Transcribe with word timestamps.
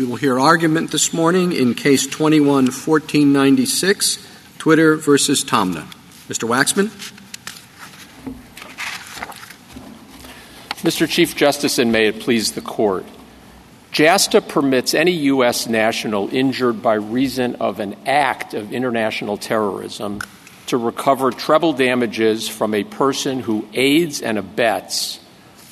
We 0.00 0.06
will 0.06 0.16
hear 0.16 0.40
argument 0.40 0.90
this 0.92 1.12
morning 1.12 1.52
in 1.52 1.74
Case 1.74 2.06
21-1496, 2.06 4.56
Twitter 4.56 4.96
versus 4.96 5.44
Taamneh. 5.44 5.84
Mr. 6.26 6.48
Waxman. 6.48 6.86
Mr. 10.82 11.06
Chief 11.06 11.36
Justice, 11.36 11.78
and 11.78 11.92
may 11.92 12.06
it 12.06 12.20
please 12.20 12.52
the 12.52 12.62
Court, 12.62 13.04
JASTA 13.92 14.48
permits 14.48 14.94
any 14.94 15.12
U.S. 15.12 15.66
national 15.66 16.34
injured 16.34 16.82
by 16.82 16.94
reason 16.94 17.56
of 17.56 17.78
an 17.78 17.94
act 18.06 18.54
of 18.54 18.72
international 18.72 19.36
terrorism 19.36 20.22
to 20.68 20.78
recover 20.78 21.30
treble 21.30 21.74
damages 21.74 22.48
from 22.48 22.72
a 22.72 22.84
person 22.84 23.40
who 23.40 23.68
aids 23.74 24.22
and 24.22 24.38
abets 24.38 25.20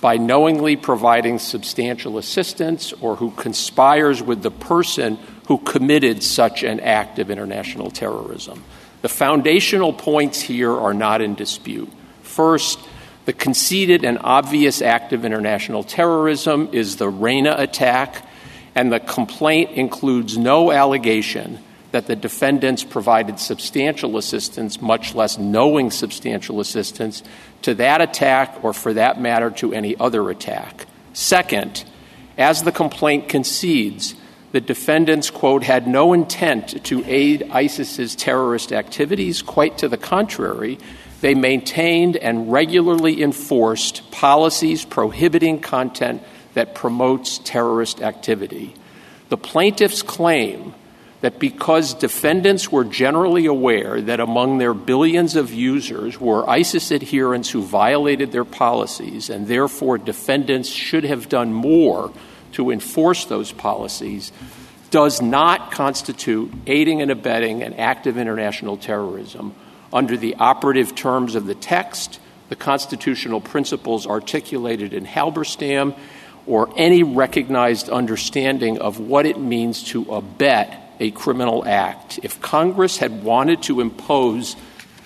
by 0.00 0.16
knowingly 0.16 0.76
providing 0.76 1.38
substantial 1.38 2.18
assistance 2.18 2.92
or 3.00 3.16
who 3.16 3.30
conspires 3.32 4.22
with 4.22 4.42
the 4.42 4.50
person 4.50 5.18
who 5.48 5.58
committed 5.58 6.22
such 6.22 6.62
an 6.62 6.80
act 6.80 7.18
of 7.18 7.30
international 7.30 7.90
terrorism. 7.90 8.62
The 9.02 9.08
foundational 9.08 9.92
points 9.92 10.40
here 10.40 10.72
are 10.72 10.94
not 10.94 11.20
in 11.20 11.34
dispute. 11.34 11.90
First, 12.22 12.78
the 13.24 13.32
conceded 13.32 14.04
and 14.04 14.18
obvious 14.20 14.80
act 14.80 15.12
of 15.12 15.24
international 15.24 15.84
terrorism 15.84 16.70
is 16.72 16.96
the 16.96 17.08
Reina 17.08 17.54
attack, 17.58 18.26
and 18.74 18.92
the 18.92 19.00
complaint 19.00 19.72
includes 19.72 20.38
no 20.38 20.70
allegation 20.70 21.58
that 21.90 22.06
the 22.06 22.16
defendants 22.16 22.84
provided 22.84 23.38
substantial 23.38 24.18
assistance, 24.18 24.80
much 24.80 25.14
less 25.14 25.38
knowing 25.38 25.90
substantial 25.90 26.60
assistance, 26.60 27.22
to 27.62 27.74
that 27.74 28.00
attack 28.00 28.62
or, 28.62 28.72
for 28.72 28.94
that 28.94 29.20
matter, 29.20 29.50
to 29.50 29.72
any 29.72 29.96
other 29.96 30.30
attack. 30.30 30.86
Second, 31.12 31.84
as 32.36 32.62
the 32.62 32.72
complaint 32.72 33.28
concedes, 33.28 34.14
the 34.52 34.60
defendants, 34.60 35.30
quote, 35.30 35.62
had 35.62 35.86
no 35.86 36.12
intent 36.12 36.84
to 36.84 37.04
aid 37.04 37.50
ISIS's 37.50 38.16
terrorist 38.16 38.72
activities. 38.72 39.42
Quite 39.42 39.78
to 39.78 39.88
the 39.88 39.98
contrary, 39.98 40.78
they 41.20 41.34
maintained 41.34 42.16
and 42.16 42.50
regularly 42.50 43.22
enforced 43.22 44.10
policies 44.10 44.84
prohibiting 44.84 45.60
content 45.60 46.22
that 46.54 46.74
promotes 46.74 47.38
terrorist 47.38 48.00
activity. 48.00 48.74
The 49.28 49.36
plaintiffs 49.36 50.02
claim 50.02 50.74
that 51.20 51.40
because 51.40 51.94
defendants 51.94 52.70
were 52.70 52.84
generally 52.84 53.46
aware 53.46 54.00
that 54.00 54.20
among 54.20 54.58
their 54.58 54.74
billions 54.74 55.34
of 55.34 55.52
users 55.52 56.20
were 56.20 56.48
ISIS 56.48 56.92
adherents 56.92 57.50
who 57.50 57.62
violated 57.62 58.30
their 58.30 58.44
policies, 58.44 59.28
and 59.28 59.48
therefore 59.48 59.98
defendants 59.98 60.68
should 60.68 61.04
have 61.04 61.28
done 61.28 61.52
more 61.52 62.12
to 62.52 62.70
enforce 62.70 63.24
those 63.24 63.50
policies, 63.50 64.30
does 64.90 65.20
not 65.20 65.72
constitute 65.72 66.52
aiding 66.66 67.02
and 67.02 67.10
abetting 67.10 67.62
an 67.62 67.74
act 67.74 68.06
of 68.06 68.16
international 68.16 68.76
terrorism. 68.76 69.54
Under 69.92 70.16
the 70.16 70.36
operative 70.36 70.94
terms 70.94 71.34
of 71.34 71.46
the 71.46 71.54
text, 71.54 72.20
the 72.48 72.56
constitutional 72.56 73.40
principles 73.40 74.06
articulated 74.06 74.94
in 74.94 75.04
Halberstam, 75.04 75.96
or 76.46 76.72
any 76.76 77.02
recognized 77.02 77.90
understanding 77.90 78.78
of 78.78 79.00
what 79.00 79.26
it 79.26 79.38
means 79.38 79.82
to 79.84 80.04
abet 80.04 80.87
a 81.00 81.10
criminal 81.10 81.64
act. 81.66 82.20
If 82.22 82.40
Congress 82.40 82.98
had 82.98 83.22
wanted 83.22 83.62
to 83.64 83.80
impose 83.80 84.56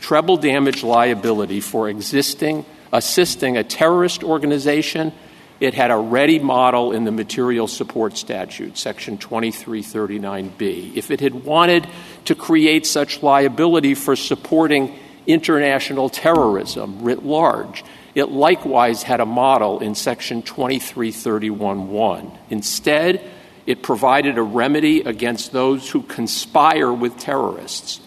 treble 0.01 0.37
damage 0.37 0.83
liability 0.83 1.61
for 1.61 1.89
existing 1.89 2.65
assisting 2.93 3.57
a 3.57 3.65
terrorist 3.65 4.23
organization, 4.23 5.13
it 5.61 5.75
had 5.75 5.91
a 5.91 5.97
ready 5.97 6.39
model 6.39 6.93
in 6.93 7.05
the 7.05 7.13
material 7.13 7.67
support 7.67 8.17
statute, 8.17 8.77
section 8.77 9.17
2339B. 9.17 10.97
If 10.97 11.11
it 11.11 11.21
had 11.21 11.35
wanted 11.35 11.89
to 12.27 12.35
create 12.35 12.87
such 12.87 13.23
liability 13.23 13.95
for 13.95 14.15
supporting 14.15 14.99
international 15.27 16.09
terrorism 16.11 17.03
writ 17.03 17.25
large, 17.25 17.85
it 18.15 18.29
likewise 18.29 19.03
had 19.03 19.21
a 19.21 19.27
model 19.27 19.81
in 19.81 19.95
section 19.95 20.43
2331.1. 20.43 22.37
Instead, 22.51 23.31
it 23.67 23.83
provided 23.83 24.39
a 24.39 24.43
remedy 24.43 25.01
against 25.03 25.53
those 25.53 25.89
who 25.89 26.03
conspire 26.03 26.93
with 26.93 27.19
terrorists 27.19 28.01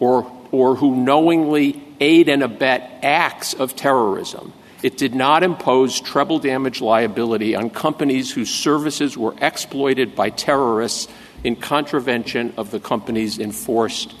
or, 0.00 0.30
or 0.50 0.74
who 0.76 0.96
knowingly 0.96 1.82
aid 2.00 2.28
and 2.28 2.42
abet 2.42 2.98
acts 3.02 3.54
of 3.54 3.76
terrorism. 3.76 4.52
It 4.82 4.98
did 4.98 5.14
not 5.14 5.42
impose 5.42 6.00
treble 6.00 6.38
damage 6.38 6.80
liability 6.80 7.54
on 7.54 7.70
companies 7.70 8.32
whose 8.32 8.50
services 8.52 9.16
were 9.16 9.34
exploited 9.40 10.14
by 10.14 10.30
terrorists 10.30 11.10
in 11.42 11.56
contravention 11.56 12.52
of 12.56 12.70
the 12.70 12.80
company's 12.80 13.38
enforced 13.38 14.14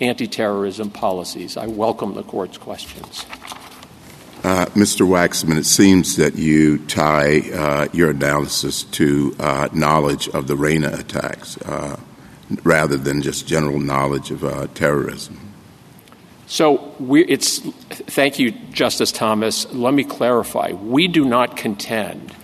anti 0.00 0.26
terrorism 0.26 0.90
policies. 0.90 1.56
I 1.56 1.66
welcome 1.66 2.14
the 2.14 2.22
court's 2.22 2.58
questions. 2.58 3.24
Uh, 4.42 4.64
Mr. 4.68 5.06
Waxman, 5.06 5.58
it 5.58 5.66
seems 5.66 6.16
that 6.16 6.34
you 6.34 6.78
tie 6.86 7.40
uh, 7.50 7.88
your 7.92 8.10
analysis 8.10 8.84
to 8.84 9.36
uh, 9.38 9.68
knowledge 9.74 10.28
of 10.30 10.46
the 10.46 10.56
Reina 10.56 10.90
attacks 10.94 11.58
uh, 11.58 12.00
rather 12.64 12.96
than 12.96 13.20
just 13.20 13.46
general 13.46 13.78
knowledge 13.78 14.30
of 14.30 14.42
uh, 14.42 14.66
terrorism. 14.68 15.38
So 16.46 16.94
it's 17.00 17.58
thank 17.58 18.38
you, 18.38 18.52
Justice 18.72 19.12
Thomas. 19.12 19.70
Let 19.72 19.92
me 19.92 20.04
clarify. 20.04 20.72
We 20.72 21.06
do 21.06 21.26
not 21.26 21.58
contend 21.58 22.34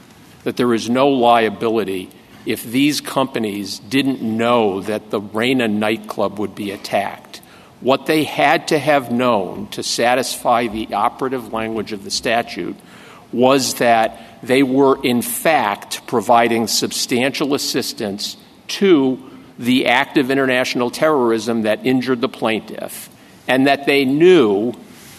that 0.44 0.58
there 0.58 0.74
is 0.74 0.90
no 0.90 1.08
liability 1.08 2.10
if 2.44 2.62
these 2.62 3.00
companies 3.00 3.80
didn't 3.80 4.22
know 4.22 4.80
that 4.82 5.10
the 5.10 5.20
Reina 5.20 5.66
nightclub 5.66 6.38
would 6.38 6.54
be 6.54 6.70
attacked. 6.70 7.25
What 7.80 8.06
they 8.06 8.24
had 8.24 8.68
to 8.68 8.78
have 8.78 9.12
known 9.12 9.68
to 9.68 9.82
satisfy 9.82 10.66
the 10.66 10.94
operative 10.94 11.52
language 11.52 11.92
of 11.92 12.04
the 12.04 12.10
statute 12.10 12.76
was 13.32 13.74
that 13.74 14.20
they 14.42 14.62
were, 14.62 14.98
in 15.04 15.20
fact, 15.20 16.06
providing 16.06 16.68
substantial 16.68 17.54
assistance 17.54 18.36
to 18.68 19.18
the 19.58 19.86
act 19.86 20.16
of 20.16 20.30
international 20.30 20.90
terrorism 20.90 21.62
that 21.62 21.84
injured 21.84 22.20
the 22.20 22.28
plaintiff, 22.28 23.10
and 23.48 23.66
that 23.66 23.86
they 23.86 24.04
knew 24.04 24.72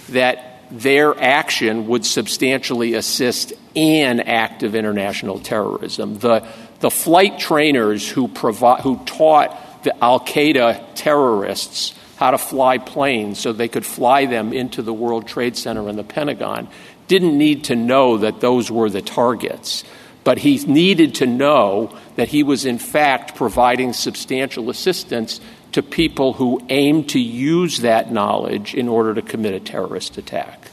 that 0.09 0.61
their 0.69 1.19
action 1.19 1.87
would 1.87 2.05
substantially 2.05 2.93
assist 2.93 3.53
an 3.75 4.19
act 4.19 4.63
of 4.63 4.75
international 4.75 5.39
terrorism. 5.39 6.19
The, 6.19 6.45
the 6.79 6.91
flight 6.91 7.39
trainers 7.39 8.07
who, 8.09 8.27
provi- 8.27 8.81
who 8.81 8.97
taught 9.05 9.83
the 9.83 10.03
Al 10.03 10.19
Qaeda 10.19 10.83
terrorists 10.95 11.93
how 12.17 12.31
to 12.31 12.37
fly 12.37 12.77
planes 12.77 13.39
so 13.39 13.53
they 13.53 13.67
could 13.67 13.85
fly 13.85 14.25
them 14.25 14.51
into 14.51 14.81
the 14.81 14.93
World 14.93 15.27
Trade 15.27 15.55
Center 15.55 15.87
and 15.87 15.97
the 15.97 16.03
Pentagon 16.03 16.67
didn't 17.07 17.37
need 17.37 17.63
to 17.65 17.75
know 17.75 18.17
that 18.17 18.41
those 18.41 18.69
were 18.69 18.89
the 18.89 19.01
targets. 19.01 19.83
But 20.23 20.39
he 20.39 20.57
needed 20.65 21.15
to 21.15 21.25
know 21.25 21.95
that 22.17 22.27
he 22.27 22.43
was, 22.43 22.65
in 22.65 22.79
fact, 22.79 23.35
providing 23.35 23.93
substantial 23.93 24.69
assistance 24.69 25.39
to 25.71 25.81
people 25.81 26.33
who 26.33 26.61
aim 26.69 27.05
to 27.05 27.19
use 27.19 27.79
that 27.79 28.11
knowledge 28.11 28.73
in 28.73 28.89
order 28.89 29.13
to 29.13 29.21
commit 29.21 29.53
a 29.53 29.59
terrorist 29.59 30.17
attack. 30.17 30.71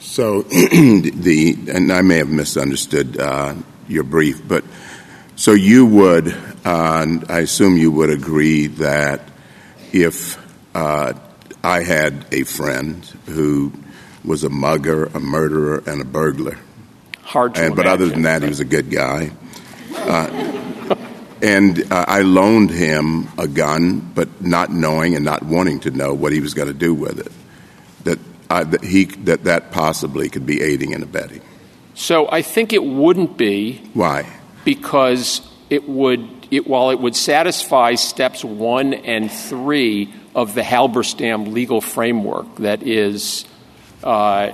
So, 0.00 0.42
the 0.42 1.56
and 1.68 1.92
I 1.92 2.02
may 2.02 2.16
have 2.16 2.28
misunderstood 2.28 3.18
uh, 3.20 3.54
your 3.88 4.02
brief, 4.04 4.46
but 4.46 4.64
so 5.36 5.52
you 5.52 5.86
would, 5.86 6.28
uh, 6.64 7.06
I 7.28 7.40
assume 7.40 7.76
you 7.76 7.90
would 7.92 8.10
agree 8.10 8.66
that 8.66 9.28
if 9.92 10.41
uh, 10.74 11.12
I 11.64 11.82
had 11.82 12.26
a 12.32 12.44
friend 12.44 13.04
who 13.26 13.72
was 14.24 14.44
a 14.44 14.50
mugger, 14.50 15.06
a 15.06 15.20
murderer, 15.20 15.82
and 15.86 16.00
a 16.00 16.04
burglar. 16.04 16.58
Hard 17.22 17.54
to 17.54 17.66
and, 17.66 17.76
But 17.76 17.86
other 17.86 18.06
than 18.06 18.22
that, 18.22 18.42
he 18.42 18.48
was 18.48 18.60
a 18.60 18.64
good 18.64 18.90
guy. 18.90 19.30
Uh, 19.96 20.96
and 21.42 21.92
uh, 21.92 22.04
I 22.06 22.22
loaned 22.22 22.70
him 22.70 23.28
a 23.38 23.48
gun, 23.48 24.00
but 24.14 24.42
not 24.42 24.70
knowing 24.70 25.16
and 25.16 25.24
not 25.24 25.42
wanting 25.42 25.80
to 25.80 25.90
know 25.90 26.14
what 26.14 26.32
he 26.32 26.40
was 26.40 26.54
going 26.54 26.68
to 26.68 26.74
do 26.74 26.94
with 26.94 27.18
it. 27.18 27.32
That, 28.04 28.18
uh, 28.50 28.64
that 28.64 28.84
he 28.84 29.04
that 29.04 29.44
that 29.44 29.70
possibly 29.72 30.28
could 30.28 30.46
be 30.46 30.62
aiding 30.62 30.94
and 30.94 31.02
abetting. 31.02 31.42
So 31.94 32.28
I 32.30 32.42
think 32.42 32.72
it 32.72 32.84
wouldn't 32.84 33.36
be. 33.36 33.78
Why? 33.94 34.28
Because 34.64 35.40
it 35.70 35.88
would. 35.88 36.28
It, 36.50 36.66
while 36.66 36.90
it 36.90 37.00
would 37.00 37.16
satisfy 37.16 37.94
steps 37.94 38.44
one 38.44 38.92
and 38.92 39.32
three 39.32 40.12
of 40.34 40.54
the 40.54 40.62
Halberstam 40.62 41.52
legal 41.52 41.80
framework 41.80 42.56
that 42.56 42.82
is 42.82 43.44
uh, 44.02 44.52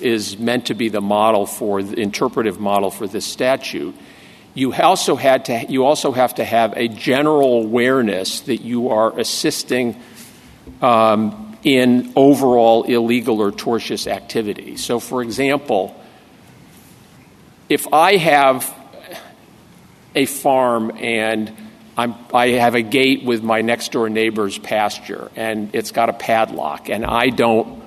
is 0.00 0.38
meant 0.38 0.66
to 0.66 0.74
be 0.74 0.88
the 0.88 1.00
model 1.00 1.46
for 1.46 1.82
the 1.82 1.98
interpretive 1.98 2.60
model 2.60 2.90
for 2.90 3.06
this 3.06 3.24
statute. 3.24 3.94
You 4.54 4.74
also 4.74 5.16
had 5.16 5.46
to 5.46 5.64
you 5.68 5.84
also 5.84 6.12
have 6.12 6.34
to 6.36 6.44
have 6.44 6.74
a 6.76 6.88
general 6.88 7.62
awareness 7.62 8.40
that 8.40 8.58
you 8.62 8.90
are 8.90 9.18
assisting 9.18 10.00
um, 10.80 11.56
in 11.62 12.12
overall 12.16 12.84
illegal 12.84 13.40
or 13.40 13.52
tortious 13.52 14.06
activity. 14.06 14.76
So, 14.76 15.00
for 15.00 15.22
example, 15.22 15.98
if 17.68 17.92
I 17.92 18.16
have 18.16 18.74
a 20.14 20.26
farm 20.26 20.92
and 20.98 21.56
I'm, 21.96 22.14
I 22.32 22.48
have 22.48 22.74
a 22.74 22.82
gate 22.82 23.24
with 23.24 23.42
my 23.42 23.60
next 23.60 23.92
door 23.92 24.08
neighbor's 24.08 24.56
pasture, 24.58 25.30
and 25.36 25.74
it's 25.74 25.90
got 25.90 26.08
a 26.08 26.14
padlock, 26.14 26.88
and 26.88 27.04
I 27.04 27.28
don't, 27.28 27.82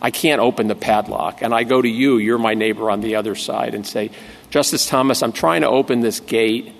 I 0.00 0.10
can't 0.10 0.40
open 0.40 0.66
the 0.66 0.74
padlock. 0.74 1.42
And 1.42 1.52
I 1.52 1.64
go 1.64 1.80
to 1.80 1.88
you, 1.88 2.16
you're 2.16 2.38
my 2.38 2.54
neighbor 2.54 2.90
on 2.90 3.02
the 3.02 3.16
other 3.16 3.34
side, 3.34 3.74
and 3.74 3.86
say, 3.86 4.10
Justice 4.48 4.86
Thomas, 4.86 5.22
I'm 5.22 5.32
trying 5.32 5.60
to 5.60 5.68
open 5.68 6.00
this 6.00 6.20
gate, 6.20 6.72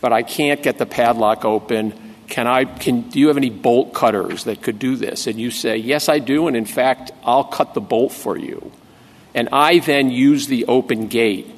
but 0.00 0.12
I 0.12 0.22
can't 0.22 0.60
get 0.60 0.76
the 0.76 0.86
padlock 0.86 1.44
open. 1.44 1.94
Can 2.26 2.48
I, 2.48 2.64
can, 2.64 3.02
do 3.02 3.20
you 3.20 3.28
have 3.28 3.36
any 3.36 3.50
bolt 3.50 3.94
cutters 3.94 4.44
that 4.44 4.60
could 4.60 4.80
do 4.80 4.96
this? 4.96 5.28
And 5.28 5.38
you 5.38 5.52
say, 5.52 5.76
Yes, 5.76 6.08
I 6.08 6.18
do, 6.18 6.48
and 6.48 6.56
in 6.56 6.66
fact, 6.66 7.12
I'll 7.22 7.44
cut 7.44 7.74
the 7.74 7.80
bolt 7.80 8.12
for 8.12 8.36
you. 8.36 8.72
And 9.34 9.48
I 9.52 9.78
then 9.78 10.10
use 10.10 10.48
the 10.48 10.66
open 10.66 11.06
gate 11.06 11.48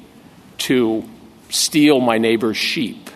to 0.59 1.03
steal 1.49 1.99
my 1.99 2.19
neighbor's 2.19 2.57
sheep 2.57 3.09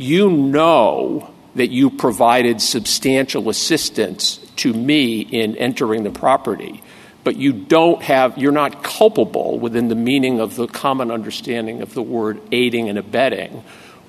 you 0.00 0.30
know 0.30 1.30
that 1.54 1.70
you 1.70 1.90
provided 1.90 2.60
substantial 2.60 3.48
assistance 3.48 4.38
to 4.56 4.72
me 4.72 5.20
in 5.20 5.56
entering 5.56 6.04
the 6.04 6.10
property, 6.10 6.82
but 7.24 7.36
you 7.36 7.52
don't 7.52 8.02
have, 8.02 8.38
you're 8.38 8.52
not 8.52 8.82
culpable 8.82 9.58
within 9.58 9.88
the 9.88 9.94
meaning 9.94 10.40
of 10.40 10.56
the 10.56 10.66
common 10.66 11.10
understanding 11.10 11.82
of 11.82 11.92
the 11.94 12.02
word 12.02 12.40
aiding 12.52 12.88
and 12.88 12.98
abetting 12.98 13.62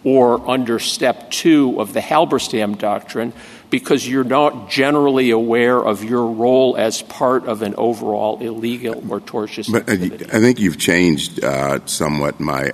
or 0.03 0.49
under 0.49 0.79
step 0.79 1.29
two 1.29 1.79
of 1.79 1.93
the 1.93 1.99
Halberstam 1.99 2.77
doctrine 2.77 3.33
because 3.69 4.07
you're 4.07 4.23
not 4.23 4.69
generally 4.69 5.29
aware 5.29 5.77
of 5.77 6.03
your 6.03 6.25
role 6.25 6.75
as 6.75 7.01
part 7.03 7.45
of 7.45 7.61
an 7.61 7.75
overall 7.75 8.39
illegal 8.41 9.11
or 9.11 9.19
tortious 9.19 9.71
but 9.71 9.87
uh. 9.87 9.93
I 10.35 10.39
think 10.39 10.59
you've 10.59 10.79
changed 10.79 11.43
uh, 11.43 11.85
somewhat 11.85 12.39
my, 12.39 12.71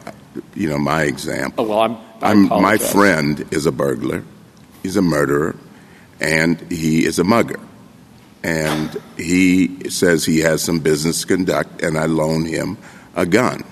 you 0.55 0.69
know, 0.69 0.77
my 0.77 1.03
example. 1.03 1.65
Oh, 1.65 1.69
well, 1.69 1.79
I'm 2.21 2.51
I'm, 2.51 2.61
my 2.61 2.77
friend 2.77 3.45
is 3.51 3.65
a 3.65 3.71
burglar, 3.71 4.23
he's 4.83 4.97
a 4.97 5.01
murderer, 5.01 5.55
and 6.19 6.59
he 6.71 7.05
is 7.05 7.19
a 7.19 7.23
mugger. 7.23 7.59
And 8.43 9.01
he 9.17 9.89
says 9.89 10.25
he 10.25 10.39
has 10.39 10.63
some 10.63 10.79
business 10.79 11.21
to 11.21 11.27
conduct, 11.27 11.81
and 11.81 11.97
I 11.97 12.05
loan 12.05 12.45
him 12.45 12.77
a 13.15 13.25
gun. 13.25 13.63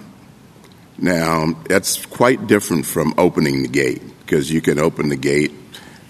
Now, 0.98 1.54
that's 1.68 2.06
quite 2.06 2.48
different 2.48 2.86
from 2.86 3.14
opening 3.18 3.62
the 3.64 3.70
gate, 3.70 4.02
because 4.20 4.52
you 4.52 4.62
can 4.62 4.80
open 4.80 5.10
the 5.10 5.16
gate 5.16 5.54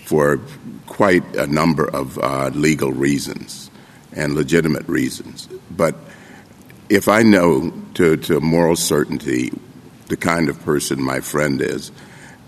for 0.05 0.39
quite 0.85 1.35
a 1.35 1.47
number 1.47 1.85
of 1.85 2.17
uh, 2.19 2.49
legal 2.53 2.91
reasons 2.91 3.69
and 4.13 4.35
legitimate 4.35 4.87
reasons. 4.87 5.49
But 5.69 5.95
if 6.89 7.07
I 7.07 7.23
know 7.23 7.73
to, 7.95 8.15
to 8.17 8.39
moral 8.39 8.75
certainty 8.75 9.51
the 10.07 10.17
kind 10.17 10.49
of 10.49 10.59
person 10.63 11.01
my 11.01 11.19
friend 11.19 11.61
is, 11.61 11.91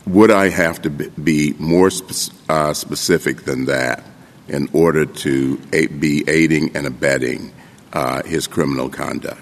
would 0.06 0.32
I 0.32 0.50
have 0.50 0.82
to 0.84 0.90
be 0.90 1.54
more 1.60 1.90
spe- 1.90 2.34
uh, 2.50 2.74
specific 2.74 3.44
than 3.44 3.66
that 3.66 4.04
in 4.48 4.70
order 4.72 5.06
to 5.06 5.58
be 5.58 6.24
aiding 6.28 6.76
and 6.76 6.88
abetting 6.88 7.52
uh, 7.94 8.24
his 8.24 8.48
criminal 8.48 8.90
conduct? 8.90 9.42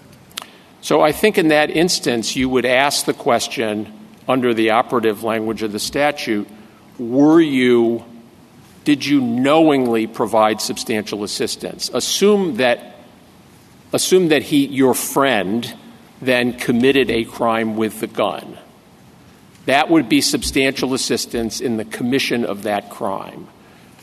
So 0.81 1.01
I 1.01 1.11
think 1.11 1.37
in 1.37 1.49
that 1.49 1.69
instance, 1.69 2.35
you 2.35 2.49
would 2.49 2.65
ask 2.65 3.05
the 3.05 3.13
question 3.13 3.91
under 4.27 4.53
the 4.53 4.71
operative 4.71 5.23
language 5.23 5.61
of 5.61 5.71
the 5.71 5.79
statute 5.79 6.47
were 6.97 7.41
you, 7.41 8.05
did 8.83 9.05
you 9.05 9.19
knowingly 9.21 10.07
provide 10.07 10.61
substantial 10.61 11.23
assistance? 11.23 11.89
Assume 11.93 12.57
that, 12.57 12.97
assume 13.91 14.29
that 14.29 14.43
he, 14.43 14.65
your 14.67 14.93
friend, 14.93 15.73
then 16.25 16.53
committed 16.53 17.09
a 17.09 17.23
crime 17.23 17.75
with 17.77 17.99
the 17.99 18.07
gun 18.07 18.57
that 19.65 19.89
would 19.89 20.07
be 20.07 20.21
substantial 20.21 20.93
assistance 20.93 21.59
in 21.59 21.77
the 21.77 21.85
commission 21.85 22.45
of 22.45 22.63
that 22.63 22.89
crime. 22.89 23.47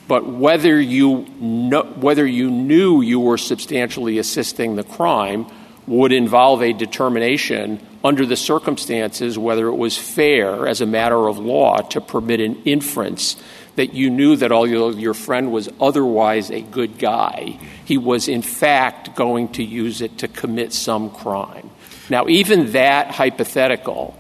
But 0.09 0.27
whether 0.27 0.81
you, 0.81 1.27
know, 1.41 1.85
whether 1.85 2.27
you 2.27 2.51
knew 2.51 3.01
you 3.01 3.21
were 3.21 3.39
substantially 3.39 4.19
assisting 4.19 4.77
the 4.77 4.85
crime 4.85 5.47
would 5.87 6.13
involve 6.13 6.63
a 6.63 6.73
determination 6.73 7.85
under 8.05 8.27
the 8.27 8.37
circumstances 8.37 9.39
whether 9.39 9.69
it 9.69 9.77
was 9.77 9.97
fair 9.97 10.67
as 10.67 10.81
a 10.81 10.87
matter 10.87 11.29
of 11.29 11.39
law 11.39 11.79
to 11.79 12.01
permit 12.01 12.41
an 12.41 12.61
inference 12.65 13.37
that 13.77 13.95
you 13.95 14.11
knew 14.11 14.37
that 14.37 14.53
although 14.53 14.91
your 14.91 15.15
friend 15.15 15.51
was 15.51 15.69
otherwise 15.81 16.51
a 16.51 16.61
good 16.61 16.99
guy, 16.99 17.59
he 17.85 17.97
was 17.97 18.29
in 18.29 18.43
fact 18.43 19.15
going 19.15 19.49
to 19.49 19.63
use 19.63 20.03
it 20.03 20.19
to 20.19 20.29
commit 20.29 20.73
some 20.73 21.11
crime. 21.11 21.71
Now, 22.11 22.29
even 22.29 22.73
that 22.73 23.11
hypothetical 23.11 24.17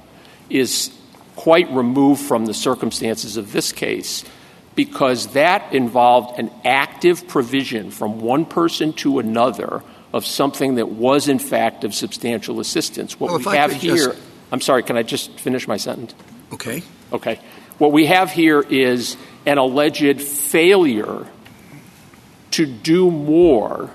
is 0.48 0.90
quite 1.36 1.70
removed 1.70 2.22
from 2.22 2.46
the 2.46 2.54
circumstances 2.54 3.36
of 3.36 3.52
this 3.52 3.72
case 3.72 4.24
because 4.74 5.28
that 5.28 5.72
involved 5.72 6.38
an 6.38 6.50
active 6.64 7.28
provision 7.28 7.90
from 7.90 8.20
one 8.20 8.44
person 8.44 8.92
to 8.92 9.18
another 9.18 9.82
of 10.12 10.26
something 10.26 10.76
that 10.76 10.88
was 10.88 11.28
in 11.28 11.38
fact 11.38 11.84
of 11.84 11.94
substantial 11.94 12.60
assistance. 12.60 13.18
What 13.18 13.44
we 13.44 13.56
have 13.56 13.72
here. 13.72 14.14
I'm 14.50 14.60
sorry, 14.60 14.82
can 14.82 14.96
I 14.96 15.02
just 15.02 15.38
finish 15.40 15.66
my 15.66 15.78
sentence? 15.78 16.14
Okay. 16.52 16.82
Okay. 17.12 17.40
What 17.78 17.92
we 17.92 18.06
have 18.06 18.30
here 18.30 18.60
is 18.60 19.16
an 19.46 19.58
alleged 19.58 20.20
failure 20.20 21.26
to 22.52 22.66
do 22.66 23.10
more 23.10 23.90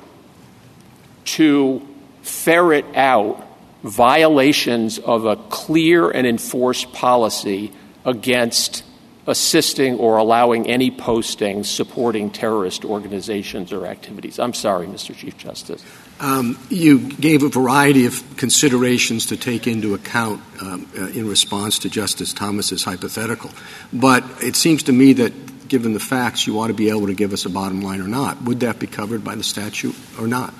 to 1.25 1.87
ferret 2.23 2.85
out 2.95 3.46
violations 3.83 4.99
of 4.99 5.25
a 5.25 5.35
clear 5.35 6.09
and 6.09 6.25
enforced 6.25 6.91
policy 6.93 7.71
against 8.05 8.83
assisting 9.27 9.95
or 9.99 10.17
allowing 10.17 10.67
any 10.67 10.89
posting 10.89 11.63
supporting 11.65 12.31
terrorist 12.31 12.85
organizations 12.85 13.73
or 13.73 13.85
activities. 13.85 14.39
I'm 14.39 14.53
sorry, 14.53 14.87
Mr. 14.87 15.13
Chief 15.15 15.37
Justice. 15.37 15.83
Um, 16.21 16.57
you 16.69 17.11
gave 17.11 17.43
a 17.43 17.49
variety 17.49 18.05
of 18.05 18.23
considerations 18.37 19.27
to 19.27 19.37
take 19.37 19.67
into 19.67 19.93
account 19.93 20.41
um, 20.61 20.89
uh, 20.97 21.07
in 21.07 21.27
response 21.27 21.79
to 21.79 21.89
Justice 21.89 22.33
Thomas's 22.33 22.85
hypothetical. 22.85 23.51
But 23.91 24.23
it 24.41 24.55
seems 24.55 24.83
to 24.83 24.93
me 24.93 25.13
that 25.13 25.67
given 25.67 25.91
the 25.91 25.99
facts, 25.99 26.47
you 26.47 26.57
ought 26.59 26.67
to 26.67 26.73
be 26.73 26.89
able 26.89 27.07
to 27.07 27.13
give 27.13 27.33
us 27.33 27.45
a 27.45 27.49
bottom 27.49 27.81
line 27.81 27.99
or 27.99 28.07
not. 28.07 28.41
Would 28.43 28.61
that 28.61 28.79
be 28.79 28.87
covered 28.87 29.25
by 29.25 29.35
the 29.35 29.43
statute 29.43 29.95
or 30.17 30.25
not? 30.25 30.53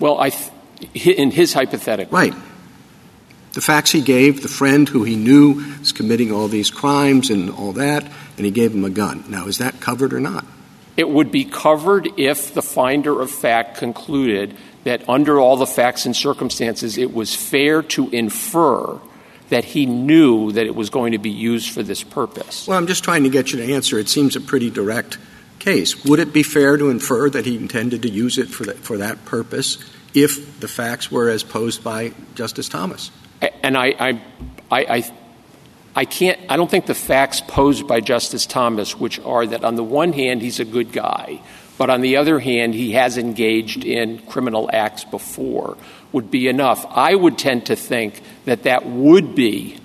Well, 0.00 0.18
I 0.18 0.32
in 0.94 1.30
his 1.30 1.52
hypothetical. 1.52 2.16
Right 2.16 2.34
the 3.56 3.62
facts 3.62 3.90
he 3.90 4.02
gave, 4.02 4.42
the 4.42 4.48
friend 4.48 4.86
who 4.86 5.02
he 5.02 5.16
knew 5.16 5.54
was 5.80 5.90
committing 5.90 6.30
all 6.30 6.46
these 6.46 6.70
crimes 6.70 7.30
and 7.30 7.48
all 7.48 7.72
that, 7.72 8.04
and 8.36 8.44
he 8.44 8.50
gave 8.52 8.74
him 8.74 8.84
a 8.84 8.90
gun. 8.90 9.24
Now, 9.30 9.46
is 9.46 9.56
that 9.58 9.80
covered 9.80 10.12
or 10.12 10.20
not? 10.20 10.44
It 10.98 11.08
would 11.08 11.32
be 11.32 11.46
covered 11.46 12.06
if 12.18 12.52
the 12.52 12.60
finder 12.60 13.18
of 13.18 13.30
fact 13.30 13.78
concluded 13.78 14.54
that 14.84 15.08
under 15.08 15.40
all 15.40 15.56
the 15.56 15.66
facts 15.66 16.04
and 16.04 16.14
circumstances, 16.14 16.98
it 16.98 17.14
was 17.14 17.34
fair 17.34 17.80
to 17.82 18.10
infer 18.10 19.00
that 19.48 19.64
he 19.64 19.86
knew 19.86 20.52
that 20.52 20.66
it 20.66 20.74
was 20.74 20.90
going 20.90 21.12
to 21.12 21.18
be 21.18 21.30
used 21.30 21.70
for 21.72 21.82
this 21.82 22.02
purpose. 22.02 22.68
Well, 22.68 22.76
I'm 22.76 22.86
just 22.86 23.04
trying 23.04 23.22
to 23.22 23.30
get 23.30 23.52
you 23.52 23.58
to 23.64 23.72
answer. 23.72 23.98
It 23.98 24.10
seems 24.10 24.36
a 24.36 24.40
pretty 24.42 24.68
direct 24.68 25.16
case. 25.60 26.04
Would 26.04 26.18
it 26.18 26.34
be 26.34 26.42
fair 26.42 26.76
to 26.76 26.90
infer 26.90 27.30
that 27.30 27.46
he 27.46 27.56
intended 27.56 28.02
to 28.02 28.10
use 28.10 28.36
it 28.36 28.48
for 28.48 28.66
that, 28.66 28.76
for 28.76 28.98
that 28.98 29.24
purpose 29.24 29.78
if 30.12 30.60
the 30.60 30.68
facts 30.68 31.10
were 31.10 31.30
as 31.30 31.42
posed 31.42 31.82
by 31.82 32.12
Justice 32.34 32.68
Thomas? 32.68 33.10
And 33.40 33.76
I, 33.76 34.20
I, 34.70 35.12
I, 35.94 36.04
can't, 36.04 36.38
I 36.48 36.56
don't 36.56 36.70
think 36.70 36.86
the 36.86 36.94
facts 36.94 37.40
posed 37.40 37.86
by 37.86 38.00
Justice 38.00 38.46
Thomas, 38.46 38.98
which 38.98 39.18
are 39.20 39.46
that 39.46 39.64
on 39.64 39.76
the 39.76 39.84
one 39.84 40.12
hand, 40.12 40.42
he's 40.42 40.60
a 40.60 40.64
good 40.64 40.92
guy, 40.92 41.40
but 41.78 41.90
on 41.90 42.00
the 42.00 42.16
other 42.16 42.38
hand, 42.38 42.74
he 42.74 42.92
has 42.92 43.18
engaged 43.18 43.84
in 43.84 44.18
criminal 44.26 44.70
acts 44.72 45.04
before, 45.04 45.76
would 46.12 46.30
be 46.30 46.48
enough. 46.48 46.86
I 46.88 47.14
would 47.14 47.38
tend 47.38 47.66
to 47.66 47.76
think 47.76 48.22
that 48.44 48.62
that 48.64 48.86
would 48.86 49.34
be 49.34 49.78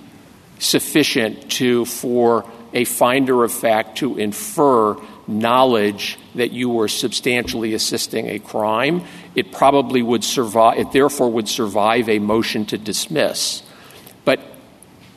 sufficient 0.60 1.52
to, 1.54 1.86
for 1.86 2.50
a 2.74 2.86
finder 2.86 3.44
of 3.44 3.52
fact 3.52 3.98
to 3.98 4.18
infer 4.18 4.96
knowledge 5.28 6.18
that 6.36 6.52
you 6.52 6.70
were 6.70 6.88
substantially 6.88 7.74
assisting 7.74 8.28
a 8.30 8.40
crime, 8.40 9.04
it 9.36 9.52
probably 9.52 10.02
would 10.02 10.24
survive, 10.24 10.78
it 10.78 10.92
therefore 10.92 11.32
would 11.32 11.48
survive 11.48 12.10
a 12.10 12.20
motion 12.20 12.66
to 12.66 12.78
dismiss. 12.78 13.64
But 14.26 14.40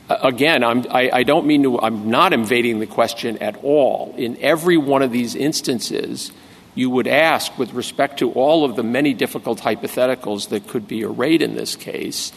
uh, 0.09 0.17
again, 0.23 0.63
I'm, 0.63 0.85
I, 0.89 1.09
I 1.11 1.23
don't 1.23 1.45
mean 1.45 1.63
to, 1.63 1.79
I'm 1.79 2.09
not 2.09 2.33
invading 2.33 2.79
the 2.79 2.87
question 2.87 3.37
at 3.39 3.57
all. 3.63 4.13
In 4.17 4.37
every 4.41 4.77
one 4.77 5.01
of 5.01 5.11
these 5.11 5.35
instances, 5.35 6.31
you 6.75 6.89
would 6.89 7.07
ask, 7.07 7.57
with 7.57 7.73
respect 7.73 8.19
to 8.19 8.31
all 8.31 8.65
of 8.65 8.75
the 8.75 8.83
many 8.83 9.13
difficult 9.13 9.59
hypotheticals 9.59 10.49
that 10.49 10.67
could 10.67 10.87
be 10.87 11.03
arrayed 11.03 11.41
in 11.41 11.55
this 11.55 11.75
case, 11.75 12.31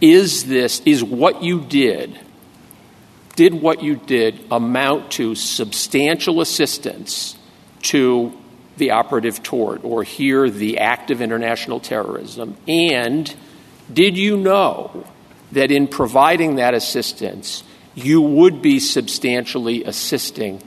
is 0.00 0.46
this, 0.46 0.80
is 0.84 1.02
what 1.02 1.42
you 1.42 1.60
did, 1.60 2.18
did 3.36 3.54
what 3.54 3.82
you 3.82 3.96
did 3.96 4.38
amount 4.50 5.12
to 5.12 5.34
substantial 5.34 6.40
assistance 6.40 7.36
to 7.82 8.36
the 8.76 8.92
operative 8.92 9.42
tort 9.42 9.84
or 9.84 10.02
here 10.02 10.48
the 10.48 10.78
act 10.78 11.10
of 11.10 11.20
international 11.20 11.80
terrorism? 11.80 12.56
And 12.66 13.34
did 13.92 14.16
you 14.16 14.36
know 14.36 15.04
that 15.52 15.70
in 15.70 15.86
providing 15.86 16.56
that 16.56 16.74
assistance, 16.74 17.62
you 17.94 18.20
would 18.20 18.62
be 18.62 18.80
substantially 18.80 19.84
assisting 19.84 20.62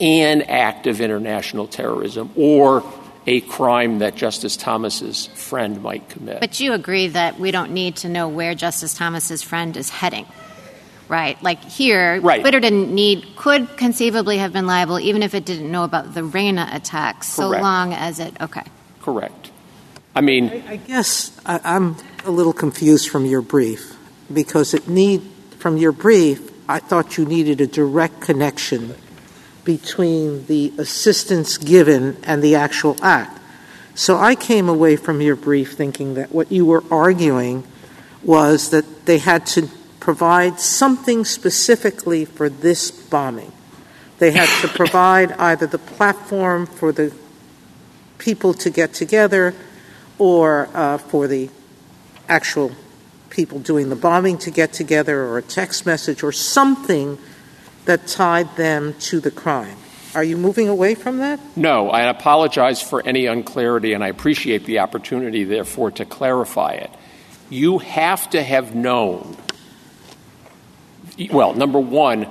an 0.00 0.42
act 0.42 0.86
of 0.86 1.00
international 1.00 1.66
terrorism 1.66 2.30
or 2.36 2.82
a 3.26 3.40
crime 3.42 3.98
that 3.98 4.14
Justice 4.14 4.56
Thomas's 4.56 5.26
friend 5.26 5.82
might 5.82 6.08
commit. 6.08 6.40
But 6.40 6.58
you 6.58 6.72
agree 6.72 7.08
that 7.08 7.38
we 7.38 7.50
don't 7.50 7.72
need 7.72 7.96
to 7.96 8.08
know 8.08 8.28
where 8.28 8.54
Justice 8.54 8.94
Thomas's 8.94 9.42
friend 9.42 9.76
is 9.76 9.90
heading, 9.90 10.26
right? 11.10 11.42
Like 11.42 11.62
here, 11.64 12.20
right. 12.20 12.40
Twitter 12.40 12.60
didn't 12.60 12.94
need, 12.94 13.36
could 13.36 13.76
conceivably 13.76 14.38
have 14.38 14.52
been 14.52 14.66
liable 14.66 15.00
even 15.00 15.22
if 15.22 15.34
it 15.34 15.44
didn't 15.44 15.70
know 15.70 15.84
about 15.84 16.14
the 16.14 16.22
Reina 16.22 16.70
attacks, 16.72 17.26
so 17.26 17.48
Correct. 17.48 17.62
long 17.62 17.92
as 17.92 18.20
it, 18.20 18.40
okay. 18.40 18.62
Correct. 19.02 19.50
I 20.14 20.20
mean, 20.20 20.48
I 20.68 20.76
guess 20.76 21.38
I, 21.44 21.60
I'm 21.64 21.96
a 22.24 22.30
little 22.30 22.52
confused 22.52 23.10
from 23.10 23.26
your 23.26 23.42
brief 23.42 23.96
because 24.32 24.72
it 24.72 24.88
need 24.88 25.22
from 25.58 25.76
your 25.76 25.92
brief. 25.92 26.48
I 26.68 26.78
thought 26.78 27.18
you 27.18 27.24
needed 27.24 27.60
a 27.60 27.66
direct 27.66 28.20
connection 28.20 28.94
between 29.64 30.46
the 30.46 30.72
assistance 30.78 31.58
given 31.58 32.16
and 32.22 32.42
the 32.42 32.54
actual 32.54 32.96
act. 33.02 33.38
So 33.94 34.16
I 34.16 34.36
came 34.36 34.68
away 34.68 34.96
from 34.96 35.20
your 35.20 35.36
brief 35.36 35.74
thinking 35.74 36.14
that 36.14 36.32
what 36.32 36.52
you 36.52 36.64
were 36.64 36.84
arguing 36.90 37.64
was 38.22 38.70
that 38.70 39.06
they 39.06 39.18
had 39.18 39.46
to 39.46 39.68
provide 40.00 40.58
something 40.58 41.24
specifically 41.24 42.24
for 42.24 42.48
this 42.48 42.90
bombing. 42.90 43.52
They 44.18 44.32
had 44.32 44.48
to 44.62 44.68
provide 44.68 45.32
either 45.32 45.66
the 45.66 45.78
platform 45.78 46.66
for 46.66 46.92
the 46.92 47.14
people 48.18 48.52
to 48.54 48.70
get 48.70 48.92
together 48.92 49.54
or 50.18 50.68
uh, 50.74 50.98
for 50.98 51.26
the 51.26 51.48
actual 52.28 52.72
people 53.30 53.58
doing 53.58 53.88
the 53.88 53.96
bombing 53.96 54.36
to 54.38 54.50
get 54.50 54.72
together 54.72 55.22
or 55.22 55.38
a 55.38 55.42
text 55.42 55.86
message 55.86 56.22
or 56.22 56.32
something 56.32 57.18
that 57.86 58.06
tied 58.06 58.56
them 58.56 58.94
to 59.00 59.20
the 59.20 59.30
crime. 59.30 59.76
Are 60.14 60.24
you 60.24 60.36
moving 60.36 60.68
away 60.68 60.94
from 60.94 61.18
that? 61.18 61.40
No, 61.56 61.88
I 61.88 62.02
apologize 62.02 62.82
for 62.82 63.00
any 63.06 63.26
unclarity, 63.26 63.92
and 63.92 64.02
I 64.02 64.08
appreciate 64.08 64.64
the 64.64 64.80
opportunity, 64.80 65.44
therefore, 65.44 65.92
to 65.92 66.04
clarify 66.04 66.72
it. 66.72 66.90
You 67.48 67.78
have 67.78 68.28
to 68.30 68.42
have 68.42 68.74
known, 68.74 69.36
well, 71.30 71.54
number 71.54 71.80
one, 71.80 72.26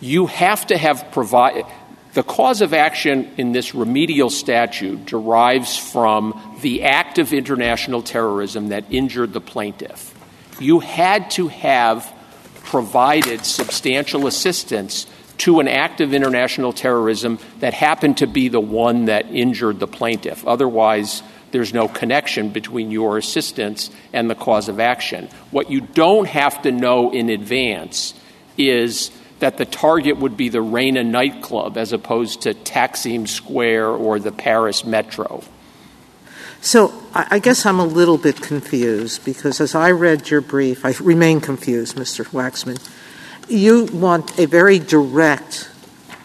you 0.00 0.26
have 0.26 0.66
to 0.68 0.78
have 0.78 1.10
provided, 1.12 1.66
the 2.14 2.22
cause 2.22 2.60
of 2.60 2.72
action 2.72 3.32
in 3.36 3.52
this 3.52 3.74
remedial 3.74 4.30
statute 4.30 5.04
derives 5.06 5.76
from 5.76 6.58
the 6.62 6.84
act 6.84 7.18
of 7.18 7.32
international 7.32 8.02
terrorism 8.02 8.68
that 8.68 8.84
injured 8.90 9.32
the 9.32 9.40
plaintiff. 9.40 10.14
You 10.60 10.78
had 10.80 11.30
to 11.32 11.48
have 11.48 12.10
provided 12.62 13.44
substantial 13.44 14.26
assistance 14.26 15.06
to 15.38 15.58
an 15.58 15.66
act 15.66 16.00
of 16.00 16.14
international 16.14 16.72
terrorism 16.72 17.40
that 17.58 17.74
happened 17.74 18.18
to 18.18 18.26
be 18.26 18.48
the 18.48 18.60
one 18.60 19.06
that 19.06 19.26
injured 19.30 19.80
the 19.80 19.88
plaintiff. 19.88 20.46
Otherwise, 20.46 21.22
there's 21.54 21.72
no 21.72 21.86
connection 21.86 22.48
between 22.48 22.90
your 22.90 23.16
assistance 23.16 23.88
and 24.12 24.28
the 24.28 24.34
cause 24.34 24.68
of 24.68 24.80
action. 24.80 25.28
What 25.52 25.70
you 25.70 25.80
don't 25.80 26.26
have 26.26 26.62
to 26.62 26.72
know 26.72 27.12
in 27.12 27.30
advance 27.30 28.12
is 28.58 29.12
that 29.38 29.56
the 29.56 29.64
target 29.64 30.16
would 30.16 30.36
be 30.36 30.48
the 30.48 30.60
Reina 30.60 31.04
nightclub 31.04 31.78
as 31.78 31.92
opposed 31.92 32.42
to 32.42 32.54
Taksim 32.54 33.28
Square 33.28 33.90
or 33.90 34.18
the 34.18 34.32
Paris 34.32 34.84
Metro. 34.84 35.44
So 36.60 36.92
I, 37.14 37.26
I 37.30 37.38
guess 37.38 37.64
I'm 37.64 37.78
a 37.78 37.86
little 37.86 38.18
bit 38.18 38.42
confused 38.42 39.24
because 39.24 39.60
as 39.60 39.76
I 39.76 39.92
read 39.92 40.30
your 40.30 40.40
brief, 40.40 40.84
I 40.84 40.94
remain 41.00 41.40
confused, 41.40 41.94
Mr. 41.94 42.24
Waxman. 42.30 42.84
You 43.48 43.84
want 43.92 44.40
a 44.40 44.46
very 44.46 44.80
direct 44.80 45.70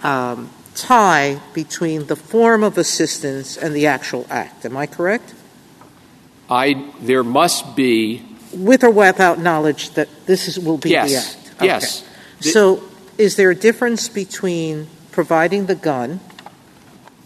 um, 0.01 0.50
tie 0.81 1.39
between 1.53 2.07
the 2.07 2.15
form 2.15 2.63
of 2.63 2.77
assistance 2.77 3.57
and 3.57 3.75
the 3.75 3.88
actual 3.88 4.25
act. 4.29 4.65
Am 4.65 4.77
I 4.77 4.88
correct? 4.88 5.33
I 6.50 6.91
there 7.00 7.24
must 7.24 7.75
be 7.75 8.25
with 8.53 8.83
or 8.83 8.89
without 8.89 9.39
knowledge 9.39 9.91
that 9.91 10.07
this 10.25 10.48
is, 10.48 10.59
will 10.59 10.77
be 10.77 10.89
yes, 10.89 11.12
the 11.12 11.17
act. 11.17 11.55
Okay. 11.57 11.65
Yes. 11.65 12.05
So 12.39 12.83
is 13.17 13.36
there 13.36 13.51
a 13.51 13.55
difference 13.55 14.09
between 14.09 14.88
providing 15.12 15.65
the 15.65 15.75
gun 15.75 16.19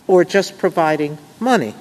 or 0.08 0.26
just 0.26 0.58
providing 0.58 1.18
money? 1.40 1.76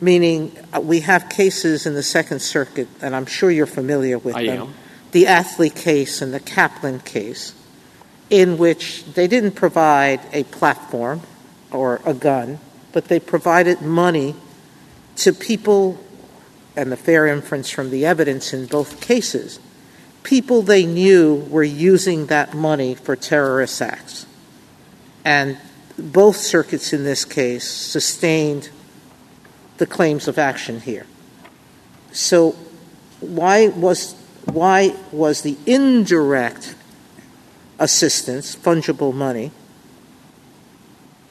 Meaning, 0.00 0.56
uh, 0.72 0.80
we 0.80 1.00
have 1.00 1.28
cases 1.28 1.86
in 1.86 1.94
the 1.94 2.02
Second 2.02 2.42
Circuit, 2.42 2.88
and 3.00 3.14
I'm 3.14 3.26
sure 3.26 3.50
you're 3.50 3.66
familiar 3.66 4.18
with 4.18 4.36
I 4.36 4.46
them. 4.46 4.62
Am. 4.62 4.74
The 5.12 5.24
Atchley 5.24 5.70
case 5.70 6.20
and 6.20 6.34
the 6.34 6.40
Kaplan 6.40 7.00
case, 7.00 7.54
in 8.32 8.56
which 8.56 9.04
they 9.12 9.28
didn't 9.28 9.52
provide 9.52 10.18
a 10.32 10.42
platform 10.44 11.20
or 11.70 12.00
a 12.06 12.14
gun, 12.14 12.58
but 12.90 13.04
they 13.04 13.20
provided 13.20 13.82
money 13.82 14.34
to 15.14 15.34
people, 15.34 16.02
and 16.74 16.90
the 16.90 16.96
fair 16.96 17.26
inference 17.26 17.68
from 17.68 17.90
the 17.90 18.06
evidence 18.06 18.54
in 18.54 18.64
both 18.64 19.02
cases, 19.02 19.60
people 20.22 20.62
they 20.62 20.86
knew 20.86 21.34
were 21.50 21.62
using 21.62 22.26
that 22.26 22.54
money 22.54 22.94
for 22.94 23.14
terrorist 23.14 23.82
acts. 23.82 24.24
And 25.26 25.58
both 25.98 26.36
circuits 26.36 26.94
in 26.94 27.04
this 27.04 27.26
case 27.26 27.68
sustained 27.68 28.70
the 29.76 29.86
claims 29.86 30.26
of 30.26 30.38
action 30.38 30.80
here. 30.80 31.06
So 32.12 32.52
why 33.20 33.68
was 33.68 34.14
why 34.46 34.96
was 35.12 35.42
the 35.42 35.58
indirect 35.66 36.74
assistance, 37.82 38.54
fungible 38.54 39.12
money, 39.12 39.50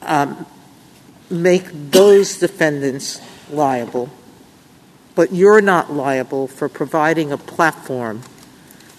um, 0.02 0.44
make 1.30 1.66
those 1.90 2.38
defendants 2.38 3.20
liable, 3.50 4.10
but 5.14 5.32
you're 5.32 5.62
not 5.62 5.90
liable 5.90 6.46
for 6.46 6.68
providing 6.68 7.32
a 7.32 7.38
platform 7.38 8.20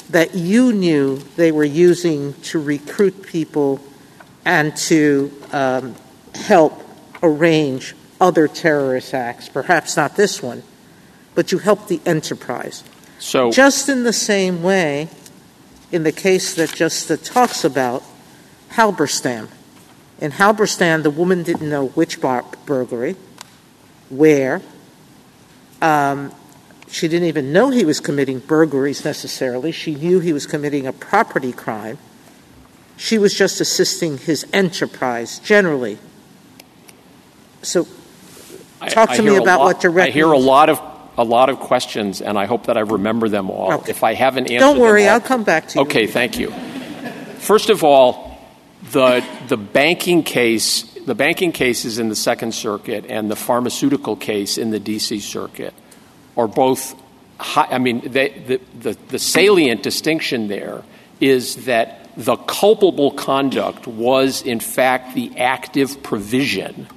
that 0.09 0.33
you 0.33 0.73
knew 0.73 1.17
they 1.35 1.51
were 1.51 1.63
using 1.63 2.33
to 2.41 2.59
recruit 2.59 3.21
people 3.21 3.79
and 4.45 4.75
to 4.75 5.31
um, 5.51 5.95
help 6.33 6.83
arrange 7.21 7.95
other 8.19 8.47
terrorist 8.47 9.13
acts, 9.13 9.47
perhaps 9.47 9.95
not 9.95 10.15
this 10.15 10.41
one, 10.41 10.63
but 11.35 11.51
you 11.51 11.59
helped 11.59 11.87
the 11.87 12.01
enterprise. 12.05 12.83
So, 13.19 13.51
just 13.51 13.89
in 13.89 14.03
the 14.03 14.13
same 14.13 14.63
way, 14.63 15.07
in 15.93 16.01
the 16.01 16.11
case 16.11 16.55
that 16.55 16.73
just 16.73 17.23
talks 17.23 17.63
about 17.63 18.03
Halberstam. 18.71 19.47
In 20.19 20.31
Halberstam, 20.31 21.03
the 21.03 21.11
woman 21.11 21.43
didn't 21.43 21.69
know 21.69 21.89
which 21.89 22.19
bar- 22.19 22.45
burglary, 22.65 23.15
where. 24.09 24.61
Um, 25.83 26.33
she 26.89 27.07
didn't 27.07 27.27
even 27.27 27.53
know 27.53 27.69
he 27.69 27.85
was 27.85 27.99
committing 27.99 28.39
burglaries 28.39 29.05
necessarily. 29.05 29.71
She 29.71 29.93
knew 29.93 30.19
he 30.19 30.33
was 30.33 30.47
committing 30.47 30.87
a 30.87 30.93
property 30.93 31.51
crime. 31.51 31.99
She 32.97 33.19
was 33.19 33.35
just 33.35 33.61
assisting 33.61 34.17
his 34.17 34.47
enterprise 34.51 35.37
generally. 35.39 35.99
So, 37.61 37.87
talk 38.89 39.11
to 39.11 39.21
me 39.21 39.35
about 39.35 39.59
what 39.59 39.83
your 39.83 39.99
I 39.99 40.09
hear 40.09 40.31
a 40.31 40.39
lot 40.39 40.69
of 40.69 40.92
a 41.17 41.23
lot 41.23 41.49
of 41.49 41.59
questions, 41.59 42.21
and 42.21 42.37
I 42.37 42.45
hope 42.45 42.65
that 42.65 42.77
I 42.77 42.81
remember 42.81 43.29
them 43.29 43.49
all. 43.49 43.73
Okay. 43.73 43.91
If 43.91 44.03
I 44.03 44.13
haven't 44.13 44.49
answered, 44.49 44.59
don't 44.59 44.79
worry, 44.79 45.07
all, 45.07 45.15
I'll 45.15 45.21
come 45.21 45.43
back 45.43 45.67
to 45.69 45.79
you. 45.79 45.85
Okay, 45.85 46.07
thank 46.07 46.39
you. 46.39 46.51
First 47.39 47.69
of 47.69 47.83
all, 47.83 48.37
the 48.91 49.23
the 49.47 49.57
banking 49.57 50.23
case, 50.23 50.83
the 51.05 51.15
banking 51.15 51.51
cases 51.51 51.99
in 51.99 52.09
the 52.09 52.15
Second 52.15 52.53
Circuit, 52.53 53.05
and 53.07 53.29
the 53.29 53.35
pharmaceutical 53.35 54.15
case 54.15 54.57
in 54.57 54.71
the 54.71 54.79
D.C. 54.79 55.19
Circuit 55.19 55.73
are 56.35 56.47
both. 56.47 56.95
High, 57.39 57.67
I 57.71 57.77
mean, 57.79 58.11
they, 58.11 58.29
the, 58.29 58.61
the 58.79 58.97
the 59.09 59.19
salient 59.19 59.83
distinction 59.83 60.47
there 60.47 60.83
is 61.19 61.65
that 61.65 62.09
the 62.15 62.35
culpable 62.35 63.11
conduct 63.11 63.87
was, 63.87 64.41
in 64.41 64.59
fact, 64.59 65.15
the 65.15 65.37
active 65.37 66.03
provision 66.03 66.87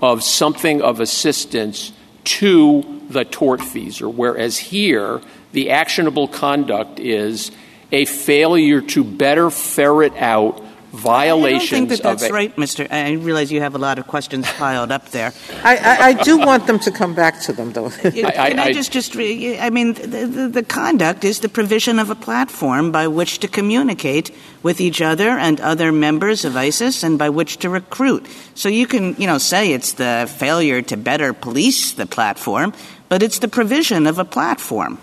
of 0.00 0.22
something 0.22 0.80
of 0.80 1.00
assistance 1.00 1.92
to 2.28 2.82
the 3.08 3.24
tortfeasor, 3.24 4.12
whereas 4.12 4.58
here 4.58 5.20
the 5.52 5.70
actionable 5.70 6.28
conduct 6.28 7.00
is 7.00 7.50
a 7.90 8.04
failure 8.04 8.82
to 8.82 9.02
better 9.02 9.48
ferret 9.50 10.14
out 10.16 10.62
violations. 10.92 11.72
I 11.72 11.76
don't 11.76 11.88
think 11.88 11.88
that 11.90 12.02
that's 12.02 12.30
a, 12.30 12.32
right, 12.32 12.56
Mister. 12.56 12.86
I 12.90 13.12
realize 13.12 13.52
you 13.52 13.60
have 13.60 13.74
a 13.74 13.78
lot 13.78 13.98
of 13.98 14.06
questions 14.06 14.50
piled 14.52 14.90
up 14.90 15.10
there. 15.10 15.32
I, 15.62 15.76
I, 15.76 16.06
I, 16.08 16.22
do 16.22 16.38
want 16.38 16.66
them 16.66 16.78
to 16.80 16.90
come 16.90 17.14
back 17.14 17.40
to 17.42 17.52
them, 17.52 17.72
though. 17.72 17.90
Can 17.90 18.24
I, 18.26 18.62
I, 18.62 18.72
just, 18.72 18.92
just, 18.92 19.14
I 19.16 19.70
mean, 19.70 19.94
the, 19.94 20.26
the, 20.26 20.48
the, 20.48 20.62
conduct 20.62 21.24
is 21.24 21.40
the 21.40 21.48
provision 21.48 21.98
of 21.98 22.10
a 22.10 22.14
platform 22.14 22.92
by 22.92 23.06
which 23.06 23.38
to 23.40 23.48
communicate 23.48 24.30
with 24.62 24.80
each 24.80 25.00
other 25.02 25.30
and 25.30 25.60
other 25.60 25.92
members 25.92 26.44
of 26.44 26.56
ISIS, 26.56 27.02
and 27.02 27.18
by 27.18 27.28
which 27.28 27.58
to 27.58 27.70
recruit. 27.70 28.26
So 28.54 28.68
you 28.68 28.86
can, 28.86 29.14
you 29.18 29.26
know, 29.26 29.38
say 29.38 29.72
it's 29.72 29.92
the 29.94 30.32
failure 30.38 30.82
to 30.82 30.96
better 30.96 31.32
police 31.32 31.92
the 31.92 32.06
platform, 32.06 32.72
but 33.08 33.22
it's 33.22 33.38
the 33.40 33.48
provision 33.48 34.06
of 34.06 34.18
a 34.18 34.24
platform. 34.24 34.98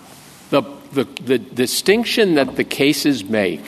The 0.49 0.63
the, 0.93 1.03
the 1.03 1.37
distinction 1.37 2.35
that 2.35 2.55
the 2.55 2.63
cases 2.63 3.25
make 3.25 3.61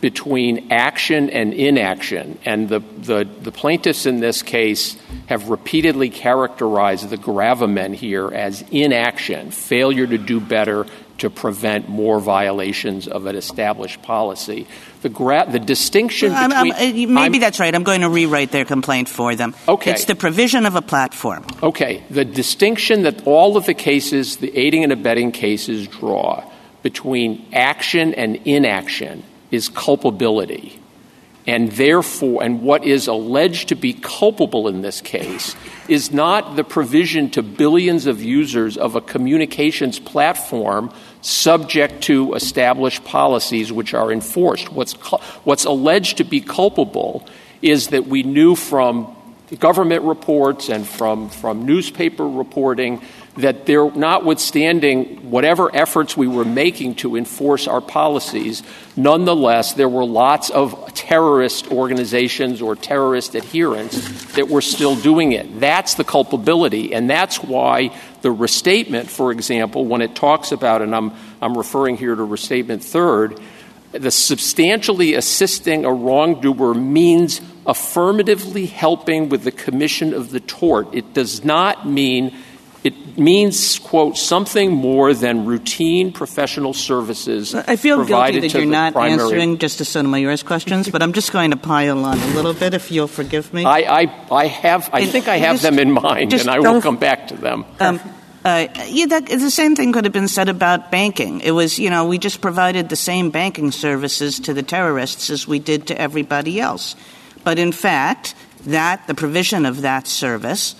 between 0.00 0.70
action 0.70 1.30
and 1.30 1.52
inaction. 1.52 2.38
And 2.44 2.68
the, 2.68 2.80
the, 2.80 3.28
the, 3.42 3.52
plaintiffs 3.52 4.06
in 4.06 4.20
this 4.20 4.42
case 4.42 4.96
have 5.26 5.48
repeatedly 5.48 6.10
characterized 6.10 7.10
the 7.10 7.16
gravamen 7.16 7.94
here 7.94 8.28
as 8.28 8.62
inaction, 8.70 9.50
failure 9.50 10.06
to 10.06 10.18
do 10.18 10.40
better 10.40 10.86
to 11.18 11.28
prevent 11.30 11.88
more 11.88 12.20
violations 12.20 13.08
of 13.08 13.26
an 13.26 13.34
established 13.34 14.00
policy. 14.02 14.68
The, 15.02 15.08
gra- 15.08 15.48
the 15.50 15.58
distinction 15.58 16.30
well, 16.30 16.48
between. 16.48 16.72
I'm, 16.72 17.06
I'm, 17.08 17.10
uh, 17.10 17.22
maybe 17.22 17.40
that's 17.40 17.58
right. 17.58 17.74
I'm 17.74 17.82
going 17.82 18.02
to 18.02 18.08
rewrite 18.08 18.52
their 18.52 18.64
complaint 18.64 19.08
for 19.08 19.34
them. 19.34 19.54
Okay. 19.66 19.90
It's 19.90 20.04
the 20.04 20.14
provision 20.14 20.64
of 20.64 20.76
a 20.76 20.82
platform. 20.82 21.44
Okay. 21.60 22.04
The 22.08 22.24
distinction 22.24 23.02
that 23.02 23.26
all 23.26 23.56
of 23.56 23.66
the 23.66 23.74
cases, 23.74 24.36
the 24.36 24.56
aiding 24.56 24.84
and 24.84 24.92
abetting 24.92 25.32
cases, 25.32 25.88
draw 25.88 26.48
between 26.82 27.48
action 27.52 28.14
and 28.14 28.36
inaction 28.44 29.24
is 29.50 29.68
culpability. 29.68 30.80
And 31.46 31.72
therefore, 31.72 32.42
and 32.42 32.60
what 32.60 32.84
is 32.84 33.06
alleged 33.06 33.68
to 33.68 33.74
be 33.74 33.94
culpable 33.94 34.68
in 34.68 34.82
this 34.82 35.00
case 35.00 35.56
is 35.88 36.12
not 36.12 36.56
the 36.56 36.64
provision 36.64 37.30
to 37.30 37.42
billions 37.42 38.04
of 38.04 38.22
users 38.22 38.76
of 38.76 38.96
a 38.96 39.00
communications 39.00 39.98
platform 39.98 40.92
subject 41.22 42.02
to 42.02 42.34
established 42.34 43.02
policies 43.04 43.72
which 43.72 43.94
are 43.94 44.12
enforced. 44.12 44.70
What's, 44.70 44.92
what's 45.44 45.64
alleged 45.64 46.18
to 46.18 46.24
be 46.24 46.42
culpable 46.42 47.26
is 47.62 47.88
that 47.88 48.06
we 48.06 48.22
knew 48.24 48.54
from 48.54 49.16
government 49.58 50.04
reports 50.04 50.68
and 50.68 50.86
from, 50.86 51.30
from 51.30 51.64
newspaper 51.64 52.28
reporting 52.28 53.00
that 53.38 53.66
there, 53.66 53.90
notwithstanding 53.92 55.30
whatever 55.30 55.74
efforts 55.74 56.16
we 56.16 56.26
were 56.26 56.44
making 56.44 56.96
to 56.96 57.16
enforce 57.16 57.68
our 57.68 57.80
policies, 57.80 58.64
nonetheless, 58.96 59.74
there 59.74 59.88
were 59.88 60.04
lots 60.04 60.50
of 60.50 60.92
terrorist 60.94 61.70
organizations 61.70 62.60
or 62.60 62.74
terrorist 62.74 63.36
adherents 63.36 64.34
that 64.34 64.48
were 64.48 64.60
still 64.60 64.96
doing 64.96 65.32
it. 65.32 65.60
That's 65.60 65.94
the 65.94 66.04
culpability. 66.04 66.92
And 66.92 67.08
that's 67.08 67.42
why 67.42 67.96
the 68.22 68.32
restatement, 68.32 69.08
for 69.08 69.30
example, 69.30 69.84
when 69.84 70.02
it 70.02 70.16
talks 70.16 70.50
about, 70.50 70.82
and 70.82 70.94
I'm, 70.94 71.12
I'm 71.40 71.56
referring 71.56 71.96
here 71.96 72.16
to 72.16 72.24
restatement 72.24 72.82
third, 72.82 73.40
the 73.92 74.10
substantially 74.10 75.14
assisting 75.14 75.84
a 75.84 75.92
wrongdoer 75.92 76.74
means 76.74 77.40
affirmatively 77.66 78.66
helping 78.66 79.28
with 79.28 79.44
the 79.44 79.52
commission 79.52 80.12
of 80.12 80.30
the 80.30 80.40
tort. 80.40 80.92
It 80.92 81.14
does 81.14 81.44
not 81.44 81.88
mean 81.88 82.34
it 82.88 83.18
means, 83.18 83.78
quote, 83.78 84.16
something 84.16 84.72
more 84.72 85.12
than 85.12 85.44
routine 85.44 86.10
professional 86.12 86.72
services. 86.72 87.54
I 87.54 87.76
feel 87.76 88.04
guilty 88.04 88.40
that 88.40 88.54
you're 88.54 88.64
not 88.64 88.94
primary. 88.94 89.20
answering 89.20 89.58
Justice 89.58 89.90
Sotomayor's 89.90 90.42
questions, 90.42 90.88
but 90.88 91.02
I'm 91.02 91.12
just 91.12 91.30
going 91.30 91.50
to 91.50 91.56
pile 91.58 92.04
on 92.04 92.18
a 92.18 92.26
little 92.28 92.54
bit, 92.54 92.72
if 92.72 92.90
you'll 92.90 93.06
forgive 93.06 93.52
me. 93.52 93.64
I, 93.64 94.00
I, 94.00 94.26
I 94.30 94.46
have. 94.46 94.88
I 94.92 95.04
think 95.04 95.28
I 95.28 95.36
have 95.36 95.56
just, 95.56 95.64
them 95.64 95.78
in 95.78 95.92
mind, 95.92 96.32
and 96.32 96.48
I 96.48 96.60
will 96.60 96.80
come 96.80 96.96
back 96.96 97.28
to 97.28 97.36
them. 97.36 97.66
Um, 97.78 98.00
uh, 98.44 98.68
yeah, 98.86 99.06
that, 99.06 99.26
the 99.26 99.50
same 99.50 99.76
thing 99.76 99.92
could 99.92 100.04
have 100.04 100.12
been 100.12 100.28
said 100.28 100.48
about 100.48 100.90
banking. 100.90 101.40
It 101.40 101.50
was, 101.50 101.78
you 101.78 101.90
know, 101.90 102.06
we 102.06 102.16
just 102.16 102.40
provided 102.40 102.88
the 102.88 102.96
same 102.96 103.28
banking 103.30 103.70
services 103.70 104.40
to 104.40 104.54
the 104.54 104.62
terrorists 104.62 105.28
as 105.28 105.46
we 105.46 105.58
did 105.58 105.88
to 105.88 106.00
everybody 106.00 106.58
else. 106.58 106.96
But 107.44 107.58
in 107.58 107.72
fact, 107.72 108.34
that 108.64 109.06
the 109.06 109.14
provision 109.14 109.66
of 109.66 109.82
that 109.82 110.06
service 110.06 110.74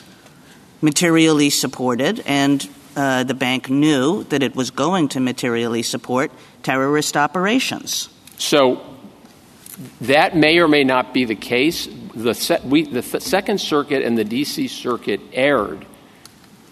materially 0.81 1.51
supported, 1.51 2.23
and 2.27 2.69
uh, 2.97 3.25
the 3.25 3.35
bank 3.35 3.69
knew 3.69 4.25
that 4.25 4.43
it 4.43 4.57
was 4.57 4.71
going 4.71 5.09
to 5.09 5.21
materially 5.21 5.83
support 5.83 6.31
terrorist 6.63 7.17
operations. 7.17 8.09
So 8.39 8.85
that 10.01 10.37
may 10.37 10.59
or 10.59 10.69
may 10.69 10.85
not 10.85 11.15
be 11.15 11.25
the 11.25 11.37
case. 11.37 11.89
The, 12.15 12.35
se- 12.35 12.63
we, 12.65 12.83
the 12.85 13.03
th- 13.03 13.23
Second 13.23 13.61
Circuit 13.61 14.03
and 14.03 14.19
the 14.19 14.25
D.C. 14.25 14.69
Circuit 14.69 15.21
erred 15.33 15.87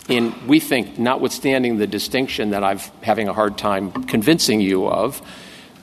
in, 0.09 0.35
we 0.47 0.61
think, 0.61 0.99
notwithstanding 0.99 1.79
the 1.79 1.87
distinction 1.87 2.51
that 2.51 2.63
I'm 2.63 2.79
having 3.03 3.29
a 3.29 3.33
hard 3.33 3.59
time 3.59 3.93
convincing 4.05 4.61
you 4.61 4.89
of, 4.89 5.21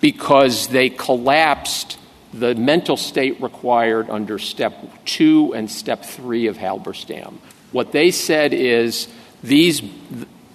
because 0.02 0.68
they 0.68 0.90
collapsed 0.90 1.98
the 2.34 2.56
mental 2.56 2.98
state 2.98 3.42
required 3.42 4.10
under 4.10 4.40
step 4.40 4.74
two 5.06 5.54
and 5.54 5.70
step 5.70 6.04
three 6.04 6.48
of 6.48 6.58
Halberstam. 6.58 7.36
What 7.74 7.92
they 7.92 8.12
said 8.12 8.54
is 8.54 9.10
these 9.44 9.82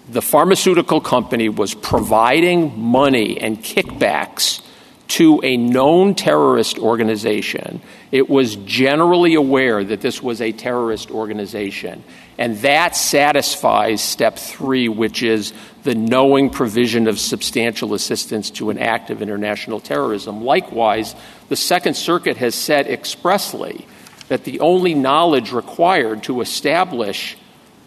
the 0.08 0.22
pharmaceutical 0.22 1.02
company 1.02 1.50
was 1.50 1.74
providing 1.74 2.80
money 2.80 3.38
and 3.38 3.58
kickbacks 3.58 4.62
to 5.08 5.40
a 5.42 5.56
known 5.56 6.14
terrorist 6.14 6.78
organization. 6.78 7.80
It 8.12 8.28
was 8.28 8.56
generally 8.56 9.34
aware 9.34 9.82
that 9.82 10.00
this 10.00 10.22
was 10.22 10.40
a 10.40 10.52
terrorist 10.52 11.10
organization. 11.10 12.04
And 12.36 12.58
that 12.58 12.94
satisfies 12.94 14.02
step 14.02 14.38
three, 14.38 14.88
which 14.88 15.22
is 15.22 15.52
the 15.82 15.94
knowing 15.94 16.50
provision 16.50 17.08
of 17.08 17.18
substantial 17.18 17.94
assistance 17.94 18.50
to 18.52 18.70
an 18.70 18.78
act 18.78 19.10
of 19.10 19.22
international 19.22 19.80
terrorism. 19.80 20.44
Likewise, 20.44 21.14
the 21.48 21.56
Second 21.56 21.94
Circuit 21.94 22.36
has 22.36 22.54
said 22.54 22.86
expressly 22.86 23.86
that 24.28 24.44
the 24.44 24.60
only 24.60 24.94
knowledge 24.94 25.52
required 25.52 26.22
to 26.24 26.40
establish 26.40 27.36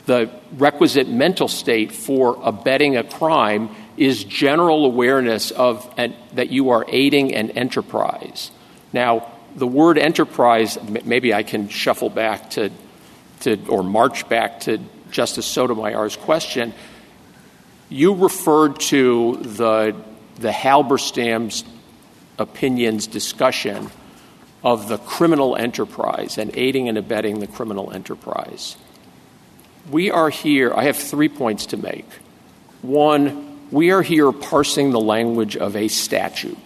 the 0.05 0.29
requisite 0.57 1.07
mental 1.07 1.47
state 1.47 1.91
for 1.91 2.37
abetting 2.43 2.97
a 2.97 3.03
crime 3.03 3.69
is 3.97 4.23
general 4.23 4.85
awareness 4.85 5.51
of 5.51 5.87
that 5.95 6.49
you 6.49 6.71
are 6.71 6.85
aiding 6.87 7.35
an 7.35 7.51
enterprise. 7.51 8.51
Now, 8.93 9.31
the 9.55 9.67
word 9.67 9.97
enterprise, 9.97 10.77
maybe 11.05 11.33
I 11.33 11.43
can 11.43 11.69
shuffle 11.69 12.09
back 12.09 12.51
to, 12.51 12.71
to 13.41 13.63
or 13.67 13.83
march 13.83 14.27
back 14.27 14.61
to 14.61 14.79
Justice 15.11 15.45
Sotomayor's 15.45 16.15
question. 16.15 16.73
You 17.89 18.15
referred 18.15 18.79
to 18.79 19.37
the, 19.41 19.95
the 20.37 20.49
Halberstam's 20.51 21.63
opinions 22.39 23.07
discussion 23.07 23.91
of 24.63 24.87
the 24.87 24.97
criminal 24.97 25.55
enterprise 25.55 26.37
and 26.37 26.51
aiding 26.55 26.87
and 26.87 26.97
abetting 26.97 27.39
the 27.39 27.47
criminal 27.47 27.91
enterprise. 27.91 28.77
We 29.89 30.11
are 30.11 30.29
here, 30.29 30.73
I 30.73 30.83
have 30.83 30.97
three 30.97 31.29
points 31.29 31.67
to 31.67 31.77
make. 31.77 32.05
One, 32.81 33.59
we 33.71 33.91
are 33.91 34.01
here 34.01 34.31
parsing 34.31 34.91
the 34.91 34.99
language 34.99 35.57
of 35.57 35.75
a 35.75 35.87
statute. 35.87 36.57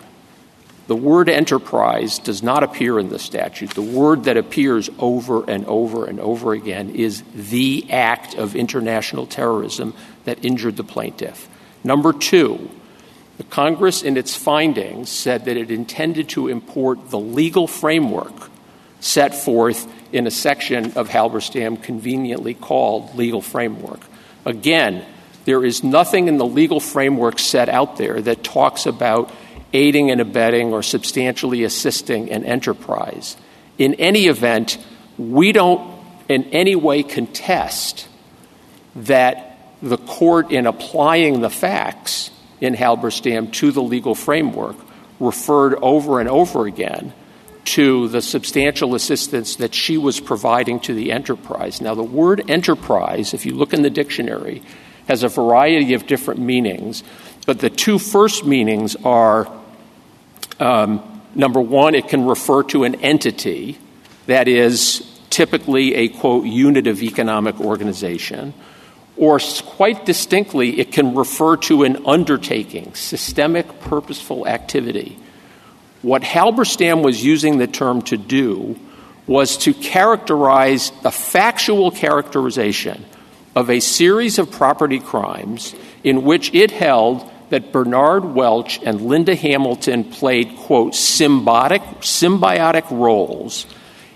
The 0.87 0.95
word 0.95 1.29
enterprise 1.29 2.19
does 2.19 2.43
not 2.43 2.61
appear 2.61 2.99
in 2.99 3.09
the 3.09 3.17
statute. 3.17 3.71
The 3.71 3.81
word 3.81 4.25
that 4.25 4.37
appears 4.37 4.89
over 4.99 5.49
and 5.49 5.65
over 5.65 6.05
and 6.05 6.19
over 6.19 6.53
again 6.53 6.91
is 6.91 7.23
the 7.33 7.87
act 7.89 8.35
of 8.35 8.55
international 8.55 9.25
terrorism 9.25 9.95
that 10.25 10.45
injured 10.45 10.77
the 10.77 10.83
plaintiff. 10.83 11.49
Number 11.83 12.13
two, 12.13 12.69
the 13.37 13.43
Congress, 13.43 14.01
in 14.01 14.17
its 14.17 14.35
findings, 14.35 15.09
said 15.09 15.45
that 15.45 15.57
it 15.57 15.69
intended 15.69 16.29
to 16.29 16.47
import 16.47 17.09
the 17.09 17.19
legal 17.19 17.67
framework 17.67 18.49
set 19.01 19.35
forth 19.35 19.87
in 20.13 20.25
a 20.25 20.31
section 20.31 20.93
of 20.93 21.09
Halberstam 21.09 21.81
conveniently 21.83 22.53
called 22.53 23.15
legal 23.15 23.41
framework. 23.41 23.99
Again, 24.45 25.05
there 25.43 25.63
is 25.63 25.83
nothing 25.83 26.27
in 26.27 26.37
the 26.37 26.45
legal 26.45 26.79
framework 26.79 27.37
set 27.37 27.69
out 27.69 27.97
there 27.97 28.21
that 28.21 28.43
talks 28.43 28.85
about 28.85 29.31
aiding 29.73 30.09
and 30.09 30.21
abetting 30.21 30.71
or 30.71 30.81
substantially 30.81 31.63
assisting 31.63 32.31
an 32.31 32.45
enterprise. 32.45 33.35
In 33.77 33.95
any 33.95 34.27
event, 34.27 34.77
we 35.17 35.51
don't 35.51 35.93
in 36.27 36.45
any 36.45 36.75
way 36.75 37.03
contest 37.03 38.07
that 38.95 39.57
the 39.81 39.97
court, 39.97 40.51
in 40.51 40.65
applying 40.65 41.41
the 41.41 41.49
facts, 41.49 42.31
in 42.61 42.75
Halberstam 42.75 43.51
to 43.53 43.71
the 43.71 43.81
legal 43.81 44.15
framework 44.15 44.77
referred 45.19 45.75
over 45.75 46.19
and 46.19 46.29
over 46.29 46.65
again 46.67 47.13
to 47.65 48.07
the 48.09 48.21
substantial 48.21 48.93
assistance 48.95 49.55
that 49.55 49.73
she 49.73 49.97
was 49.97 50.19
providing 50.19 50.79
to 50.81 50.93
the 50.93 51.11
enterprise. 51.11 51.81
Now, 51.81 51.95
the 51.95 52.03
word 52.03 52.49
enterprise, 52.49 53.33
if 53.33 53.45
you 53.45 53.55
look 53.55 53.73
in 53.73 53.81
the 53.81 53.89
dictionary, 53.89 54.61
has 55.07 55.23
a 55.23 55.29
variety 55.29 55.93
of 55.93 56.05
different 56.05 56.39
meanings, 56.39 57.03
but 57.45 57.59
the 57.59 57.69
two 57.69 57.97
first 57.97 58.45
meanings 58.45 58.95
are 58.97 59.47
um, 60.59 61.21
number 61.33 61.59
one, 61.59 61.95
it 61.95 62.07
can 62.07 62.25
refer 62.25 62.63
to 62.63 62.83
an 62.83 62.95
entity 62.95 63.77
that 64.27 64.47
is 64.47 65.19
typically 65.29 65.95
a 65.95 66.07
quote 66.07 66.45
unit 66.45 66.87
of 66.87 67.01
economic 67.03 67.59
organization 67.59 68.53
or 69.17 69.39
quite 69.65 70.05
distinctly, 70.05 70.79
it 70.79 70.91
can 70.91 71.15
refer 71.15 71.57
to 71.57 71.83
an 71.83 72.05
undertaking, 72.05 72.93
systemic, 72.93 73.79
purposeful 73.81 74.47
activity. 74.47 75.17
What 76.01 76.21
Halberstam 76.21 77.03
was 77.03 77.23
using 77.23 77.57
the 77.57 77.67
term 77.67 78.01
to 78.03 78.17
do 78.17 78.77
was 79.25 79.57
to 79.57 79.73
characterize 79.73 80.91
a 81.03 81.11
factual 81.11 81.91
characterization 81.91 83.05
of 83.55 83.69
a 83.69 83.79
series 83.79 84.37
of 84.37 84.51
property 84.51 84.99
crimes 84.99 85.73
in 86.03 86.23
which 86.23 86.53
it 86.53 86.71
held 86.71 87.31
that 87.49 87.71
Bernard 87.71 88.25
Welch 88.25 88.79
and 88.83 89.01
Linda 89.01 89.35
Hamilton 89.35 90.03
played, 90.03 90.55
quote, 90.57 90.93
symbiotic, 90.93 91.81
symbiotic 91.99 92.89
roles, 92.91 93.65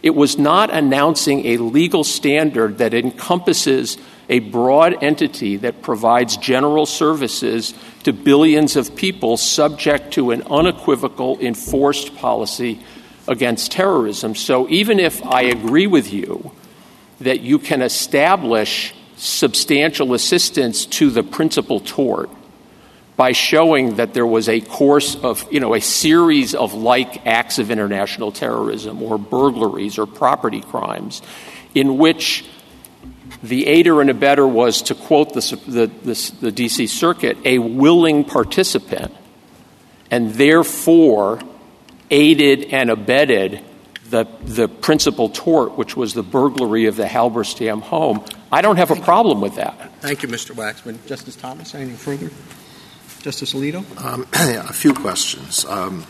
it 0.01 0.15
was 0.15 0.37
not 0.37 0.73
announcing 0.73 1.45
a 1.45 1.57
legal 1.57 2.03
standard 2.03 2.77
that 2.77 2.93
encompasses 2.93 3.97
a 4.29 4.39
broad 4.39 5.03
entity 5.03 5.57
that 5.57 5.81
provides 5.81 6.37
general 6.37 6.85
services 6.85 7.73
to 8.03 8.13
billions 8.13 8.75
of 8.75 8.95
people 8.95 9.37
subject 9.37 10.13
to 10.13 10.31
an 10.31 10.43
unequivocal 10.43 11.39
enforced 11.39 12.15
policy 12.15 12.79
against 13.27 13.71
terrorism. 13.71 14.35
So 14.35 14.69
even 14.69 14.99
if 14.99 15.23
I 15.25 15.41
agree 15.41 15.87
with 15.87 16.13
you 16.13 16.51
that 17.19 17.41
you 17.41 17.59
can 17.59 17.81
establish 17.81 18.93
substantial 19.17 20.13
assistance 20.13 20.85
to 20.85 21.09
the 21.09 21.23
principal 21.23 21.79
tort 21.79 22.29
by 23.17 23.33
showing 23.33 23.97
that 23.97 24.13
there 24.13 24.25
was 24.25 24.47
a 24.47 24.61
course 24.61 25.15
of, 25.17 25.45
you 25.51 25.59
know, 25.59 25.73
a 25.73 25.81
series 25.81 26.55
of 26.55 26.73
like 26.73 27.27
acts 27.27 27.59
of 27.59 27.69
international 27.69 28.31
terrorism 28.31 29.03
or 29.03 29.17
burglaries 29.17 29.97
or 29.97 30.05
property 30.05 30.61
crimes 30.61 31.21
in 31.75 31.97
which 31.97 32.45
the 33.41 33.67
aider 33.67 34.01
and 34.01 34.09
abetter 34.09 34.49
was, 34.49 34.81
to 34.83 34.95
quote 34.95 35.33
the, 35.33 35.61
the, 35.67 35.87
the, 35.87 36.31
the 36.41 36.51
D.C. 36.51 36.87
Circuit, 36.87 37.37
a 37.45 37.59
willing 37.59 38.25
participant, 38.25 39.13
and 40.11 40.33
therefore 40.33 41.39
aided 42.11 42.65
and 42.65 42.89
abetted 42.89 43.63
the, 44.09 44.25
the 44.41 44.67
principal 44.67 45.29
tort, 45.29 45.77
which 45.77 45.95
was 45.95 46.13
the 46.13 46.23
burglary 46.23 46.85
of 46.85 46.95
the 46.95 47.05
Halberstam 47.05 47.81
home. 47.81 48.25
I 48.51 48.61
don't 48.61 48.77
have 48.77 48.91
a 48.91 48.95
problem 48.95 49.39
with 49.41 49.55
that. 49.55 49.93
Thank 50.01 50.23
you, 50.23 50.29
Mr. 50.29 50.55
Waxman. 50.55 51.05
Justice 51.05 51.35
Thomas, 51.35 51.75
anything 51.75 51.95
further? 51.95 52.31
Justice 53.21 53.53
Alito? 53.53 53.83
Um, 54.03 54.27
a 54.33 54.73
few 54.73 54.93
questions. 54.93 55.65
Um, 55.65 56.05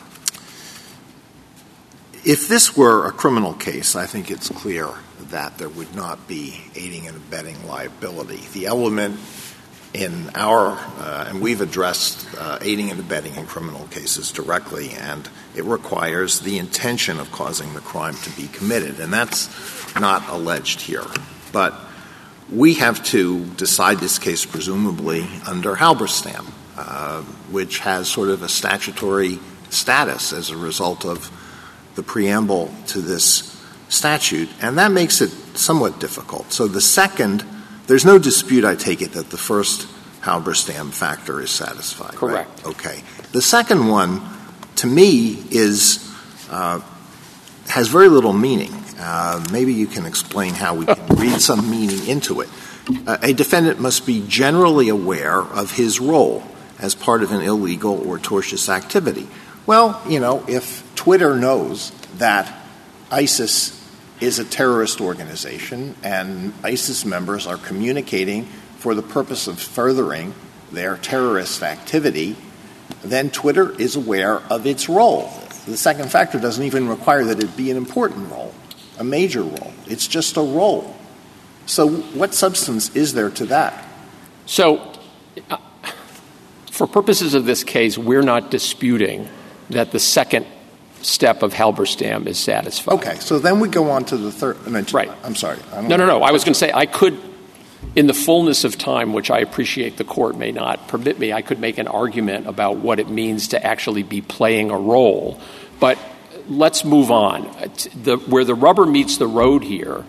if 2.24 2.48
this 2.48 2.76
were 2.76 3.08
a 3.08 3.12
criminal 3.12 3.54
case, 3.54 3.96
I 3.96 4.06
think 4.06 4.32
it's 4.32 4.50
clear 4.50 4.90
that 5.32 5.58
there 5.58 5.70
would 5.70 5.96
not 5.96 6.28
be 6.28 6.62
aiding 6.76 7.08
and 7.08 7.16
abetting 7.16 7.68
liability. 7.68 8.42
The 8.54 8.68
element 8.68 9.20
in 9.94 10.30
our, 10.36 10.72
uh, 11.00 11.26
and 11.30 11.42
we've 11.42 11.62
addressed 11.62 12.28
uh, 12.38 12.60
aiding 12.62 12.92
and 12.92 13.00
abetting 13.00 13.36
in 13.36 13.46
criminal 13.46 13.88
cases 13.88 14.32
directly, 14.32 14.92
and 14.92 15.28
it 15.56 15.64
requires 15.64 16.42
the 16.42 16.60
intention 16.60 17.20
of 17.20 17.32
causing 17.32 17.74
the 17.74 17.82
crime 17.82 18.16
to 18.16 18.30
be 18.32 18.48
committed, 18.48 19.00
and 19.00 19.12
that's 19.12 19.50
not 20.00 20.28
alleged 20.30 20.82
here. 20.82 21.06
But 21.52 21.74
we 22.52 22.76
have 22.76 23.04
to 23.06 23.46
decide 23.46 24.00
this 24.00 24.20
case 24.20 24.46
presumably 24.46 25.28
under 25.48 25.76
Halberstam, 25.76 26.52
uh, 26.78 27.22
which 27.52 27.80
has 27.80 28.08
sort 28.08 28.30
of 28.30 28.44
a 28.44 28.50
statutory 28.50 29.40
status 29.70 30.34
as 30.34 30.50
a 30.50 30.58
result 30.58 31.06
of 31.06 31.32
the 31.96 32.04
preamble 32.04 32.74
to 32.88 33.02
this 33.02 33.59
statute, 33.90 34.50
and 34.62 34.78
that 34.78 34.92
makes 34.92 35.22
it 35.22 35.30
somewhat 35.58 36.00
difficult. 36.00 36.54
So 36.54 36.68
the 36.68 36.82
second 36.82 37.44
there's 37.90 38.06
no 38.06 38.20
dispute, 38.20 38.66
I 38.66 38.76
take 38.76 39.02
it, 39.02 39.14
that 39.14 39.32
the 39.32 39.38
first 39.38 39.88
Halberstam 40.22 40.92
factor 40.92 41.42
is 41.42 41.50
satisfied. 41.50 42.14
Correct. 42.14 42.48
Right? 42.58 42.68
Okay. 42.68 43.02
The 43.32 43.42
second 43.42 43.88
one, 43.88 44.22
to 44.76 44.86
me, 44.86 45.32
is 45.50 46.08
uh, 46.52 46.82
has 47.68 47.88
very 47.88 48.08
little 48.08 48.32
meaning. 48.32 48.72
Uh, 49.00 49.44
maybe 49.52 49.74
you 49.74 49.88
can 49.88 50.06
explain 50.06 50.54
how 50.54 50.76
we 50.76 50.86
can 50.86 51.04
read 51.16 51.42
some 51.42 51.68
meaning 51.72 52.06
into 52.08 52.42
it. 52.42 52.50
Uh, 53.08 53.18
a 53.24 53.34
defendant 53.34 53.80
must 53.80 54.06
be 54.06 54.24
generally 54.28 54.90
aware 54.90 55.40
of 55.40 55.72
his 55.72 56.00
role 56.00 56.44
as 56.78 56.94
part 56.94 57.24
of 57.24 57.32
an 57.32 57.42
illegal 57.42 58.08
or 58.08 58.20
tortious 58.20 58.70
activity. 58.70 59.28
Well, 59.66 60.00
you 60.08 60.20
know, 60.20 60.46
if 60.48 60.84
Twitter 60.94 61.36
knows 61.36 61.90
that 62.18 62.56
ISIS 63.12 63.79
is 64.22 64.40
a 64.40 64.46
terrorist 64.46 65.02
organization, 65.02 65.96
and 66.04 66.54
ISIS 66.64 67.06
members 67.06 67.48
are 67.48 67.58
communicating 67.58 68.46
for 68.78 68.96
the 68.96 69.02
purpose 69.02 69.48
of 69.48 69.60
furthering 69.60 70.34
their 70.72 70.98
terrorist 70.98 71.64
activity, 71.64 72.36
then 73.04 73.30
Twitter 73.30 73.72
is 73.80 73.96
aware 73.96 74.40
of 74.52 74.66
its 74.66 74.90
role. 74.90 75.32
The 75.66 75.78
second 75.78 76.12
factor 76.12 76.40
doesn't 76.40 76.64
even 76.64 76.88
require 76.88 77.24
that 77.26 77.44
it 77.44 77.56
be 77.56 77.72
an 77.72 77.78
important 77.78 78.32
role, 78.32 78.54
a 78.98 79.04
major 79.04 79.44
role. 79.44 79.74
It's 79.88 80.08
just 80.08 80.38
a 80.38 80.42
role. 80.42 80.96
So, 81.66 81.88
what 81.88 82.34
substance 82.34 82.96
is 82.96 83.14
there 83.14 83.30
to 83.32 83.46
that? 83.48 83.86
So, 84.46 84.94
uh, 85.50 85.58
for 86.72 86.88
purposes 86.88 87.36
of 87.36 87.46
this 87.46 87.64
case, 87.64 87.98
we're 87.98 88.24
not 88.24 88.50
disputing 88.50 89.30
that 89.70 89.92
the 89.92 90.00
second 90.00 90.48
step 91.02 91.44
of 91.44 91.54
Halberstam 91.54 92.28
is 92.28 92.38
satisfied. 92.38 92.94
Okay, 92.96 93.16
so 93.20 93.40
then 93.40 93.60
we 93.60 93.70
go 93.70 93.92
on 93.92 94.06
to 94.06 94.18
the 94.18 94.32
third. 94.32 94.58
Right. 94.94 95.12
I'm 95.24 95.36
sorry. 95.36 95.60
no, 95.74 95.96
no, 95.96 96.06
no. 96.06 96.22
I 96.22 96.32
was 96.32 96.44
going 96.44 96.54
to 96.54 96.60
say 96.60 96.72
I 96.74 96.86
could, 96.86 97.20
in 97.96 98.08
the 98.08 98.14
fullness 98.14 98.64
of 98.64 98.78
time, 98.78 99.14
which 99.14 99.32
I 99.32 99.40
appreciate 99.40 99.98
the 99.98 100.04
court 100.04 100.38
may 100.38 100.52
not 100.52 100.88
permit 100.88 101.20
me, 101.20 101.32
I 101.34 101.42
could 101.42 101.60
make 101.60 101.78
an 101.78 101.88
argument 101.88 102.48
about 102.48 102.78
what 102.78 103.00
it 103.00 103.10
means 103.10 103.50
to 103.50 103.66
actually 103.66 104.04
be 104.04 104.22
playing 104.22 104.72
a 104.72 104.78
role. 104.78 105.40
But 105.80 105.98
let's 106.48 106.84
move 106.84 107.12
on. 107.12 107.44
The, 108.04 108.18
where 108.18 108.44
the 108.44 108.56
rubber 108.56 108.86
meets 108.86 109.18
the 109.18 109.28
road 109.28 109.64
here 109.64 110.06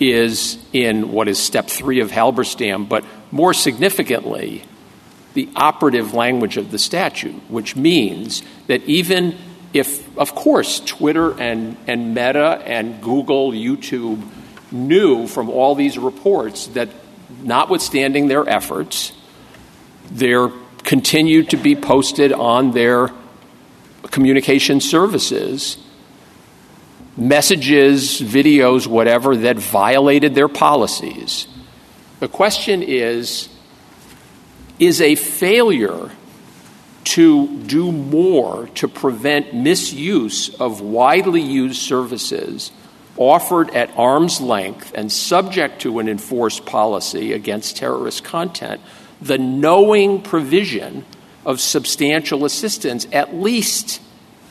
is 0.00 0.58
in 0.72 1.12
what 1.12 1.28
is 1.28 1.38
step 1.38 1.68
three 1.68 2.00
of 2.00 2.10
Halberstam, 2.10 2.88
but 2.88 3.04
more 3.30 3.54
significantly, 3.54 4.64
the 5.34 5.48
operative 5.56 6.14
language 6.14 6.56
of 6.56 6.70
the 6.70 6.78
statute, 6.78 7.34
which 7.48 7.76
means 7.76 8.42
that 8.66 8.82
even 8.84 9.36
if, 9.72 10.16
of 10.18 10.34
course, 10.34 10.80
Twitter 10.80 11.38
and, 11.40 11.76
and 11.86 12.14
Meta 12.14 12.62
and 12.64 13.02
Google, 13.02 13.52
YouTube 13.52 14.22
knew 14.70 15.26
from 15.26 15.48
all 15.48 15.74
these 15.74 15.98
reports 15.98 16.66
that 16.68 16.88
notwithstanding 17.42 18.28
their 18.28 18.48
efforts, 18.48 19.12
there 20.10 20.50
continued 20.84 21.50
to 21.50 21.56
be 21.56 21.74
posted 21.74 22.32
on 22.32 22.72
their 22.72 23.10
communication 24.10 24.80
services 24.80 25.78
messages, 27.16 28.20
videos, 28.20 28.86
whatever, 28.86 29.36
that 29.36 29.58
violated 29.58 30.34
their 30.34 30.48
policies. 30.48 31.46
The 32.20 32.28
question 32.28 32.82
is 32.82 33.48
is 34.78 35.00
a 35.00 35.14
failure 35.14 36.10
to 37.04 37.58
do 37.64 37.92
more 37.92 38.68
to 38.74 38.88
prevent 38.88 39.54
misuse 39.54 40.54
of 40.60 40.80
widely 40.80 41.40
used 41.40 41.80
services 41.80 42.72
offered 43.16 43.70
at 43.70 43.90
arm's 43.96 44.40
length 44.40 44.92
and 44.94 45.12
subject 45.12 45.82
to 45.82 45.98
an 45.98 46.08
enforced 46.08 46.64
policy 46.64 47.32
against 47.32 47.76
terrorist 47.76 48.24
content, 48.24 48.80
the 49.20 49.38
knowing 49.38 50.22
provision 50.22 51.04
of 51.44 51.60
substantial 51.60 52.44
assistance, 52.44 53.06
at 53.12 53.34
least 53.34 54.00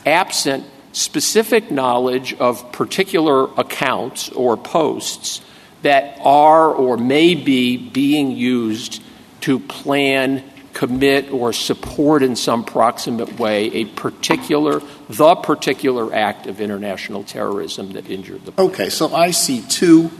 absent 0.06 0.64
specific 0.94 1.72
knowledge 1.72 2.34
of 2.36 2.72
particular 2.72 3.46
accounts 3.58 4.30
or 4.30 4.58
posts 4.58 5.42
that 5.82 6.20
are 6.22 6.70
or 6.70 6.98
may 6.98 7.34
be 7.34 7.78
being 7.78 8.32
used 8.32 9.02
to 9.42 9.58
plan 9.60 10.44
commit 10.74 11.32
or 11.32 11.54
support 11.54 12.24
in 12.24 12.36
some 12.36 12.64
proximate 12.64 13.40
way 13.40 13.66
a 13.74 13.86
particular, 13.86 14.82
the 15.10 15.36
particular 15.36 16.14
act 16.14 16.48
of 16.48 16.62
international 16.62 17.24
terrorism 17.24 17.94
that 17.94 18.10
injured 18.10 18.46
the. 18.46 18.54
Okay, 18.62 18.90
so 18.90 19.14
I 19.14 19.32
see 19.32 19.62
two 19.62 20.12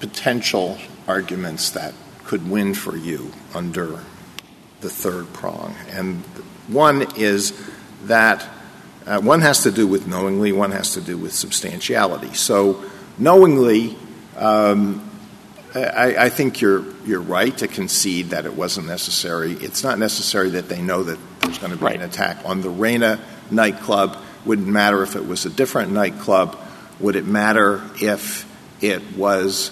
potential 0.00 0.78
arguments 1.06 1.70
that 1.70 1.94
could 2.24 2.50
win 2.50 2.74
for 2.74 2.96
you 2.96 3.32
under 3.54 4.00
the 4.80 4.90
third 4.90 5.32
prong. 5.32 5.74
And 5.90 6.16
one 6.68 7.06
is 7.16 7.52
that 8.04 8.46
uh, 9.06 9.20
one 9.20 9.40
has 9.40 9.62
to 9.62 9.70
do 9.70 9.86
with 9.86 10.06
knowingly, 10.06 10.52
one 10.52 10.72
has 10.72 10.94
to 10.94 11.00
do 11.00 11.16
with 11.16 11.32
substantiality. 11.32 12.34
So, 12.34 12.84
knowingly, 13.18 13.96
um, 14.36 15.05
I, 15.84 16.26
I, 16.26 16.28
think 16.28 16.60
you're 16.60 16.84
you're 17.04 17.20
right 17.20 17.56
to 17.58 17.68
concede 17.68 18.30
that 18.30 18.46
it 18.46 18.54
wasn't 18.54 18.86
necessary. 18.86 19.52
It's 19.52 19.82
not 19.82 19.98
necessary 19.98 20.50
that 20.50 20.68
they 20.68 20.80
know 20.80 21.02
that 21.02 21.18
there's 21.40 21.58
going 21.58 21.72
to 21.72 21.78
be 21.78 21.84
right. 21.84 21.96
an 21.96 22.02
attack 22.02 22.38
on 22.44 22.60
the 22.60 22.70
Reina 22.70 23.20
nightclub. 23.50 24.16
Wouldn't 24.44 24.68
matter 24.68 25.02
if 25.02 25.16
it 25.16 25.26
was 25.26 25.44
a 25.44 25.50
different 25.50 25.92
nightclub. 25.92 26.58
Would 27.00 27.16
it 27.16 27.26
matter 27.26 27.82
if 28.00 28.50
it 28.80 29.16
was 29.16 29.70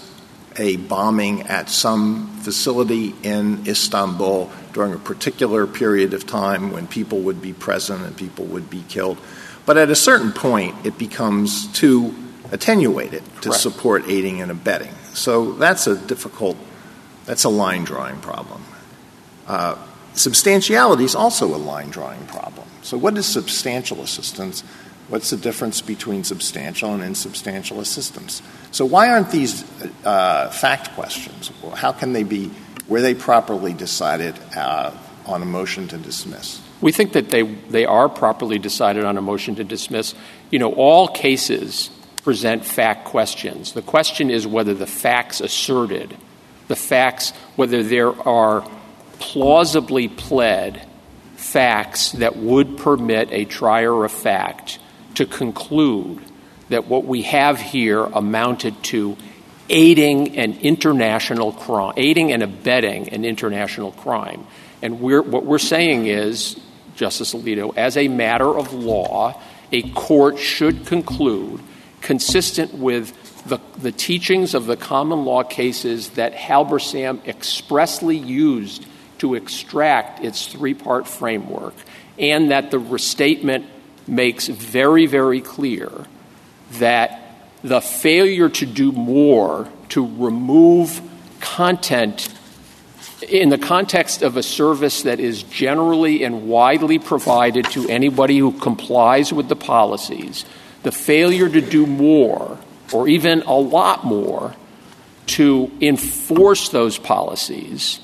a 0.56 0.76
bombing 0.76 1.42
at 1.42 1.68
some 1.68 2.28
facility 2.40 3.14
in 3.22 3.66
Istanbul 3.66 4.50
during 4.72 4.92
a 4.92 4.98
particular 4.98 5.66
period 5.66 6.14
of 6.14 6.26
time 6.26 6.72
when 6.72 6.86
people 6.86 7.20
would 7.20 7.40
be 7.40 7.52
present 7.52 8.02
and 8.02 8.16
people 8.16 8.44
would 8.46 8.68
be 8.68 8.84
killed? 8.88 9.18
But 9.66 9.78
at 9.78 9.90
a 9.90 9.96
certain 9.96 10.32
point, 10.32 10.84
it 10.84 10.98
becomes 10.98 11.72
too 11.72 12.14
attenuated 12.52 13.22
to 13.42 13.52
support 13.52 14.04
aiding 14.08 14.42
and 14.42 14.50
abetting. 14.50 14.94
So 15.14 15.52
that's 15.52 15.86
a 15.86 15.96
difficult, 15.96 16.56
that's 17.24 17.44
a 17.44 17.48
line 17.48 17.84
drawing 17.84 18.20
problem. 18.20 18.62
Uh, 19.46 19.76
substantiality 20.14 21.04
is 21.04 21.14
also 21.14 21.54
a 21.54 21.56
line 21.56 21.88
drawing 21.88 22.24
problem. 22.26 22.66
So, 22.82 22.98
what 22.98 23.16
is 23.16 23.26
substantial 23.26 24.02
assistance? 24.02 24.62
What's 25.08 25.30
the 25.30 25.36
difference 25.36 25.80
between 25.80 26.24
substantial 26.24 26.92
and 26.94 27.02
insubstantial 27.02 27.80
assistance? 27.80 28.42
So, 28.72 28.84
why 28.84 29.08
aren't 29.08 29.30
these 29.30 29.64
uh, 30.04 30.50
fact 30.50 30.92
questions? 30.92 31.50
How 31.74 31.92
can 31.92 32.12
they 32.12 32.24
be, 32.24 32.50
were 32.88 33.00
they 33.00 33.14
properly 33.14 33.72
decided 33.72 34.34
uh, 34.56 34.92
on 35.26 35.42
a 35.42 35.46
motion 35.46 35.88
to 35.88 35.98
dismiss? 35.98 36.60
We 36.80 36.92
think 36.92 37.12
that 37.12 37.30
they, 37.30 37.42
they 37.42 37.86
are 37.86 38.08
properly 38.08 38.58
decided 38.58 39.04
on 39.04 39.16
a 39.16 39.22
motion 39.22 39.54
to 39.56 39.64
dismiss. 39.64 40.14
You 40.50 40.58
know, 40.58 40.72
all 40.74 41.08
cases 41.08 41.90
present 42.24 42.64
fact 42.64 43.04
questions. 43.04 43.72
The 43.72 43.82
question 43.82 44.30
is 44.30 44.46
whether 44.46 44.74
the 44.74 44.86
facts 44.86 45.40
asserted, 45.40 46.16
the 46.68 46.76
facts, 46.76 47.30
whether 47.54 47.82
there 47.82 48.18
are 48.26 48.68
plausibly 49.18 50.08
pled 50.08 50.86
facts 51.36 52.12
that 52.12 52.36
would 52.36 52.78
permit 52.78 53.28
a 53.30 53.44
trier 53.44 54.04
of 54.04 54.10
fact 54.10 54.78
to 55.14 55.26
conclude 55.26 56.20
that 56.70 56.86
what 56.86 57.04
we 57.04 57.22
have 57.22 57.60
here 57.60 58.00
amounted 58.02 58.82
to 58.84 59.16
aiding 59.68 60.36
an 60.36 60.58
international 60.60 61.52
crime, 61.52 61.94
aiding 61.96 62.32
and 62.32 62.42
abetting 62.42 63.08
an 63.10 63.24
international 63.24 63.92
crime. 63.92 64.46
And 64.82 65.00
we're, 65.00 65.22
what 65.22 65.44
we're 65.44 65.58
saying 65.58 66.06
is, 66.06 66.58
Justice 66.96 67.34
Alito, 67.34 67.76
as 67.76 67.96
a 67.96 68.08
matter 68.08 68.48
of 68.48 68.72
law, 68.72 69.40
a 69.72 69.82
court 69.90 70.38
should 70.38 70.86
conclude, 70.86 71.60
consistent 72.04 72.74
with 72.74 73.12
the, 73.44 73.58
the 73.78 73.90
teachings 73.90 74.54
of 74.54 74.66
the 74.66 74.76
common 74.76 75.24
law 75.24 75.42
cases 75.42 76.10
that 76.10 76.34
Halberstam 76.34 77.26
expressly 77.26 78.16
used 78.16 78.86
to 79.18 79.34
extract 79.34 80.22
its 80.22 80.46
three 80.46 80.74
part 80.74 81.08
framework, 81.08 81.74
and 82.18 82.50
that 82.50 82.70
the 82.70 82.78
restatement 82.78 83.64
makes 84.06 84.48
very, 84.48 85.06
very 85.06 85.40
clear 85.40 85.90
that 86.72 87.20
the 87.62 87.80
failure 87.80 88.50
to 88.50 88.66
do 88.66 88.92
more 88.92 89.66
to 89.88 90.06
remove 90.18 91.00
content 91.40 92.28
in 93.26 93.48
the 93.48 93.56
context 93.56 94.20
of 94.20 94.36
a 94.36 94.42
service 94.42 95.02
that 95.02 95.20
is 95.20 95.42
generally 95.44 96.22
and 96.22 96.46
widely 96.46 96.98
provided 96.98 97.64
to 97.64 97.88
anybody 97.88 98.38
who 98.38 98.52
complies 98.52 99.32
with 99.32 99.48
the 99.48 99.56
policies, 99.56 100.44
the 100.84 100.92
failure 100.92 101.48
to 101.48 101.60
do 101.60 101.86
more, 101.86 102.58
or 102.92 103.08
even 103.08 103.42
a 103.42 103.54
lot 103.54 104.04
more, 104.04 104.54
to 105.26 105.70
enforce 105.80 106.68
those 106.68 106.98
policies 106.98 108.00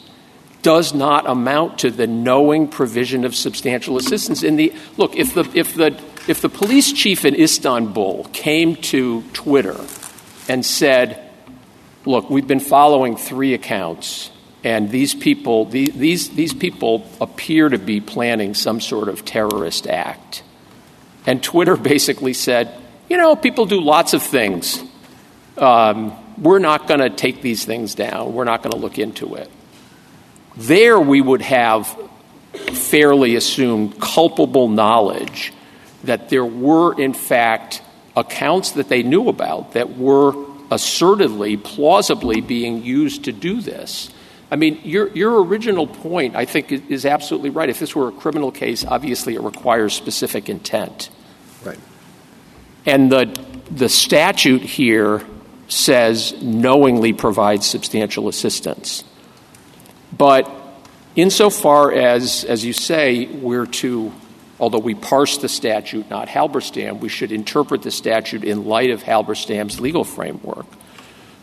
does 0.63 0.93
not 0.93 1.29
amount 1.29 1.79
to 1.81 1.91
the 1.91 2.07
knowing 2.07 2.69
provision 2.69 3.25
of 3.25 3.35
substantial 3.35 3.97
assistance. 3.97 4.43
In 4.43 4.57
the 4.57 4.73
look, 4.97 5.17
if 5.17 5.35
the 5.35 5.49
if 5.55 5.75
the 5.75 5.99
if 6.29 6.41
the 6.41 6.49
police 6.49 6.93
chief 6.93 7.25
in 7.25 7.35
Istanbul 7.35 8.25
came 8.33 8.77
to 8.77 9.23
Twitter 9.33 9.81
and 10.49 10.65
said, 10.65 11.31
"Look, 12.05 12.29
we've 12.29 12.47
been 12.47 12.61
following 12.61 13.17
three 13.17 13.55
accounts, 13.55 14.31
and 14.63 14.91
these 14.91 15.15
people 15.15 15.65
these 15.67 16.31
these, 16.31 16.53
people 16.53 17.07
appear 17.21 17.69
to 17.69 17.79
be 17.79 18.01
planning 18.01 18.55
some 18.55 18.81
sort 18.81 19.09
of 19.09 19.25
terrorist 19.25 19.87
act," 19.87 20.43
and 21.27 21.43
Twitter 21.43 21.77
basically 21.95 22.35
said, 22.35 22.75
"You 23.09 23.17
know, 23.17 23.37
people 23.37 23.67
do 23.67 23.81
lots 23.81 24.15
of 24.15 24.23
things." 24.23 24.83
Um, 25.57 26.13
we're 26.39 26.59
not 26.59 26.89
going 26.89 27.01
to 27.01 27.11
take 27.11 27.43
these 27.43 27.65
things 27.65 27.95
down. 27.95 28.33
We're 28.33 28.45
not 28.45 28.63
going 28.63 28.73
to 28.73 28.79
look 28.79 28.99
into 28.99 29.35
it. 29.35 29.51
There 30.57 30.99
we 30.99 31.21
would 31.21 31.43
have 31.43 31.97
fairly 32.73 33.37
assumed 33.37 34.01
culpable 34.01 34.69
knowledge 34.69 35.53
that 36.05 36.31
there 36.31 36.45
were, 36.45 36.99
in 36.99 37.13
fact, 37.13 37.83
accounts 38.17 38.73
that 38.73 38.89
they 38.89 39.03
knew 39.03 39.29
about 39.29 39.75
that 39.75 39.97
were 39.97 40.33
assertedly, 40.71 41.63
plausibly 41.63 42.41
being 42.41 42.83
used 42.83 43.25
to 43.25 43.33
do 43.33 43.61
this. 43.61 44.11
I 44.51 44.57
mean, 44.57 44.81
your, 44.83 45.09
your 45.09 45.43
original 45.45 45.87
point, 45.87 46.35
I 46.35 46.45
think, 46.45 46.73
is 46.73 47.07
absolutely 47.07 47.51
right. 47.51 47.69
If 47.69 47.79
this 47.79 47.95
were 47.95 48.09
a 48.09 48.13
criminal 48.13 48.51
case, 48.51 48.85
obviously 48.85 49.35
it 49.37 49.43
requires 49.43 49.95
specific 49.95 50.49
intent. 50.49 51.11
Right. 51.65 51.79
And 52.85 53.13
the, 53.13 53.27
the 53.71 53.89
statute 53.89 54.63
here 54.63 55.25
says 55.69 56.35
knowingly 56.43 57.13
provides 57.13 57.67
substantial 57.67 58.29
assistance. 58.29 59.05
But 60.17 60.51
insofar 61.15 61.93
as, 61.93 62.45
as 62.45 62.65
you 62.65 62.73
say, 62.73 63.27
we're 63.27 63.67
to, 63.67 64.13
although 64.59 64.81
we 64.81 64.97
parse 64.97 65.39
the 65.39 65.49
statute, 65.49 66.11
not 66.11 66.27
Halberstam, 66.27 66.99
we 66.99 67.09
should 67.09 67.31
interpret 67.31 67.83
the 67.83 67.93
statute 67.93 68.43
in 68.43 68.65
light 68.65 68.91
of 68.91 69.05
Halberstam's 69.05 69.81
legal 69.81 70.03
framework. 70.03 70.67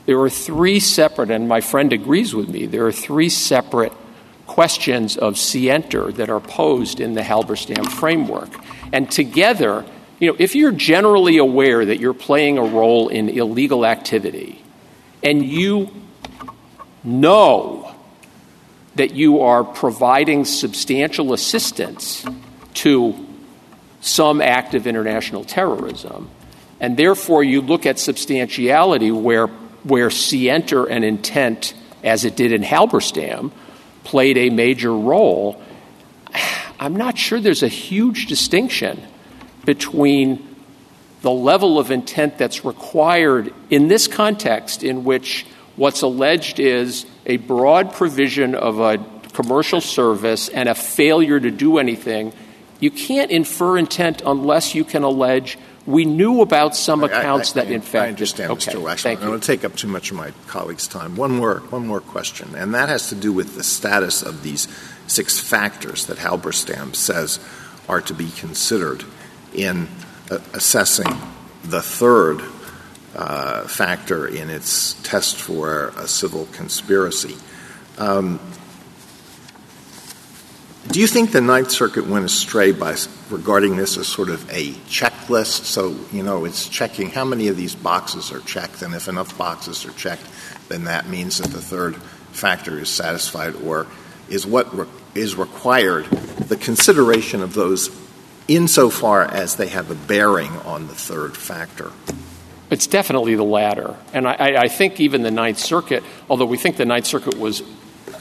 There 0.08 0.20
are 0.22 0.30
three 0.30 0.80
separate, 0.80 1.30
and 1.30 1.48
my 1.48 1.62
friend 1.62 1.94
agrees 1.94 2.34
with 2.34 2.50
me, 2.50 2.66
there 2.66 2.88
are 2.88 2.92
three 2.92 3.30
separate 3.30 3.94
questions 4.48 5.18
of 5.18 5.38
scienter 5.38 6.12
that 6.14 6.30
are 6.30 6.40
posed 6.40 7.00
in 7.00 7.14
the 7.14 7.22
Halberstam 7.22 7.86
framework. 7.92 8.50
And 8.92 9.12
together, 9.12 9.86
you 10.20 10.32
know, 10.32 10.38
if 10.40 10.56
you're 10.56 10.72
generally 10.72 11.38
aware 11.38 11.86
that 11.86 12.00
you're 12.00 12.14
playing 12.14 12.58
a 12.58 12.64
role 12.64 13.10
in 13.10 13.30
illegal 13.30 13.86
activity 13.86 14.64
and 15.22 15.46
you 15.46 15.92
know 17.04 17.94
that 18.96 19.14
you 19.14 19.42
are 19.42 19.64
providing 19.64 20.46
substantial 20.46 21.34
assistance 21.34 22.26
to 22.76 23.28
some 24.02 24.42
act 24.42 24.74
of 24.74 24.88
international 24.88 25.44
terrorism. 25.44 26.30
And 26.80 26.98
therefore, 26.98 27.44
you 27.44 27.62
look 27.62 27.86
at 27.86 28.00
substantiality 28.00 29.12
where, 29.12 29.50
where 29.84 30.10
scienter 30.10 30.86
and 30.86 31.04
intent, 31.06 31.74
as 32.04 32.26
it 32.26 32.36
did 32.36 32.52
in 32.52 32.64
Halberstam, 32.64 33.52
played 34.04 34.38
a 34.38 34.50
major 34.50 34.94
role. 34.94 35.62
I'm 36.80 36.96
not 36.96 37.18
sure 37.18 37.40
there's 37.40 37.64
a 37.64 37.68
huge 37.68 38.28
distinction 38.28 39.02
between 39.66 40.56
the 41.22 41.32
level 41.32 41.80
of 41.80 41.92
intent 41.92 42.38
that's 42.38 42.64
required 42.64 43.54
in 43.70 43.88
this 43.88 44.08
context, 44.08 44.84
in 44.84 45.04
which 45.04 45.46
what's 45.76 46.02
alleged 46.02 46.60
is 46.60 47.06
a 47.26 47.38
broad 47.38 47.94
provision 47.94 48.56
of 48.56 48.80
a 48.80 49.04
commercial 49.34 49.82
service 49.82 50.50
and 50.50 50.68
a 50.70 50.76
failure 50.76 51.40
to 51.40 51.52
do 51.52 51.78
anything, 51.78 52.34
you 52.80 52.92
can't 52.92 53.32
infer 53.32 53.78
intent 53.78 54.22
unless 54.26 54.74
you 54.74 54.84
can 54.84 55.04
allege 55.04 55.58
we 55.88 56.04
knew 56.04 56.42
about 56.42 56.76
some 56.76 57.04
accounts 57.04 57.56
I, 57.56 57.62
I, 57.62 57.64
that 57.64 57.74
in 57.74 57.82
fact. 57.82 58.06
I 58.06 58.08
understand, 58.10 58.52
okay, 58.52 58.74
Mr. 58.74 58.84
Waxman. 58.84 59.06
I 59.06 59.16
don't 59.16 59.42
take 59.42 59.64
up 59.64 59.76
too 59.76 59.88
much 59.88 60.12
of 60.12 60.18
my 60.18 60.32
colleague's 60.48 60.88
time. 60.88 61.16
One 61.16 61.32
more, 61.32 61.60
one 61.70 61.88
more 61.88 62.02
question, 62.02 62.54
and 62.56 62.76
that 62.76 62.90
has 62.90 63.10
to 63.10 63.16
do 63.16 63.32
with 63.32 63.56
the 63.56 63.64
status 63.64 64.22
of 64.22 64.44
these 64.44 64.68
six 65.08 65.40
factors 65.40 66.06
that 66.08 66.18
Halberstam 66.18 66.94
says 66.94 67.40
are 67.88 68.02
to 68.02 68.14
be 68.14 68.30
considered 68.32 69.06
in 69.54 69.88
uh, 70.30 70.40
assessing 70.54 71.08
the 71.64 71.82
third 71.82 72.42
uh, 73.16 73.64
factor 73.64 74.28
in 74.28 74.50
its 74.50 74.94
test 75.04 75.38
for 75.38 75.94
a 75.98 76.08
civil 76.08 76.48
conspiracy. 76.48 77.36
Um, 77.98 78.42
do 80.90 81.02
you 81.02 81.08
think 81.08 81.32
the 81.32 81.42
Ninth 81.42 81.72
Circuit 81.72 82.08
went 82.08 82.26
astray 82.26 82.72
by 82.72 82.96
regarding 83.30 83.76
this 83.76 83.98
as 83.98 84.08
sort 84.08 84.30
of 84.30 84.50
a 84.52 84.72
checklist? 84.90 85.66
So, 85.66 85.96
you 86.12 86.24
know, 86.24 86.46
it's 86.46 86.70
checking 86.70 87.10
how 87.10 87.26
many 87.26 87.50
of 87.50 87.58
these 87.58 87.76
boxes 87.76 88.32
are 88.32 88.40
checked, 88.42 88.82
and 88.82 88.94
if 88.94 89.08
enough 89.08 89.38
boxes 89.38 89.86
are 89.86 89.92
checked, 89.92 90.24
then 90.70 90.86
that 90.86 91.08
means 91.08 91.40
that 91.40 91.52
the 91.52 91.62
third 91.62 91.96
factor 92.32 92.80
is 92.80 92.90
satisfied, 92.90 93.56
or 93.56 93.88
is 94.30 94.46
what 94.46 94.74
re- 94.76 94.88
is 95.14 95.36
required 95.36 96.06
the 96.06 96.58
consideration 96.58 97.42
of 97.42 97.54
those 97.54 97.90
insofar 98.48 99.24
as 99.24 99.56
they 99.56 99.68
have 99.68 99.92
a 99.92 99.96
bearing 99.96 100.52
on 100.60 100.88
the 100.88 100.96
third 100.96 101.36
factor? 101.36 101.92
It's 102.70 102.88
definitely 102.88 103.36
the 103.36 103.44
latter. 103.44 103.96
And 104.14 104.28
I, 104.28 104.64
I, 104.64 104.68
think 104.68 105.00
even 105.00 105.22
the 105.22 105.32
Ninth 105.32 105.58
Circuit, 105.58 106.04
although 106.30 106.46
we 106.46 106.58
think 106.58 106.76
the 106.76 106.86
Ninth 106.86 107.06
Circuit 107.06 107.38
was 107.38 107.64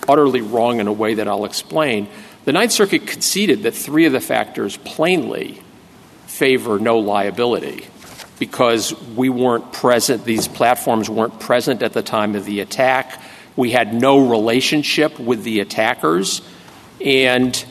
utterly 0.09 0.41
wrong 0.41 0.79
in 0.81 0.87
a 0.87 0.93
way 0.93 1.15
that 1.15 1.27
I'll 1.27 1.45
explain, 1.45 2.09
the 2.47 2.53
Ninth 2.53 2.71
Circuit 2.71 3.09
conceded 3.09 3.65
that 3.65 3.75
three 3.75 4.07
of 4.07 4.13
the 4.13 4.21
factors 4.21 4.77
plainly 4.79 5.61
favor 6.27 6.79
no 6.79 7.01
liability 7.01 7.89
because 8.39 8.95
we 9.17 9.29
weren't 9.29 9.73
present, 9.73 10.25
these 10.25 10.47
platforms 10.47 11.11
weren't 11.11 11.41
present 11.41 11.83
at 11.83 11.93
the 11.93 12.03
time 12.03 12.37
of 12.37 12.45
the 12.45 12.61
attack. 12.61 13.21
We 13.57 13.73
had 13.73 13.93
no 13.93 14.29
relationship 14.29 15.19
with 15.19 15.43
the 15.43 15.59
attackers. 15.59 16.41
And 17.05 17.65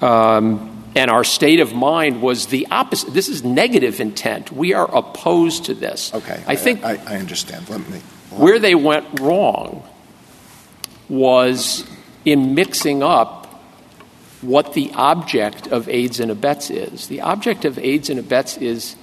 um, 0.00 0.72
and 0.96 1.10
our 1.10 1.24
state 1.24 1.60
of 1.60 1.74
mind 1.74 2.22
was 2.22 2.46
the 2.46 2.68
opposite. 2.70 3.12
This 3.12 3.28
is 3.28 3.44
negative 3.44 4.00
intent. 4.00 4.50
We 4.50 4.72
are 4.72 4.88
opposed 4.96 5.66
to 5.66 5.74
this. 5.74 6.12
Okay. 6.14 6.42
I 6.46 6.56
think 6.56 6.84
I, 6.84 6.94
I 7.06 7.18
understand. 7.18 7.68
Let 7.68 7.86
me. 7.90 7.98
Where 8.30 8.58
they 8.58 8.74
went 8.74 9.20
wrong 9.20 9.86
was 11.10 11.84
in 12.24 12.54
mixing 12.54 13.02
up 13.02 13.45
what 14.42 14.74
the 14.74 14.92
object 14.94 15.66
of 15.68 15.88
aids 15.88 16.20
and 16.20 16.30
abets 16.30 16.70
is. 16.70 17.08
The 17.08 17.22
object 17.22 17.64
of 17.64 17.78
aids 17.78 18.10
and 18.10 18.18
abets 18.18 18.56
is 18.58 18.96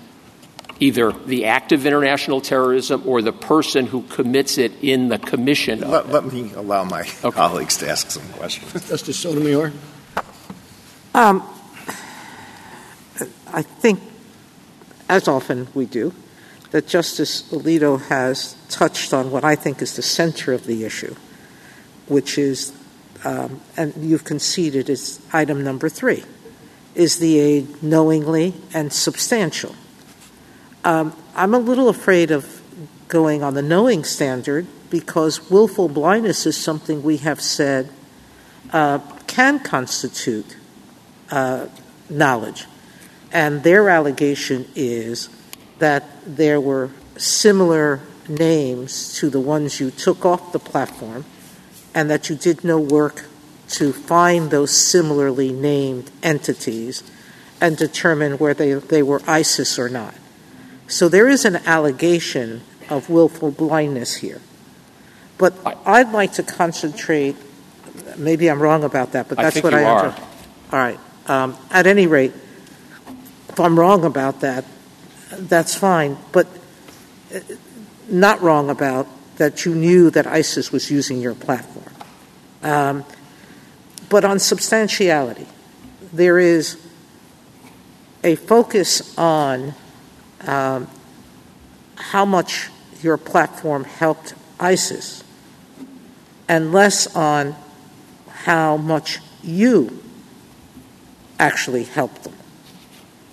either 0.79 1.11
the 1.11 1.45
act 1.45 1.71
of 1.71 1.85
international 1.85 2.41
terrorism 2.41 3.03
or 3.05 3.21
the 3.21 3.31
person 3.31 3.85
who 3.87 4.03
commits 4.03 4.57
it 4.57 4.71
in 4.81 5.07
the 5.07 5.17
commission 5.17 5.79
let, 5.81 6.09
let 6.09 6.25
me 6.25 6.51
allow 6.55 6.83
my 6.83 7.01
okay. 7.01 7.31
colleagues 7.31 7.77
to 7.77 7.89
ask 7.89 8.11
some 8.11 8.27
questions. 8.33 8.89
Justice 8.89 9.19
Sotomayor? 9.19 9.71
Um, 11.13 11.47
I 13.53 13.61
think, 13.61 13.99
as 15.07 15.27
often 15.27 15.67
we 15.75 15.85
do, 15.85 16.13
that 16.71 16.87
Justice 16.87 17.43
Alito 17.51 18.01
has 18.07 18.55
touched 18.67 19.13
on 19.13 19.29
what 19.29 19.43
I 19.43 19.55
think 19.55 19.81
is 19.81 19.95
the 19.95 20.01
center 20.01 20.53
of 20.53 20.65
the 20.65 20.85
issue, 20.85 21.15
which 22.07 22.39
is, 22.39 22.73
and 23.23 23.93
you've 23.97 24.23
conceded, 24.23 24.89
is 24.89 25.19
item 25.31 25.63
number 25.63 25.89
three. 25.89 26.23
Is 26.95 27.19
the 27.19 27.39
aid 27.39 27.81
knowingly 27.81 28.53
and 28.73 28.91
substantial? 28.91 29.75
Um, 30.83 31.15
I'm 31.35 31.53
a 31.53 31.59
little 31.59 31.89
afraid 31.89 32.31
of 32.31 32.61
going 33.07 33.43
on 33.43 33.53
the 33.53 33.61
knowing 33.61 34.03
standard 34.03 34.67
because 34.89 35.49
willful 35.49 35.87
blindness 35.87 36.45
is 36.45 36.57
something 36.57 37.01
we 37.01 37.17
have 37.17 37.41
said 37.41 37.89
uh, 38.71 38.99
can 39.27 39.59
constitute 39.59 40.57
uh, 41.31 41.67
knowledge. 42.09 42.65
And 43.31 43.63
their 43.63 43.89
allegation 43.89 44.67
is 44.75 45.29
that 45.79 46.03
there 46.25 46.61
were 46.61 46.91
similar 47.17 48.01
names 48.27 49.17
to 49.19 49.29
the 49.29 49.39
ones 49.39 49.79
you 49.79 49.91
took 49.91 50.25
off 50.25 50.51
the 50.51 50.59
platform 50.59 51.25
and 51.93 52.09
that 52.09 52.29
you 52.29 52.35
did 52.35 52.63
no 52.63 52.79
work 52.79 53.25
to 53.69 53.93
find 53.93 54.51
those 54.51 54.71
similarly 54.75 55.51
named 55.51 56.11
entities 56.21 57.03
and 57.61 57.77
determine 57.77 58.37
whether 58.37 58.79
they, 58.79 58.87
they 58.87 59.03
were 59.03 59.21
ISIS 59.25 59.79
or 59.79 59.89
not. 59.89 60.15
So 60.87 61.07
there 61.09 61.27
is 61.27 61.45
an 61.45 61.55
allegation 61.65 62.61
of 62.89 63.09
willful 63.09 63.51
blindness 63.51 64.15
here. 64.15 64.41
But 65.37 65.53
I'd 65.85 66.11
like 66.11 66.33
to 66.33 66.43
concentrate, 66.43 67.35
maybe 68.17 68.49
I'm 68.49 68.61
wrong 68.61 68.83
about 68.83 69.13
that, 69.13 69.29
but 69.29 69.37
that's 69.37 69.57
I 69.57 69.61
what 69.61 69.73
I 69.73 69.83
are. 69.83 70.07
All 70.71 70.79
right. 70.79 70.99
Um, 71.27 71.57
at 71.71 71.87
any 71.87 72.05
rate, 72.05 72.33
if 73.49 73.59
I'm 73.59 73.79
wrong 73.79 74.03
about 74.03 74.41
that, 74.41 74.65
that's 75.31 75.75
fine. 75.75 76.17
But 76.31 76.47
uh, 77.33 77.39
not 78.09 78.41
wrong 78.41 78.69
about 78.69 79.07
that 79.37 79.65
you 79.65 79.73
knew 79.73 80.09
that 80.11 80.27
ISIS 80.27 80.71
was 80.71 80.91
using 80.91 81.19
your 81.19 81.35
platform. 81.35 81.85
Um, 82.61 83.05
but 84.09 84.23
on 84.23 84.39
substantiality, 84.39 85.47
there 86.11 86.39
is 86.39 86.79
a 88.23 88.35
focus 88.35 89.17
on 89.17 89.73
um, 90.41 90.87
how 91.95 92.25
much 92.25 92.69
your 93.01 93.17
platform 93.17 93.83
helped 93.83 94.33
ISIS 94.59 95.23
and 96.47 96.71
less 96.71 97.13
on 97.15 97.55
how 98.27 98.77
much 98.77 99.19
you 99.41 100.03
actually 101.39 101.83
helped 101.83 102.23
them. 102.23 102.33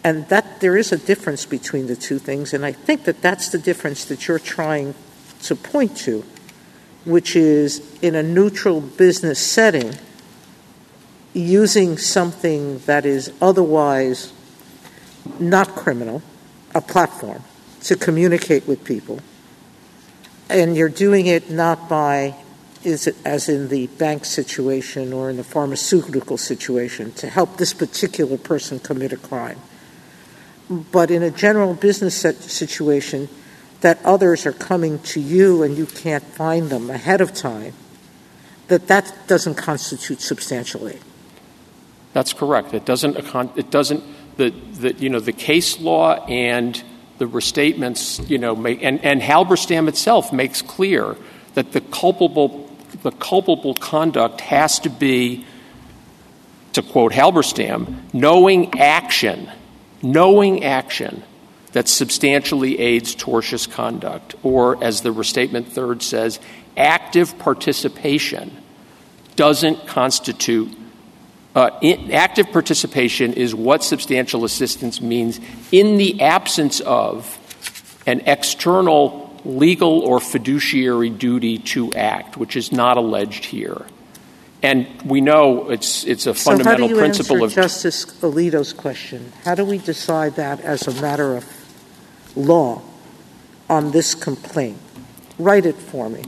And 0.03 0.27
that 0.29 0.61
there 0.61 0.77
is 0.77 0.93
a 0.93 0.97
difference 0.97 1.45
between 1.45 1.87
the 1.87 1.97
two 1.97 2.19
things, 2.19 2.55
and 2.55 2.65
I 2.65 2.73
think 2.73 3.05
that 3.05 3.21
that's 3.21 3.51
the 3.51 3.59
difference 3.59 4.07
that 4.07 4.27
you're 4.27 4.39
trying 4.39 4.95
to 5.43 5.57
point 5.57 5.97
to, 5.99 6.25
which 7.05 7.37
is 7.37 7.83
in 8.03 8.15
a 8.15 8.23
neutral 8.23 8.81
business 8.81 9.39
setting, 9.39 9.95
using 11.33 11.97
something 11.97 12.79
that 12.81 13.07
is 13.07 13.33
otherwise 13.41 14.33
not 15.39 15.69
criminal 15.69 16.23
a 16.75 16.81
platform 16.81 17.43
to 17.83 17.97
communicate 17.97 18.67
with 18.67 18.85
people, 18.85 19.21
and 20.49 20.77
you're 20.77 20.89
doing 20.89 21.27
it 21.27 21.51
not 21.51 21.89
by 21.89 22.35
is 22.83 23.07
it 23.07 23.17
as 23.27 23.49
in 23.49 23.69
the 23.69 23.87
bank 23.89 24.25
situation 24.25 25.13
or 25.13 25.29
in 25.29 25.37
the 25.37 25.45
pharmaceutical 25.45 26.39
situation 26.39 27.13
to 27.13 27.29
help 27.29 27.59
this 27.59 27.75
particular 27.75 28.39
person 28.39 28.79
commit 28.79 29.13
a 29.13 29.19
crime. 29.19 29.59
But 30.71 31.11
in 31.11 31.23
a 31.23 31.31
general 31.31 31.75
business 31.75 32.15
situation 32.15 33.29
that 33.81 33.99
others 34.05 34.47
are 34.47 34.53
coming 34.53 34.99
to 35.01 35.21
you 35.21 35.63
and 35.63 35.77
you 35.77 35.87
can't 35.87 36.25
find 36.25 36.71
them 36.71 36.91
ahead 36.91 37.21
of 37.21 37.33
time 37.35 37.73
that 38.69 38.87
that 38.89 39.13
doesn't 39.27 39.57
constitute 39.57 40.21
substantial 40.21 40.89
aid. 40.89 41.01
That's 42.13 42.33
correct. 42.33 42.75
It 42.75 42.85
doesn't 42.85 43.17
it 43.57 43.71
doesn't 43.71 44.03
the 44.37 44.53
you 44.99 45.09
know 45.09 45.21
the 45.21 45.33
case 45.33 45.79
law 45.79 46.25
and 46.27 46.83
the 47.19 47.27
restatements 47.27 48.29
you 48.29 48.39
know 48.39 48.57
make, 48.57 48.83
and 48.83 49.05
and 49.05 49.21
halberstam 49.21 49.89
itself 49.89 50.33
makes 50.33 50.63
clear 50.63 51.17
that 51.55 51.73
the 51.73 51.81
culpable 51.81 52.69
the 53.03 53.11
culpable 53.13 53.75
conduct 53.75 54.41
has 54.41 54.79
to 54.81 54.91
be 54.91 55.45
to 56.73 56.83
quote 56.83 57.13
halberstam 57.13 58.13
knowing 58.15 58.79
action 58.81 59.51
knowing 60.03 60.65
action 60.65 61.23
that 61.73 61.89
substantially 61.89 62.79
aids 62.79 63.15
tortious 63.15 63.71
conduct 63.71 64.35
or 64.43 64.83
as 64.83 65.03
the 65.03 65.13
restatement 65.13 65.69
third 65.69 66.03
says 66.03 66.41
active 66.77 67.39
participation 67.39 68.57
doesn't 69.37 69.87
constitute 69.87 70.77
uh, 71.55 71.71
active 72.13 72.53
participation 72.53 73.33
is 73.33 73.55
what 73.55 73.83
substantial 73.83 74.45
assistance 74.45 75.01
means 75.01 75.41
in 75.73 75.97
the 75.97 76.21
absence 76.23 76.81
of 76.81 77.39
an 78.07 78.21
external 78.27 79.41
legal 79.45 80.01
or 80.01 80.21
fiduciary 80.21 81.11
duty 81.11 81.59
to 81.59 81.93
act, 81.95 82.37
which 82.37 82.57
is 82.57 82.71
not 82.71 82.97
alleged 82.97 83.45
here. 83.45 83.85
And 84.63 84.87
we 85.05 85.21
know 85.21 85.71
it's 85.71 86.05
it's 86.05 86.27
a 86.27 86.35
so 86.35 86.51
fundamental 86.51 86.87
how 86.87 86.89
do 86.89 86.95
you 86.95 87.01
principle 87.01 87.37
answer 87.43 87.61
of 87.61 87.65
Justice 87.65 88.05
Alito's 88.21 88.75
question. 88.75 89.33
How 89.45 89.55
do 89.55 89.65
we 89.65 89.79
decide 89.79 90.37
that 90.37 90.61
as 90.61 90.87
a 90.87 91.01
matter 91.01 91.37
of 91.37 91.45
law 92.37 92.83
on 93.69 93.93
this 93.93 94.15
complaint? 94.15 94.79
Write 95.39 95.67
it 95.67 95.77
for 95.77 96.09
me 96.09 96.25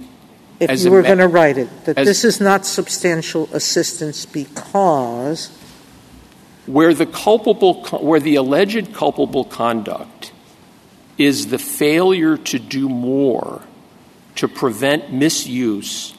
if 0.63 0.71
As 0.71 0.85
you 0.85 0.93
were 0.93 1.03
ma- 1.03 1.09
going 1.09 1.19
to 1.19 1.29
write 1.29 1.59
it, 1.59 1.85
that 1.87 1.97
this 1.97 2.25
is 2.25 2.41
not 2.41 2.65
substantial 2.65 3.49
assistance 3.53 4.25
because 4.27 5.49
where 6.67 6.95
the 6.95 7.07
culpable 7.07 7.85
where 8.01 8.21
the 8.21 8.37
alleged 8.37 8.95
culpable 8.95 9.45
conduct 9.45 10.33
is 11.19 11.49
the 11.49 11.59
failure 11.59 12.37
to 12.37 12.59
do 12.61 12.89
more 12.89 13.63
to 14.37 14.47
prevent 14.47 15.13
misuse 15.13 16.15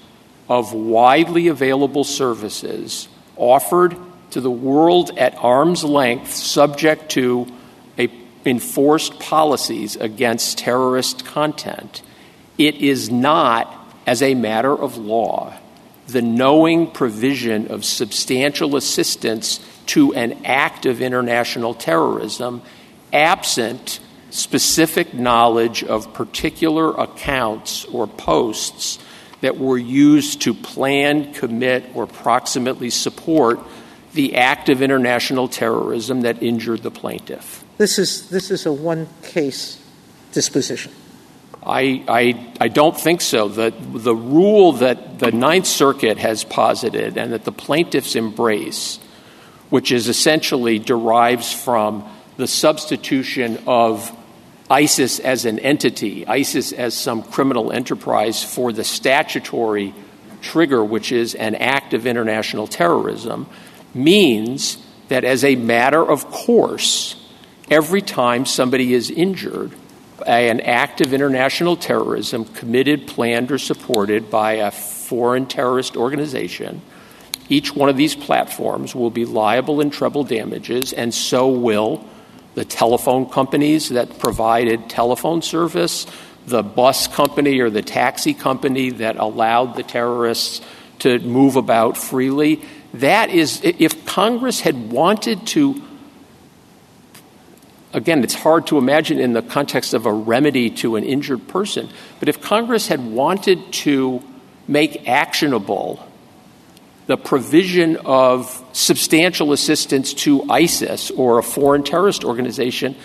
of 0.50 0.74
widely 0.74 1.48
available 1.48 2.04
services 2.04 3.08
offered 3.38 3.96
to 4.32 4.42
the 4.42 4.52
world 4.52 5.18
at 5.18 5.34
arm's 5.36 5.84
length 5.86 6.34
subject 6.34 7.10
to 7.12 7.48
enforced 8.46 9.20
policies 9.20 9.96
against 9.96 10.58
terrorist 10.58 11.26
content 11.26 12.02
it 12.58 12.76
is 12.76 13.10
not 13.10 13.74
as 14.06 14.22
a 14.22 14.36
matter 14.36 14.74
of 14.74 14.98
law 14.98 15.54
the 16.08 16.22
knowing 16.22 16.90
provision 16.92 17.68
of 17.68 17.86
substantial 17.86 18.76
assistance 18.76 19.60
to 19.86 20.14
an 20.14 20.46
act 20.46 20.86
of 20.86 21.02
international 21.02 21.74
terrorism 21.74 22.62
absent 23.14 24.00
specific 24.34 25.14
knowledge 25.14 25.84
of 25.84 26.14
particular 26.14 26.92
accounts 26.96 27.86
or 27.86 28.08
posts 28.08 28.98
that 29.42 29.58
were 29.58 29.78
used 29.78 30.42
to 30.42 30.54
plan, 30.54 31.34
commit, 31.34 31.84
or 31.94 32.08
proximately 32.08 32.90
support 32.90 33.60
the 34.14 34.36
act 34.38 34.70
of 34.70 34.82
international 34.82 35.48
terrorism 35.48 36.22
that 36.22 36.42
injured 36.42 36.82
the 36.82 36.90
plaintiff. 36.90 37.63
This 37.78 38.00
is 38.00 38.30
this 38.30 38.52
is 38.52 38.66
a 38.66 38.74
one 38.74 39.08
case 39.22 39.80
disposition. 40.32 40.92
I, 41.66 42.04
I, 42.08 42.54
I 42.60 42.68
don't 42.68 43.00
think 43.00 43.22
so. 43.22 43.48
The, 43.48 43.74
the 43.80 44.16
rule 44.16 44.74
that 44.74 45.20
the 45.20 45.32
Ninth 45.32 45.66
Circuit 45.66 46.18
has 46.18 46.44
posited 46.44 47.18
and 47.18 47.32
that 47.32 47.46
the 47.46 47.52
plaintiffs 47.52 48.16
embrace, 48.16 49.00
which 49.70 49.92
is 49.92 50.10
essentially 50.10 50.78
derives 50.78 51.54
from 51.54 52.10
the 52.36 52.48
substitution 52.48 53.64
of 53.66 54.12
ISIS 54.70 55.20
as 55.20 55.46
an 55.46 55.60
entity, 55.60 56.28
ISIS 56.28 56.74
as 56.74 56.96
some 56.96 57.24
criminal 57.24 57.72
enterprise 57.72 58.44
for 58.44 58.74
the 58.74 58.84
statutory 58.84 59.94
trigger, 60.42 60.84
which 60.84 61.12
is 61.12 61.36
an 61.36 61.56
act 61.56 61.94
of 61.94 62.06
international 62.06 62.68
terrorism, 62.68 63.48
means 63.94 64.78
that 65.08 65.24
as 65.24 65.44
a 65.44 65.56
matter 65.56 66.04
of 66.04 66.30
course, 66.30 67.23
every 67.70 68.02
time 68.02 68.46
somebody 68.46 68.94
is 68.94 69.10
injured, 69.10 69.72
by 70.26 70.40
an 70.42 70.62
act 70.62 71.02
of 71.02 71.14
international 71.14 71.76
terrorism 71.76 72.46
committed, 72.46 73.08
planned, 73.08 73.52
or 73.52 73.58
supported 73.58 74.30
by 74.30 74.54
a 74.54 74.72
foreign 74.72 75.46
terrorist 75.46 75.98
organization, 75.98 76.82
each 77.50 77.76
one 77.76 77.90
of 77.90 77.98
these 77.98 78.16
platforms 78.16 78.96
will 78.96 79.10
be 79.10 79.26
liable 79.26 79.82
in 79.82 79.90
treble 79.90 80.24
damages, 80.24 80.94
and 80.94 81.14
so 81.14 81.50
will 81.50 82.08
the 82.56 82.64
telephone 82.64 83.28
companies 83.28 83.90
that 83.90 84.20
provided 84.20 84.90
telephone 84.90 85.42
service, 85.42 86.06
the 86.46 86.62
bus 86.62 87.08
company 87.08 87.60
or 87.60 87.70
the 87.70 87.82
taxi 87.82 88.34
company 88.34 88.92
that 88.92 89.18
allowed 89.18 89.76
the 89.76 89.84
terrorists 89.84 90.62
to 91.00 91.20
move 91.20 91.56
about 91.56 91.98
freely. 91.98 92.62
That 92.94 93.30
is, 93.30 93.60
if 93.64 94.06
Congress 94.06 94.62
had 94.62 94.92
wanted 94.92 95.48
to, 95.48 95.82
again, 97.94 98.24
it's 98.24 98.34
hard 98.34 98.68
to 98.68 98.78
imagine 98.78 99.20
in 99.20 99.34
the 99.34 99.42
context 99.42 99.94
of 99.94 100.06
a 100.06 100.14
remedy 100.14 100.70
to 100.70 100.96
an 100.96 101.04
injured 101.04 101.48
person, 101.48 101.90
but 102.20 102.28
if 102.30 102.42
Congress 102.42 102.88
had 102.88 103.00
wanted 103.00 103.72
to 103.72 104.22
make 104.68 105.08
actionable 105.08 106.06
the 107.06 107.18
provision 107.18 107.98
of 107.98 108.64
substantial 108.72 109.52
assistance 109.52 110.14
to 110.14 110.50
ISIS 110.50 111.12
or 111.12 111.38
a 111.38 111.44
foreign 111.44 111.84
terrorist 111.84 112.24
organization, 112.24 112.96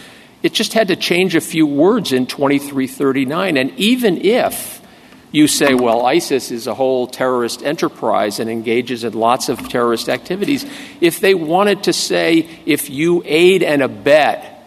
it 0.42 0.52
just 0.52 0.72
had 0.72 0.88
to 0.88 0.96
change 0.96 1.34
a 1.34 1.40
few 1.40 1.66
words 1.66 2.12
in 2.12 2.26
2339. 2.26 3.56
And 3.56 3.72
even 3.72 4.18
if 4.18 4.80
you 5.32 5.48
say, 5.48 5.74
well, 5.74 6.06
ISIS 6.06 6.52
is 6.52 6.68
a 6.68 6.74
whole 6.74 7.08
terrorist 7.08 7.62
enterprise 7.62 8.38
and 8.38 8.48
engages 8.48 9.02
in 9.02 9.14
lots 9.14 9.48
of 9.48 9.68
terrorist 9.68 10.08
activities, 10.08 10.64
if 11.00 11.20
they 11.20 11.34
wanted 11.34 11.82
to 11.82 11.92
say, 11.92 12.48
if 12.64 12.88
you 12.88 13.22
aid 13.26 13.64
and 13.64 13.82
abet 13.82 14.57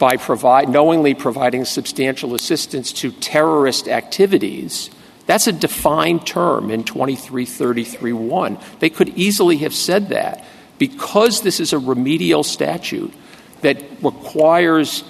by 0.00 0.16
provide, 0.16 0.68
knowingly 0.68 1.14
providing 1.14 1.64
substantial 1.64 2.34
assistance 2.34 2.92
to 2.94 3.12
terrorist 3.12 3.86
activities, 3.86 4.90
that's 5.26 5.46
a 5.46 5.52
defined 5.52 6.26
term 6.26 6.72
in 6.72 6.82
2333.1. 6.82 8.80
They 8.80 8.90
could 8.90 9.10
easily 9.10 9.58
have 9.58 9.74
said 9.74 10.08
that. 10.08 10.44
Because 10.78 11.42
this 11.42 11.60
is 11.60 11.74
a 11.74 11.78
remedial 11.78 12.42
statute 12.42 13.12
that 13.60 13.76
requires 14.02 15.04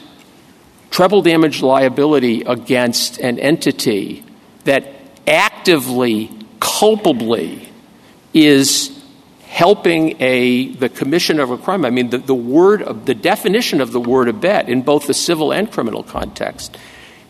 treble 0.90 1.22
damage 1.22 1.62
liability 1.62 2.42
against 2.42 3.18
an 3.18 3.38
entity 3.38 4.24
that 4.64 4.84
actively, 5.28 6.28
culpably 6.58 7.68
is 8.34 8.99
helping 9.50 10.16
a 10.22 10.68
the 10.74 10.88
commission 10.88 11.40
of 11.40 11.50
a 11.50 11.58
crime. 11.58 11.84
I 11.84 11.90
mean, 11.90 12.10
the, 12.10 12.18
the 12.18 12.34
word 12.34 12.82
of 12.82 13.04
the 13.06 13.14
definition 13.14 13.80
of 13.80 13.90
the 13.90 14.00
word 14.00 14.28
abet 14.28 14.68
in 14.68 14.82
both 14.82 15.08
the 15.08 15.12
civil 15.12 15.52
and 15.52 15.70
criminal 15.70 16.04
context 16.04 16.78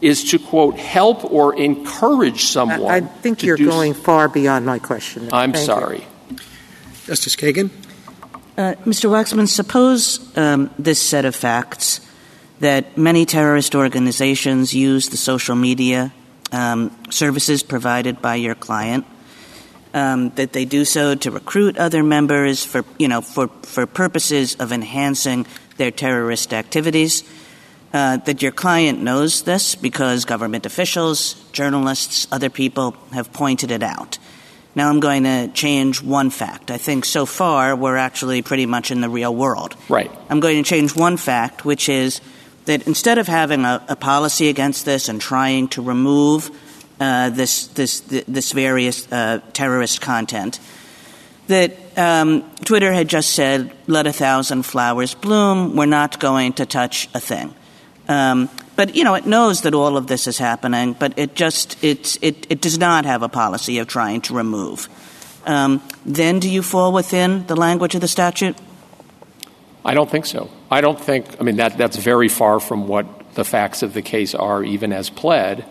is 0.02 0.30
to 0.30 0.38
quote 0.38 0.78
help 0.78 1.24
or 1.24 1.58
encourage 1.58 2.44
someone. 2.44 2.90
I, 2.92 2.96
I 2.96 3.00
think 3.00 3.42
you're 3.42 3.56
going 3.56 3.94
far 3.94 4.28
beyond 4.28 4.66
my 4.66 4.78
question. 4.78 5.30
I'm 5.32 5.54
Thank 5.54 5.64
sorry, 5.64 6.06
you. 6.28 6.36
Justice 7.06 7.36
Kagan. 7.36 7.70
Uh, 8.56 8.74
Mr. 8.84 9.08
Waxman, 9.08 9.48
suppose 9.48 10.36
um, 10.36 10.70
this 10.78 11.00
set 11.00 11.24
of 11.24 11.34
facts 11.34 12.02
that 12.58 12.98
many 12.98 13.24
terrorist 13.24 13.74
organizations 13.74 14.74
use 14.74 15.08
the 15.08 15.16
social 15.16 15.56
media 15.56 16.12
um, 16.52 16.94
services 17.08 17.62
provided 17.62 18.20
by 18.20 18.34
your 18.34 18.54
client. 18.54 19.06
Um, 19.92 20.30
that 20.36 20.52
they 20.52 20.66
do 20.66 20.84
so 20.84 21.16
to 21.16 21.32
recruit 21.32 21.76
other 21.76 22.04
members 22.04 22.64
for 22.64 22.84
you 22.96 23.08
know 23.08 23.22
for 23.22 23.48
for 23.62 23.86
purposes 23.86 24.54
of 24.60 24.70
enhancing 24.70 25.46
their 25.78 25.90
terrorist 25.90 26.54
activities 26.54 27.24
uh, 27.92 28.18
that 28.18 28.42
your 28.42 28.52
client 28.52 29.02
knows 29.02 29.42
this 29.42 29.74
because 29.74 30.24
government 30.24 30.66
officials, 30.66 31.34
journalists, 31.52 32.28
other 32.30 32.50
people 32.50 32.96
have 33.12 33.32
pointed 33.32 33.70
it 33.70 33.82
out. 33.82 34.18
Now 34.74 34.88
I'm 34.88 35.00
going 35.00 35.24
to 35.24 35.48
change 35.48 36.00
one 36.00 36.30
fact. 36.30 36.70
I 36.70 36.78
think 36.78 37.04
so 37.04 37.26
far 37.26 37.74
we're 37.74 37.96
actually 37.96 38.42
pretty 38.42 38.66
much 38.66 38.90
in 38.90 39.00
the 39.00 39.08
real 39.08 39.34
world. 39.34 39.74
Right. 39.88 40.10
I'm 40.28 40.38
going 40.38 40.62
to 40.62 40.68
change 40.68 40.94
one 40.94 41.16
fact, 41.16 41.64
which 41.64 41.88
is 41.88 42.20
that 42.66 42.86
instead 42.86 43.18
of 43.18 43.26
having 43.26 43.64
a, 43.64 43.84
a 43.88 43.96
policy 43.96 44.48
against 44.48 44.84
this 44.84 45.08
and 45.08 45.20
trying 45.20 45.68
to 45.68 45.82
remove 45.82 46.50
this, 47.00 47.66
this, 47.68 48.00
this 48.00 48.52
various 48.52 49.10
uh, 49.10 49.40
terrorist 49.52 50.00
content, 50.00 50.60
that 51.48 51.76
um, 51.98 52.48
Twitter 52.64 52.92
had 52.92 53.08
just 53.08 53.30
said, 53.30 53.72
let 53.86 54.06
a 54.06 54.12
thousand 54.12 54.62
flowers 54.62 55.14
bloom, 55.14 55.74
we're 55.74 55.86
not 55.86 56.20
going 56.20 56.52
to 56.54 56.66
touch 56.66 57.08
a 57.14 57.20
thing. 57.20 57.54
Um, 58.08 58.48
but 58.76 58.94
you 58.94 59.04
know, 59.04 59.14
it 59.14 59.26
knows 59.26 59.62
that 59.62 59.74
all 59.74 59.96
of 59.96 60.06
this 60.06 60.26
is 60.26 60.38
happening, 60.38 60.94
but 60.94 61.18
it 61.18 61.34
just 61.34 61.82
it 61.84 62.18
it, 62.22 62.46
it 62.50 62.60
does 62.60 62.78
not 62.78 63.04
have 63.04 63.22
a 63.22 63.28
policy 63.28 63.78
of 63.78 63.86
trying 63.86 64.20
to 64.22 64.34
remove. 64.34 64.88
Um, 65.46 65.82
then, 66.06 66.40
do 66.40 66.48
you 66.48 66.62
fall 66.62 66.92
within 66.92 67.46
the 67.46 67.56
language 67.56 67.94
of 67.94 68.00
the 68.00 68.08
statute? 68.08 68.56
I 69.84 69.94
don't 69.94 70.10
think 70.10 70.26
so. 70.26 70.50
I 70.70 70.80
don't 70.80 71.00
think. 71.00 71.26
I 71.40 71.44
mean, 71.44 71.56
that 71.56 71.76
that's 71.78 71.96
very 71.96 72.28
far 72.28 72.58
from 72.58 72.88
what 72.88 73.34
the 73.34 73.44
facts 73.44 73.82
of 73.82 73.92
the 73.92 74.02
case 74.02 74.34
are, 74.34 74.64
even 74.64 74.92
as 74.92 75.10
pled 75.10 75.64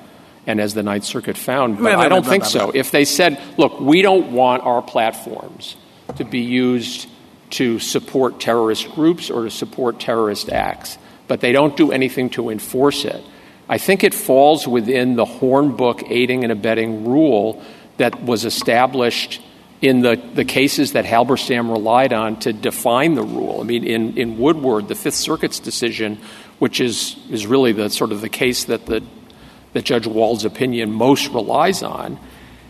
and 0.50 0.60
as 0.60 0.74
the 0.74 0.82
Ninth 0.82 1.06
Circuit 1.06 1.38
found. 1.38 1.78
But 1.78 1.96
I 1.96 2.10
don't 2.10 2.26
think 2.26 2.44
so. 2.44 2.72
If 2.74 2.90
they 2.90 3.06
said, 3.06 3.40
"Look, 3.58 3.80
we 3.80 4.02
don't 4.02 4.32
want 4.32 4.64
our 4.64 4.82
platforms 4.82 5.76
to 6.18 6.26
be 6.26 6.40
used 6.40 7.08
to 7.52 7.78
support 7.78 8.40
terrorist 8.40 8.90
groups 8.96 9.30
or 9.30 9.44
to 9.44 9.52
support 9.52 10.00
terrorist 10.00 10.50
acts," 10.50 10.98
but 11.28 11.40
they 11.40 11.52
don't 11.52 11.78
do 11.78 11.92
anything 11.92 12.32
to 12.32 12.50
enforce 12.50 13.06
it. 13.06 13.24
I 13.70 13.78
think 13.78 14.04
it 14.04 14.16
falls 14.16 14.68
within 14.68 15.16
the 15.16 15.26
Hornbook 15.26 16.10
aiding 16.10 16.44
and 16.44 16.52
abetting 16.52 17.08
rule 17.08 17.62
that 17.98 18.24
was 18.24 18.44
established 18.44 19.42
in 19.82 20.02
the, 20.02 20.16
the 20.34 20.46
cases 20.46 20.94
that 20.94 21.06
Halberstam 21.06 21.72
relied 21.72 22.12
on 22.12 22.40
to 22.40 22.52
define 22.52 23.14
the 23.14 23.22
rule. 23.24 23.62
I 23.62 23.64
mean, 23.66 23.84
in, 23.84 24.18
in 24.18 24.40
Woodward, 24.40 24.88
the 24.88 24.96
Fifth 24.96 25.16
Circuit's 25.16 25.60
decision, 25.60 26.18
which 26.58 26.82
is, 26.82 27.16
is 27.30 27.46
really 27.46 27.72
the 27.72 27.90
sort 27.90 28.12
of 28.12 28.22
the 28.22 28.30
case 28.30 28.66
that, 28.66 28.88
the, 28.88 29.04
that 29.74 29.86
Judge 29.86 30.08
Wald's 30.08 30.46
opinion 30.46 30.92
most 30.92 31.30
relies 31.30 31.84
on, 31.84 32.20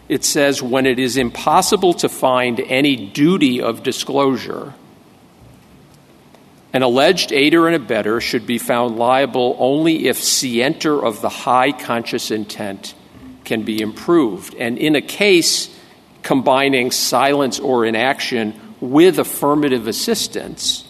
it 0.07 0.23
says 0.23 0.61
when 0.61 0.85
it 0.85 0.99
is 0.99 1.17
impossible 1.17 1.93
to 1.95 2.09
find 2.09 2.59
any 2.59 2.95
duty 2.95 3.61
of 3.61 3.83
disclosure– 3.83 4.73
an 6.71 6.83
alleged 6.83 7.31
aider 7.31 7.67
and 7.67 7.75
abetter 7.75 8.21
should 8.21 8.45
be 8.45 8.59
found 8.59 8.97
liable 8.97 9.55
only 9.59 10.07
if 10.07 10.21
scienter 10.21 11.03
of 11.03 11.21
the 11.21 11.29
high 11.29 11.71
conscious 11.71 12.29
intent 12.29 12.93
can 13.43 13.63
be 13.63 13.81
improved. 13.81 14.53
And 14.55 14.77
in 14.77 14.95
a 14.95 15.01
case 15.01 15.75
combining 16.21 16.91
silence 16.91 17.59
or 17.59 17.85
inaction 17.85 18.59
with 18.79 19.17
affirmative 19.17 19.87
assistance, 19.87 20.83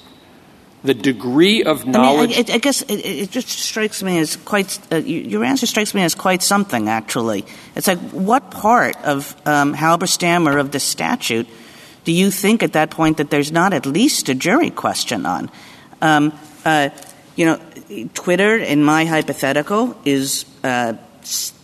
the 0.83 0.93
degree 0.93 1.63
of 1.63 1.85
knowledge. 1.85 2.33
I, 2.33 2.37
mean, 2.37 2.51
I, 2.51 2.53
I 2.53 2.57
guess 2.57 2.81
it, 2.83 2.95
it, 2.95 3.31
just 3.31 3.49
strikes 3.49 4.01
me 4.01 4.19
as 4.19 4.35
quite. 4.37 4.79
Uh, 4.91 4.97
your 4.97 5.43
answer 5.43 5.65
strikes 5.65 5.93
me 5.93 6.03
as 6.03 6.15
quite 6.15 6.41
something. 6.41 6.87
Actually, 6.87 7.45
it's 7.75 7.87
like 7.87 7.99
what 8.11 8.51
part 8.51 8.95
of 9.03 9.35
um, 9.45 9.73
Halberstam 9.73 10.47
or 10.47 10.57
of 10.57 10.71
the 10.71 10.79
statute 10.79 11.47
do 12.09 12.11
you 12.15 12.31
think 12.31 12.63
at 12.63 12.73
that 12.73 12.89
point 12.89 13.17
that 13.17 13.29
there's 13.29 13.51
not 13.51 13.73
at 13.73 13.85
least 13.85 14.29
a 14.29 14.33
jury 14.33 14.69
question 14.69 15.25
on? 15.25 15.51
Um, 16.01 16.33
uh, 16.65 16.89
you 17.35 17.45
know, 17.45 17.59
Twitter, 18.13 18.57
in 18.57 18.83
my 18.83 19.05
hypothetical, 19.05 19.95
is 20.05 20.45
uh, 20.63 20.93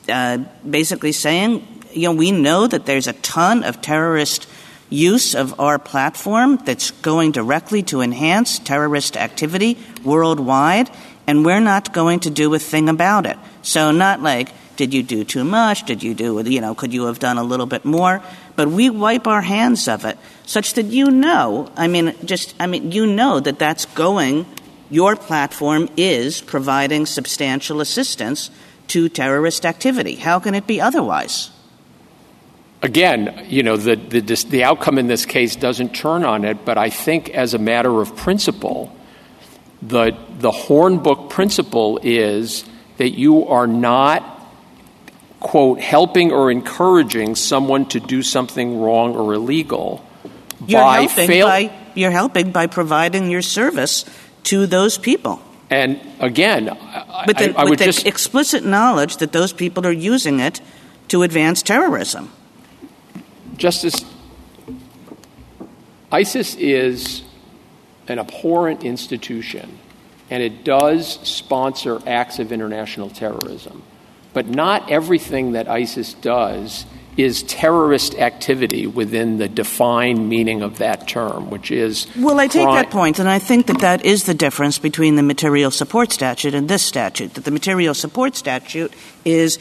uh, 0.08 0.38
basically 0.70 1.14
saying, 1.14 1.66
you 1.94 2.04
know, 2.04 2.12
we 2.14 2.32
know 2.32 2.68
that 2.68 2.86
there's 2.86 3.08
a 3.08 3.14
ton 3.14 3.64
of 3.64 3.82
terrorist 3.82 4.48
use 4.96 5.36
of 5.36 5.60
our 5.60 5.78
platform 5.78 6.58
that's 6.58 6.92
going 6.92 7.32
directly 7.32 7.84
to 7.84 8.02
enhance 8.02 8.60
terrorist 8.60 9.18
activity 9.18 9.78
worldwide, 10.04 10.90
and 11.28 11.46
we're 11.46 11.60
not 11.60 11.94
going 11.94 12.22
to 12.22 12.30
do 12.30 12.54
a 12.54 12.60
thing 12.60 12.90
about 12.90 13.26
it. 13.26 13.38
So, 13.62 13.92
not 13.92 14.22
like, 14.22 14.50
did 14.76 14.94
you 14.94 15.04
do 15.04 15.24
too 15.24 15.44
much? 15.44 15.86
Did 15.86 16.04
you 16.04 16.14
do, 16.14 16.42
you 16.46 16.62
know, 16.62 16.76
could 16.76 16.94
you 16.94 17.06
have 17.06 17.20
done 17.20 17.38
a 17.38 17.44
little 17.44 17.66
bit 17.66 17.86
more? 17.86 18.22
But 18.56 18.70
we 18.70 18.90
wipe 18.90 19.28
our 19.28 19.42
hands 19.42 19.88
of 19.88 20.06
it 20.06 20.18
such 20.46 20.74
that 20.74 20.86
you 20.86 21.12
know, 21.12 21.72
I 21.76 21.88
mean, 21.88 22.14
just, 22.24 22.56
I 22.60 22.68
mean, 22.68 22.92
you 22.92 23.06
know 23.06 23.40
that 23.40 23.60
that's 23.60 23.86
going, 23.86 24.46
your 24.90 25.16
platform 25.16 25.90
is 25.98 26.42
providing 26.42 27.06
substantial 27.06 27.82
assistance 27.82 28.50
to 28.88 29.10
terrorist 29.10 29.66
activity. 29.66 30.16
How 30.16 30.40
can 30.40 30.54
it 30.54 30.68
be 30.68 30.80
otherwise? 30.80 31.50
Again, 32.86 33.48
you 33.50 33.64
know, 33.64 33.78
the, 33.78 33.96
the, 33.96 34.22
the 34.22 34.64
outcome 34.64 35.00
in 35.00 35.08
this 35.08 35.26
case 35.26 35.56
doesn't 35.56 35.96
turn 35.96 36.24
on 36.24 36.46
it, 36.46 36.64
but 36.66 36.78
I 36.78 36.92
think 36.92 37.32
as 37.32 37.56
a 37.56 37.58
matter 37.58 38.00
of 38.00 38.16
principle, 38.16 38.96
the, 39.82 40.16
the 40.38 40.52
Hornbook 40.52 41.32
principle 41.32 42.00
is 42.04 42.64
that 42.98 43.18
you 43.18 43.48
are 43.48 43.66
not 43.66 44.36
quote, 45.40 45.80
helping 45.80 46.32
or 46.32 46.52
encouraging 46.52 47.36
someone 47.36 47.88
to 47.88 48.00
do 48.00 48.22
something 48.22 48.80
wrong 48.80 49.16
or 49.16 49.34
illegal 49.34 50.06
you're 50.68 50.80
by 50.80 51.02
helping 51.02 51.28
fail- 51.28 51.48
by, 51.48 51.72
you're 51.96 52.12
helping 52.12 52.52
by 52.52 52.68
providing 52.68 53.32
your 53.32 53.42
service 53.42 54.06
to 54.44 54.68
those 54.68 55.00
people. 55.00 55.42
And 55.72 56.00
again, 56.20 56.70
I, 56.70 57.24
with 57.26 57.38
the, 57.38 57.58
I, 57.58 57.62
I 57.62 57.64
with 57.64 57.70
would 57.72 57.80
just 57.80 58.06
explicit 58.06 58.64
knowledge 58.64 59.18
that 59.18 59.32
those 59.32 59.54
people 59.54 59.88
are 59.88 59.92
using 59.92 60.40
it 60.40 60.62
to 61.08 61.24
advance 61.24 61.64
terrorism. 61.64 62.32
Justice 63.58 64.04
ISIS 66.12 66.56
is 66.56 67.24
an 68.08 68.20
abhorrent 68.20 68.84
institution, 68.84 69.80
and 70.30 70.42
it 70.42 70.64
does 70.64 71.20
sponsor 71.24 72.00
acts 72.08 72.40
of 72.40 72.52
international 72.52 73.10
terrorism. 73.10 73.84
But 74.34 74.48
not 74.48 74.92
everything 74.92 75.54
that 75.54 75.68
ISIS 75.68 76.14
does 76.14 76.86
is 77.18 77.44
terrorist 77.44 78.16
activity 78.16 78.86
within 78.86 79.38
the 79.38 79.48
defined 79.48 80.28
meaning 80.28 80.62
of 80.62 80.78
that 80.80 81.08
term, 81.08 81.50
which 81.50 81.72
is. 81.72 82.08
Well, 82.18 82.40
I 82.40 82.48
take 82.48 82.68
that 82.68 82.92
point, 82.92 83.20
and 83.20 83.30
I 83.30 83.40
think 83.40 83.68
that 83.68 83.80
that 83.80 84.04
is 84.04 84.26
the 84.26 84.34
difference 84.34 84.78
between 84.78 85.16
the 85.16 85.24
material 85.24 85.72
support 85.72 86.12
statute 86.12 86.54
and 86.54 86.68
this 86.68 86.84
statute. 86.84 87.34
That 87.36 87.46
the 87.46 87.52
material 87.52 87.94
support 87.94 88.36
statute 88.36 88.94
is 89.24 89.58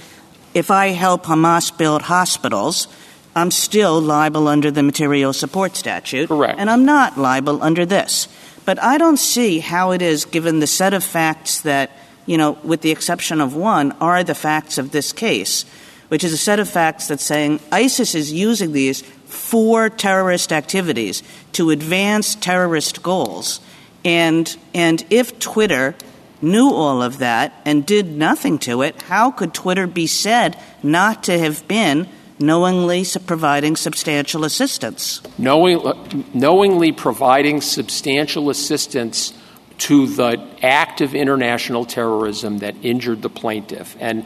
if 0.53 0.70
I 0.70 0.88
help 0.88 1.24
Hamas 1.24 1.76
build 1.76 2.03
hospitals, 2.03 2.88
I'm 3.37 3.51
still 3.51 4.01
liable 4.01 4.49
under 4.49 4.70
the 4.70 4.82
material 4.82 5.32
support 5.32 5.76
statute. 5.76 6.28
Correct. 6.28 6.59
And 6.59 6.70
I'm 6.70 6.85
not 6.85 7.18
liable 7.18 7.62
under 7.62 7.85
this. 7.85 8.28
But 8.64 8.82
I 8.82 8.99
don't 8.99 9.18
see 9.18 9.59
how 9.59 9.91
it 9.91 10.01
is, 10.01 10.24
given 10.24 10.61
the 10.61 10.66
set 10.66 10.95
of 10.95 11.05
facts 11.05 11.61
that, 11.62 11.91
you 12.26 12.39
know, 12.39 12.53
with 12.62 12.80
the 12.80 12.91
exception 12.91 13.41
of 13.41 13.55
one, 13.55 13.93
are 14.01 14.24
the 14.24 14.35
facts 14.35 14.78
of 14.78 14.91
this 14.91 15.12
case 15.12 15.64
which 16.09 16.22
is 16.22 16.32
a 16.32 16.39
set 16.39 16.61
of 16.61 16.68
facts 16.68 17.09
that's 17.09 17.24
saying 17.24 17.61
ISIS 17.72 18.14
is 18.14 18.32
using 18.32 18.72
these 18.72 19.03
for 19.26 19.89
terrorist 19.91 20.53
activities 20.53 21.22
to 21.53 21.70
advance 21.70 22.35
terrorist 22.37 23.03
goals. 23.03 23.61
And, 24.05 24.57
and 24.74 25.05
if 25.11 25.39
Twitter 25.39 25.95
knew 26.43 26.70
all 26.70 27.03
of 27.03 27.18
that 27.18 27.55
and 27.64 27.87
did 27.87 28.07
nothing 28.07 28.59
to 28.61 28.82
it, 28.82 29.01
how 29.03 29.30
could 29.30 29.55
Twitter 29.55 29.87
be 29.87 30.07
said 30.07 30.57
not 30.82 31.24
to 31.24 31.39
have 31.39 31.66
been 31.66 32.07
knowingly 32.39 33.05
providing 33.26 33.76
substantial 33.76 34.45
assistance? 34.45 35.22
Knowing, 35.39 36.26
knowingly 36.35 36.93
providing 36.93 37.61
substantial 37.61 38.51
assistance 38.51 39.32
to 39.76 40.07
the 40.07 40.41
act 40.62 41.01
of 41.01 41.14
international 41.14 41.85
terrorism 41.85 42.59
that 42.59 42.74
injured 42.82 43.22
the 43.22 43.30
plaintiff. 43.30 43.97
And 43.99 44.24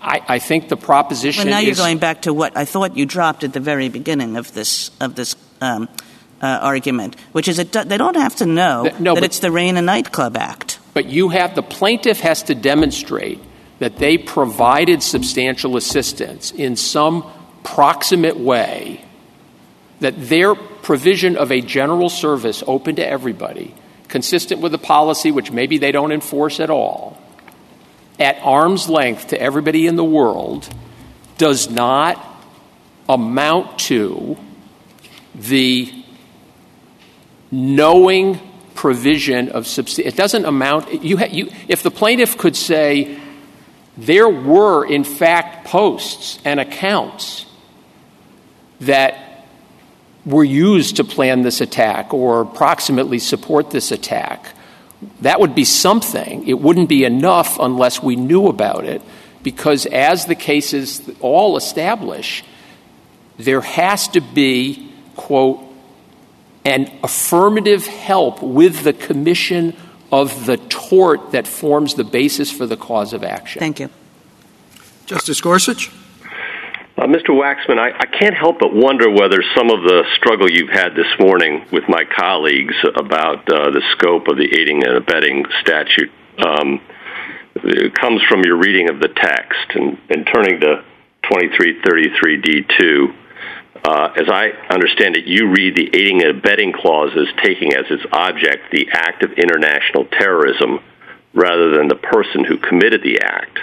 I, 0.00 0.22
I 0.28 0.38
think 0.38 0.68
the 0.68 0.76
proposition. 0.76 1.44
Well, 1.44 1.54
now 1.54 1.66
you're 1.66 1.74
going 1.74 1.98
back 1.98 2.22
to 2.22 2.34
what 2.34 2.56
I 2.56 2.64
thought 2.64 2.96
you 2.96 3.06
dropped 3.06 3.42
at 3.42 3.52
the 3.52 3.60
very 3.60 3.88
beginning 3.88 4.36
of 4.36 4.52
this 4.52 4.90
of 5.00 5.14
this 5.14 5.34
um, 5.60 5.88
uh, 6.42 6.46
argument, 6.46 7.16
which 7.32 7.48
is 7.48 7.56
that 7.56 7.88
they 7.88 7.96
don't 7.96 8.16
have 8.16 8.36
to 8.36 8.46
know 8.46 8.82
no, 8.98 9.14
that 9.14 9.20
but, 9.20 9.24
it's 9.24 9.38
the 9.38 9.50
Reina 9.50 9.80
Nightclub 9.80 10.36
Act. 10.36 10.78
But 10.92 11.06
you 11.06 11.30
have 11.30 11.54
the 11.54 11.62
plaintiff 11.62 12.20
has 12.20 12.42
to 12.44 12.54
demonstrate 12.54 13.40
that 13.78 13.96
they 13.96 14.18
provided 14.18 15.02
substantial 15.02 15.76
assistance 15.76 16.52
in 16.52 16.76
some 16.76 17.30
proximate 17.64 18.38
way. 18.38 19.04
That 20.00 20.14
their 20.16 20.54
provision 20.54 21.36
of 21.36 21.50
a 21.50 21.60
general 21.60 22.08
service 22.08 22.62
open 22.66 22.96
to 22.96 23.06
everybody, 23.06 23.74
consistent 24.08 24.60
with 24.60 24.70
the 24.70 24.78
policy 24.78 25.32
which 25.32 25.50
maybe 25.50 25.78
they 25.78 25.90
don't 25.90 26.12
enforce 26.12 26.60
at 26.60 26.70
all, 26.70 27.18
at 28.20 28.38
arm's 28.42 28.88
length 28.88 29.28
to 29.28 29.40
everybody 29.40 29.86
in 29.86 29.96
the 29.96 30.04
world 30.04 30.68
does 31.38 31.68
not 31.70 32.24
amount 33.08 33.78
to 33.78 34.36
the 35.34 35.92
knowing 37.50 38.38
provision 38.74 39.48
of 39.48 39.66
substantial. 39.66 40.12
It 40.12 40.16
doesn't 40.16 40.44
amount. 40.44 41.02
You, 41.02 41.16
ha- 41.18 41.28
you, 41.30 41.50
if 41.68 41.82
the 41.82 41.90
plaintiff 41.90 42.36
could 42.36 42.56
say 42.56 43.18
there 43.96 44.28
were, 44.28 44.84
in 44.84 45.04
fact, 45.04 45.66
posts 45.66 46.38
and 46.44 46.60
accounts 46.60 47.46
that 48.86 49.46
were 50.24 50.44
used 50.44 50.96
to 50.96 51.04
plan 51.04 51.42
this 51.42 51.60
attack 51.60 52.14
or 52.14 52.40
approximately 52.40 53.18
support 53.18 53.70
this 53.70 53.92
attack, 53.92 54.46
that 55.20 55.38
would 55.40 55.54
be 55.54 55.64
something. 55.64 56.48
It 56.48 56.60
wouldn't 56.60 56.88
be 56.88 57.04
enough 57.04 57.58
unless 57.58 58.02
we 58.02 58.16
knew 58.16 58.46
about 58.46 58.84
it, 58.84 59.02
because 59.42 59.84
as 59.86 60.24
the 60.24 60.34
cases 60.34 61.02
all 61.20 61.56
establish, 61.56 62.42
there 63.36 63.60
has 63.60 64.08
to 64.08 64.20
be, 64.20 64.90
quote, 65.16 65.60
an 66.64 66.90
affirmative 67.02 67.86
help 67.86 68.42
with 68.42 68.84
the 68.84 68.94
commission 68.94 69.76
of 70.10 70.46
the 70.46 70.56
tort 70.56 71.32
that 71.32 71.46
forms 71.46 71.94
the 71.94 72.04
basis 72.04 72.50
for 72.50 72.64
the 72.64 72.76
cause 72.76 73.12
of 73.12 73.22
action. 73.22 73.60
Thank 73.60 73.80
you. 73.80 73.90
Justice 75.04 75.40
Gorsuch? 75.42 75.90
Uh, 76.96 77.06
Mr. 77.06 77.30
Waxman, 77.30 77.76
I, 77.76 77.90
I, 77.90 78.06
can't 78.06 78.36
help 78.36 78.60
but 78.60 78.72
wonder 78.72 79.10
whether 79.10 79.42
some 79.56 79.68
of 79.68 79.82
the 79.82 80.04
struggle 80.16 80.48
you've 80.48 80.70
had 80.70 80.94
this 80.94 81.10
morning 81.18 81.66
with 81.72 81.82
my 81.88 82.04
colleagues 82.04 82.76
about 82.94 83.40
uh, 83.52 83.70
the 83.70 83.82
scope 83.92 84.28
of 84.28 84.36
the 84.36 84.44
aiding 84.44 84.84
and 84.84 84.96
abetting 84.98 85.44
statute 85.60 86.12
um, 86.38 86.80
comes 88.00 88.22
from 88.28 88.44
your 88.44 88.56
reading 88.58 88.90
of 88.90 89.00
the 89.00 89.08
text 89.08 89.74
and, 89.74 89.98
and 90.08 90.24
turning 90.32 90.60
to 90.60 90.84
2333D2. 91.24 93.14
Uh, 93.84 94.12
as 94.14 94.28
I 94.28 94.50
understand 94.70 95.16
it, 95.16 95.26
you 95.26 95.50
read 95.50 95.74
the 95.74 95.90
aiding 95.92 96.22
and 96.22 96.38
abetting 96.38 96.72
clause 96.72 97.10
as 97.16 97.26
taking 97.42 97.74
as 97.74 97.86
its 97.90 98.04
object 98.12 98.70
the 98.70 98.86
act 98.92 99.24
of 99.24 99.32
international 99.32 100.04
terrorism 100.12 100.78
rather 101.34 101.76
than 101.76 101.88
the 101.88 101.96
person 101.96 102.44
who 102.44 102.56
committed 102.56 103.02
the 103.02 103.18
act. 103.20 103.58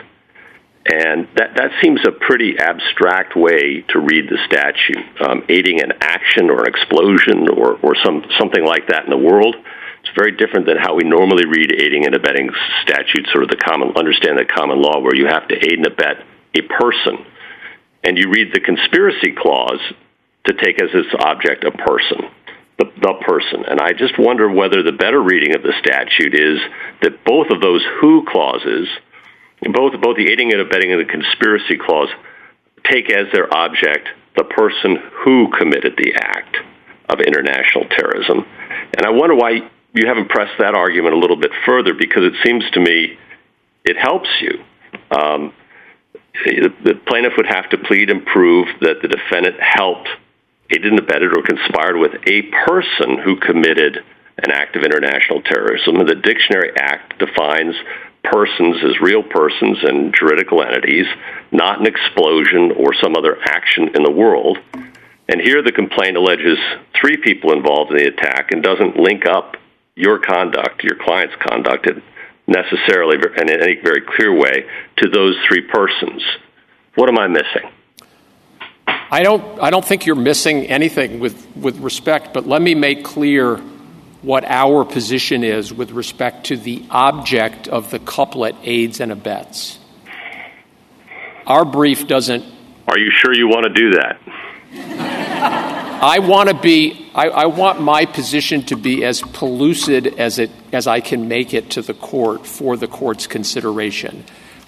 And 0.86 1.27
that, 1.38 1.53
that 1.57 1.71
seems 1.84 2.01
a 2.07 2.11
pretty 2.11 2.57
abstract 2.57 3.36
way 3.36 3.86
to 3.89 3.99
read 3.99 4.25
the 4.29 4.38
statute. 4.49 5.21
Um, 5.21 5.45
aiding 5.47 5.79
an 5.82 5.93
action 6.01 6.49
or 6.49 6.61
an 6.61 6.67
explosion 6.67 7.49
or, 7.49 7.77
or 7.84 7.93
some, 8.03 8.25
something 8.39 8.65
like 8.65 8.88
that 8.88 9.05
in 9.05 9.11
the 9.11 9.17
world, 9.17 9.55
it's 10.01 10.09
very 10.17 10.32
different 10.32 10.65
than 10.65 10.77
how 10.77 10.95
we 10.95 11.03
normally 11.03 11.45
read 11.45 11.71
aiding 11.71 12.05
and 12.05 12.15
abetting 12.15 12.49
statutes, 12.82 13.29
of 13.36 13.47
the 13.49 13.57
common, 13.57 13.93
understand 13.95 14.39
the 14.39 14.45
common 14.45 14.82
law 14.82 14.99
where 14.99 15.15
you 15.15 15.27
have 15.27 15.47
to 15.49 15.55
aid 15.55 15.77
and 15.77 15.86
abet 15.86 16.25
a 16.57 16.61
person. 16.61 17.25
And 18.03 18.17
you 18.17 18.32
read 18.32 18.51
the 18.51 18.59
conspiracy 18.59 19.38
clause 19.38 19.82
to 20.47 20.53
take 20.53 20.82
as 20.82 20.89
its 20.95 21.13
object 21.19 21.63
a 21.63 21.71
person, 21.71 22.25
the, 22.79 22.86
the 22.99 23.13
person. 23.21 23.65
And 23.69 23.79
I 23.79 23.93
just 23.93 24.17
wonder 24.17 24.49
whether 24.49 24.82
the 24.82 24.97
better 24.97 25.21
reading 25.21 25.55
of 25.55 25.61
the 25.61 25.77
statute 25.77 26.34
is 26.34 26.57
that 27.03 27.23
both 27.23 27.51
of 27.51 27.61
those 27.61 27.86
who 28.01 28.25
clauses– 28.27 28.89
both 29.70 29.93
both 30.01 30.18
the 30.18 30.32
aiding 30.32 30.51
and 30.51 30.62
abetting 30.62 30.91
and 30.91 30.99
the 30.99 31.05
conspiracy 31.05 31.78
clause 31.78 32.09
take 32.89 33.12
as 33.12 33.28
their 33.32 33.53
object 33.53 34.09
the 34.36 34.43
person 34.43 34.97
who 35.24 35.51
committed 35.57 35.93
the 35.97 36.14
act 36.16 36.57
of 37.09 37.20
international 37.20 37.86
terrorism. 37.89 38.45
And 38.97 39.05
I 39.05 39.09
wonder 39.09 39.36
why 39.36 39.70
you 39.93 40.07
haven't 40.07 40.30
pressed 40.30 40.57
that 40.59 40.74
argument 40.74 41.14
a 41.14 41.18
little 41.18 41.36
bit 41.36 41.51
further 41.66 41.93
because 41.93 42.24
it 42.24 42.34
seems 42.43 42.64
to 42.72 42.80
me 42.80 43.18
it 43.84 43.97
helps 43.97 44.30
you. 44.39 44.64
Um, 45.12 45.53
the, 46.45 46.99
plaintiff 47.07 47.34
would 47.38 47.47
have 47.47 47.70
to 47.72 47.78
plead 47.78 48.09
and 48.09 48.26
prove 48.26 48.68
that 48.82 49.01
the 49.01 49.07
defendant 49.07 49.57
helped, 49.59 50.07
aided 50.70 50.91
and 50.91 50.99
abetted, 50.99 51.38
or 51.38 51.43
conspired 51.43 51.97
with 51.97 52.14
a 52.28 52.43
person 52.66 53.18
who 53.24 53.36
committed 53.36 53.97
an 54.38 54.51
act 54.51 54.76
of 54.76 54.84
international 54.84 55.41
terrorism. 55.41 55.97
And 55.97 56.07
the 56.07 56.16
Dictionary 56.16 56.72
Act 56.78 57.20
defines 57.20 57.76
persons 58.24 58.78
as 58.84 59.01
real 59.01 59.24
persons 59.24 59.78
and 59.82 60.13
juridical 60.13 60.63
entities, 60.63 61.05
not 61.51 61.80
an 61.80 61.88
explosion 61.88 62.72
or 62.78 62.93
some 63.01 63.15
other 63.17 63.38
action 63.43 63.89
in 63.95 64.03
the 64.03 64.11
world. 64.11 64.57
And 65.28 65.41
here 65.41 65.61
the 65.63 65.72
complaint 65.72 66.17
alleges 66.17 66.57
three 66.99 67.17
people 67.17 67.53
involved 67.53 67.91
in 67.91 67.97
the 67.97 68.07
attack 68.07 68.51
and 68.51 68.61
doesn't 68.61 68.97
link 68.97 69.26
up 69.26 69.57
your 69.95 70.19
conduct, 70.19 70.84
your 70.84 70.97
client's 71.01 71.36
conduct, 71.47 71.88
necessarily 72.47 73.17
and 73.38 73.49
in 73.49 73.61
any 73.61 73.80
very 73.84 74.01
clear 74.01 74.34
way 74.34 74.65
to 74.97 75.09
those 75.09 75.36
three 75.47 75.61
persons. 75.61 76.22
What 76.95 77.09
am 77.09 77.17
I 77.17 77.28
missing? 77.28 77.69
I 78.88 79.24
don't, 79.24 79.61
I 79.61 79.69
don't 79.69 79.86
think 79.86 80.05
you're 80.05 80.15
missing 80.15 80.67
anything 80.67 81.19
with, 81.19 81.47
with 81.55 81.78
respect, 81.80 82.34
but 82.34 82.47
let 82.47 82.61
me 82.61 82.76
make 82.76 83.03
clear 83.03 83.59
what 84.22 84.43
our 84.45 84.86
position 84.86 85.43
is 85.43 85.74
with 85.74 85.91
respect 85.91 86.47
to 86.47 86.57
the 86.57 86.86
object 86.89 87.67
of 87.67 87.89
the 87.89 87.99
couplet 87.99 88.55
aids 88.63 88.99
and 88.99 89.11
abets. 89.11 89.80
Our 91.47 91.65
brief 91.65 92.07
doesn't. 92.07 92.45
Are 92.88 92.99
you 92.99 93.11
sure 93.11 93.34
you 93.34 93.47
want 93.47 93.65
to 93.65 93.74
do 93.74 93.91
that? 93.91 94.19
I 96.03 96.19
want 96.19 96.49
to 96.49 96.55
be. 96.55 97.09
I, 97.13 97.28
I, 97.28 97.45
want 97.47 97.82
my 97.82 98.05
position 98.05 98.63
to 98.67 98.78
be 98.78 99.03
as 99.03 99.22
pellucid 99.22 100.17
as 100.17 100.39
it 100.39 100.49
as 100.72 100.88
I 100.88 101.01
can 101.01 101.28
make 101.28 101.53
it 101.53 101.72
to 101.72 101.82
the 101.82 101.93
court 101.93 102.47
for 102.47 102.78
the 102.78 102.88
court's 102.88 103.28
consideration. 103.28 104.24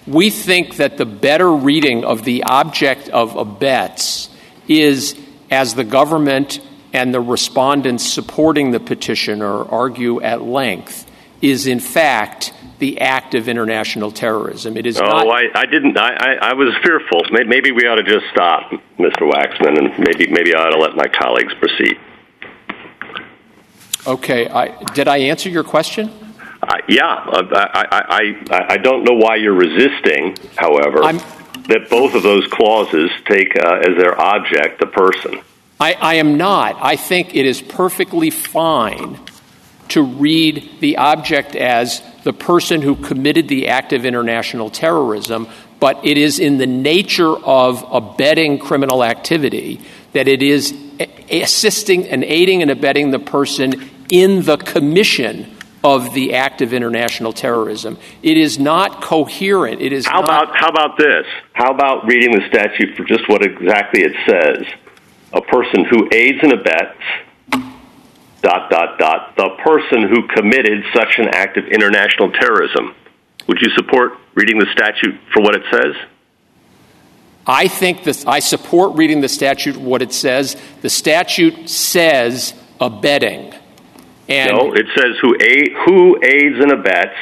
We 0.06 0.30
think 0.30 0.76
that 0.76 0.98
the 0.98 1.06
better 1.06 1.50
reading 1.50 2.04
of 2.04 2.24
the 2.24 2.44
object 2.44 3.08
of 3.08 3.36
abets 3.36 4.28
is 4.68 5.18
as 5.50 5.74
the 5.74 5.84
government 5.84 6.60
and 6.94 7.12
the 7.12 7.20
respondents 7.20 8.04
supporting 8.04 8.70
the 8.70 8.80
petitioner 8.80 9.64
argue 9.64 10.22
at 10.22 10.40
length 10.42 11.10
is 11.42 11.66
in 11.66 11.80
fact 11.80 12.54
the 12.78 13.00
act 13.00 13.34
of 13.34 13.48
international 13.48 14.10
terrorism. 14.10 14.76
It 14.76 14.86
is. 14.86 14.98
Oh, 14.98 15.04
not- 15.04 15.26
I, 15.28 15.42
I 15.54 15.66
didn't. 15.66 15.98
I, 15.98 16.14
I, 16.14 16.34
I, 16.50 16.52
was 16.54 16.72
fearful. 16.82 17.22
Maybe 17.30 17.72
we 17.72 17.86
ought 17.86 17.96
to 17.96 18.02
just 18.02 18.26
stop, 18.30 18.70
Mr. 18.98 19.30
Waxman, 19.30 19.78
and 19.78 19.98
maybe 19.98 20.30
maybe 20.32 20.54
I 20.54 20.62
ought 20.62 20.70
to 20.70 20.78
let 20.78 20.96
my 20.96 21.08
colleagues 21.08 21.52
proceed. 21.54 21.98
Okay. 24.06 24.48
I, 24.48 24.82
did 24.92 25.08
I 25.08 25.18
answer 25.18 25.48
your 25.48 25.64
question? 25.64 26.10
Uh, 26.62 26.76
yeah. 26.88 27.06
Uh, 27.06 27.42
I, 27.52 27.86
I, 28.50 28.66
I, 28.70 28.76
don't 28.78 29.04
know 29.04 29.14
why 29.14 29.36
you're 29.36 29.54
resisting, 29.54 30.36
however, 30.56 31.02
I'm, 31.02 31.18
that 31.68 31.88
both 31.90 32.14
of 32.14 32.22
those 32.22 32.46
clauses 32.46 33.10
take 33.26 33.54
uh, 33.56 33.82
as 33.86 33.96
their 33.98 34.18
object 34.18 34.80
the 34.80 34.86
person. 34.86 35.42
I, 35.84 35.92
I 36.00 36.14
am 36.14 36.38
not. 36.38 36.78
I 36.80 36.96
think 36.96 37.36
it 37.36 37.44
is 37.44 37.60
perfectly 37.60 38.30
fine 38.30 39.20
to 39.88 40.02
read 40.02 40.80
the 40.80 40.96
object 40.96 41.54
as 41.54 42.00
the 42.22 42.32
person 42.32 42.80
who 42.80 42.96
committed 42.96 43.48
the 43.48 43.68
act 43.68 43.92
of 43.92 44.06
international 44.06 44.70
terrorism, 44.70 45.46
but 45.80 46.02
it 46.02 46.16
is 46.16 46.38
in 46.38 46.56
the 46.56 46.66
nature 46.66 47.36
of 47.36 47.84
abetting 47.92 48.60
criminal 48.60 49.04
activity 49.04 49.82
that 50.14 50.26
it 50.26 50.42
is 50.42 50.74
assisting 51.30 52.08
and 52.08 52.24
aiding 52.24 52.62
and 52.62 52.70
abetting 52.70 53.10
the 53.10 53.18
person 53.18 53.90
in 54.08 54.40
the 54.40 54.56
commission 54.56 55.54
of 55.84 56.14
the 56.14 56.32
act 56.32 56.62
of 56.62 56.72
international 56.72 57.34
terrorism. 57.34 57.98
It 58.22 58.38
is 58.38 58.58
not 58.58 59.02
coherent. 59.02 59.82
It 59.82 59.92
is 59.92 60.06
how 60.06 60.20
not- 60.20 60.24
about 60.24 60.56
how 60.56 60.68
about 60.68 60.96
this? 60.96 61.26
How 61.52 61.74
about 61.74 62.06
reading 62.06 62.30
the 62.30 62.48
statute 62.48 62.96
for 62.96 63.04
just 63.04 63.28
what 63.28 63.44
exactly 63.44 64.00
it 64.00 64.14
says? 64.26 64.66
A 65.34 65.40
person 65.40 65.84
who 65.84 66.08
aids 66.12 66.38
and 66.42 66.52
abets 66.52 66.96
dot 68.42 68.70
dot 68.70 68.98
dot 68.98 69.36
the 69.36 69.50
person 69.64 70.08
who 70.08 70.28
committed 70.28 70.84
such 70.94 71.18
an 71.18 71.28
act 71.28 71.56
of 71.56 71.66
international 71.66 72.30
terrorism. 72.30 72.94
Would 73.48 73.58
you 73.60 73.70
support 73.74 74.12
reading 74.34 74.58
the 74.58 74.66
statute 74.72 75.18
for 75.32 75.42
what 75.42 75.54
it 75.54 75.62
says? 75.70 75.94
I 77.46 77.68
think 77.68 78.04
this, 78.04 78.24
I 78.26 78.38
support 78.38 78.96
reading 78.96 79.20
the 79.20 79.28
statute 79.28 79.76
what 79.76 80.00
it 80.00 80.12
says. 80.12 80.56
The 80.80 80.88
statute 80.88 81.68
says 81.68 82.54
abetting. 82.80 83.52
And 84.28 84.50
no, 84.50 84.72
it 84.72 84.86
says 84.96 85.16
who 85.20 85.36
aid, 85.38 85.72
who 85.84 86.18
aids 86.22 86.56
and 86.58 86.72
abets, 86.72 87.16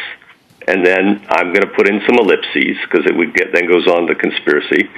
and 0.69 0.87
then 0.87 1.27
I'm 1.29 1.49
going 1.53 1.63
to 1.63 1.73
put 1.75 1.89
in 1.89 2.01
some 2.07 2.19
ellipses 2.19 2.77
because 2.85 3.07
it 3.07 3.17
would 3.17 3.35
get 3.35 3.53
then 3.53 3.67
goes 3.69 3.89
on 3.89 4.07
to 4.07 4.15
conspiracy. 4.15 4.89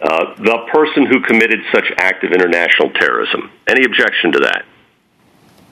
Uh, 0.00 0.34
the 0.36 0.58
person 0.72 1.06
who 1.06 1.20
committed 1.20 1.58
such 1.72 1.90
act 1.98 2.22
of 2.22 2.30
international 2.30 2.90
terrorism. 2.90 3.50
Any 3.66 3.84
objection 3.84 4.30
to 4.32 4.38
that? 4.40 4.64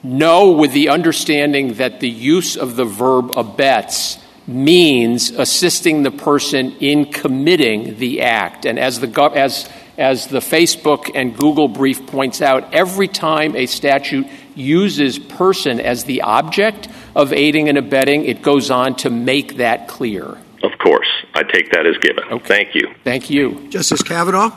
No, 0.03 0.53
with 0.53 0.73
the 0.73 0.89
understanding 0.89 1.75
that 1.75 2.01
the 2.01 2.09
use 2.09 2.57
of 2.57 2.77
the 2.77 2.85
verb 2.85 3.31
abets 3.37 4.19
means 4.47 5.31
assisting 5.31 6.03
the 6.03 6.11
person 6.11 6.73
in 6.79 7.07
committing 7.07 7.99
the 7.99 8.23
act. 8.23 8.65
And 8.65 8.79
as 8.79 9.01
the, 9.01 9.09
as, 9.35 9.69
as 9.99 10.27
the 10.27 10.39
Facebook 10.39 11.11
and 11.15 11.37
Google 11.37 11.69
brief 11.69 12.07
points 12.07 12.41
out, 12.41 12.73
every 12.75 13.09
time 13.09 13.57
a 13.57 13.67
statute 13.67 14.27
uses 14.55 15.19
person 15.19 15.81
as 15.81 16.05
the 16.05 16.23
object 16.23 16.89
of 17.15 17.33
aiding 17.33 17.69
and 17.69 17.79
abetting, 17.79 18.25
it 18.25 18.43
goes 18.43 18.71
on 18.71 18.97
to 18.97 19.11
make 19.11 19.57
that 19.57 19.89
clear. 19.89 20.39
Of 20.63 20.79
course. 20.79 21.09
I 21.35 21.43
take 21.43 21.71
that 21.73 21.87
as 21.87 21.97
given. 21.99 22.25
Okay. 22.25 22.47
Thank 22.47 22.75
you. 22.75 22.95
Thank 23.05 23.31
you. 23.31 23.69
Justice 23.69 24.03
Kavanaugh? 24.03 24.57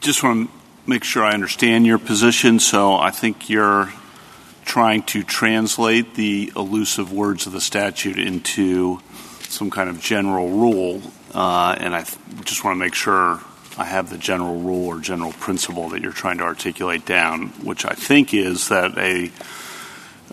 Just 0.00 0.22
want 0.22 0.48
to 0.48 0.90
make 0.90 1.04
sure 1.04 1.24
I 1.24 1.32
understand 1.32 1.86
your 1.86 1.98
position. 1.98 2.58
So 2.58 2.94
I 2.94 3.10
think 3.10 3.50
you're 3.50 3.92
trying 4.64 5.02
to 5.02 5.22
translate 5.22 6.14
the 6.14 6.52
elusive 6.54 7.12
words 7.12 7.46
of 7.46 7.52
the 7.52 7.60
statute 7.60 8.18
into 8.18 9.00
some 9.42 9.70
kind 9.70 9.88
of 9.88 10.00
general 10.00 10.48
rule. 10.48 11.02
Uh, 11.34 11.74
and 11.78 11.94
I 11.94 12.02
th- 12.02 12.18
just 12.44 12.64
want 12.64 12.74
to 12.76 12.78
make 12.78 12.94
sure 12.94 13.40
I 13.78 13.84
have 13.84 14.10
the 14.10 14.18
general 14.18 14.60
rule 14.60 14.86
or 14.86 15.00
general 15.00 15.32
principle 15.32 15.88
that 15.90 16.02
you're 16.02 16.12
trying 16.12 16.38
to 16.38 16.44
articulate 16.44 17.06
down, 17.06 17.48
which 17.64 17.84
I 17.84 17.94
think 17.94 18.34
is 18.34 18.68
that 18.68 18.98
a 18.98 19.30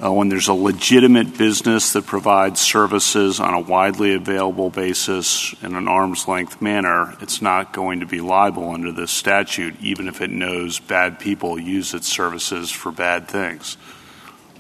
uh, 0.03 0.11
when 0.11 0.27
there's 0.27 0.49
a 0.49 0.53
legitimate 0.53 1.37
business 1.37 1.93
that 1.93 2.05
provides 2.05 2.59
services 2.59 3.39
on 3.39 3.53
a 3.53 3.59
widely 3.59 4.13
available 4.13 4.69
basis 4.69 5.55
in 5.61 5.75
an 5.75 5.87
arm's 5.87 6.27
length 6.27 6.61
manner, 6.61 7.15
it's 7.21 7.41
not 7.41 7.71
going 7.71 8.01
to 8.01 8.05
be 8.05 8.19
liable 8.19 8.71
under 8.71 8.91
this 8.91 9.11
statute, 9.11 9.75
even 9.81 10.07
if 10.07 10.21
it 10.21 10.29
knows 10.29 10.79
bad 10.79 11.19
people 11.19 11.57
use 11.57 11.93
its 11.93 12.07
services 12.07 12.71
for 12.71 12.91
bad 12.91 13.27
things. 13.27 13.77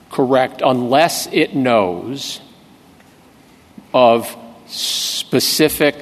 Correct, 0.09 0.61
unless 0.63 1.27
it 1.33 1.53
knows 1.53 2.39
of 3.93 4.35
specific, 4.67 5.95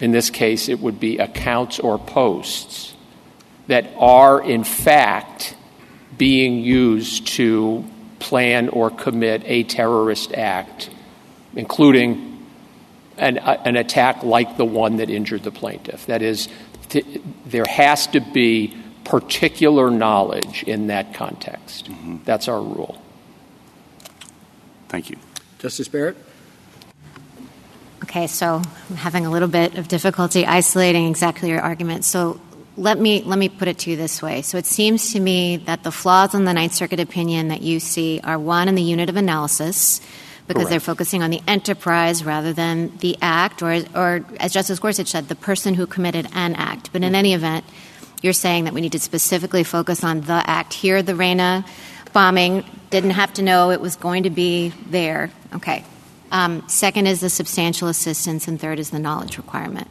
in 0.00 0.10
this 0.10 0.30
case, 0.30 0.68
it 0.68 0.80
would 0.80 0.98
be 0.98 1.18
accounts 1.18 1.78
or 1.78 1.98
posts 1.98 2.94
that 3.68 3.92
are 3.96 4.42
in 4.42 4.64
fact 4.64 5.56
being 6.18 6.58
used 6.58 7.26
to 7.26 7.84
plan 8.28 8.68
or 8.68 8.90
commit 8.90 9.42
a 9.44 9.62
terrorist 9.62 10.32
act, 10.34 10.90
including 11.54 12.46
an, 13.16 13.38
uh, 13.38 13.62
an 13.64 13.76
attack 13.76 14.22
like 14.22 14.56
the 14.56 14.64
one 14.64 14.96
that 14.96 15.08
injured 15.10 15.42
the 15.42 15.52
plaintiff. 15.52 16.06
That 16.06 16.22
is, 16.22 16.48
t- 16.88 17.22
there 17.46 17.64
has 17.68 18.08
to 18.08 18.20
be 18.20 18.76
particular 19.04 19.90
knowledge 19.90 20.64
in 20.64 20.88
that 20.88 21.14
context. 21.14 21.86
Mm-hmm. 21.86 22.16
That's 22.24 22.48
our 22.48 22.60
rule. 22.60 23.00
Thank 24.88 25.10
you. 25.10 25.16
Justice 25.58 25.88
Barrett? 25.88 26.16
Okay, 28.02 28.26
so 28.26 28.62
I'm 28.90 28.96
having 28.96 29.26
a 29.26 29.30
little 29.30 29.48
bit 29.48 29.78
of 29.78 29.88
difficulty 29.88 30.44
isolating 30.44 31.08
exactly 31.08 31.48
your 31.48 31.60
argument. 31.60 32.04
So 32.04 32.40
let 32.76 32.98
me 32.98 33.22
let 33.22 33.38
me 33.38 33.48
put 33.48 33.68
it 33.68 33.78
to 33.78 33.90
you 33.90 33.96
this 33.96 34.20
way. 34.20 34.42
So 34.42 34.58
it 34.58 34.66
seems 34.66 35.12
to 35.12 35.20
me 35.20 35.56
that 35.58 35.82
the 35.82 35.90
flaws 35.90 36.34
in 36.34 36.44
the 36.44 36.52
Ninth 36.52 36.74
Circuit 36.74 37.00
opinion 37.00 37.48
that 37.48 37.62
you 37.62 37.80
see 37.80 38.20
are 38.22 38.38
one 38.38 38.68
in 38.68 38.74
the 38.74 38.82
unit 38.82 39.08
of 39.08 39.16
analysis 39.16 40.00
because 40.46 40.62
Correct. 40.62 40.70
they're 40.70 40.80
focusing 40.80 41.22
on 41.22 41.30
the 41.30 41.40
enterprise 41.48 42.24
rather 42.24 42.52
than 42.52 42.96
the 42.98 43.16
act, 43.20 43.62
or 43.62 43.82
or 43.94 44.24
as 44.38 44.52
Justice 44.52 44.78
Gorsuch 44.78 45.08
said, 45.08 45.28
the 45.28 45.34
person 45.34 45.74
who 45.74 45.86
committed 45.86 46.28
an 46.32 46.54
act. 46.54 46.92
But 46.92 47.02
in 47.02 47.14
any 47.14 47.34
event, 47.34 47.64
you're 48.22 48.32
saying 48.32 48.64
that 48.64 48.74
we 48.74 48.80
need 48.80 48.92
to 48.92 49.00
specifically 49.00 49.64
focus 49.64 50.04
on 50.04 50.22
the 50.22 50.42
act. 50.46 50.74
Here, 50.74 51.02
the 51.02 51.14
Reina 51.14 51.64
bombing 52.12 52.64
didn't 52.90 53.10
have 53.10 53.32
to 53.34 53.42
know 53.42 53.70
it 53.70 53.80
was 53.80 53.96
going 53.96 54.24
to 54.24 54.30
be 54.30 54.72
there. 54.88 55.30
Okay. 55.54 55.84
Um, 56.30 56.68
second 56.68 57.06
is 57.06 57.20
the 57.20 57.30
substantial 57.30 57.88
assistance, 57.88 58.48
and 58.48 58.60
third 58.60 58.78
is 58.78 58.90
the 58.90 58.98
knowledge 58.98 59.36
requirement. 59.36 59.88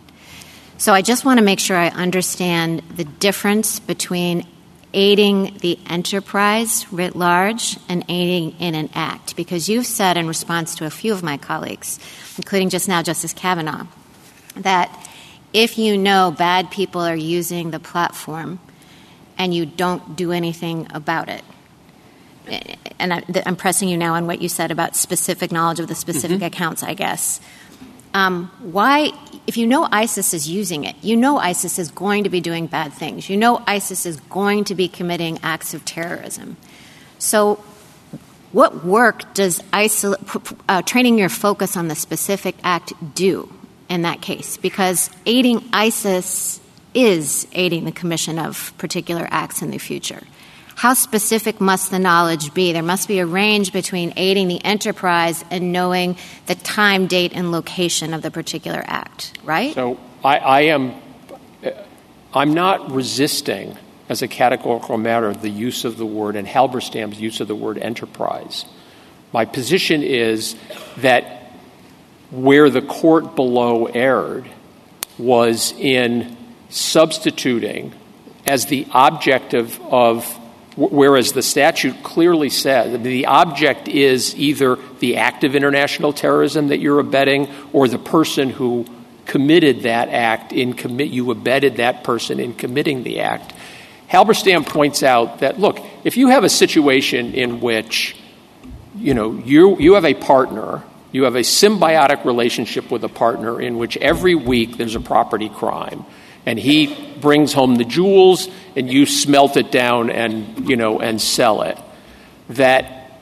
So 0.77 0.93
I 0.93 1.01
just 1.01 1.23
want 1.23 1.39
to 1.39 1.43
make 1.43 1.59
sure 1.59 1.77
I 1.77 1.87
understand 1.87 2.83
the 2.95 3.05
difference 3.05 3.79
between 3.79 4.45
aiding 4.93 5.57
the 5.61 5.79
enterprise 5.87 6.91
writ 6.91 7.15
large 7.15 7.77
and 7.87 8.03
aiding 8.09 8.59
in 8.59 8.75
an 8.75 8.89
act, 8.93 9.35
because 9.35 9.69
you've 9.69 9.85
said 9.85 10.17
in 10.17 10.27
response 10.27 10.75
to 10.75 10.85
a 10.85 10.89
few 10.89 11.13
of 11.13 11.23
my 11.23 11.37
colleagues, 11.37 11.99
including 12.37 12.69
just 12.69 12.87
now 12.87 13.01
Justice 13.01 13.33
Kavanaugh, 13.33 13.87
that 14.57 15.09
if 15.53 15.77
you 15.77 15.97
know 15.97 16.33
bad 16.37 16.71
people 16.71 17.01
are 17.01 17.15
using 17.15 17.71
the 17.71 17.79
platform 17.79 18.59
and 19.37 19.53
you 19.53 19.65
don't 19.65 20.15
do 20.15 20.31
anything 20.31 20.87
about 20.93 21.29
it, 21.29 21.43
and 22.99 23.13
I, 23.13 23.23
am 23.45 23.55
pressing 23.55 23.89
you 23.89 23.97
now 23.97 24.13
on 24.13 24.27
what 24.27 24.41
you 24.41 24.49
said 24.49 24.71
about 24.71 24.95
specific 24.95 25.51
knowledge 25.51 25.79
of 25.79 25.87
the 25.87 25.95
specific 25.95 26.37
mm-hmm. 26.37 26.45
accounts, 26.45 26.83
I 26.83 26.93
guess. 26.93 27.41
Um, 28.15 28.49
why, 28.61 29.11
if 29.45 29.57
you 29.57 29.67
know 29.67 29.89
ISIS 29.91 30.33
is 30.33 30.49
using 30.49 30.85
it, 30.85 30.95
you 31.01 31.17
know 31.17 31.37
ISIS 31.37 31.77
is 31.77 31.91
going 31.91 32.23
to 32.23 32.29
be 32.29 32.39
doing 32.39 32.65
bad 32.65 32.93
things. 32.93 33.29
You 33.29 33.35
know 33.35 33.61
ISIS 33.67 34.05
is 34.05 34.21
going 34.29 34.63
to 34.65 34.73
be 34.73 34.87
committing 34.87 35.37
acts 35.43 35.73
of 35.73 35.83
terrorism. 35.83 36.55
So, 37.19 37.55
what 38.53 38.85
work 38.85 39.33
does 39.33 39.59
isol- 39.73 40.57
uh, 40.69 40.81
training 40.83 41.19
your 41.19 41.27
focus 41.27 41.75
on 41.75 41.89
the 41.89 41.95
specific 41.95 42.55
act 42.63 42.93
do 43.15 43.51
in 43.89 44.03
that 44.03 44.21
case? 44.21 44.55
Because 44.55 45.09
aiding 45.25 45.67
ISIS 45.73 46.61
is 46.93 47.45
aiding 47.51 47.83
the 47.83 47.91
commission 47.91 48.39
of 48.39 48.73
particular 48.77 49.27
acts 49.29 49.61
in 49.61 49.71
the 49.71 49.77
future 49.77 50.23
how 50.75 50.93
specific 50.93 51.61
must 51.61 51.89
the 51.89 51.99
knowledge 51.99 52.53
be? 52.53 52.73
There 52.73 52.83
must 52.83 53.07
be 53.07 53.19
a 53.19 53.25
range 53.25 53.71
between 53.71 54.13
aiding 54.17 54.49
the 54.49 54.63
enterprise 54.63 55.43
and 55.49 55.71
knowing 55.71 56.17
the 56.47 56.55
time, 56.55 57.07
date, 57.07 57.31
and 57.33 57.51
location 57.51 58.13
of 58.13 58.21
the 58.21 58.29
particular 58.29 58.83
act, 58.85 59.39
right? 59.45 59.73
So 59.73 59.97
I, 60.23 60.37
I 60.37 60.61
am, 60.61 60.93
uh, 61.63 61.71
I'm 62.33 62.53
not 62.53 62.91
resisting, 62.91 63.77
as 64.09 64.21
a 64.21 64.27
categorical 64.27 64.97
matter, 64.97 65.33
the 65.33 65.49
use 65.49 65.85
of 65.85 65.95
the 65.97 66.05
word 66.05 66.35
and 66.35 66.45
Halberstam's 66.45 67.21
use 67.21 67.39
of 67.39 67.47
the 67.47 67.55
word 67.55 67.77
enterprise. 67.77 68.65
My 69.31 69.45
position 69.45 70.03
is 70.03 70.57
that 70.97 71.51
where 72.31 72.69
the 72.69 72.81
court 72.81 73.35
below 73.35 73.85
erred 73.85 74.45
was 75.17 75.71
in 75.73 76.35
substituting 76.69 77.93
as 78.45 78.65
the 78.65 78.85
object 78.91 79.53
of, 79.53 79.79
of 79.81 80.37
whereas 80.75 81.31
the 81.31 81.41
statute 81.41 82.03
clearly 82.03 82.49
said 82.49 83.03
the 83.03 83.27
object 83.27 83.87
is 83.87 84.35
either 84.35 84.77
the 84.99 85.17
act 85.17 85.43
of 85.43 85.55
international 85.55 86.11
terrorism 86.11 86.67
that 86.67 86.79
you're 86.79 86.99
abetting 86.99 87.49
or 87.71 87.87
the 87.87 87.97
person 87.97 88.49
who 88.49 88.85
committed 89.25 89.83
that 89.83 90.09
act 90.09 90.51
in 90.51 90.73
commit 90.73 91.09
you 91.09 91.31
abetted 91.31 91.77
that 91.77 92.03
person 92.03 92.39
in 92.39 92.53
committing 92.53 93.03
the 93.03 93.21
act. 93.21 93.53
Halberstam 94.09 94.67
points 94.67 95.01
out 95.01 95.39
that, 95.39 95.59
look, 95.59 95.79
if 96.03 96.15
you 96.17 96.29
have 96.29 96.43
a 96.43 96.49
situation 96.49 97.33
in 97.33 97.59
which, 97.59 98.15
you 98.95 99.13
know, 99.13 99.33
you, 99.33 99.79
you 99.79 99.95
have 99.95 100.05
a 100.05 100.13
partner, 100.13 100.83
you 101.11 101.23
have 101.23 101.35
a 101.35 101.41
symbiotic 101.41 102.23
relationship 102.23 102.91
with 102.91 103.03
a 103.03 103.09
partner 103.09 103.59
in 103.59 103.77
which 103.77 103.97
every 103.97 104.35
week 104.35 104.77
there's 104.77 104.95
a 104.95 104.99
property 104.99 105.49
crime, 105.49 106.05
and 106.45 106.59
he 106.59 107.15
brings 107.21 107.53
home 107.53 107.75
the 107.75 107.85
jewels 107.85 108.47
and 108.75 108.91
you 108.91 109.05
smelt 109.05 109.57
it 109.57 109.71
down 109.71 110.09
and, 110.09 110.69
you 110.69 110.75
know, 110.75 110.99
and 110.99 111.21
sell 111.21 111.63
it, 111.63 111.77
that 112.49 113.19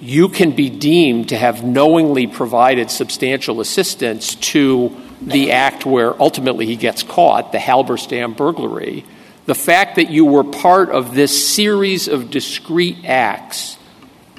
you 0.00 0.28
can 0.28 0.50
be 0.50 0.68
deemed 0.68 1.28
to 1.28 1.36
have 1.36 1.64
knowingly 1.64 2.26
provided 2.26 2.90
substantial 2.90 3.60
assistance 3.60 4.34
to 4.34 4.94
the 5.20 5.52
act 5.52 5.86
where 5.86 6.20
ultimately 6.20 6.66
he 6.66 6.76
gets 6.76 7.02
caught, 7.02 7.52
the 7.52 7.58
Halberstam 7.58 8.36
burglary, 8.36 9.04
the 9.46 9.54
fact 9.54 9.96
that 9.96 10.10
you 10.10 10.24
were 10.24 10.44
part 10.44 10.90
of 10.90 11.14
this 11.14 11.48
series 11.48 12.08
of 12.08 12.30
discrete 12.30 13.04
acts 13.04 13.76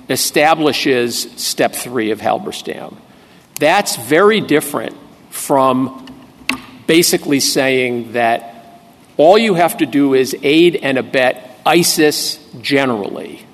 establishes 0.09 1.32
step 1.41 1.74
three 1.74 2.11
of 2.11 2.20
Halberstam. 2.20 2.95
That's 3.59 3.95
very 3.95 4.41
different 4.41 4.97
from 5.30 6.03
basically 6.88 7.40
saying 7.40 8.14
that 8.14 8.54
all 9.18 9.38
you 9.38 9.54
have 9.54 9.78
to 9.78 9.86
do 9.86 10.14
is 10.14 10.36
aid 10.42 10.76
and 10.76 10.98
abet 10.98 11.60
ISIS 11.66 12.40
generally. 12.62 13.46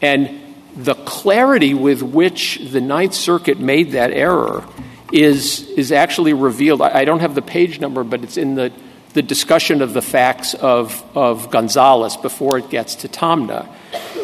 And 0.00 0.40
the 0.76 0.94
clarity 0.94 1.74
with 1.74 2.02
which 2.02 2.58
the 2.70 2.80
Ninth 2.80 3.14
Circuit 3.14 3.58
made 3.58 3.92
that 3.92 4.10
error 4.10 4.64
is, 5.12 5.68
is 5.70 5.92
actually 5.92 6.32
revealed. 6.32 6.80
I, 6.80 7.00
I 7.00 7.04
don't 7.04 7.20
have 7.20 7.34
the 7.34 7.42
page 7.42 7.78
number, 7.80 8.04
but 8.04 8.22
it's 8.22 8.36
in 8.36 8.54
the, 8.54 8.72
the 9.12 9.22
discussion 9.22 9.82
of 9.82 9.92
the 9.92 10.02
facts 10.02 10.54
of, 10.54 11.04
of 11.14 11.50
Gonzalez 11.50 12.16
before 12.16 12.58
it 12.58 12.70
gets 12.70 12.94
to 12.96 13.08
Taamneh. 13.08 13.68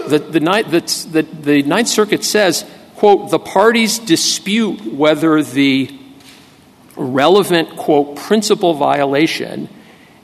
The, 0.09 0.19
the, 0.19 0.41
the, 0.41 1.09
the, 1.11 1.23
the 1.23 1.63
Ninth 1.65 1.89
Circuit 1.89 2.25
says, 2.25 2.65
quote, 2.97 3.31
the 3.31 3.39
parties 3.39 3.99
dispute 3.99 4.95
whether 4.95 5.43
the 5.43 5.98
relevant, 6.99 7.77
quote, 7.77 8.17
principal 8.17 8.75
violation 8.75 9.69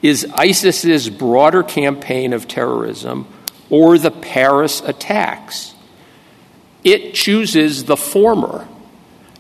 is 0.02 0.26
ISIS's 0.34 1.08
broader 1.08 1.62
campaign 1.62 2.32
of 2.32 2.46
terrorism 2.46 3.26
or 3.70 3.96
the 3.98 4.10
Paris 4.10 4.82
attacks. 4.82 5.74
It 6.82 7.14
chooses 7.14 7.84
the 7.84 7.96
former 7.96 8.68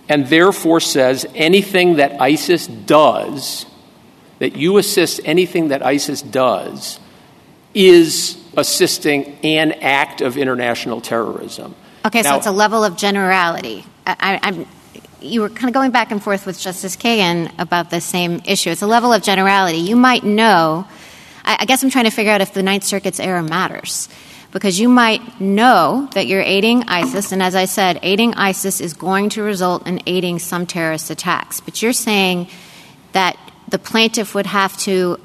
and 0.08 0.26
therefore 0.26 0.80
says 0.80 1.26
anything 1.34 1.96
that 1.96 2.20
ISIS 2.20 2.66
does, 2.66 3.66
that 4.38 4.56
you 4.56 4.78
assist 4.78 5.20
anything 5.24 5.68
that 5.68 5.84
ISIS 5.84 6.22
does, 6.22 6.98
is 7.74 8.38
assisting 8.56 9.36
an 9.42 9.72
act 9.72 10.20
of 10.20 10.36
international 10.36 11.00
terrorism. 11.00 11.74
Okay, 12.04 12.22
now, 12.22 12.32
so 12.32 12.36
it's 12.36 12.46
a 12.46 12.52
level 12.52 12.84
of 12.84 12.96
generality. 12.96 13.84
I, 14.06 14.38
I'm, 14.42 14.66
you 15.24 15.40
were 15.40 15.48
kind 15.48 15.68
of 15.68 15.74
going 15.74 15.90
back 15.90 16.10
and 16.10 16.22
forth 16.22 16.46
with 16.46 16.58
Justice 16.58 16.96
Kagan 16.96 17.52
about 17.58 17.90
the 17.90 18.00
same 18.00 18.42
issue. 18.44 18.70
It's 18.70 18.82
a 18.82 18.86
level 18.86 19.12
of 19.12 19.22
generality. 19.22 19.78
You 19.78 19.96
might 19.96 20.24
know, 20.24 20.86
I, 21.44 21.58
I 21.60 21.64
guess 21.64 21.82
I'm 21.82 21.90
trying 21.90 22.04
to 22.04 22.10
figure 22.10 22.32
out 22.32 22.40
if 22.40 22.52
the 22.52 22.62
Ninth 22.62 22.84
Circuit's 22.84 23.20
error 23.20 23.42
matters. 23.42 24.08
Because 24.52 24.78
you 24.78 24.88
might 24.88 25.40
know 25.40 26.08
that 26.12 26.28
you're 26.28 26.40
aiding 26.40 26.84
ISIS, 26.84 27.32
and 27.32 27.42
as 27.42 27.56
I 27.56 27.64
said, 27.64 27.98
aiding 28.02 28.34
ISIS 28.34 28.80
is 28.80 28.94
going 28.94 29.30
to 29.30 29.42
result 29.42 29.84
in 29.88 30.00
aiding 30.06 30.38
some 30.38 30.64
terrorist 30.64 31.10
attacks. 31.10 31.60
But 31.60 31.82
you're 31.82 31.92
saying 31.92 32.48
that 33.12 33.36
the 33.68 33.80
plaintiff 33.80 34.32
would 34.34 34.46
have 34.46 34.76
to 34.78 35.18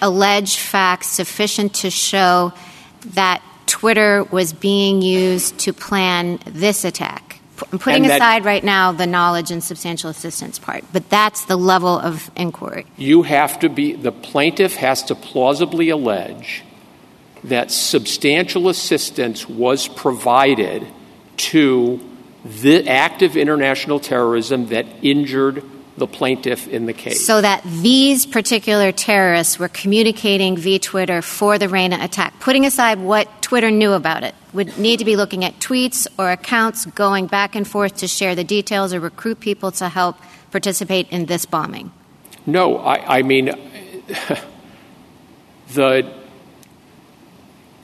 allege 0.00 0.58
facts 0.58 1.08
sufficient 1.08 1.74
to 1.74 1.90
show 1.90 2.52
that 3.14 3.42
Twitter 3.66 4.24
was 4.24 4.52
being 4.52 5.02
used 5.02 5.58
to 5.60 5.72
plan 5.72 6.38
this 6.46 6.84
attack. 6.84 7.29
I'm 7.72 7.78
putting 7.78 8.02
that, 8.04 8.16
aside 8.16 8.44
right 8.44 8.62
now 8.62 8.92
the 8.92 9.06
knowledge 9.06 9.50
and 9.50 9.62
substantial 9.62 10.10
assistance 10.10 10.58
part, 10.58 10.84
but 10.92 11.08
that's 11.08 11.44
the 11.46 11.56
level 11.56 11.98
of 11.98 12.30
inquiry. 12.36 12.86
You 12.96 13.22
have 13.22 13.58
to 13.60 13.68
be, 13.68 13.92
the 13.94 14.12
plaintiff 14.12 14.74
has 14.76 15.02
to 15.04 15.14
plausibly 15.14 15.88
allege 15.90 16.62
that 17.44 17.70
substantial 17.70 18.68
assistance 18.68 19.48
was 19.48 19.88
provided 19.88 20.86
to 21.36 22.00
the 22.44 22.88
act 22.88 23.22
of 23.22 23.36
international 23.36 24.00
terrorism 24.00 24.68
that 24.68 24.86
injured 25.02 25.62
the 26.00 26.08
plaintiff 26.08 26.66
in 26.66 26.86
the 26.86 26.92
case. 26.92 27.24
So 27.24 27.40
that 27.40 27.62
these 27.62 28.26
particular 28.26 28.90
terrorists 28.90 29.58
were 29.58 29.68
communicating 29.68 30.56
via 30.56 30.80
Twitter 30.80 31.22
for 31.22 31.58
the 31.58 31.68
Reina 31.68 31.98
attack, 32.00 32.40
putting 32.40 32.66
aside 32.66 32.98
what 32.98 33.28
Twitter 33.40 33.70
knew 33.70 33.92
about 33.92 34.24
it, 34.24 34.34
would 34.52 34.76
need 34.78 34.98
to 34.98 35.04
be 35.04 35.14
looking 35.14 35.44
at 35.44 35.60
tweets 35.60 36.08
or 36.18 36.32
accounts 36.32 36.86
going 36.86 37.28
back 37.28 37.54
and 37.54 37.68
forth 37.68 37.98
to 37.98 38.08
share 38.08 38.34
the 38.34 38.42
details 38.42 38.92
or 38.92 38.98
recruit 38.98 39.38
people 39.38 39.70
to 39.72 39.88
help 39.88 40.16
participate 40.50 41.08
in 41.10 41.26
this 41.26 41.46
bombing. 41.46 41.92
No, 42.46 42.78
I, 42.78 43.18
I 43.18 43.22
mean, 43.22 43.46
the 45.74 46.12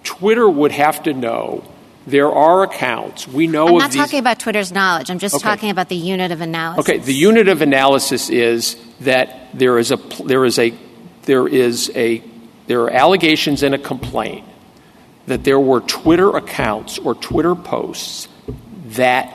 Twitter 0.02 0.48
would 0.48 0.72
have 0.72 1.02
to 1.04 1.12
know 1.12 1.62
there 2.06 2.30
are 2.30 2.62
accounts. 2.62 3.26
We 3.26 3.46
know 3.46 3.66
I'm 3.68 3.74
of 3.74 3.80
not 3.82 3.90
these. 3.90 4.00
talking 4.00 4.18
about 4.20 4.38
Twitter's 4.38 4.72
knowledge. 4.72 5.10
I'm 5.10 5.18
just 5.18 5.34
Okay. 5.36 5.42
talking 5.42 5.70
about 5.70 5.88
the 5.88 5.96
unit 5.96 6.30
of 6.30 6.40
analysis. 6.40 6.80
Okay, 6.88 6.98
the 6.98 7.14
unit 7.14 7.48
of 7.48 7.62
analysis 7.62 8.30
is 8.30 8.76
that 9.00 9.48
there 9.54 9.78
is 9.78 9.90
a 9.90 9.96
there 10.24 10.44
is 10.44 10.58
a 10.58 10.72
there 11.22 11.48
is 11.48 11.90
a 11.96 12.22
there 12.68 12.80
are 12.82 12.90
allegations 12.90 13.62
in 13.62 13.74
a 13.74 13.78
complaint 13.78 14.44
that 15.26 15.42
there 15.44 15.58
were 15.58 15.80
Twitter 15.80 16.36
accounts 16.36 16.98
or 16.98 17.14
Twitter 17.16 17.54
posts 17.56 18.28
that 18.90 19.32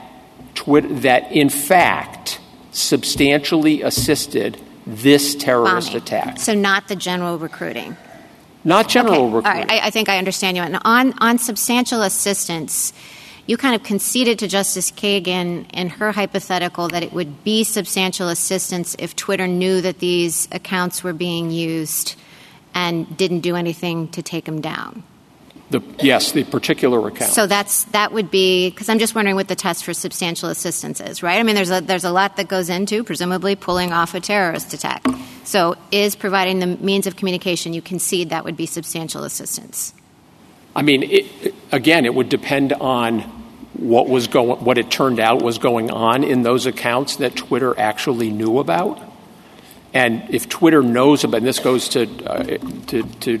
twit, 0.54 1.02
that 1.02 1.30
in 1.32 1.50
fact 1.50 2.40
substantially 2.70 3.82
assisted 3.82 4.58
this 4.86 5.34
terrorist 5.34 5.88
Bombing. 5.88 6.02
attack. 6.02 6.38
So 6.40 6.54
not 6.54 6.88
the 6.88 6.96
general 6.96 7.38
recruiting. 7.38 7.96
Not 8.64 8.88
general 8.88 9.14
Okay, 9.14 9.24
recruiting. 9.24 9.46
All 9.46 9.66
right, 9.68 9.82
I, 9.82 9.86
I 9.86 9.90
think 9.90 10.08
I 10.08 10.18
understand 10.18 10.56
you. 10.56 10.62
And 10.62 10.78
on, 10.84 11.14
on 11.18 11.38
substantial 11.38 12.02
assistance, 12.02 12.92
you 13.46 13.56
kind 13.56 13.74
of 13.74 13.82
conceded 13.82 14.38
to 14.38 14.48
Justice 14.48 14.92
Kagan 14.92 15.68
in 15.72 15.88
her 15.88 16.12
hypothetical 16.12 16.88
that 16.88 17.02
it 17.02 17.12
would 17.12 17.42
be 17.42 17.64
substantial 17.64 18.28
assistance 18.28 18.94
if 18.98 19.16
Twitter 19.16 19.48
knew 19.48 19.80
that 19.80 19.98
these 19.98 20.48
accounts 20.52 21.02
were 21.02 21.12
being 21.12 21.50
used 21.50 22.14
and 22.74 23.16
didn't 23.16 23.40
do 23.40 23.56
anything 23.56 24.08
to 24.08 24.22
take 24.22 24.44
them 24.44 24.60
down. 24.60 25.02
The, 25.72 25.80
yes, 26.02 26.32
the 26.32 26.44
particular 26.44 27.08
account. 27.08 27.32
So 27.32 27.46
that's 27.46 27.84
that 27.84 28.12
would 28.12 28.30
be 28.30 28.68
because 28.68 28.90
I'm 28.90 28.98
just 28.98 29.14
wondering 29.14 29.36
what 29.36 29.48
the 29.48 29.56
test 29.56 29.84
for 29.84 29.94
substantial 29.94 30.50
assistance 30.50 31.00
is, 31.00 31.22
right? 31.22 31.40
I 31.40 31.42
mean, 31.42 31.54
there's 31.54 31.70
a 31.70 31.80
there's 31.80 32.04
a 32.04 32.12
lot 32.12 32.36
that 32.36 32.48
goes 32.48 32.68
into 32.68 33.02
presumably 33.02 33.56
pulling 33.56 33.90
off 33.90 34.14
a 34.14 34.20
terrorist 34.20 34.74
attack. 34.74 35.02
So 35.44 35.76
is 35.90 36.14
providing 36.14 36.58
the 36.58 36.66
means 36.66 37.06
of 37.06 37.16
communication 37.16 37.72
you 37.72 37.80
concede 37.80 38.28
that 38.28 38.44
would 38.44 38.56
be 38.56 38.66
substantial 38.66 39.24
assistance? 39.24 39.94
I 40.76 40.82
mean, 40.82 41.04
it, 41.04 41.54
again, 41.72 42.04
it 42.04 42.14
would 42.14 42.28
depend 42.28 42.74
on 42.74 43.20
what 43.72 44.08
was 44.08 44.26
going, 44.26 44.62
what 44.62 44.76
it 44.76 44.90
turned 44.90 45.20
out 45.20 45.40
was 45.40 45.56
going 45.56 45.90
on 45.90 46.22
in 46.22 46.42
those 46.42 46.66
accounts 46.66 47.16
that 47.16 47.34
Twitter 47.34 47.78
actually 47.78 48.30
knew 48.30 48.58
about. 48.58 49.00
And 49.94 50.22
if 50.28 50.50
Twitter 50.50 50.82
knows 50.82 51.24
about, 51.24 51.38
and 51.38 51.46
this 51.46 51.60
goes 51.60 51.88
to 51.90 52.02
uh, 52.26 52.58
to, 52.88 53.02
to 53.02 53.38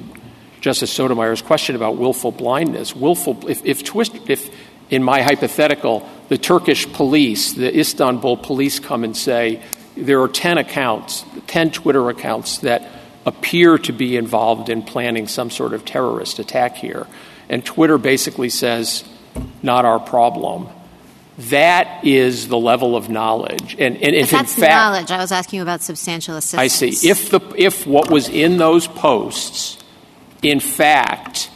Justice 0.62 0.92
Sotomayor's 0.92 1.42
question 1.42 1.74
about 1.74 1.96
willful 1.96 2.30
blindness. 2.30 2.94
Willful, 2.94 3.48
if, 3.50 3.66
if 3.66 3.82
twist, 3.84 4.14
if 4.28 4.48
in 4.90 5.02
my 5.02 5.20
hypothetical, 5.20 6.08
the 6.28 6.38
Turkish 6.38 6.90
police, 6.92 7.52
the 7.52 7.78
Istanbul 7.78 8.36
police 8.36 8.78
come 8.78 9.02
and 9.02 9.16
say 9.16 9.60
there 9.96 10.22
are 10.22 10.28
ten 10.28 10.58
accounts, 10.58 11.24
ten 11.48 11.72
Twitter 11.72 12.08
accounts 12.08 12.58
that 12.58 12.88
appear 13.26 13.76
to 13.78 13.92
be 13.92 14.16
involved 14.16 14.68
in 14.68 14.82
planning 14.82 15.26
some 15.26 15.50
sort 15.50 15.74
of 15.74 15.84
terrorist 15.84 16.38
attack 16.38 16.76
here, 16.76 17.08
and 17.48 17.64
Twitter 17.64 17.98
basically 17.98 18.48
says, 18.48 19.02
"Not 19.62 19.84
our 19.84 19.98
problem." 19.98 20.68
That 21.50 22.04
is 22.04 22.46
the 22.46 22.58
level 22.58 22.94
of 22.94 23.08
knowledge, 23.08 23.74
and, 23.80 23.96
and 23.96 24.14
if 24.14 24.30
that's 24.30 24.54
in 24.56 24.62
fact, 24.62 24.74
knowledge, 24.74 25.10
I 25.10 25.18
was 25.18 25.32
asking 25.32 25.56
you 25.56 25.62
about 25.62 25.82
substantial 25.82 26.36
assistance. 26.36 26.60
I 26.60 26.68
see. 26.68 27.08
If 27.08 27.30
the 27.30 27.40
if 27.56 27.84
what 27.84 28.10
was 28.10 28.28
in 28.28 28.58
those 28.58 28.86
posts, 28.86 29.81
in 30.42 30.60
fact, 30.60 31.50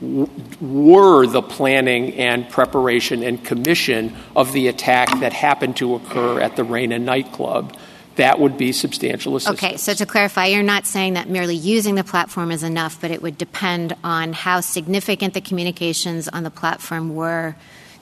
w- 0.00 0.28
were 0.60 1.26
the 1.26 1.42
planning 1.42 2.14
and 2.14 2.48
preparation 2.50 3.22
and 3.22 3.42
commission 3.44 4.14
of 4.34 4.52
the 4.52 4.68
attack 4.68 5.08
that 5.20 5.32
happened 5.32 5.76
to 5.78 5.94
occur 5.94 6.40
at 6.40 6.56
the 6.56 6.64
Reina 6.64 6.98
nightclub, 6.98 7.76
that 8.16 8.40
would 8.40 8.56
be 8.58 8.72
substantial 8.72 9.36
assistance. 9.36 9.62
Okay, 9.62 9.76
so 9.76 9.94
to 9.94 10.06
clarify, 10.06 10.46
you're 10.46 10.62
not 10.62 10.86
saying 10.86 11.14
that 11.14 11.28
merely 11.28 11.54
using 11.54 11.94
the 11.94 12.04
platform 12.04 12.50
is 12.50 12.62
enough, 12.62 13.00
but 13.00 13.10
it 13.10 13.22
would 13.22 13.38
depend 13.38 13.94
on 14.02 14.32
how 14.32 14.60
significant 14.60 15.34
the 15.34 15.40
communications 15.40 16.26
on 16.28 16.42
the 16.42 16.50
platform 16.50 17.14
were 17.14 17.54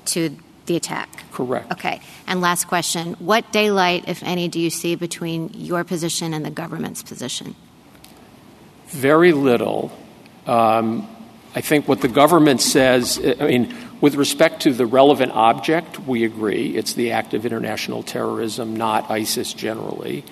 to 0.06 0.36
the 0.66 0.76
attack. 0.76 1.24
Correct. 1.32 1.70
Okay, 1.72 2.00
and 2.26 2.40
last 2.40 2.66
question 2.66 3.14
What 3.14 3.52
daylight, 3.52 4.04
if 4.06 4.22
any, 4.22 4.48
do 4.48 4.60
you 4.60 4.70
see 4.70 4.94
between 4.94 5.50
your 5.52 5.84
position 5.84 6.32
and 6.32 6.44
the 6.44 6.50
government's 6.50 7.02
position? 7.02 7.54
Very 8.88 9.32
little, 9.32 9.90
Um, 10.46 11.08
I 11.54 11.60
think 11.60 11.86
what 11.86 12.00
the 12.00 12.08
government 12.08 12.60
says, 12.60 13.20
I 13.40 13.46
mean, 13.46 13.74
with 14.00 14.16
respect 14.16 14.62
to 14.62 14.74
the 14.74 14.86
relevant 14.86 15.32
object, 15.32 16.00
we 16.00 16.24
agree. 16.24 16.76
It's 16.76 16.94
the 16.94 17.12
act 17.12 17.32
of 17.32 17.46
international 17.46 18.02
terrorism, 18.02 18.76
not 18.76 19.10
ISIS 19.10 19.54
generally. 19.54 20.24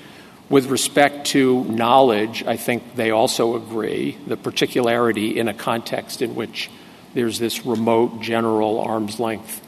With 0.51 0.67
respect 0.67 1.29
to 1.29 1.65
knowledge, 1.65 2.45
I 2.45 2.57
think 2.57 2.97
they 2.97 3.13
also 3.13 3.57
agree. 3.57 4.19
The 4.27 4.37
particularity 4.37 5.39
in 5.39 5.49
a 5.49 5.55
context 5.55 6.23
in 6.23 6.35
which 6.35 6.71
there's 7.15 7.39
this 7.39 7.65
remote 7.65 8.21
general 8.21 8.81
arm's 8.81 9.21
length 9.21 9.61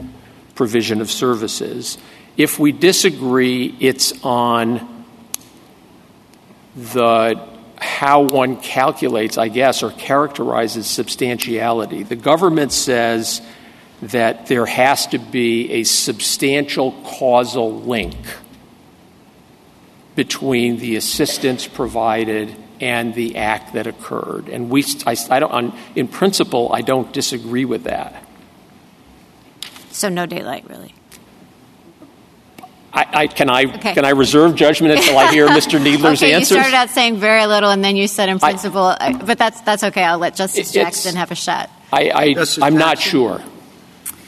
provision 0.55 1.01
of 1.01 1.11
services. 1.11 1.99
If 2.37 2.59
we 2.59 2.73
disagree, 2.73 3.77
it's 3.81 4.13
on 4.25 5.05
the 6.75 7.54
how 7.85 8.23
one 8.23 8.57
calculates, 8.57 9.37
I 9.37 9.49
guess, 9.49 9.83
or 9.83 9.91
characterizes 9.91 10.87
substantiality. 10.87 12.03
The 12.03 12.17
government 12.17 12.73
says 12.73 13.43
that 14.03 14.47
there 14.47 14.67
has 14.67 15.07
to 15.09 15.19
be 15.19 15.71
a 15.73 15.85
substantial 15.85 16.93
causal 17.05 17.81
link 17.83 18.17
between 20.17 20.79
the 20.79 20.97
assistance 20.97 21.67
provided 21.67 22.57
and 22.81 23.15
the 23.15 23.37
act 23.37 23.75
that 23.75 23.87
occurred. 23.87 24.49
And 24.49 24.71
we, 24.71 24.85
I, 25.07 25.17
I 25.31 25.41
don't, 25.41 25.53
on, 25.53 25.79
in 25.95 26.09
principle, 26.09 26.71
I 26.73 26.81
don't 26.81 27.13
disagree 27.13 27.65
with 27.65 27.85
that. 27.85 28.27
So 29.91 30.09
no 30.09 30.27
daylight, 30.27 30.69
really. 30.69 30.95
I, 32.95 33.07
I, 33.13 33.27
can 33.27 33.51
I 33.51 33.65
okay. 33.65 33.95
can 33.95 34.05
I 34.05 34.11
reserve 34.11 34.55
judgment 34.55 34.95
until 34.95 35.19
I 35.19 35.33
hear 35.33 35.49
Mr. 35.49 35.81
Kneedler's 35.85 36.23
okay, 36.23 36.33
answers? 36.33 36.51
You 36.53 36.57
started 36.59 36.75
out 36.75 36.91
saying 36.91 37.17
very 37.19 37.45
little, 37.47 37.71
and 37.71 37.83
then 37.83 37.97
you 37.97 38.07
said 38.07 38.29
in 38.29 38.39
principle, 38.39 38.95
I, 38.99 39.15
but 39.15 39.37
that's 39.37 39.61
that's 39.63 39.83
okay. 39.83 40.05
I'll 40.05 40.19
let 40.19 40.37
Justice 40.37 40.71
Jackson 40.71 41.17
have 41.17 41.33
a 41.33 41.35
shot. 41.35 41.71
I, 41.93 42.11
I 42.11 42.25
am 42.25 42.35
Jackson? 42.35 42.75
not 42.75 42.99
sure. 42.99 43.43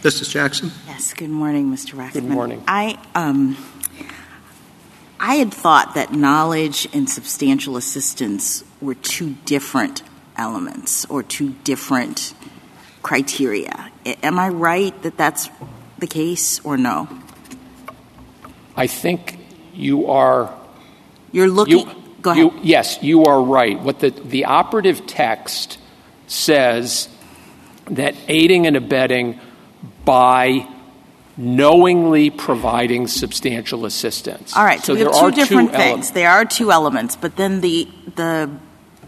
Justice 0.03 0.29
Jackson. 0.29 0.73
Yes. 0.87 1.15
Good 1.15 1.31
morning, 1.31 1.71
Mr. 1.73 1.95
Waxman. 1.95 2.13
Good 2.13 2.25
morning. 2.25 2.65
I 2.67 2.99
um, 3.15 3.57
I 5.21 5.37
had 5.37 5.55
thought 5.55 5.95
that 5.95 6.13
knowledge 6.13 6.89
and 6.93 7.09
substantial 7.09 7.77
assistance 7.77 8.65
were 8.81 8.95
two 8.95 9.37
different 9.45 10.03
elements 10.37 11.05
or 11.07 11.23
two 11.23 11.51
different 11.65 12.35
criteria. 13.03 13.93
Am 14.05 14.39
I 14.39 14.49
right 14.49 15.01
that 15.03 15.17
that's 15.17 15.49
the 15.99 16.07
case 16.07 16.61
or 16.65 16.77
no? 16.77 17.09
I 18.77 18.87
think 18.87 19.39
you 19.75 20.09
are. 20.09 20.55
You're 21.33 21.49
looking. 21.49 21.87
Go 22.23 22.31
ahead. 22.31 22.53
Yes, 22.63 22.99
you 23.03 23.25
are 23.25 23.43
right. 23.43 23.81
What 23.81 24.01
the, 24.01 24.11
the 24.11 24.47
operative 24.47 25.07
text 25.07 25.79
says 26.27 27.09
that 27.91 28.15
aiding 28.29 28.67
and 28.67 28.77
abetting 28.77 29.39
by 30.05 30.69
knowingly 31.37 32.31
providing 32.31 33.07
substantial 33.07 33.85
assistance. 33.85 34.57
All 34.57 34.65
right. 34.65 34.83
So, 34.83 34.95
there 34.95 35.09
are 35.09 35.31
two 35.31 35.37
different 35.37 35.71
two 35.73 35.77
things. 35.77 36.09
Ele- 36.09 36.15
there 36.15 36.31
are 36.31 36.45
two 36.45 36.73
elements, 36.73 37.17
but 37.17 37.37
then 37.37 37.61
the 37.61 37.89
the 38.15 38.51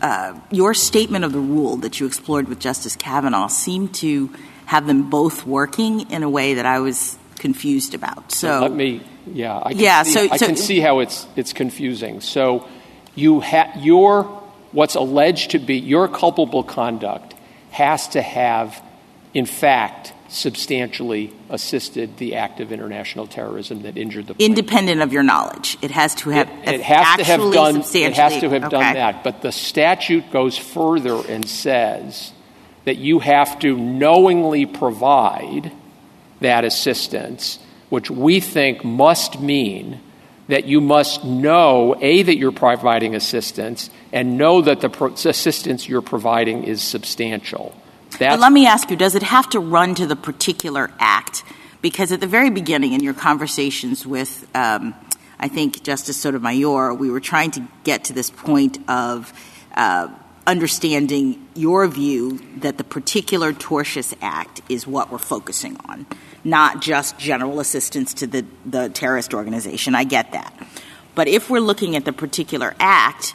uh, 0.01 0.39
your 0.51 0.75
statement 0.75 1.25
of 1.25 1.33
the 1.33 1.41
rule 1.41 1.77
that 1.79 1.99
you 1.99 2.07
explored 2.07 2.49
with 2.49 2.61
Justice 2.61 2.95
Kavanaugh 2.95 3.49
seemed 3.49 3.95
to 3.97 4.31
have 4.67 4.87
them 4.87 5.11
both 5.11 5.47
working 5.47 6.11
in 6.11 6.23
a 6.23 6.31
way 6.31 6.55
that 6.55 6.67
I 6.67 6.79
was 6.81 7.19
confused 7.39 7.95
about. 7.95 8.31
So, 8.33 8.49
so 8.49 8.61
let 8.61 8.73
me, 8.73 9.03
yeah, 9.35 9.61
I 9.63 9.73
can 9.73 9.81
yeah. 9.81 10.03
See, 10.03 10.13
so, 10.13 10.29
I 10.31 10.37
so, 10.37 10.47
can 10.47 10.57
see 10.57 10.81
how 10.81 11.01
it's 11.01 11.27
it's 11.37 11.53
confusing. 11.53 12.21
So 12.21 12.67
you 13.15 13.41
have 13.41 13.77
your 13.77 14.25
what's 14.73 14.95
alleged 14.95 15.53
to 15.53 15.59
be 15.59 15.79
your 15.79 16.09
culpable 16.09 16.63
conduct 16.63 17.35
has 17.71 18.09
to 18.09 18.23
have, 18.23 18.83
in 19.35 19.47
fact, 19.47 20.13
substantially 20.29 21.33
assisted 21.49 22.19
the 22.19 22.35
act 22.35 22.61
of 22.61 22.71
international 22.71 23.27
terrorism 23.27 23.83
that 23.83 23.97
injured 23.97 24.27
the 24.27 24.35
plaintiff. 24.35 24.59
independent 24.59 25.01
of 25.01 25.11
your 25.11 25.23
knowledge 25.23 25.79
it 25.81 25.91
has 25.91 26.15
to 26.15 26.29
have 26.29 26.47
it, 26.65 26.75
it 26.75 26.81
has 26.83 27.17
to 27.17 27.25
have 27.25 27.41
done 27.53 27.77
it 27.77 28.13
has 28.15 28.39
to 28.39 28.51
have 28.51 28.65
okay. 28.65 28.69
done 28.69 28.95
that 28.95 29.25
but 29.25 29.41
the 29.41 29.51
statute 29.51 30.31
goes 30.31 30.59
further 30.59 31.23
and 31.31 31.49
says 31.49 32.33
that 32.85 32.99
you 32.99 33.21
have 33.21 33.59
to 33.59 33.75
knowingly 33.75 34.67
provide 34.67 35.73
that 36.43 36.63
assistance 36.65 37.59
which 37.89 38.11
we 38.11 38.41
think 38.41 38.85
must 38.85 39.41
mean 39.41 40.01
that 40.49 40.65
you 40.65 40.81
must 40.81 41.25
know 41.25 41.95
a 42.01 42.23
that 42.23 42.37
you're 42.37 42.53
providing 42.53 43.15
assistance 43.15 43.91
and 44.13 44.39
know 44.39 44.63
that 44.63 44.81
the 44.81 44.89
pro- 44.89 45.13
assistance 45.13 45.89
you're 45.89 46.03
providing 46.03 46.65
is 46.65 46.83
substantial 46.83 47.75
but 48.19 48.41
let 48.41 48.53
me 48.53 48.67
ask 48.67 48.91
you, 48.91 48.97
does 48.97 49.15
it 49.15 49.23
have 49.23 49.49
to 49.51 49.61
run 49.61 49.95
to 49.97 50.07
the 50.07 50.17
particular 50.17 50.91
act? 50.99 51.45
Because 51.81 52.11
at 52.11 52.21
the 52.21 52.27
very 52.27 52.51
beginning 52.51 52.93
in 52.93 53.01
your 53.01 53.15
conversations 53.15 54.07
with, 54.07 54.49
um, 54.55 54.95
I 55.39 55.49
think, 55.49 55.83
Justice 55.83 56.17
Sotomayor, 56.17 56.95
we 56.95 57.11
were 57.11 57.21
trying 57.21 57.53
to 57.53 57.69
get 57.85 58.05
to 58.05 58.13
this 58.13 58.31
point 58.31 58.79
of 58.89 59.33
uh, 59.77 60.09
understanding 60.47 61.47
your 61.55 61.87
view 61.87 62.41
that 62.57 62.79
the 62.79 62.85
particular 62.85 63.53
tortious 63.53 64.15
act 64.21 64.63
is 64.69 64.87
what 64.87 65.13
we're 65.13 65.19
focusing 65.19 65.77
on, 65.85 66.07
not 66.45 66.81
just 66.81 67.19
general 67.19 67.61
assistance 67.61 68.15
to 68.15 68.27
the, 68.27 68.45
the 68.65 68.89
terrorist 68.89 69.35
organization. 69.35 69.95
I 69.95 70.05
get 70.05 70.33
that. 70.33 70.53
But 71.15 71.29
if 71.29 71.51
we're 71.51 71.61
looking 71.61 71.97
at 71.97 72.05
the 72.05 72.13
particular 72.13 72.75
act, 72.79 73.35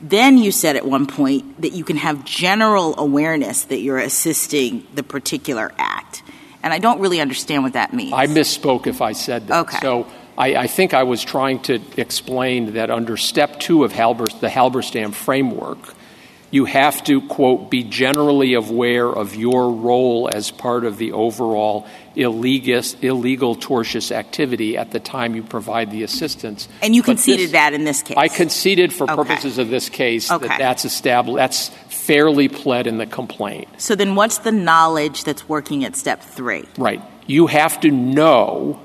then 0.00 0.36
you 0.36 0.50
said 0.50 0.76
at 0.76 0.84
one 0.84 1.06
point 1.06 1.60
that 1.60 1.72
you 1.72 1.84
can 1.84 1.96
have 1.96 2.24
general 2.24 2.98
awareness 2.98 3.64
that 3.66 3.80
you're 3.80 3.98
assisting 3.98 4.86
the 4.94 5.02
particular 5.04 5.72
act. 5.78 6.22
And 6.62 6.72
I 6.72 6.78
don't 6.78 7.00
really 7.00 7.20
understand 7.20 7.62
what 7.62 7.74
that 7.74 7.92
means. 7.92 8.12
I 8.12 8.26
misspoke 8.26 8.86
if 8.86 9.00
I 9.00 9.12
said 9.12 9.46
that. 9.48 9.60
Okay. 9.62 9.78
So 9.80 10.06
I, 10.36 10.56
I 10.56 10.66
think 10.66 10.94
I 10.94 11.04
was 11.04 11.22
trying 11.22 11.60
to 11.62 11.80
explain 11.96 12.74
that 12.74 12.90
under 12.90 13.16
step 13.16 13.60
two 13.60 13.84
of 13.84 13.92
Halber, 13.92 14.28
the 14.40 14.48
Halberstam 14.48 15.12
framework, 15.12 15.94
you 16.52 16.66
have 16.66 17.02
to, 17.04 17.22
quote, 17.22 17.70
be 17.70 17.82
generally 17.82 18.52
aware 18.52 19.08
of 19.08 19.34
your 19.34 19.72
role 19.72 20.28
as 20.32 20.50
part 20.50 20.84
of 20.84 20.98
the 20.98 21.12
overall 21.12 21.86
illegal, 22.14 22.82
illegal 23.00 23.56
tortious 23.56 24.12
activity 24.12 24.76
at 24.76 24.90
the 24.90 25.00
time 25.00 25.34
you 25.34 25.42
provide 25.42 25.90
the 25.90 26.02
assistance. 26.02 26.68
And 26.82 26.94
you 26.94 27.02
conceded 27.02 27.46
this, 27.46 27.52
that 27.52 27.72
in 27.72 27.84
this 27.84 28.02
case? 28.02 28.18
I 28.18 28.28
conceded 28.28 28.92
for 28.92 29.04
okay. 29.04 29.14
purposes 29.14 29.56
of 29.56 29.70
this 29.70 29.88
case 29.88 30.30
okay. 30.30 30.46
that 30.46 30.58
that's 30.58 30.84
established. 30.84 31.36
That's 31.36 31.68
fairly 31.88 32.48
pled 32.48 32.86
in 32.86 32.98
the 32.98 33.06
complaint. 33.06 33.68
So 33.78 33.94
then 33.94 34.14
what's 34.14 34.38
the 34.38 34.52
knowledge 34.52 35.24
that's 35.24 35.48
working 35.48 35.84
at 35.86 35.96
step 35.96 36.20
three? 36.20 36.66
Right. 36.76 37.00
You 37.26 37.46
have 37.46 37.80
to 37.80 37.90
know 37.90 38.78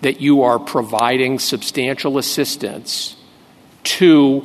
that 0.00 0.20
you 0.20 0.42
are 0.42 0.58
providing 0.58 1.38
substantial 1.38 2.18
assistance 2.18 3.16
to 3.84 4.44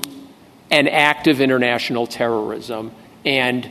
an 0.72 0.88
act 0.88 1.28
of 1.28 1.42
international 1.42 2.08
terrorism 2.08 2.92
and 3.26 3.70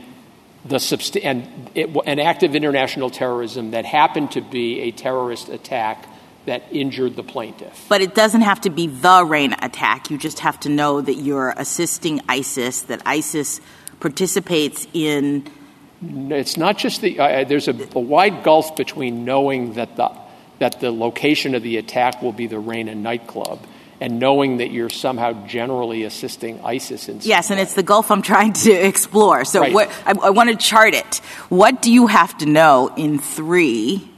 the 0.63 0.77
subst- 0.77 1.19
and 1.23 1.69
it, 1.73 1.89
an 2.05 2.19
act 2.19 2.43
of 2.43 2.55
international 2.55 3.09
terrorism 3.09 3.71
that 3.71 3.83
happened 3.83 4.31
to 4.31 4.41
be 4.41 4.81
a 4.81 4.91
terrorist 4.91 5.49
attack 5.49 6.07
that 6.45 6.63
injured 6.71 7.15
the 7.15 7.23
plaintiff. 7.23 7.85
But 7.89 8.01
it 8.01 8.15
doesn't 8.15 8.41
have 8.41 8.61
to 8.61 8.69
be 8.69 8.87
the 8.87 9.25
Reina 9.25 9.57
attack. 9.61 10.09
You 10.09 10.17
just 10.17 10.39
have 10.39 10.59
to 10.61 10.69
know 10.69 11.01
that 11.01 11.15
you're 11.15 11.53
assisting 11.57 12.21
ISIS, 12.29 12.83
that 12.83 13.01
ISIS 13.05 13.61
participates 13.99 14.87
in. 14.93 15.47
It's 16.01 16.57
not 16.57 16.77
just 16.77 17.01
the. 17.01 17.19
Uh, 17.19 17.43
there's 17.43 17.67
a, 17.67 17.75
a 17.95 17.99
wide 17.99 18.43
gulf 18.43 18.75
between 18.75 19.25
knowing 19.25 19.73
that 19.73 19.95
the 19.95 20.11
that 20.59 20.79
the 20.79 20.91
location 20.91 21.55
of 21.55 21.63
the 21.63 21.77
attack 21.77 22.21
will 22.21 22.33
be 22.33 22.45
the 22.47 22.59
Reina 22.59 22.93
nightclub 22.93 23.65
and 24.01 24.17
knowing 24.17 24.57
that 24.57 24.71
you're 24.71 24.89
somehow 24.89 25.45
generally 25.45 26.03
assisting 26.03 26.59
ISIS 26.65 27.07
in 27.07 27.19
Yes, 27.21 27.51
and 27.51 27.59
it's 27.59 27.75
the 27.75 27.83
gulf 27.83 28.09
I'm 28.09 28.23
trying 28.23 28.53
to 28.53 28.71
explore. 28.71 29.45
So 29.45 29.61
right. 29.61 29.73
what, 29.73 29.91
I, 30.05 30.13
I 30.23 30.29
want 30.31 30.49
to 30.49 30.55
chart 30.55 30.95
it. 30.95 31.17
What 31.49 31.83
do 31.83 31.93
you 31.93 32.07
have 32.07 32.35
to 32.39 32.47
know 32.47 32.91
in 32.97 33.19
three 33.19 34.09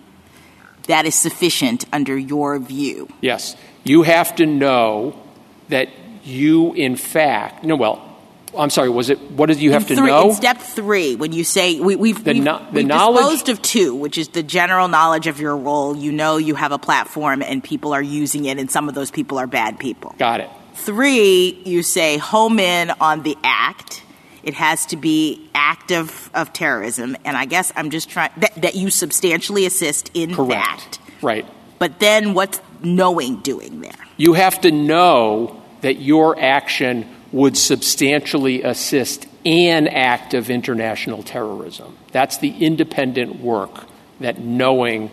that 0.87 1.05
is 1.05 1.15
sufficient 1.15 1.83
under 1.91 2.17
your 2.17 2.57
view? 2.59 3.09
Yes. 3.19 3.57
You 3.83 4.03
have 4.03 4.33
to 4.37 4.45
know 4.45 5.19
that 5.67 5.89
you, 6.23 6.73
in 6.73 6.95
fact, 6.95 7.65
no, 7.65 7.75
well, 7.75 8.12
I'm 8.57 8.69
sorry. 8.69 8.89
Was 8.89 9.09
it? 9.09 9.19
What 9.31 9.47
did 9.47 9.59
you 9.59 9.71
have 9.71 9.89
in 9.89 9.97
to 9.97 10.05
know? 10.05 10.29
In 10.29 10.35
step 10.35 10.59
three, 10.59 11.15
when 11.15 11.31
you 11.31 11.43
say 11.43 11.79
we, 11.79 11.95
we've, 11.95 12.23
the, 12.23 12.33
we've, 12.33 12.43
no, 12.43 12.59
the 12.59 12.71
we've 12.71 12.87
knowledge, 12.87 13.23
disposed 13.23 13.49
of 13.49 13.61
two, 13.61 13.95
which 13.95 14.17
is 14.17 14.29
the 14.29 14.43
general 14.43 14.87
knowledge 14.87 15.27
of 15.27 15.39
your 15.39 15.55
role. 15.57 15.95
You 15.95 16.11
know 16.11 16.37
you 16.37 16.55
have 16.55 16.71
a 16.71 16.79
platform 16.79 17.41
and 17.41 17.63
people 17.63 17.93
are 17.93 18.01
using 18.01 18.45
it, 18.45 18.59
and 18.59 18.69
some 18.69 18.89
of 18.89 18.95
those 18.95 19.11
people 19.11 19.37
are 19.37 19.47
bad 19.47 19.79
people. 19.79 20.15
Got 20.17 20.39
it. 20.41 20.49
Three, 20.75 21.61
you 21.65 21.83
say 21.83 22.17
home 22.17 22.59
in 22.59 22.91
on 22.99 23.23
the 23.23 23.37
act. 23.43 24.03
It 24.43 24.55
has 24.55 24.85
to 24.87 24.97
be 24.97 25.49
active 25.55 26.29
of 26.33 26.51
terrorism, 26.51 27.15
and 27.23 27.37
I 27.37 27.45
guess 27.45 27.71
I'm 27.75 27.89
just 27.89 28.09
trying 28.09 28.31
that, 28.37 28.53
that 28.61 28.75
you 28.75 28.89
substantially 28.89 29.65
assist 29.65 30.11
in 30.13 30.35
Correct. 30.35 30.99
that. 30.99 30.99
Right. 31.21 31.45
But 31.79 31.99
then, 31.99 32.33
what's 32.33 32.59
knowing 32.81 33.37
doing 33.41 33.81
there? 33.81 33.91
You 34.17 34.33
have 34.33 34.61
to 34.61 34.71
know 34.71 35.61
that 35.81 36.01
your 36.01 36.39
action 36.39 37.12
would 37.33 37.57
substantially 37.57 38.61
assist 38.61 39.25
an 39.43 39.87
act 39.87 40.33
of 40.33 40.49
international 40.49 41.23
terrorism. 41.23 41.97
That's 42.11 42.37
the 42.37 42.63
independent 42.63 43.41
work 43.41 43.85
that 44.19 44.39
knowing 44.39 45.11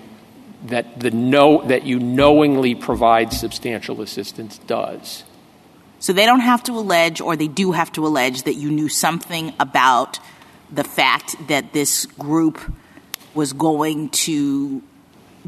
that 0.66 1.00
the 1.00 1.10
know 1.10 1.66
that 1.66 1.84
you 1.84 1.98
knowingly 1.98 2.74
provide 2.74 3.32
substantial 3.32 4.02
assistance 4.02 4.58
does. 4.58 5.24
So 5.98 6.12
they 6.12 6.26
don't 6.26 6.40
have 6.40 6.62
to 6.64 6.72
allege, 6.72 7.20
or 7.22 7.36
they 7.36 7.48
do 7.48 7.72
have 7.72 7.90
to 7.92 8.06
allege, 8.06 8.42
that 8.42 8.54
you 8.54 8.70
knew 8.70 8.90
something 8.90 9.54
about 9.58 10.18
the 10.70 10.84
fact 10.84 11.36
that 11.48 11.72
this 11.72 12.04
group 12.06 12.60
was 13.34 13.54
going 13.54 14.10
to 14.10 14.82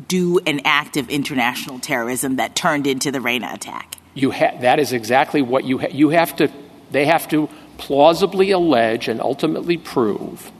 do 0.08 0.38
an 0.46 0.62
act 0.64 0.96
of 0.96 1.10
international 1.10 1.78
terrorism 1.78 2.36
that 2.36 2.54
turned 2.54 2.86
into 2.86 3.10
the 3.10 3.20
Reina 3.20 3.50
attack. 3.52 3.91
You 4.14 4.30
ha- 4.30 4.58
that 4.60 4.78
is 4.78 4.92
exactly 4.92 5.42
what 5.42 5.64
you 5.64 5.80
you 5.88 6.10
have 6.10 6.36
to. 6.36 6.50
They 6.90 7.06
have 7.06 7.28
to 7.28 7.48
plausibly 7.78 8.50
allege 8.50 9.08
and 9.08 9.20
ultimately 9.20 9.76
prove 9.76 10.52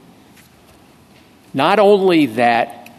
not 1.53 1.79
only 1.79 2.25
that 2.25 2.91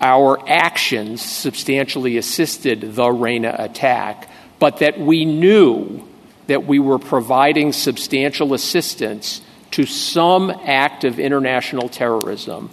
our 0.00 0.38
actions 0.46 1.22
substantially 1.22 2.18
assisted 2.18 2.94
the 2.94 3.10
Reina 3.10 3.54
attack, 3.58 4.30
but 4.58 4.78
that 4.78 4.98
we 5.00 5.24
knew 5.24 6.06
that 6.46 6.66
we 6.66 6.78
were 6.78 6.98
providing 6.98 7.72
substantial 7.72 8.54
assistance 8.54 9.40
to 9.72 9.84
some 9.86 10.50
act 10.64 11.04
of 11.04 11.18
international 11.18 11.88
terrorism. 11.88 12.70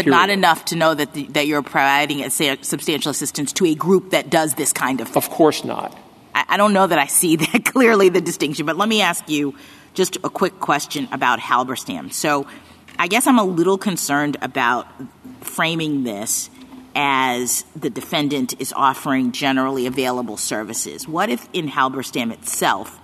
But 0.00 0.06
Period. 0.06 0.16
not 0.16 0.30
enough 0.30 0.64
to 0.66 0.76
know 0.76 0.94
that, 0.94 1.12
the, 1.12 1.26
that 1.26 1.46
you're 1.46 1.60
providing 1.60 2.24
a, 2.24 2.30
substantial 2.30 3.10
assistance 3.10 3.52
to 3.52 3.66
a 3.66 3.74
group 3.74 4.12
that 4.12 4.30
does 4.30 4.54
this 4.54 4.72
kind 4.72 4.98
of 5.02 5.08
thing. 5.08 5.16
Of 5.18 5.28
course 5.28 5.62
not. 5.62 5.94
I, 6.34 6.44
I 6.48 6.56
don't 6.56 6.72
know 6.72 6.86
that 6.86 6.98
I 6.98 7.04
see 7.04 7.36
that 7.52 7.66
clearly 7.66 8.08
the 8.08 8.22
distinction, 8.22 8.64
but 8.64 8.78
let 8.78 8.88
me 8.88 9.02
ask 9.02 9.28
you 9.28 9.54
just 9.92 10.16
a 10.24 10.30
quick 10.30 10.58
question 10.58 11.06
about 11.12 11.38
Halberstam. 11.38 12.14
So 12.14 12.46
I 12.98 13.08
guess 13.08 13.26
I'm 13.26 13.38
a 13.38 13.44
little 13.44 13.76
concerned 13.76 14.38
about 14.40 14.86
framing 15.42 16.04
this 16.04 16.48
as 16.94 17.66
the 17.76 17.90
defendant 17.90 18.58
is 18.58 18.72
offering 18.72 19.32
generally 19.32 19.86
available 19.86 20.38
services. 20.38 21.06
What 21.06 21.28
if 21.28 21.46
in 21.52 21.68
Halberstam 21.68 22.32
itself, 22.32 22.98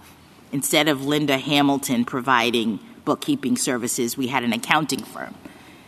instead 0.51 0.89
of 0.89 1.05
Linda 1.05 1.37
Hamilton 1.37 2.07
providing 2.07 2.81
bookkeeping 3.05 3.59
services, 3.59 4.17
we 4.17 4.29
had 4.29 4.45
an 4.45 4.55
accounting 4.55 5.03
firm? 5.03 5.35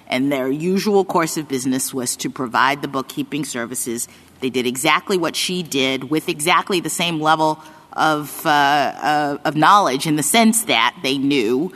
And 0.08 0.32
their 0.32 0.50
usual 0.50 1.04
course 1.04 1.36
of 1.36 1.48
business 1.48 1.92
was 1.92 2.16
to 2.16 2.30
provide 2.30 2.82
the 2.82 2.88
bookkeeping 2.88 3.44
services. 3.44 4.08
They 4.40 4.50
did 4.50 4.66
exactly 4.66 5.18
what 5.18 5.36
she 5.36 5.62
did 5.62 6.04
with 6.04 6.28
exactly 6.28 6.80
the 6.80 6.90
same 6.90 7.20
level 7.20 7.62
of, 7.92 8.44
uh, 8.46 8.48
uh, 8.48 9.38
of 9.44 9.54
knowledge 9.54 10.06
in 10.06 10.16
the 10.16 10.22
sense 10.22 10.64
that 10.64 10.98
they 11.02 11.18
knew 11.18 11.72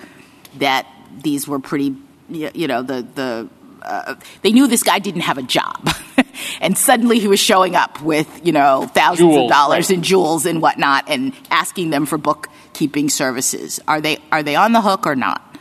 that 0.59 0.87
these 1.23 1.47
were 1.47 1.59
pretty, 1.59 1.95
you 2.31 2.67
know, 2.67 2.83
the, 2.83 3.07
the 3.15 3.49
uh, 3.83 4.15
they 4.43 4.53
knew 4.53 4.67
this 4.67 4.83
guy 4.83 4.99
didn't 4.99 5.23
have 5.23 5.39
a 5.39 5.43
job. 5.43 5.91
and 6.61 6.79
suddenly 6.79 7.19
he 7.19 7.29
was 7.29 7.41
showing 7.41 7.75
up 7.75 8.01
with, 8.01 8.29
you 8.45 8.53
know, 8.53 8.89
thousands 8.95 9.31
Jewels, 9.31 9.51
of 9.51 9.51
dollars 9.51 9.91
right. 9.91 9.99
in 9.99 10.03
jewels 10.03 10.47
and 10.47 10.63
whatnot 10.63 11.05
and 11.09 11.33
asking 11.51 11.91
them 11.91 12.07
for 12.07 12.19
bookkeeping 12.19 13.09
services. 13.09 13.81
Are 13.89 14.01
they, 14.01 14.19
are 14.31 14.43
they 14.43 14.55
on 14.55 14.73
the 14.73 14.81
hook 14.81 15.07
or 15.07 15.17
not? 15.17 15.52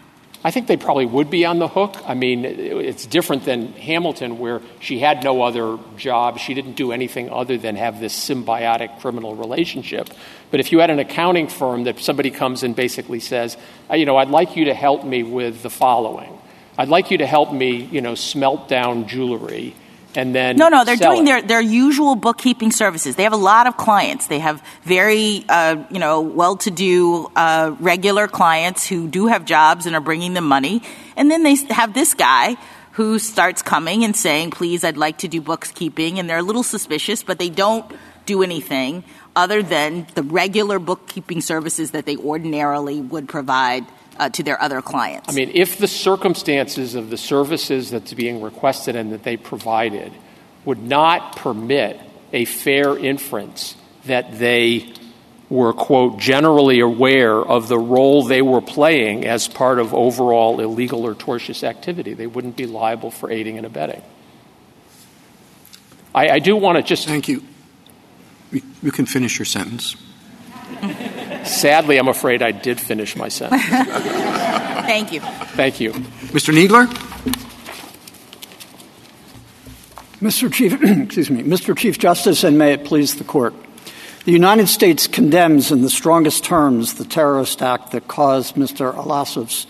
I 0.44 0.50
think 0.50 0.66
they 0.66 0.78
probably 0.78 1.06
would 1.06 1.30
be 1.30 1.46
on 1.46 1.60
the 1.60 1.68
hook. 1.68 1.98
I 2.06 2.16
mean, 2.16 2.46
it's 2.46 3.06
different 3.06 3.46
than 3.46 3.74
Hamilton, 3.74 4.40
where 4.40 4.62
she 4.80 4.98
had 4.98 5.24
no 5.24 5.44
other 5.44 5.78
job. 5.98 6.40
She 6.40 6.56
didn't 6.56 6.74
do 6.74 6.92
anything 6.92 7.30
other 7.30 7.58
than 7.58 7.76
have 7.76 8.00
this 8.00 8.14
symbiotic 8.14 9.00
criminal 9.00 9.36
relationship. 9.36 10.10
But 10.50 10.60
if 10.60 10.72
you 10.72 10.80
had 10.80 10.90
an 10.90 10.98
accounting 10.98 11.48
firm 11.48 11.84
that 11.84 12.00
somebody 12.00 12.32
comes 12.32 12.64
and 12.64 12.76
basically 12.76 13.20
says, 13.20 13.56
"Uh, 13.90 13.96
you 13.96 14.06
know, 14.06 14.18
I'd 14.18 14.30
like 14.30 14.56
you 14.56 14.66
to 14.66 14.74
help 14.74 15.04
me 15.04 15.22
with 15.22 15.62
the 15.62 15.70
following. 15.70 16.38
I'd 16.78 16.90
like 16.90 17.12
you 17.12 17.20
to 17.20 17.28
help 17.28 17.54
me, 17.54 17.88
you 17.92 18.02
know, 18.02 18.16
smelt 18.16 18.68
down 18.68 19.08
jewelry. 19.08 19.76
And 20.16 20.36
then 20.36 20.58
No, 20.58 20.70
no, 20.70 20.84
they're 20.84 20.96
doing 20.96 21.24
it. 21.24 21.26
their, 21.26 21.42
their 21.42 21.62
usual 21.62 22.16
bookkeeping 22.16 22.72
services. 22.72 23.16
They 23.16 23.24
have 23.24 23.34
a 23.34 23.38
lot 23.38 23.68
of 23.68 23.78
clients. 23.78 24.28
They 24.28 24.40
have 24.40 24.62
very, 24.84 25.46
uh, 25.48 25.84
you 25.90 26.00
know, 26.00 26.22
well-to-do 26.22 27.32
uh, 27.36 27.76
regular 27.80 28.28
clients 28.28 28.86
who 28.86 29.08
do 29.08 29.28
have 29.28 29.46
jobs 29.46 29.86
and 29.86 29.96
are 29.96 30.02
bringing 30.02 30.34
them 30.34 30.46
money. 30.48 30.84
And 31.16 31.32
then 31.32 31.44
they 31.44 31.56
have 31.70 31.94
this 31.94 32.14
guy 32.14 32.58
who 32.94 33.20
starts 33.20 33.62
coming 33.62 34.04
and 34.04 34.16
saying, 34.16 34.52
please, 34.52 34.84
I'd 34.84 34.98
like 34.98 35.20
to 35.20 35.28
do 35.30 35.40
bookkeeping. 35.40 36.20
And 36.20 36.30
they're 36.30 36.40
a 36.40 36.44
little 36.44 36.64
suspicious, 36.64 37.24
but 37.24 37.40
they 37.40 37.50
don't 37.50 37.90
do 38.26 38.44
anything 38.44 39.04
other 39.36 39.64
than 39.64 40.08
the 40.14 40.24
regular 40.24 40.78
bookkeeping 40.78 41.40
services 41.42 41.92
that 41.92 42.06
they 42.06 42.18
ordinarily 42.18 43.00
would 43.00 43.30
provide 43.30 43.86
uh, 44.20 44.30
to 44.30 44.44
their 44.44 44.62
other 44.62 44.82
clients. 44.82 45.30
I 45.30 45.34
mean, 45.34 45.52
if 45.54 45.78
the 45.78 45.88
circumstances 45.88 46.96
of 46.96 47.10
the 47.10 47.18
services 47.18 47.90
that's 47.92 48.14
being 48.14 48.42
requested 48.42 48.96
and 48.96 49.12
that 49.12 49.24
they 49.24 49.38
provided 49.38 50.12
would 50.66 50.82
not 50.82 51.36
permit 51.38 52.00
a 52.34 52.46
fair 52.46 52.98
inference 52.98 53.76
that 54.06 54.38
they 54.40 54.94
were, 55.50 55.74
quote, 55.74 56.18
generally 56.18 56.80
aware 56.80 57.36
of 57.36 57.68
the 57.68 57.78
role 57.78 58.24
they 58.24 58.42
were 58.42 58.62
playing 58.62 59.26
as 59.26 59.48
part 59.50 59.80
of 59.80 59.94
overall 59.94 60.60
illegal 60.62 61.06
or 61.06 61.14
tortious 61.14 61.64
activity, 61.64 62.14
they 62.14 62.28
wouldn't 62.28 62.56
be 62.56 62.66
liable 62.66 63.12
for 63.12 63.30
aiding 63.30 63.58
and 63.58 63.66
abetting. 63.66 64.02
I, 66.16 66.30
I 66.30 66.40
do 66.40 66.56
want 66.56 66.78
to 66.78 66.84
just. 66.84 67.08
Thank 67.08 67.28
you. 67.28 67.44
You- 68.52 68.62
You 68.82 68.92
can 68.92 69.06
finish 69.06 69.38
your 69.40 69.46
sentence. 69.46 69.96
Sadly, 71.46 71.98
I'm 71.98 72.08
afraid 72.08 72.42
I 72.42 72.52
did 72.52 72.80
finish 72.80 73.16
my 73.16 73.30
sentence. 73.30 73.64
Thank 73.66 75.12
you. 75.12 75.22
Thank 75.22 75.80
you. 75.80 75.92
Mr. 75.92 76.54
Kneedler? 76.54 76.88
Mr. 80.22 80.54
Chief, 80.54 80.74
excuse 80.84 81.32
me, 81.32 81.44
Mr. 81.44 81.76
Chief 81.76 81.98
Justice, 81.98 82.44
and 82.44 82.58
may 82.58 82.74
it 82.74 82.86
please 82.86 83.16
the 83.16 83.24
court. 83.24 83.56
The 84.24 84.32
United 84.32 84.68
States 84.68 85.08
condemns 85.08 85.72
in 85.72 85.82
the 85.82 85.90
strongest 85.90 86.44
terms 86.44 86.94
the 86.94 87.06
terrorist 87.06 87.64
act 87.64 87.92
that 87.92 88.08
caused 88.08 88.54
Mr. 88.54 88.96
Alassaf's 88.96 89.66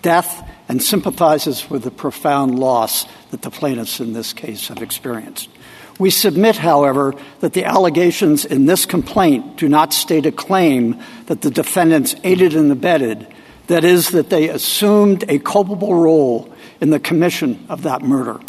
death 0.00 0.48
and 0.68 0.82
sympathizes 0.82 1.68
with 1.68 1.82
the 1.82 1.90
profound 1.90 2.58
loss 2.58 3.06
that 3.30 3.42
the 3.42 3.50
plaintiffs 3.50 4.00
in 4.00 4.14
this 4.14 4.32
case 4.32 4.68
have 4.68 4.80
experienced. 4.80 5.50
We 5.98 6.10
submit, 6.10 6.56
however, 6.56 7.14
that 7.40 7.52
the 7.52 7.64
allegations 7.64 8.44
in 8.44 8.66
this 8.66 8.84
complaint 8.84 9.56
do 9.56 9.68
not 9.68 9.92
state 9.92 10.26
a 10.26 10.32
claim 10.32 11.00
that 11.26 11.40
the 11.40 11.50
defendants 11.50 12.16
aided 12.24 12.54
and 12.54 12.70
abetted, 12.72 13.26
that 13.68 13.84
is, 13.84 14.10
that 14.10 14.28
they 14.28 14.48
assumed 14.48 15.24
a 15.28 15.38
culpable 15.38 15.94
role 15.94 16.52
in 16.80 16.90
the 16.90 16.98
commission 16.98 17.64
of 17.68 17.82
that 17.82 18.02
murder. 18.02 18.40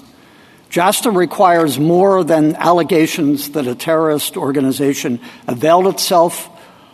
JASTA 0.71 1.15
requires 1.15 1.79
more 1.79 2.23
than 2.23 2.55
allegations 2.55 3.51
that 3.51 3.67
a 3.67 3.75
terrorist 3.75 4.35
organization 4.35 5.21
availed 5.47 5.87
itself 5.87 6.49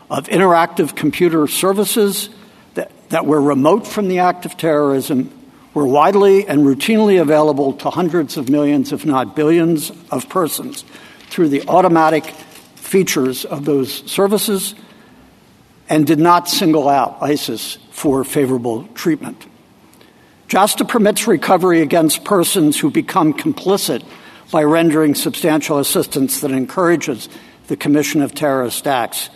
of 0.10 0.28
interactive 0.28 0.96
computer 0.96 1.48
services 1.48 2.30
that, 2.74 2.92
that 3.10 3.26
were 3.26 3.42
remote 3.42 3.88
from 3.88 4.10
the 4.10 4.20
act 4.20 4.46
of 4.46 4.58
terrorism, 4.58 5.32
were 5.74 5.88
widely 5.88 6.48
and 6.48 6.62
routinely 6.62 7.22
available 7.22 7.74
to 7.74 7.90
hundreds 7.90 8.38
of 8.38 8.50
millions, 8.50 8.92
if 8.92 9.06
not 9.06 9.36
billions, 9.36 9.92
of 10.12 10.28
persons 10.30 10.84
through 11.30 11.50
the 11.50 11.68
automatic 11.68 12.26
features 12.76 13.46
of 13.46 13.64
those 13.64 14.04
services, 14.12 14.76
and 15.88 16.06
did 16.06 16.20
not 16.20 16.50
single 16.50 16.90
out 16.90 17.18
ISIS 17.22 17.78
for 17.92 18.24
favorable 18.24 18.84
treatment. 18.94 19.46
JASTA 20.50 20.88
permits 20.88 21.28
recovery 21.28 21.82
against 21.82 22.26
persons 22.26 22.78
who 22.78 22.92
become 22.92 23.34
complicit 23.34 24.04
by 24.52 24.64
rendering 24.64 25.16
substantial 25.16 25.80
assistance 25.80 26.42
that 26.42 26.52
encourages 26.52 27.30
the 27.68 27.78
commission 27.78 28.22
of 28.22 28.36
terrorist 28.36 28.86
acts. 28.86 29.30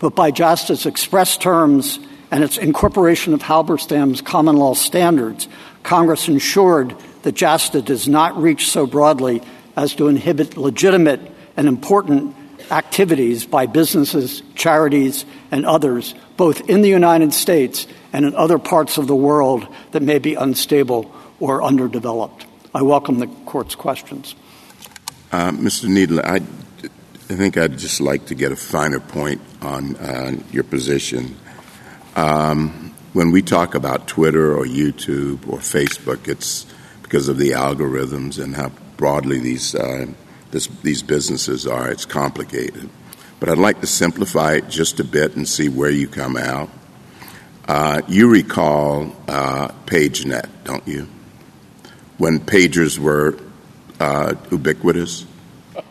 But 0.00 0.16
by 0.16 0.32
JASTA's 0.32 0.86
express 0.86 1.36
terms 1.36 2.00
and 2.32 2.42
its 2.42 2.58
incorporation 2.58 3.32
of 3.32 3.42
Halberstam's 3.42 4.20
common 4.20 4.56
law 4.56 4.74
standards, 4.74 5.46
Congress 5.86 6.26
ensured 6.26 6.96
that 7.22 7.36
JASTA 7.36 7.84
does 7.84 8.08
not 8.08 8.36
reach 8.36 8.70
so 8.70 8.88
broadly 8.88 9.40
as 9.76 9.94
to 9.94 10.08
inhibit 10.08 10.56
legitimate 10.56 11.20
and 11.56 11.68
important 11.68 12.34
activities 12.72 13.46
by 13.46 13.66
businesses, 13.66 14.42
charities, 14.56 15.24
and 15.52 15.64
others, 15.64 16.16
both 16.36 16.68
in 16.68 16.82
the 16.82 16.88
United 16.88 17.32
States 17.32 17.86
and 18.12 18.24
in 18.24 18.34
other 18.34 18.58
parts 18.58 18.98
of 18.98 19.06
the 19.06 19.14
world 19.14 19.64
that 19.92 20.02
may 20.02 20.18
be 20.18 20.34
unstable 20.34 21.14
or 21.38 21.62
underdeveloped. 21.62 22.46
I 22.74 22.82
welcome 22.82 23.20
the 23.20 23.28
court's 23.46 23.76
questions. 23.76 24.34
Uh, 25.30 25.52
Mr. 25.52 25.86
Kneedler, 25.86 26.24
I, 26.24 26.36
I 27.32 27.36
think 27.36 27.56
I'd 27.56 27.78
just 27.78 28.00
like 28.00 28.26
to 28.26 28.34
get 28.34 28.50
a 28.50 28.56
finer 28.56 28.98
point 28.98 29.40
on 29.62 29.94
uh, 29.94 30.32
your 30.50 30.64
position. 30.64 31.36
Um, 32.16 32.85
when 33.16 33.30
we 33.30 33.40
talk 33.40 33.74
about 33.74 34.06
Twitter 34.06 34.54
or 34.54 34.66
YouTube 34.66 35.48
or 35.48 35.56
Facebook, 35.56 36.28
it's 36.28 36.66
because 37.02 37.28
of 37.28 37.38
the 37.38 37.52
algorithms 37.52 38.38
and 38.38 38.54
how 38.54 38.70
broadly 38.98 39.38
these 39.38 39.74
uh, 39.74 40.04
this, 40.50 40.66
these 40.82 41.02
businesses 41.02 41.66
are. 41.66 41.90
It's 41.90 42.04
complicated, 42.04 42.90
but 43.40 43.48
I'd 43.48 43.56
like 43.56 43.80
to 43.80 43.86
simplify 43.86 44.56
it 44.56 44.68
just 44.68 45.00
a 45.00 45.04
bit 45.04 45.34
and 45.34 45.48
see 45.48 45.70
where 45.70 45.88
you 45.88 46.08
come 46.08 46.36
out. 46.36 46.68
Uh, 47.66 48.02
you 48.06 48.28
recall 48.28 49.10
uh, 49.28 49.68
PageNet, 49.86 50.50
don't 50.64 50.86
you? 50.86 51.08
When 52.18 52.38
pagers 52.38 52.98
were 52.98 53.38
uh, 53.98 54.34
ubiquitous? 54.50 55.24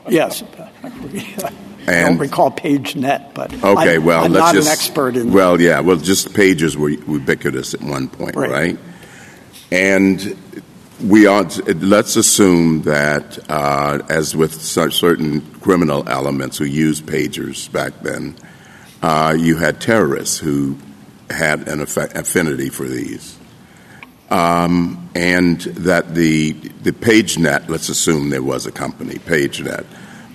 Yes. 0.08 0.44
I 1.88 2.02
don't 2.02 2.18
recall 2.18 2.52
PageNet, 2.52 3.34
but 3.34 3.54
okay, 3.64 3.98
well, 4.00 4.26
I'm 4.26 4.32
let's 4.32 4.46
not 4.46 4.56
just, 4.56 4.68
an 4.68 4.72
expert 4.72 5.16
in. 5.16 5.32
Well, 5.32 5.60
yeah, 5.62 5.80
well, 5.82 5.98
just 5.98 6.34
pages 6.34 6.76
were 6.78 6.90
ubiquitous 6.90 7.74
at 7.74 7.82
one 7.82 8.08
point, 8.08 8.36
right? 8.36 8.50
Right. 8.50 8.80
And 9.72 10.38
we 11.04 11.28
ought. 11.28 11.58
Let's 11.68 12.16
assume 12.16 12.84
that, 12.84 13.38
uh, 13.50 14.00
as 14.10 14.36
with 14.36 14.60
certain 14.62 15.42
criminal 15.60 16.08
elements 16.08 16.58
who 16.58 16.66
used 16.66 17.06
pagers 17.06 17.72
back 17.72 17.94
then, 18.02 18.36
uh, 19.02 19.36
you 19.38 19.58
had 19.58 19.80
terrorists 19.80 20.38
who 20.38 20.78
had 21.30 21.68
an 21.68 21.80
affi- 21.80 22.14
affinity 22.16 22.70
for 22.70 22.88
these. 22.88 23.38
Um, 24.30 25.10
and 25.14 25.62
that 25.62 26.16
the 26.16 26.54
the 26.54 26.92
PageNet, 26.92 27.70
let's 27.70 27.90
assume 27.90 28.32
there 28.32 28.42
was 28.42 28.66
a 28.66 28.72
company, 28.72 29.16
PageNet, 29.16 29.86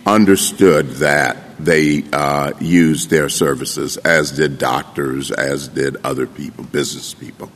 understood 0.07 0.89
that 0.97 1.37
they 1.59 2.05
uh, 2.13 2.53
used 2.61 3.11
their 3.11 3.29
services, 3.29 3.97
as 3.99 4.33
did 4.33 4.59
doctors, 4.59 5.31
as 5.31 5.69
did 5.69 5.97
other 6.05 6.27
people, 6.27 6.65
business 6.65 7.15
people. 7.15 7.51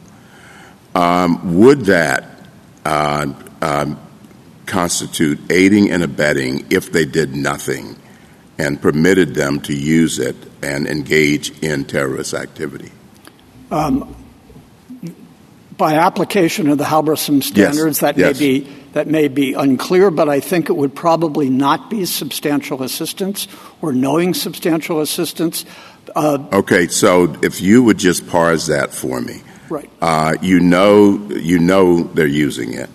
Um, 0.94 1.58
would 1.58 1.86
that 1.86 2.24
uh, 2.84 3.32
um, 3.62 4.00
constitute 4.66 5.40
aiding 5.50 5.90
and 5.90 6.02
abetting 6.02 6.66
if 6.70 6.92
they 6.92 7.04
did 7.04 7.34
nothing 7.34 7.96
and 8.58 8.80
permitted 8.80 9.34
them 9.34 9.60
to 9.60 9.74
use 9.74 10.18
it 10.18 10.36
and 10.62 10.86
engage 10.86 11.50
in 11.62 11.84
terrorist 11.84 12.34
activity? 12.34 12.92
Um, 13.70 14.14
by 15.76 15.94
application 15.94 16.68
of 16.68 16.78
the 16.78 16.84
Halberstam 16.84 17.42
standards, 17.42 18.00
that 18.00 18.16
yes. 18.16 18.38
may 18.38 18.46
be 18.46 18.83
that 18.94 19.08
may 19.08 19.26
be 19.28 19.54
unclear, 19.54 20.10
but 20.10 20.28
I 20.28 20.40
think 20.40 20.70
it 20.70 20.72
would 20.72 20.94
probably 20.94 21.50
not 21.50 21.90
be 21.90 22.04
substantial 22.04 22.82
assistance 22.82 23.48
or 23.82 23.92
knowing 23.92 24.34
substantial 24.34 25.00
assistance. 25.00 25.64
Uh, 26.14 26.38
Okay, 26.52 26.86
so 26.86 27.36
if 27.42 27.60
you 27.60 27.82
would 27.82 27.98
just 27.98 28.26
parse 28.28 28.66
that 28.66 28.94
for 28.94 29.20
me, 29.20 29.42
right. 29.68 29.90
uh, 30.00 30.36
you 30.40 30.60
know 30.60 31.18
you 31.30 31.58
know 31.58 32.04
they're 32.04 32.26
using 32.26 32.72
it, 32.72 32.88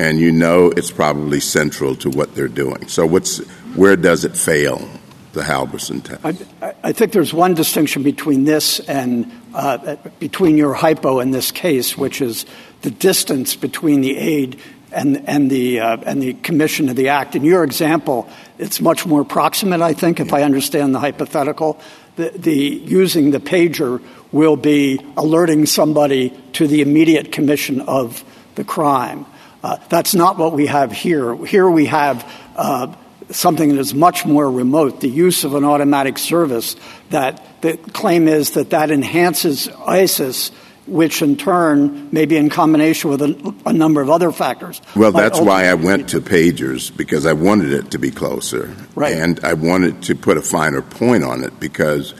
and 0.00 0.18
you 0.18 0.32
know 0.32 0.72
it's 0.76 0.90
probably 0.90 1.38
central 1.38 1.94
to 1.96 2.10
what 2.10 2.34
they're 2.34 2.48
doing. 2.48 2.88
So 2.88 3.06
what's 3.06 3.38
where 3.76 3.96
does 3.96 4.24
it 4.24 4.36
fail? 4.36 4.88
The 5.34 5.42
Halberstam 5.42 6.02
test. 6.02 6.24
I, 6.62 6.74
I 6.82 6.92
think 6.92 7.12
there's 7.12 7.32
one 7.32 7.54
distinction 7.54 8.02
between 8.02 8.44
this 8.44 8.80
and 8.80 9.30
uh, 9.54 9.94
between 10.18 10.56
your 10.56 10.74
hypo 10.74 11.20
in 11.20 11.30
this 11.30 11.52
case, 11.52 11.96
which 11.96 12.20
is 12.20 12.46
the 12.80 12.90
distance 12.90 13.54
between 13.54 14.00
the 14.00 14.16
aid 14.16 14.58
and 14.92 15.28
and 15.28 15.50
the 15.50 15.80
uh, 15.80 15.96
and 16.06 16.22
the 16.22 16.34
commission 16.34 16.88
of 16.88 16.96
the 16.96 17.08
act. 17.08 17.34
In 17.34 17.44
your 17.44 17.64
example, 17.64 18.28
it's 18.58 18.80
much 18.80 19.06
more 19.06 19.24
proximate. 19.24 19.80
I 19.80 19.92
think, 19.92 20.20
if 20.20 20.32
I 20.32 20.42
understand 20.42 20.94
the 20.94 21.00
hypothetical, 21.00 21.80
the, 22.16 22.30
the 22.30 22.54
using 22.54 23.30
the 23.30 23.40
pager 23.40 24.02
will 24.32 24.56
be 24.56 25.00
alerting 25.16 25.66
somebody 25.66 26.30
to 26.54 26.66
the 26.66 26.82
immediate 26.82 27.32
commission 27.32 27.80
of 27.82 28.24
the 28.54 28.64
crime. 28.64 29.26
Uh, 29.62 29.76
that's 29.88 30.14
not 30.14 30.38
what 30.38 30.52
we 30.52 30.66
have 30.66 30.92
here. 30.92 31.34
Here 31.44 31.68
we 31.68 31.86
have. 31.86 32.30
Uh, 32.56 32.94
something 33.30 33.68
that 33.68 33.78
is 33.78 33.94
much 33.94 34.24
more 34.24 34.50
remote, 34.50 35.00
the 35.00 35.08
use 35.08 35.44
of 35.44 35.54
an 35.54 35.64
automatic 35.64 36.18
service, 36.18 36.76
that 37.10 37.60
the 37.60 37.76
claim 37.76 38.28
is 38.28 38.52
that 38.52 38.70
that 38.70 38.90
enhances 38.90 39.68
ISIS, 39.86 40.50
which 40.88 41.22
in 41.22 41.36
turn 41.36 42.08
may 42.12 42.24
be 42.24 42.36
in 42.36 42.48
combination 42.50 43.10
with 43.10 43.22
a, 43.22 43.54
a 43.66 43.72
number 43.72 44.00
of 44.00 44.10
other 44.10 44.32
factors. 44.32 44.80
Well, 44.96 45.12
that's 45.12 45.40
why 45.40 45.66
I 45.66 45.74
went 45.74 46.08
to 46.10 46.20
pagers 46.20 46.94
because 46.94 47.26
I 47.26 47.32
wanted 47.32 47.72
it 47.72 47.90
to 47.92 47.98
be 47.98 48.10
closer, 48.10 48.74
Right. 48.94 49.14
And 49.14 49.38
I 49.44 49.54
wanted 49.54 50.02
to 50.04 50.14
put 50.14 50.36
a 50.36 50.42
finer 50.42 50.82
point 50.82 51.22
on 51.22 51.44
it 51.44 51.60
because, 51.60 52.14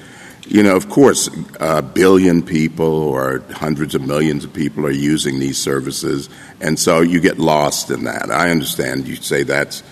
you 0.46 0.62
know, 0.62 0.76
of 0.76 0.88
course, 0.88 1.28
a 1.60 1.82
billion 1.82 2.42
people 2.42 2.86
or 2.86 3.42
hundreds 3.50 3.94
of 3.94 4.02
millions 4.02 4.44
of 4.44 4.52
people 4.52 4.86
are 4.86 4.90
using 4.90 5.40
these 5.40 5.58
services, 5.58 6.28
and 6.60 6.78
so 6.78 7.00
you 7.00 7.20
get 7.20 7.38
lost 7.38 7.90
in 7.90 8.04
that. 8.04 8.30
I 8.30 8.50
understand 8.50 9.08
you 9.08 9.16
say 9.16 9.42
that's 9.42 9.82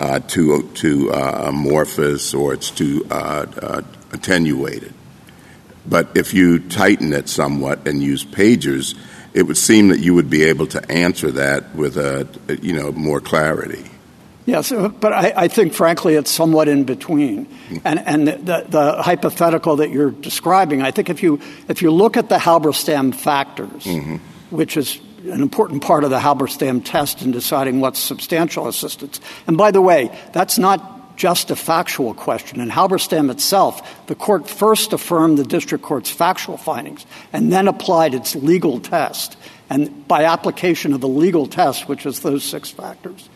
uh, 0.00 0.18
too 0.20 0.68
too 0.74 1.12
uh, 1.12 1.46
amorphous 1.48 2.34
or 2.34 2.52
it's 2.52 2.70
too 2.70 3.06
uh, 3.10 3.46
uh, 3.62 3.82
attenuated. 4.12 4.92
But 5.86 6.16
if 6.16 6.32
you 6.32 6.60
tighten 6.60 7.12
it 7.12 7.28
somewhat 7.28 7.86
and 7.86 8.02
use 8.02 8.24
pagers, 8.24 8.96
it 9.34 9.42
would 9.42 9.56
seem 9.56 9.88
that 9.88 10.00
you 10.00 10.14
would 10.14 10.30
be 10.30 10.44
able 10.44 10.66
to 10.68 10.90
answer 10.90 11.30
that 11.32 11.74
with 11.74 11.96
a 11.96 12.26
you 12.62 12.72
know 12.72 12.92
more 12.92 13.20
clarity. 13.20 13.90
Yes, 14.46 14.70
but 14.70 15.12
I, 15.12 15.32
I 15.34 15.48
think, 15.48 15.72
frankly, 15.72 16.16
it's 16.16 16.30
somewhat 16.30 16.68
in 16.68 16.84
between. 16.84 17.46
Mm-hmm. 17.46 17.76
And, 17.82 17.98
and 18.00 18.28
the, 18.28 18.36
the, 18.36 18.66
the 18.68 19.02
hypothetical 19.02 19.76
that 19.76 19.88
you're 19.88 20.10
describing, 20.10 20.82
I 20.82 20.90
think 20.90 21.08
if 21.08 21.22
you, 21.22 21.40
if 21.66 21.80
you 21.80 21.90
look 21.90 22.18
at 22.18 22.28
the 22.28 22.36
Halberstam 22.36 23.14
factors, 23.14 23.84
mm-hmm. 23.84 24.16
which 24.54 24.76
is 24.76 25.00
an 25.22 25.40
important 25.40 25.82
part 25.82 26.04
of 26.04 26.10
the 26.10 26.18
Halberstam 26.18 26.84
test 26.84 27.22
in 27.22 27.30
deciding 27.30 27.80
what's 27.80 27.98
substantial 27.98 28.68
assistance. 28.68 29.18
And 29.46 29.56
by 29.56 29.70
the 29.70 29.80
way, 29.80 30.10
that's 30.34 30.58
not 30.58 30.93
just 31.16 31.50
a 31.50 31.56
factual 31.56 32.14
question. 32.14 32.60
In 32.60 32.70
Halberstam 32.70 33.30
itself, 33.30 34.06
the 34.06 34.14
court 34.14 34.48
first 34.48 34.92
affirmed 34.92 35.38
the 35.38 35.44
district 35.44 35.84
court's 35.84 36.10
factual 36.10 36.56
findings 36.56 37.06
and 37.32 37.52
then 37.52 37.68
applied 37.68 38.14
its 38.14 38.34
legal 38.34 38.80
test. 38.80 39.36
And 39.70 40.06
by 40.06 40.24
application 40.24 40.92
of 40.92 41.00
the 41.00 41.08
legal 41.08 41.46
test, 41.46 41.88
which 41.88 42.06
is 42.06 42.20
those 42.20 42.44
six 42.44 42.70
factors, 42.70 43.28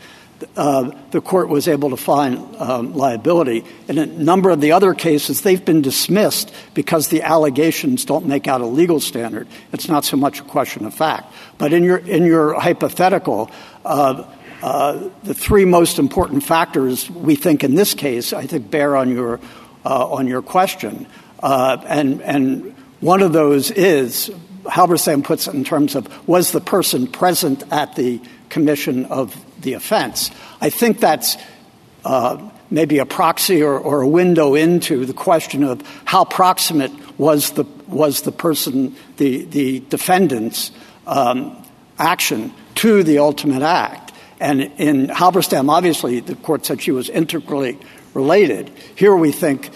uh, 0.56 0.90
the 1.10 1.20
court 1.20 1.48
was 1.48 1.66
able 1.66 1.90
to 1.90 1.96
find 1.96 2.56
um, 2.56 2.94
liability. 2.94 3.64
In 3.88 3.98
a 3.98 4.06
number 4.06 4.50
of 4.50 4.60
the 4.60 4.72
other 4.72 4.94
cases, 4.94 5.42
they've 5.42 5.64
been 5.64 5.82
dismissed 5.82 6.54
because 6.74 7.08
the 7.08 7.22
allegations 7.22 8.04
don't 8.04 8.26
make 8.26 8.46
out 8.46 8.60
a 8.60 8.66
legal 8.66 9.00
standard. 9.00 9.48
It's 9.72 9.88
not 9.88 10.04
so 10.04 10.16
much 10.16 10.40
a 10.40 10.44
question 10.44 10.84
of 10.86 10.94
fact. 10.94 11.32
But 11.58 11.72
in 11.72 11.82
your 11.82 11.98
in 11.98 12.24
your 12.24 12.54
hypothetical, 12.54 13.50
uh, 13.84 14.24
the 14.60 15.34
three 15.34 15.64
most 15.64 15.98
important 15.98 16.42
factors 16.42 17.10
we 17.10 17.36
think 17.36 17.64
in 17.64 17.74
this 17.74 17.94
case, 17.94 18.32
I 18.32 18.46
think, 18.46 18.70
bear 18.70 18.96
on 18.96 19.10
your 19.10 19.40
uh, 19.84 20.08
on 20.10 20.26
your 20.26 20.42
question, 20.42 21.06
uh, 21.40 21.78
and 21.86 22.20
and 22.22 22.74
one 23.00 23.22
of 23.22 23.32
those 23.32 23.70
is 23.70 24.30
Halberstam 24.64 25.22
puts 25.22 25.46
it 25.46 25.54
in 25.54 25.64
terms 25.64 25.94
of 25.94 26.28
was 26.28 26.52
the 26.52 26.60
person 26.60 27.06
present 27.06 27.62
at 27.72 27.94
the 27.94 28.20
commission 28.48 29.04
of 29.06 29.36
the 29.60 29.74
offense. 29.74 30.30
I 30.60 30.70
think 30.70 31.00
that's 31.00 31.36
uh, 32.04 32.50
maybe 32.70 32.98
a 32.98 33.06
proxy 33.06 33.62
or, 33.62 34.02
a 34.02 34.08
window 34.08 34.54
into 34.54 35.06
the 35.06 35.12
question 35.12 35.62
of 35.64 35.82
how 36.04 36.24
proximate 36.24 36.92
was 37.18 37.52
the 37.52 37.64
was 37.86 38.22
the 38.22 38.32
person, 38.32 38.96
the 39.16 39.44
the 39.44 39.80
defendant's 39.80 40.70
um, 41.06 41.56
action 41.98 42.52
to 42.76 43.02
the 43.02 43.18
ultimate 43.18 43.62
act. 43.62 44.07
And 44.40 44.62
in 44.78 45.08
Halberstam, 45.08 45.68
obviously, 45.68 46.20
the 46.20 46.36
court 46.36 46.64
said 46.64 46.80
she 46.80 46.92
was 46.92 47.08
integrally 47.08 47.78
related. 48.14 48.70
Here 48.94 49.14
we 49.14 49.32
think 49.32 49.70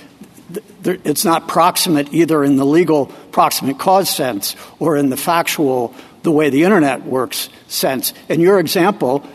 it's 0.84 1.24
not 1.24 1.48
proximate 1.48 2.12
either 2.12 2.44
in 2.44 2.56
the 2.56 2.66
legal 2.66 3.06
proximate 3.32 3.78
cause 3.78 4.10
sense 4.10 4.54
or 4.78 4.96
in 4.96 5.10
the 5.10 5.16
factual, 5.16 5.94
the 6.22 6.30
way 6.30 6.50
the 6.50 6.64
internet 6.64 7.04
works 7.04 7.48
sense. 7.68 8.12
In 8.28 8.40
your 8.40 8.60
example, 8.60 9.26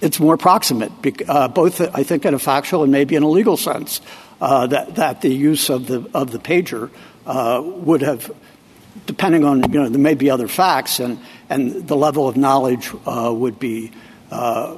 it's 0.00 0.18
more 0.18 0.36
proximate, 0.36 0.90
uh, 1.28 1.48
both, 1.48 1.80
I 1.80 2.02
think, 2.02 2.24
in 2.24 2.34
a 2.34 2.38
factual 2.38 2.82
and 2.82 2.90
maybe 2.90 3.14
in 3.14 3.22
a 3.22 3.28
legal 3.28 3.56
sense, 3.56 4.00
uh, 4.40 4.66
that, 4.66 5.20
the 5.20 5.28
use 5.28 5.70
of 5.70 5.86
the, 5.86 6.08
of 6.12 6.32
the 6.32 6.38
pager 6.38 6.90
uh, 7.26 7.62
would 7.62 8.02
have, 8.02 8.32
depending 9.06 9.44
on, 9.44 9.62
you 9.72 9.80
know, 9.80 9.88
there 9.88 10.00
may 10.00 10.14
be 10.14 10.30
other 10.30 10.48
facts, 10.48 10.98
and, 10.98 11.20
and 11.48 11.86
the 11.86 11.96
level 11.96 12.26
of 12.26 12.36
knowledge 12.36 12.92
would 13.06 13.60
be 13.60 13.92
uh, 14.32 14.76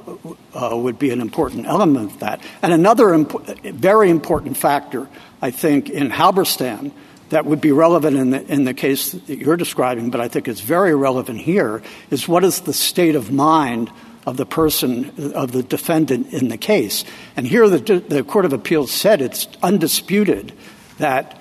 uh, 0.52 0.76
would 0.76 0.98
be 0.98 1.10
an 1.10 1.20
important 1.20 1.66
element 1.66 2.12
of 2.12 2.18
that. 2.18 2.43
And 2.60 2.72
another 2.72 3.14
imp- 3.14 3.47
very 3.62 4.10
important 4.10 4.56
factor, 4.56 5.09
I 5.40 5.52
think, 5.52 5.89
in 5.89 6.10
Halberstam 6.10 6.90
that 7.28 7.47
would 7.47 7.60
be 7.60 7.70
relevant 7.70 8.16
in 8.16 8.31
the, 8.31 8.52
in 8.52 8.64
the 8.64 8.74
case 8.74 9.12
that 9.12 9.39
you're 9.39 9.56
describing, 9.56 10.10
but 10.10 10.20
I 10.20 10.28
think 10.28 10.48
it's 10.48 10.60
very 10.60 10.94
relevant 10.94 11.40
here, 11.40 11.82
is 12.10 12.26
what 12.26 12.43
is 12.44 12.62
the 12.62 12.72
state 12.72 13.14
of 13.14 13.31
mind 13.31 13.90
of 14.26 14.36
the 14.36 14.47
person, 14.47 15.32
of 15.35 15.52
the 15.52 15.62
defendant 15.62 16.32
in 16.32 16.48
the 16.48 16.59
case. 16.59 17.05
And 17.36 17.47
here 17.47 17.68
the, 17.68 18.01
the 18.01 18.24
Court 18.24 18.44
of 18.44 18.52
Appeals 18.52 18.90
said 18.90 19.22
it's 19.22 19.47
undisputed 19.62 20.52
that 20.98 21.40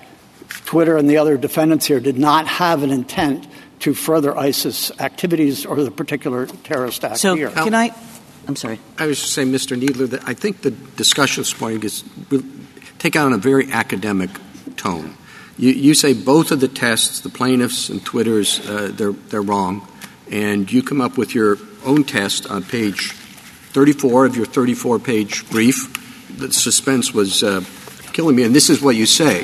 Twitter 0.66 0.96
and 0.96 1.10
the 1.10 1.16
other 1.16 1.36
defendants 1.36 1.86
here 1.86 2.00
did 2.00 2.18
not 2.18 2.46
have 2.46 2.82
an 2.82 2.90
intent 2.90 3.46
to 3.84 3.92
further 3.92 4.34
ISIS 4.36 4.90
activities 4.98 5.66
or 5.66 5.76
the 5.84 5.90
particular 5.90 6.46
terrorist 6.46 7.04
act 7.04 7.18
So 7.18 7.34
here. 7.34 7.50
can 7.50 7.74
I? 7.74 7.90
I'm 8.48 8.56
sorry. 8.56 8.80
I 8.98 9.06
was 9.06 9.20
just 9.20 9.34
saying, 9.34 9.52
Mr. 9.52 9.78
Kneedler, 9.78 10.08
that 10.08 10.26
I 10.26 10.32
think 10.32 10.62
the 10.62 10.70
discussion 10.70 11.42
this 11.42 11.60
morning 11.60 11.82
is 11.82 12.02
take 12.98 13.14
on 13.14 13.34
a 13.34 13.36
very 13.36 13.70
academic 13.70 14.30
tone. 14.76 15.14
You, 15.58 15.70
you 15.70 15.92
say 15.92 16.14
both 16.14 16.50
of 16.50 16.60
the 16.60 16.68
tests, 16.68 17.20
the 17.20 17.28
plaintiffs 17.28 17.90
and 17.90 18.02
Twitter's, 18.02 18.58
uh, 18.66 18.90
they're, 18.90 19.12
they're 19.12 19.42
wrong, 19.42 19.86
and 20.30 20.70
you 20.72 20.82
come 20.82 21.02
up 21.02 21.18
with 21.18 21.34
your 21.34 21.58
own 21.84 22.04
test 22.04 22.46
on 22.50 22.62
page 22.64 23.12
34 23.12 24.24
of 24.24 24.34
your 24.34 24.46
34 24.46 24.98
page 24.98 25.48
brief. 25.50 25.92
The 26.38 26.50
suspense 26.54 27.12
was 27.12 27.42
uh, 27.42 27.62
killing 28.14 28.34
me, 28.34 28.44
and 28.44 28.54
this 28.54 28.70
is 28.70 28.80
what 28.80 28.96
you 28.96 29.04
say. 29.04 29.42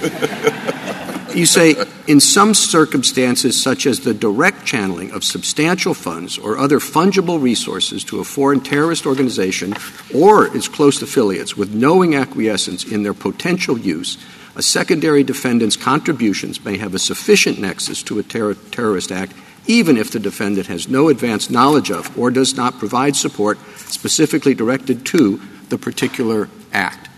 You 1.37 1.47
say, 1.47 1.75
in 2.07 2.21
some 2.21 2.55
circumstances, 2.55 3.61
such 3.61 3.87
as 3.87 4.01
the 4.01 4.15
direct 4.15 4.65
channeling 4.65 5.13
of 5.13 5.25
substantial 5.25 5.95
funds 5.95 6.39
or 6.39 6.59
other 6.59 6.79
fungible 6.79 7.41
resources 7.41 8.05
to 8.05 8.21
a 8.21 8.25
foreign 8.25 8.61
terrorist 8.61 9.07
organization 9.07 9.75
or 10.15 10.55
its 10.57 10.69
close 10.69 11.01
affiliates 11.03 11.57
with 11.57 11.75
knowing 11.75 12.15
acquiescence 12.15 12.85
in 12.85 13.03
their 13.03 13.15
potential 13.15 13.79
use, 13.79 14.19
a 14.57 14.63
secondary 14.63 15.23
defendant's 15.23 15.77
contributions 15.77 16.65
may 16.65 16.77
have 16.77 16.95
a 16.95 16.99
sufficient 16.99 17.59
nexus 17.59 18.03
to 18.03 18.19
a 18.19 18.23
ter- 18.23 18.55
terrorist 18.55 19.13
act 19.13 19.33
even 19.67 19.97
if 19.97 20.11
the 20.11 20.19
defendant 20.19 20.67
has 20.67 20.89
no 20.89 21.09
advanced 21.09 21.51
knowledge 21.51 21.91
of 21.91 22.19
or 22.19 22.31
does 22.31 22.57
not 22.57 22.79
provide 22.79 23.15
support 23.15 23.59
specifically 23.77 24.55
directed 24.55 25.05
to 25.07 25.41
the 25.69 25.79
particular 25.79 26.49
act. 26.73 27.09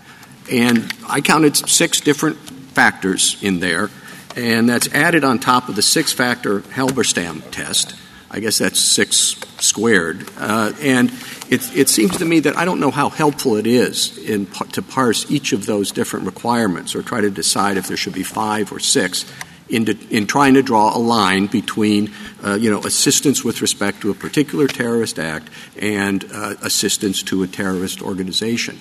And 0.51 0.93
I 1.09 1.21
counted 1.21 1.57
six 1.57 2.01
different 2.01 2.37
factors 2.37 3.37
in 3.43 3.61
there, 3.61 3.91
and 4.37 4.69
that's 4.69 4.93
added 4.95 5.25
on 5.25 5.39
top 5.39 5.69
of 5.69 5.77
the 5.77 5.83
six 5.83 6.13
factor 6.13 6.61
Halberstam 6.61 7.51
test. 7.51 7.95
I 8.31 8.41
guess 8.41 8.59
that's 8.59 8.81
six 8.81 9.37
squared. 9.61 10.27
Uh, 10.39 10.73
and 10.81 11.11
it, 11.51 11.77
it, 11.77 11.89
seems 11.91 12.17
to 12.17 12.25
me 12.25 12.41
that 12.41 12.57
I 12.57 12.65
don't 12.65 12.81
know 12.81 12.91
how 12.91 13.11
helpful 13.11 13.57
it 13.57 13.67
is 13.67 14.17
in, 14.17 14.47
to 14.73 14.81
parse 14.81 15.31
each 15.31 15.53
of 15.53 15.67
those 15.67 15.93
different 15.93 16.25
requirements 16.25 16.95
or 16.95 17.03
try 17.03 17.21
to 17.21 17.31
decide 17.31 17.77
if 17.77 17.89
there 17.89 17.97
should 17.97 18.15
be 18.15 18.23
five 18.23 18.73
or 18.73 18.79
six 18.79 19.31
in, 19.69 19.85
de, 19.85 19.99
in 20.11 20.27
trying 20.27 20.55
to 20.55 20.63
draw 20.63 20.97
a 20.97 20.99
line 20.99 21.47
between, 21.47 22.11
uh, 22.43 22.55
you 22.55 22.71
know, 22.71 22.81
assistance 22.81 23.45
with 23.45 23.61
respect 23.61 24.01
to 24.01 24.11
a 24.11 24.15
particular 24.15 24.67
terrorist 24.67 25.19
act 25.19 25.49
and 25.79 26.25
uh, 26.33 26.55
assistance 26.63 27.23
to 27.25 27.43
a 27.43 27.47
terrorist 27.47 28.01
organization. 28.01 28.79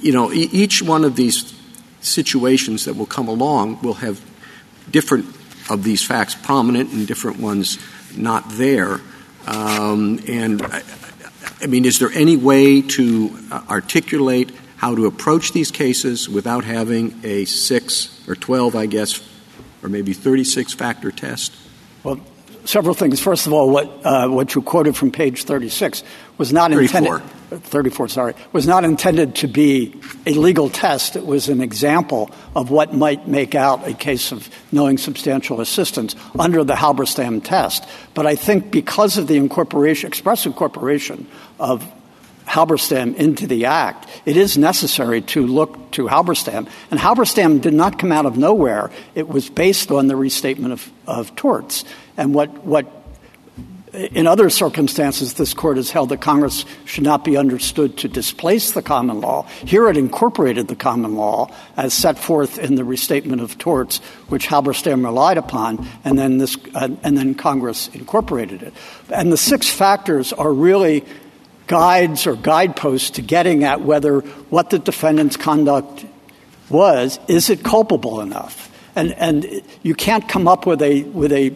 You 0.00 0.12
know, 0.12 0.32
e- 0.32 0.48
each 0.50 0.82
one 0.82 1.04
of 1.04 1.14
these 1.14 1.54
situations 2.00 2.86
that 2.86 2.96
will 2.96 3.06
come 3.06 3.28
along 3.28 3.82
will 3.82 3.94
have 3.94 4.20
different 4.90 5.26
of 5.70 5.82
these 5.82 6.04
facts 6.04 6.34
prominent 6.34 6.92
and 6.92 7.06
different 7.06 7.38
ones 7.38 7.78
not 8.16 8.44
there. 8.50 9.00
Um, 9.46 10.20
and 10.28 10.62
I, 11.60 11.66
mean, 11.66 11.84
is 11.84 11.98
there 11.98 12.10
any 12.12 12.36
way 12.36 12.82
to 12.82 13.38
uh, 13.50 13.62
articulate 13.68 14.52
how 14.76 14.94
to 14.94 15.06
approach 15.06 15.52
these 15.52 15.70
cases 15.70 16.28
without 16.28 16.64
having 16.64 17.18
a 17.24 17.44
six 17.44 18.26
or 18.28 18.34
12, 18.34 18.76
I 18.76 18.86
guess, 18.86 19.20
or 19.82 19.88
maybe 19.88 20.12
36 20.12 20.72
factor 20.74 21.10
test? 21.10 21.54
Well, 22.02 22.20
several 22.64 22.94
things. 22.94 23.20
First 23.20 23.46
of 23.46 23.52
all, 23.52 23.70
what, 23.70 23.86
uh, 24.04 24.28
what 24.28 24.54
you 24.54 24.62
quoted 24.62 24.96
from 24.96 25.10
page 25.10 25.44
36 25.44 26.02
was 26.38 26.52
not 26.52 26.70
34. 26.70 27.16
intended. 27.16 27.30
34, 27.62 28.08
sorry, 28.08 28.34
was 28.52 28.66
not 28.66 28.84
intended 28.84 29.36
to 29.36 29.46
be 29.46 29.94
a 30.26 30.32
legal 30.32 30.68
test. 30.68 31.14
It 31.14 31.24
was 31.24 31.48
an 31.48 31.60
example 31.60 32.30
of 32.56 32.70
what 32.70 32.94
might 32.94 33.28
make 33.28 33.54
out 33.54 33.86
a 33.86 33.94
case 33.94 34.32
of 34.32 34.48
knowing 34.72 34.98
substantial 34.98 35.60
assistance 35.60 36.16
under 36.38 36.64
the 36.64 36.74
Halberstam 36.74 37.44
test. 37.44 37.86
But 38.14 38.26
I 38.26 38.34
think 38.34 38.70
because 38.70 39.18
of 39.18 39.28
the 39.28 39.36
incorporation, 39.36 40.08
express 40.08 40.46
incorporation 40.46 41.28
of 41.60 41.88
Halberstam 42.46 43.14
into 43.16 43.46
the 43.46 43.66
Act, 43.66 44.08
it 44.24 44.36
is 44.36 44.58
necessary 44.58 45.22
to 45.22 45.46
look 45.46 45.90
to 45.92 46.06
Halberstam. 46.06 46.68
And 46.90 47.00
Halberstam 47.00 47.60
did 47.60 47.74
not 47.74 47.98
come 47.98 48.12
out 48.12 48.26
of 48.26 48.36
nowhere. 48.36 48.90
It 49.14 49.28
was 49.28 49.48
based 49.48 49.90
on 49.90 50.06
the 50.06 50.16
restatement 50.16 50.72
of, 50.72 50.90
of 51.06 51.34
torts. 51.36 51.84
And 52.16 52.34
what, 52.34 52.64
what 52.64 52.86
in 53.94 54.26
other 54.26 54.50
circumstances, 54.50 55.34
this 55.34 55.54
court 55.54 55.76
has 55.76 55.90
held 55.90 56.08
that 56.08 56.20
Congress 56.20 56.64
should 56.84 57.04
not 57.04 57.24
be 57.24 57.36
understood 57.36 57.96
to 57.98 58.08
displace 58.08 58.72
the 58.72 58.82
common 58.82 59.20
law. 59.20 59.46
Here 59.64 59.88
it 59.88 59.96
incorporated 59.96 60.66
the 60.66 60.76
common 60.76 61.14
law 61.14 61.48
as 61.76 61.94
set 61.94 62.18
forth 62.18 62.58
in 62.58 62.74
the 62.74 62.84
restatement 62.84 63.40
of 63.40 63.56
torts, 63.56 63.98
which 64.28 64.48
Halberstam 64.48 65.04
relied 65.04 65.38
upon, 65.38 65.86
and 66.04 66.18
then, 66.18 66.38
this, 66.38 66.56
uh, 66.74 66.88
and 67.02 67.16
then 67.16 67.34
Congress 67.34 67.88
incorporated 67.88 68.62
it. 68.62 68.74
And 69.10 69.30
the 69.30 69.36
six 69.36 69.70
factors 69.70 70.32
are 70.32 70.52
really 70.52 71.04
guides 71.66 72.26
or 72.26 72.36
guideposts 72.36 73.10
to 73.10 73.22
getting 73.22 73.64
at 73.64 73.80
whether 73.80 74.20
what 74.50 74.70
the 74.70 74.78
defendant's 74.78 75.36
conduct 75.36 76.04
was, 76.68 77.18
is 77.28 77.50
it 77.50 77.62
culpable 77.62 78.20
enough? 78.20 78.70
And, 78.96 79.12
and 79.14 79.62
you 79.82 79.94
can't 79.94 80.28
come 80.28 80.46
up 80.46 80.66
with 80.66 80.80
a, 80.82 81.02
with 81.04 81.32
a 81.32 81.54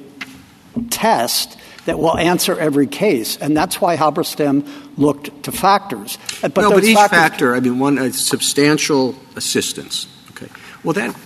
test 0.90 1.56
that 1.84 1.98
will 1.98 2.16
answer 2.18 2.58
every 2.58 2.86
case. 2.86 3.36
And 3.36 3.56
that's 3.56 3.80
why 3.80 3.96
Halberstam 3.96 4.68
looked 4.98 5.44
to 5.44 5.52
factors. 5.52 6.18
But 6.42 6.56
no, 6.56 6.70
but 6.70 6.84
each 6.84 6.96
factors- 6.96 7.18
factor, 7.18 7.54
I 7.54 7.60
mean, 7.60 7.78
one, 7.78 8.12
substantial 8.12 9.14
assistance. 9.36 10.06
Okay. 10.30 10.48
Well, 10.84 10.94
that, 10.94 11.16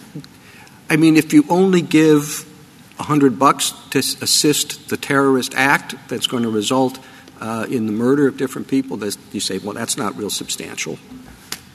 I 0.88 0.96
mean, 0.96 1.16
if 1.16 1.32
you 1.32 1.44
only 1.48 1.82
give 1.82 2.48
a 2.98 3.02
hundred 3.02 3.38
bucks 3.38 3.72
to 3.90 3.98
assist 3.98 4.88
the 4.88 4.96
terrorist 4.96 5.54
act 5.56 5.96
that's 6.08 6.26
going 6.26 6.44
to 6.44 6.50
result 6.50 6.98
uh, 7.42 7.66
in 7.68 7.86
the 7.86 7.92
murder 7.92 8.28
of 8.28 8.36
different 8.36 8.68
people, 8.68 9.02
you 9.32 9.40
say, 9.40 9.58
well, 9.58 9.72
that's 9.72 9.96
not 9.96 10.16
real 10.16 10.30
substantial. 10.30 10.96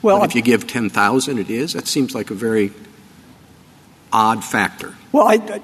Well, 0.00 0.20
but 0.20 0.30
if 0.30 0.34
you 0.34 0.40
give 0.40 0.66
10,000, 0.66 1.38
it 1.38 1.50
is. 1.50 1.74
That 1.74 1.86
seems 1.86 2.14
like 2.14 2.30
a 2.30 2.34
very 2.34 2.72
odd 4.10 4.42
factor. 4.42 4.94
Well, 5.12 5.28
I, 5.28 5.60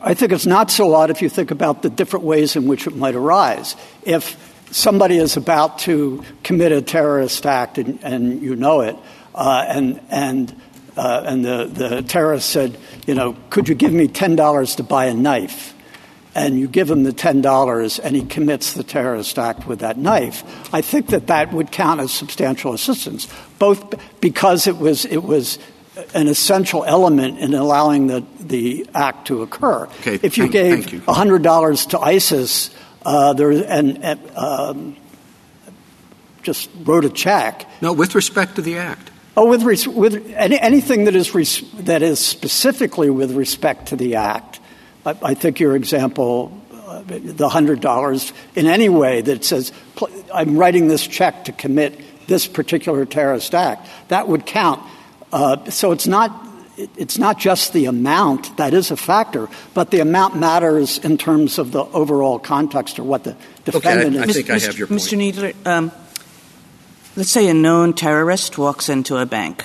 I 0.00 0.14
think 0.14 0.30
it's 0.30 0.46
not 0.46 0.70
so 0.70 0.94
odd 0.94 1.10
if 1.10 1.22
you 1.22 1.28
think 1.28 1.50
about 1.50 1.82
the 1.82 1.90
different 1.90 2.24
ways 2.24 2.54
in 2.54 2.68
which 2.68 2.86
it 2.86 2.94
might 2.94 3.16
arise. 3.16 3.74
If 4.04 4.36
somebody 4.70 5.16
is 5.16 5.36
about 5.36 5.80
to 5.80 6.22
commit 6.44 6.70
a 6.70 6.80
terrorist 6.80 7.44
act 7.44 7.78
and, 7.78 7.98
and 8.02 8.40
you 8.40 8.54
know 8.54 8.82
it, 8.82 8.96
uh, 9.34 9.64
and, 9.66 10.00
and, 10.08 10.54
uh, 10.96 11.24
and 11.26 11.44
the, 11.44 11.64
the 11.64 12.02
terrorist 12.02 12.48
said, 12.48 12.78
you 13.08 13.14
know, 13.14 13.36
could 13.50 13.68
you 13.68 13.74
give 13.74 13.92
me 13.92 14.06
$10 14.06 14.76
to 14.76 14.82
buy 14.84 15.06
a 15.06 15.14
knife? 15.14 15.74
And 16.34 16.58
you 16.58 16.68
give 16.68 16.90
him 16.90 17.02
the 17.02 17.12
$10 17.12 18.00
and 18.02 18.16
he 18.16 18.24
commits 18.24 18.74
the 18.74 18.82
terrorist 18.82 19.38
act 19.38 19.66
with 19.66 19.80
that 19.80 19.96
knife, 19.96 20.44
I 20.72 20.80
think 20.80 21.08
that 21.08 21.26
that 21.28 21.52
would 21.52 21.72
count 21.72 22.00
as 22.00 22.12
substantial 22.12 22.72
assistance, 22.72 23.28
both 23.58 23.94
because 24.20 24.66
it 24.66 24.78
was, 24.78 25.04
it 25.04 25.22
was 25.22 25.58
an 26.14 26.28
essential 26.28 26.84
element 26.84 27.38
in 27.38 27.54
allowing 27.54 28.06
the, 28.06 28.24
the 28.40 28.88
act 28.94 29.28
to 29.28 29.42
occur. 29.42 29.84
Okay, 30.00 30.18
if 30.22 30.38
you 30.38 30.44
thank, 30.44 30.52
gave 30.52 30.74
thank 30.84 30.92
you. 30.92 31.00
$100 31.00 31.88
to 31.90 31.98
ISIS 31.98 32.70
uh, 33.04 33.32
there, 33.32 33.50
and, 33.50 34.04
and 34.04 34.30
um, 34.36 34.96
just 36.42 36.70
wrote 36.84 37.04
a 37.04 37.10
check. 37.10 37.68
No, 37.80 37.92
with 37.92 38.14
respect 38.14 38.56
to 38.56 38.62
the 38.62 38.78
act. 38.78 39.10
Oh, 39.36 39.48
with, 39.48 39.62
res- 39.62 39.86
with 39.86 40.32
any, 40.34 40.58
anything 40.58 41.04
that 41.04 41.14
is, 41.14 41.34
res- 41.34 41.62
that 41.74 42.02
is 42.02 42.18
specifically 42.18 43.08
with 43.08 43.32
respect 43.32 43.86
to 43.88 43.96
the 43.96 44.16
act 44.16 44.58
I, 45.04 45.16
I 45.22 45.34
think 45.34 45.60
your 45.60 45.76
example, 45.76 46.60
uh, 46.72 47.02
the 47.02 47.48
$100, 47.48 48.32
in 48.54 48.66
any 48.66 48.88
way 48.88 49.20
that 49.22 49.44
says, 49.44 49.72
I'm 50.32 50.56
writing 50.56 50.88
this 50.88 51.06
check 51.06 51.44
to 51.44 51.52
commit 51.52 52.00
this 52.26 52.46
particular 52.46 53.04
terrorist 53.04 53.54
act, 53.54 53.88
that 54.08 54.28
would 54.28 54.46
count. 54.46 54.82
Uh, 55.32 55.70
so 55.70 55.92
it's 55.92 56.06
not 56.06 56.46
it's 56.96 57.18
not 57.18 57.38
just 57.38 57.72
the 57.72 57.86
amount 57.86 58.56
that 58.56 58.72
is 58.72 58.92
a 58.92 58.96
factor, 58.96 59.48
but 59.74 59.90
the 59.90 59.98
amount 59.98 60.36
matters 60.36 60.98
in 60.98 61.18
terms 61.18 61.58
of 61.58 61.72
the 61.72 61.84
overall 61.84 62.38
context 62.38 63.00
or 63.00 63.02
what 63.02 63.24
the 63.24 63.36
defendant 63.64 64.14
okay, 64.14 64.18
I, 64.18 64.22
I 64.22 64.26
is. 64.26 64.36
think 64.36 64.50
I 64.50 64.58
have 64.60 64.78
your 64.78 64.86
point. 64.86 65.00
Mr. 65.00 65.18
Kneedler, 65.18 65.66
um, 65.66 65.90
let's 67.16 67.30
say 67.30 67.48
a 67.48 67.54
known 67.54 67.94
terrorist 67.94 68.58
walks 68.58 68.88
into 68.88 69.16
a 69.16 69.26
bank 69.26 69.64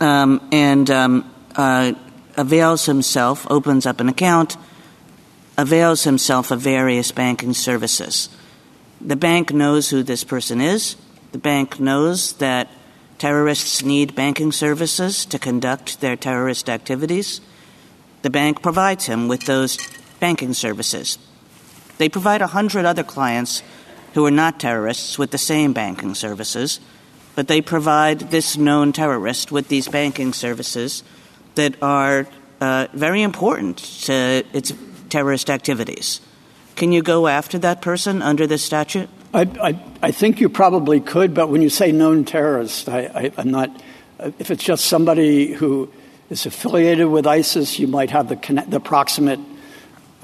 um, 0.00 0.48
and 0.50 0.90
um, 0.90 1.32
uh, 1.54 1.92
avails 2.36 2.86
himself, 2.86 3.46
opens 3.50 3.86
up 3.86 4.00
an 4.00 4.08
account, 4.08 4.56
avails 5.58 6.04
himself 6.04 6.50
of 6.50 6.60
various 6.60 7.12
banking 7.12 7.54
services. 7.54 8.28
The 9.00 9.16
bank 9.16 9.52
knows 9.52 9.90
who 9.90 10.02
this 10.02 10.24
person 10.24 10.60
is. 10.60 10.96
The 11.32 11.38
bank 11.38 11.80
knows 11.80 12.34
that 12.34 12.68
terrorists 13.18 13.84
need 13.84 14.14
banking 14.14 14.52
services 14.52 15.24
to 15.26 15.38
conduct 15.38 16.00
their 16.00 16.16
terrorist 16.16 16.68
activities. 16.68 17.40
The 18.22 18.30
bank 18.30 18.62
provides 18.62 19.06
him 19.06 19.28
with 19.28 19.46
those 19.46 19.78
banking 20.20 20.54
services. 20.54 21.18
They 21.98 22.08
provide 22.08 22.42
a 22.42 22.48
hundred 22.48 22.84
other 22.84 23.04
clients 23.04 23.62
who 24.14 24.24
are 24.26 24.30
not 24.30 24.60
terrorists 24.60 25.18
with 25.18 25.30
the 25.30 25.38
same 25.38 25.72
banking 25.72 26.14
services, 26.14 26.80
but 27.34 27.48
they 27.48 27.60
provide 27.60 28.30
this 28.30 28.56
known 28.56 28.92
terrorist 28.92 29.50
with 29.50 29.68
these 29.68 29.88
banking 29.88 30.32
services 30.32 31.02
that 31.54 31.80
are 31.82 32.26
uh, 32.60 32.86
very 32.92 33.22
important 33.22 33.78
to 33.78 34.44
its 34.52 34.72
terrorist 35.08 35.50
activities. 35.50 36.20
Can 36.76 36.92
you 36.92 37.02
go 37.02 37.26
after 37.26 37.58
that 37.58 37.82
person 37.82 38.22
under 38.22 38.46
this 38.46 38.64
statute? 38.64 39.08
I, 39.34 40.12
think 40.12 40.40
you 40.40 40.48
probably 40.50 41.00
could, 41.00 41.32
but 41.32 41.48
when 41.48 41.62
you 41.62 41.70
say 41.70 41.90
known 41.90 42.24
terrorist, 42.24 42.88
I, 42.88 43.32
am 43.38 43.50
not. 43.50 43.82
If 44.38 44.50
it's 44.50 44.62
just 44.62 44.84
somebody 44.84 45.52
who 45.52 45.90
is 46.32 46.46
affiliated 46.46 47.06
with 47.06 47.26
ISIS. 47.26 47.78
You 47.78 47.86
might 47.86 48.10
have 48.10 48.28
the 48.28 48.80
proximate 48.80 49.38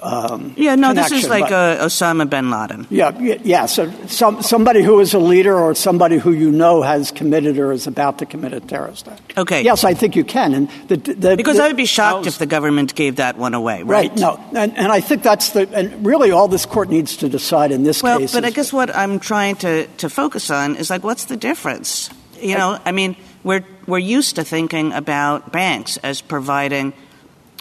um, 0.02 0.54
yeah, 0.56 0.74
no, 0.76 0.94
this 0.94 1.10
is 1.12 1.28
like 1.28 1.44
but- 1.50 1.78
uh, 1.80 1.84
Osama 1.86 2.28
bin 2.28 2.50
Laden. 2.50 2.86
yeah, 2.90 3.10
yeah. 3.42 3.66
So 3.66 3.90
some, 4.06 4.42
somebody 4.42 4.82
who 4.82 5.00
is 5.00 5.14
a 5.14 5.18
leader 5.18 5.58
or 5.58 5.74
somebody 5.74 6.18
who 6.18 6.32
you 6.32 6.50
know 6.50 6.82
has 6.82 7.10
committed 7.10 7.58
or 7.58 7.72
is 7.72 7.86
about 7.86 8.18
to 8.18 8.26
commit 8.26 8.52
a 8.52 8.60
terrorist 8.60 9.08
act. 9.08 9.36
Okay. 9.36 9.62
Yes, 9.62 9.84
I 9.84 9.94
think 9.94 10.14
you 10.16 10.24
can. 10.24 10.54
And 10.54 10.70
the, 10.88 10.96
the, 10.96 11.36
Because 11.36 11.56
the- 11.56 11.64
I 11.64 11.66
would 11.68 11.76
be 11.76 11.86
shocked 11.86 12.26
if 12.26 12.38
the 12.38 12.46
government 12.46 12.94
gave 12.94 13.16
that 13.16 13.36
one 13.36 13.54
away, 13.54 13.82
right? 13.82 14.10
Right. 14.10 14.18
No, 14.18 14.38
and, 14.54 14.76
and 14.78 14.92
I 14.92 15.00
think 15.00 15.22
that's 15.22 15.50
the 15.50 15.68
and 15.74 16.06
really 16.06 16.30
all 16.30 16.48
this 16.48 16.66
court 16.66 16.88
needs 16.88 17.16
to 17.18 17.28
decide 17.28 17.72
in 17.72 17.82
this 17.82 18.02
Well, 18.02 18.18
case. 18.20 18.32
but 18.32 18.44
I 18.44 18.50
guess 18.50 18.72
what 18.72 18.94
I'm 18.94 19.18
trying 19.18 19.56
to, 19.56 19.86
to 19.86 20.08
focus 20.08 20.50
on 20.50 20.76
is 20.76 20.90
like, 20.90 21.02
what's 21.02 21.24
the 21.24 21.36
difference? 21.36 22.10
You 22.40 22.56
know, 22.56 22.78
I 22.84 22.92
mean, 22.92 23.16
we're 23.42 23.64
we're 23.86 23.98
used 23.98 24.36
to 24.36 24.44
thinking 24.44 24.92
about 24.92 25.50
banks 25.50 25.96
as 25.98 26.20
providing 26.20 26.92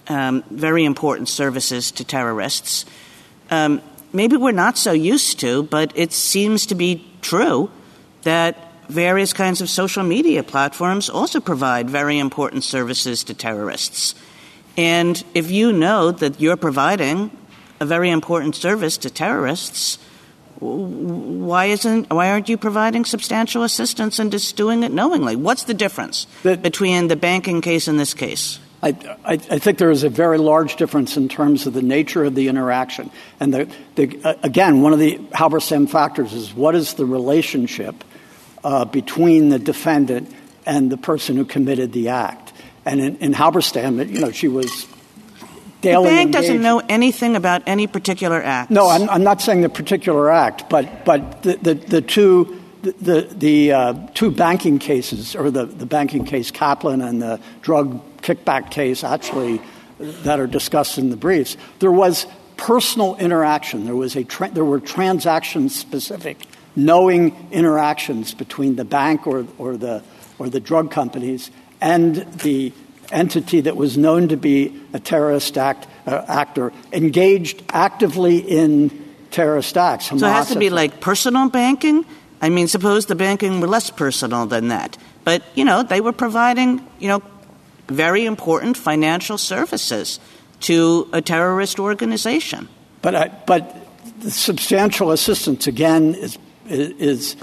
very 0.07 0.85
important 0.85 1.29
services 1.29 1.91
to 1.91 2.03
terrorists. 2.03 2.85
Um, 3.49 3.81
maybe 4.13 4.37
we're 4.37 4.51
not 4.51 4.77
so 4.77 4.91
used 4.91 5.39
to, 5.41 5.63
but 5.63 5.91
it 5.95 6.13
seems 6.13 6.65
to 6.67 6.75
be 6.75 7.05
true 7.21 7.69
that 8.23 8.67
various 8.89 9.33
kinds 9.33 9.61
of 9.61 9.69
social 9.69 10.03
media 10.03 10.43
platforms 10.43 11.09
also 11.09 11.39
provide 11.39 11.89
very 11.89 12.19
important 12.19 12.63
services 12.63 13.23
to 13.25 13.33
terrorists. 13.33 14.15
And 14.77 15.23
if 15.33 15.51
you 15.51 15.73
know 15.73 16.11
that 16.11 16.39
you're 16.39 16.57
providing 16.57 17.31
a 17.79 17.85
very 17.85 18.09
important 18.09 18.55
service 18.55 18.97
to 18.97 19.09
terrorists, 19.09 19.97
why 20.59 21.65
isn't 21.65 22.09
why 22.09 22.31
aren't 22.31 22.49
you 22.49 22.57
providing 22.57 23.05
substantial 23.05 23.63
assistance 23.63 24.17
and 24.17 24.31
just 24.31 24.55
doing 24.55 24.83
it 24.83 24.91
knowingly? 24.91 25.35
What's 25.35 25.63
the 25.63 25.73
difference 25.73 26.25
between 26.43 27.09
the 27.09 27.15
banking 27.15 27.61
case 27.61 27.87
and 27.87 27.99
this 27.99 28.13
case? 28.13 28.59
I, 28.81 28.89
I, 29.25 29.33
I 29.33 29.59
think 29.59 29.79
there 29.79 29.89
is 29.89 30.03
a 30.03 30.09
very 30.09 30.37
large 30.37 30.75
difference 30.75 31.17
in 31.17 31.29
terms 31.29 31.65
of 31.65 31.73
the 31.73 31.81
nature 31.81 32.23
of 32.23 32.35
the 32.35 32.47
interaction. 32.47 33.09
And 33.39 33.53
the, 33.53 33.75
the, 33.95 34.19
uh, 34.23 34.35
again, 34.43 34.81
one 34.81 34.93
of 34.93 34.99
the 34.99 35.17
Halberstam 35.33 35.89
factors 35.89 36.33
is 36.33 36.53
what 36.53 36.75
is 36.75 36.93
the 36.93 37.05
relationship 37.05 38.03
uh, 38.63 38.85
between 38.85 39.49
the 39.49 39.59
defendant 39.59 40.31
and 40.65 40.91
the 40.91 40.97
person 40.97 41.37
who 41.37 41.45
committed 41.45 41.91
the 41.93 42.09
act. 42.09 42.53
And 42.85 43.01
in, 43.01 43.17
in 43.17 43.33
Halberstam, 43.33 44.07
you 44.09 44.19
know, 44.19 44.31
she 44.31 44.47
was 44.47 44.87
daily. 45.81 46.09
The 46.09 46.15
bank 46.15 46.31
doesn't 46.31 46.61
know 46.61 46.81
anything 46.87 47.35
about 47.35 47.63
any 47.65 47.87
particular 47.87 48.41
act. 48.41 48.69
No, 48.69 48.89
I'm, 48.89 49.09
I'm 49.09 49.23
not 49.23 49.41
saying 49.41 49.61
the 49.61 49.69
particular 49.69 50.29
act, 50.29 50.69
but 50.69 51.03
but 51.03 51.41
the 51.43 51.57
the, 51.57 51.73
the 51.73 52.01
two 52.01 52.61
the 52.81 52.91
the, 52.91 53.21
the 53.21 53.71
uh, 53.71 54.07
two 54.13 54.31
banking 54.31 54.79
cases, 54.79 55.35
or 55.35 55.51
the, 55.51 55.65
the 55.65 55.85
banking 55.85 56.25
case 56.25 56.51
Kaplan 56.51 57.01
and 57.01 57.21
the 57.21 57.39
drug 57.61 58.01
kickback 58.21 58.71
case, 58.71 59.03
actually 59.03 59.61
that 59.99 60.39
are 60.39 60.47
discussed 60.47 60.97
in 60.97 61.09
the 61.09 61.17
briefs. 61.17 61.57
There 61.79 61.91
was 61.91 62.27
personal 62.55 63.15
interaction. 63.15 63.85
There 63.85 63.95
was 63.95 64.15
a 64.15 64.23
tra- 64.23 64.51
there 64.51 64.65
were 64.65 64.79
transaction 64.79 65.69
specific, 65.69 66.45
knowing 66.75 67.35
interactions 67.51 68.33
between 68.33 68.75
the 68.75 68.85
bank 68.85 69.25
or 69.25 69.45
or 69.57 69.77
the 69.77 70.03
or 70.39 70.49
the 70.49 70.59
drug 70.59 70.91
companies 70.91 71.49
and 71.81 72.15
the 72.41 72.71
entity 73.11 73.61
that 73.61 73.75
was 73.75 73.97
known 73.97 74.27
to 74.27 74.37
be 74.37 74.81
a 74.93 74.99
terrorist 74.99 75.57
act, 75.57 75.87
uh, 76.05 76.23
actor 76.27 76.73
engaged 76.91 77.63
actively 77.69 78.37
in 78.37 78.89
terrorist 79.31 79.77
acts. 79.77 80.07
So 80.07 80.15
it 80.15 80.21
has 80.21 80.49
to 80.49 80.59
be 80.59 80.69
like 80.69 80.99
personal 80.99 81.49
banking? 81.49 82.05
I 82.41 82.49
mean, 82.49 82.67
suppose 82.67 83.07
the 83.07 83.15
banking 83.15 83.61
were 83.61 83.67
less 83.67 83.89
personal 83.89 84.45
than 84.45 84.67
that. 84.67 84.97
But, 85.23 85.43
you 85.55 85.65
know, 85.65 85.83
they 85.83 86.01
were 86.01 86.13
providing, 86.13 86.85
you 86.99 87.07
know, 87.07 87.21
very 87.87 88.25
important 88.25 88.77
financial 88.77 89.37
services 89.37 90.19
to 90.61 91.07
a 91.13 91.21
terrorist 91.21 91.79
organization. 91.79 92.67
But 93.01 93.15
I, 93.15 93.27
but 93.45 93.75
the 94.19 94.31
substantial 94.31 95.11
assistance 95.11 95.67
again 95.67 96.15
is 96.15 96.37
is 96.65 97.35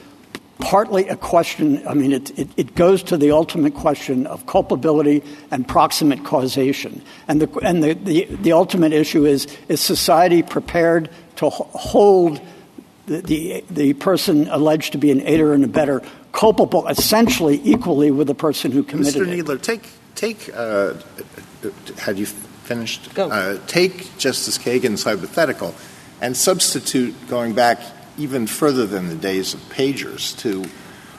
partly 0.59 1.09
a 1.09 1.17
question. 1.17 1.87
I 1.87 1.95
mean, 1.95 2.13
it, 2.13 2.39
it, 2.39 2.49
it 2.57 2.75
goes 2.75 3.03
to 3.05 3.17
the 3.17 3.31
ultimate 3.31 3.75
question 3.75 4.27
of 4.27 4.47
culpability 4.47 5.23
and 5.51 5.67
proximate 5.67 6.25
causation, 6.25 7.03
and 7.29 7.41
the 7.41 7.59
and 7.61 7.83
the, 7.83 7.95
the, 7.95 8.25
the 8.25 8.53
ultimate 8.53 8.93
issue 8.93 9.25
is 9.25 9.47
is 9.69 9.81
society 9.81 10.43
prepared 10.43 11.11
to 11.37 11.51
hold 11.51 12.41
the, 13.07 13.21
the 13.21 13.65
the 13.71 13.93
person 13.95 14.49
alleged 14.49 14.93
to 14.93 14.99
be 14.99 15.11
an 15.11 15.21
aider 15.27 15.53
and 15.53 15.65
abettor 15.65 16.03
culpable 16.33 16.87
essentially 16.89 17.61
equally 17.63 18.11
with 18.11 18.27
the 18.27 18.35
person 18.35 18.73
who 18.73 18.83
committed 18.83 19.23
Mr. 19.23 19.39
it. 19.39 19.45
Kneedler, 19.45 19.63
take 19.63 19.89
take. 20.15 20.51
Uh, 20.55 20.95
had 21.99 22.19
you 22.19 22.27
finished? 22.27 23.15
Go. 23.15 23.31
Uh, 23.31 23.59
take 23.67 24.17
Justice 24.19 24.59
Kagan's 24.59 25.05
hypothetical 25.05 25.75
and 26.21 26.37
substitute 26.37 27.15
going 27.29 27.55
back 27.55 27.81
even 28.17 28.47
further 28.47 28.87
than 28.87 29.09
the 29.09 29.15
days 29.15 29.55
of 29.55 29.61
pagers 29.71 30.39
to 30.39 30.65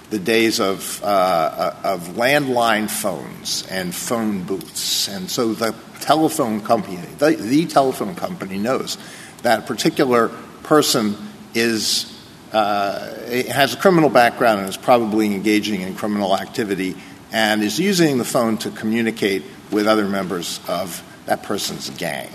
the 0.09 0.19
days 0.19 0.59
of 0.59 1.03
uh, 1.03 1.75
of 1.83 2.09
landline 2.09 2.89
phones 2.89 3.65
and 3.67 3.93
phone 3.93 4.43
booths, 4.43 5.07
and 5.07 5.29
so 5.29 5.53
the 5.53 5.75
telephone 5.99 6.61
company, 6.61 6.97
the, 7.17 7.31
the 7.31 7.65
telephone 7.65 8.15
company, 8.15 8.57
knows 8.57 8.97
that 9.41 9.59
a 9.59 9.61
particular 9.63 10.29
person 10.63 11.15
is 11.53 12.11
uh, 12.53 13.13
has 13.51 13.73
a 13.73 13.77
criminal 13.77 14.09
background 14.09 14.61
and 14.61 14.69
is 14.69 14.77
probably 14.77 15.33
engaging 15.33 15.81
in 15.81 15.95
criminal 15.95 16.37
activity 16.37 16.95
and 17.35 17.61
is 17.61 17.77
using 17.77 18.17
the 18.17 18.23
phone 18.23 18.57
to 18.57 18.71
communicate 18.71 19.43
with 19.69 19.87
other 19.87 20.07
members 20.07 20.61
of 20.69 21.03
that 21.25 21.43
person's 21.43 21.89
gang. 21.91 22.29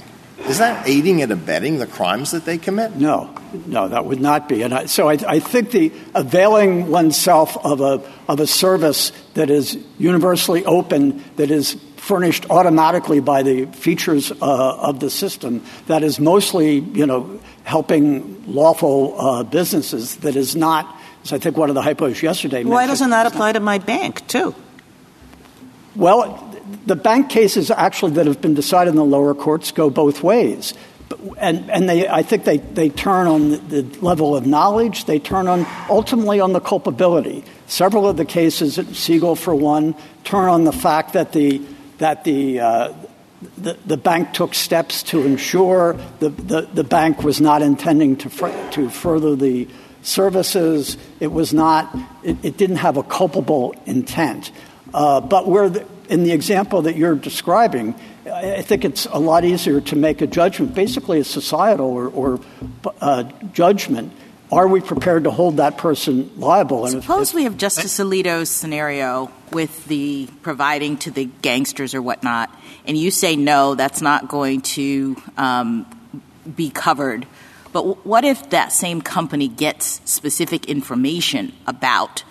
Is 0.47 0.59
that 0.59 0.87
aiding 0.87 1.23
and 1.23 1.33
abetting 1.33 1.79
the 1.79 1.87
crimes 1.87 2.33
that 2.33 2.45
they 2.45 2.59
commit? 2.59 2.97
No, 2.97 3.35
no, 3.67 3.89
that 3.89 4.05
would 4.05 4.21
not 4.21 4.47
be. 4.47 4.61
And 4.61 4.75
I, 4.75 4.87
so 4.87 5.09
I, 5.09 5.17
I 5.27 5.41
think 5.41 5.71
the 5.71 5.91
availing 6.15 6.91
oneself 6.91 7.57
of 7.65 7.81
a 7.81 8.03
of 8.29 8.41
a 8.41 8.47
service 8.47 9.13
that 9.35 9.49
is 9.49 9.79
universally 9.99 10.67
open, 10.67 11.25
that 11.37 11.51
is 11.51 11.81
furnished 11.97 12.45
automatically 12.51 13.21
by 13.21 13.43
the 13.43 13.67
features 13.67 14.33
uh, 14.33 14.35
of 14.43 15.01
the 15.01 15.09
system, 15.09 15.63
that 15.87 16.03
is 16.03 16.21
mostly, 16.21 16.81
you 16.81 17.07
know, 17.07 17.41
helping 17.65 18.45
lawful 18.53 19.19
uh, 19.19 19.43
businesses. 19.45 20.17
That 20.17 20.37
is 20.37 20.57
not, 20.57 20.95
as 21.25 21.33
I 21.33 21.39
think 21.39 21.57
one 21.57 21.71
of 21.71 21.75
the 21.75 21.83
hypos 21.83 22.21
yesterday. 22.21 22.65
Why 22.65 22.87
mentioned, 22.87 22.91
doesn't 22.91 23.11
that 23.11 23.27
apply 23.27 23.53
to 23.53 23.61
my 23.61 23.79
bank, 23.79 24.27
too? 24.27 24.55
Well, 25.97 26.47
the 26.87 26.97
bank 26.97 27.31
cases 27.31 27.71
actually 27.71 28.13
that 28.13 28.27
have 28.27 28.41
been 28.41 28.55
decided 28.55 28.91
in 28.91 28.97
the 28.97 29.05
lower 29.05 29.35
courts 29.35 29.73
go 29.73 29.91
both 29.91 30.23
ways. 30.23 30.75
And, 31.39 31.69
and 31.71 31.89
they, 31.89 32.09
I 32.09 32.23
think 32.23 32.45
they, 32.45 32.59
they 32.59 32.89
turn 32.89 33.27
on 33.27 33.51
the, 33.51 33.57
the 33.57 33.83
level 34.01 34.37
of 34.37 34.47
knowledge, 34.47 35.07
they 35.07 35.19
turn 35.19 35.49
on 35.49 35.67
ultimately 35.89 36.39
on 36.39 36.53
the 36.53 36.61
culpability. 36.61 37.45
Several 37.67 38.09
of 38.09 38.17
the 38.17 38.25
cases, 38.25 38.79
Siegel 38.97 39.35
for 39.35 39.55
one, 39.55 39.97
turn 40.23 40.49
on 40.49 40.65
the 40.65 40.73
fact 40.73 41.15
that 41.15 41.33
the, 41.33 41.63
that 41.99 42.23
the, 42.23 42.61
uh, 42.61 42.93
the, 43.59 43.77
the 43.85 43.97
bank 43.97 44.33
took 44.33 44.55
steps 44.55 45.03
to 45.05 45.23
ensure 45.23 45.95
the, 46.21 46.29
the, 46.29 46.61
the 46.73 46.85
bank 46.85 47.25
was 47.25 47.41
not 47.41 47.61
intending 47.63 48.17
to, 48.17 48.31
fr- 48.31 48.71
to 48.71 48.89
further 48.89 49.35
the 49.35 49.67
services. 50.03 50.97
It 51.19 51.33
was 51.33 51.53
not, 51.53 51.95
it, 52.23 52.37
it 52.45 52.57
didn't 52.57 52.77
have 52.77 52.97
a 52.97 53.03
culpable 53.03 53.75
intent. 53.87 54.53
Uh, 54.93 55.21
but 55.21 55.47
where 55.47 55.69
the, 55.69 55.87
in 56.09 56.25
the 56.25 56.33
example 56.33 56.83
that 56.83 56.97
you're 56.97 57.15
describing, 57.15 57.95
I 58.27 58.63
think 58.63 58.85
it's 58.85 59.07
a 59.07 59.19
lot 59.19 59.45
easier 59.45 59.81
to 59.81 59.97
make 59.97 60.21
a 60.21 60.27
judgment, 60.27 60.75
basically 60.75 61.21
a 61.21 61.25
societal 61.25 61.87
or, 61.89 62.09
or 62.09 62.41
uh, 63.01 63.25
judgment. 63.53 64.13
Are 64.53 64.67
we 64.67 64.81
prepared 64.81 65.25
to 65.25 65.31
hold 65.31 65.59
that 65.59 65.79
person 65.79 66.31
liable? 66.37 66.85
And 66.85 66.97
if- 66.97 67.03
Suppose 67.05 67.33
we 67.33 67.45
have 67.45 67.57
Justice 67.57 67.99
Alito's 68.01 68.51
scenario 68.51 69.31
with 69.53 69.85
the 69.87 70.29
providing 70.43 70.97
to 70.99 71.11
the 71.13 71.27
gangsters 71.41 71.95
or 71.95 72.03
whatnot, 72.03 72.51
and 72.85 72.97
you 72.97 73.13
say 73.13 73.37
no, 73.37 73.77
that's 73.77 74.01
not 74.01 74.29
going 74.29 74.63
to 74.63 75.17
um, 75.37 75.87
be 76.57 76.69
covered. 76.71 77.27
But 77.73 78.05
what 78.05 78.25
if 78.25 78.51
that 78.51 78.73
same 78.73 79.01
company 79.01 79.47
gets 79.47 80.01
specific 80.05 80.67
information 80.67 81.53
about 81.69 82.25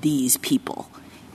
these 0.00 0.36
people? 0.38 0.90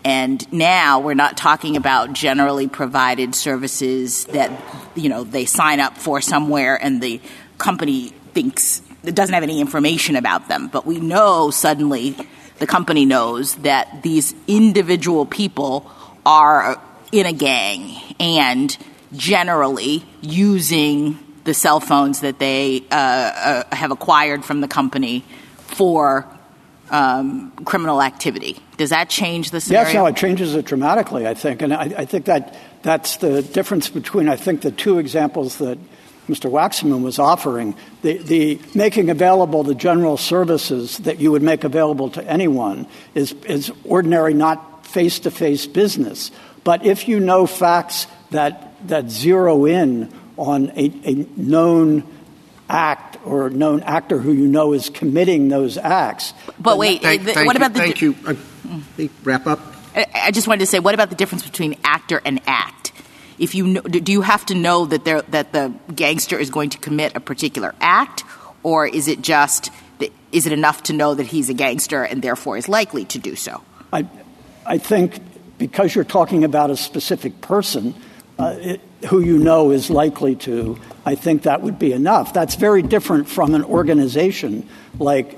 And 0.06 0.54
now 0.54 1.00
we're 1.00 1.16
not 1.16 1.36
talking 1.36 1.78
about 1.78 2.14
generally 2.14 2.68
provided 2.68 3.34
services 3.34 4.26
that 4.26 4.52
you 4.94 5.10
know 5.10 5.24
they 5.24 5.46
sign 5.46 5.80
up 5.80 5.98
for 5.98 6.22
somewhere 6.22 6.78
and 6.82 7.02
the 7.02 7.20
company 7.58 8.10
thinks 8.34 8.84
it 9.04 9.16
doesn't 9.16 9.34
have 9.34 9.42
any 9.42 9.60
information 9.60 10.16
about 10.16 10.48
them. 10.48 10.68
But 10.68 10.86
we 10.86 11.00
know 11.00 11.50
suddenly 11.50 12.16
the 12.60 12.68
company 12.68 13.06
knows 13.06 13.56
that 13.56 14.04
these 14.04 14.36
individual 14.48 15.26
people 15.26 15.92
are 16.24 16.80
in 17.12 17.26
a 17.26 17.34
gang 17.34 17.98
and 18.20 18.78
generally 19.12 20.06
using 20.22 21.18
the 21.46 21.54
cell 21.56 21.80
phones 21.80 22.22
that 22.22 22.38
they 22.38 22.84
uh, 22.92 22.96
uh, 22.96 23.76
have 23.76 23.90
acquired 23.90 24.46
from 24.46 24.62
the 24.62 24.68
company 24.68 25.24
for 25.58 26.28
um, 26.90 27.52
criminal 27.66 28.02
activity. 28.02 28.58
Does 28.78 28.90
that 28.90 29.10
change 29.10 29.52
the 29.52 29.62
scenario? 29.62 29.88
Yes, 29.88 29.96
no, 29.96 30.06
it 30.06 30.16
changes 30.16 30.56
it 30.56 30.66
dramatically, 30.66 31.28
I 31.28 31.34
think. 31.34 31.62
And 31.62 31.74
I, 31.74 31.84
I 31.84 32.06
think 32.06 32.26
that 32.26 32.56
that's 32.82 33.18
the 33.18 33.42
difference 33.42 33.90
between, 33.90 34.30
I 34.30 34.36
think, 34.36 34.62
the 34.62 34.72
two 34.72 35.00
examples 35.00 35.58
that 35.58 35.78
Mr. 36.28 36.50
Waxman 36.50 37.04
was 37.04 37.20
offering. 37.20 37.76
The, 38.02 38.18
the 38.18 38.60
making 38.74 39.10
available 39.10 39.64
the 39.64 39.76
general 39.76 40.18
services 40.18 40.98
that 41.00 41.20
you 41.20 41.32
would 41.32 41.44
make 41.44 41.64
available 41.64 42.10
to 42.12 42.24
anyone 42.24 42.88
is, 43.14 43.34
is 43.48 43.72
ordinary, 43.84 44.34
not 44.34 44.86
face 44.86 45.20
to 45.20 45.32
face 45.32 45.68
business. 45.68 46.32
But 46.64 46.86
if 46.86 47.08
you 47.08 47.20
know 47.20 47.46
facts 47.46 48.08
that, 48.32 48.76
that 48.88 49.10
zero 49.10 49.66
in 49.66 50.12
on 50.38 50.72
a, 50.72 50.92
a 51.06 51.14
known 51.38 52.04
act 52.68 53.15
or 53.26 53.50
known 53.50 53.82
actor 53.84 54.20
who 54.20 54.32
you 54.32 54.48
know 54.48 54.74
is 54.74 54.90
committing 54.90 55.50
those 55.50 55.78
acts. 55.78 56.34
But 56.60 56.78
wait, 56.78 57.02
Thank, 57.02 57.24
the- 57.24 57.34
thank 57.34 57.48
what 57.48 57.56
you, 57.56 57.66
about 57.66 57.74
the 57.74 57.80
thank 57.80 58.02
you. 58.02 58.16
Uh, 58.26 59.08
wrap 59.24 59.48
up. 59.48 59.60
I 59.96 60.06
I 60.14 60.32
just 60.32 60.48
wanted 60.48 60.60
to 60.60 60.68
say, 60.68 60.80
what 60.80 60.94
about 60.94 61.10
the 61.10 61.16
difference 61.16 61.44
between 61.44 61.78
actor 61.84 62.22
and 62.26 62.42
act? 62.48 62.92
If 63.38 63.54
you 63.54 63.68
know, 63.68 63.82
do 63.82 64.12
you 64.12 64.22
have 64.22 64.46
to 64.48 64.56
know 64.56 64.86
that 64.86 65.04
they're, 65.04 65.22
that 65.24 65.52
the 65.52 65.74
gangster 65.94 66.38
is 66.40 66.50
going 66.50 66.70
to 66.70 66.78
commit 66.78 67.16
a 67.16 67.20
particular 67.20 67.76
act, 67.82 68.24
or 68.64 68.88
is 68.88 69.08
it 69.08 69.22
just 69.22 69.72
is 70.32 70.46
it 70.46 70.52
enough 70.52 70.84
to 70.84 70.94
know 70.94 71.14
that 71.14 71.28
he's 71.28 71.50
a 71.50 71.54
gangster 71.54 72.04
and 72.04 72.22
therefore 72.22 72.58
is 72.58 72.68
likely 72.68 73.06
to 73.06 73.18
do 73.18 73.36
so? 73.36 73.62
I, 73.94 74.06
I 74.66 74.78
think 74.78 75.22
because 75.58 75.96
you're 75.96 76.04
talking 76.04 76.44
about 76.44 76.70
a 76.70 76.76
specific 76.76 77.40
person 77.40 77.96
uh, 78.38 78.58
it, 78.60 78.82
who 79.10 79.20
you 79.20 79.38
know 79.38 79.72
is 79.72 79.90
likely 79.90 80.36
to, 80.36 80.80
I 81.06 81.16
think 81.16 81.44
that 81.44 81.62
would 81.62 81.78
be 81.78 81.94
enough. 81.94 82.34
That's 82.34 82.56
very 82.56 82.82
different 82.82 83.28
from 83.28 83.54
an 83.54 83.64
organization 83.64 84.68
like, 85.00 85.38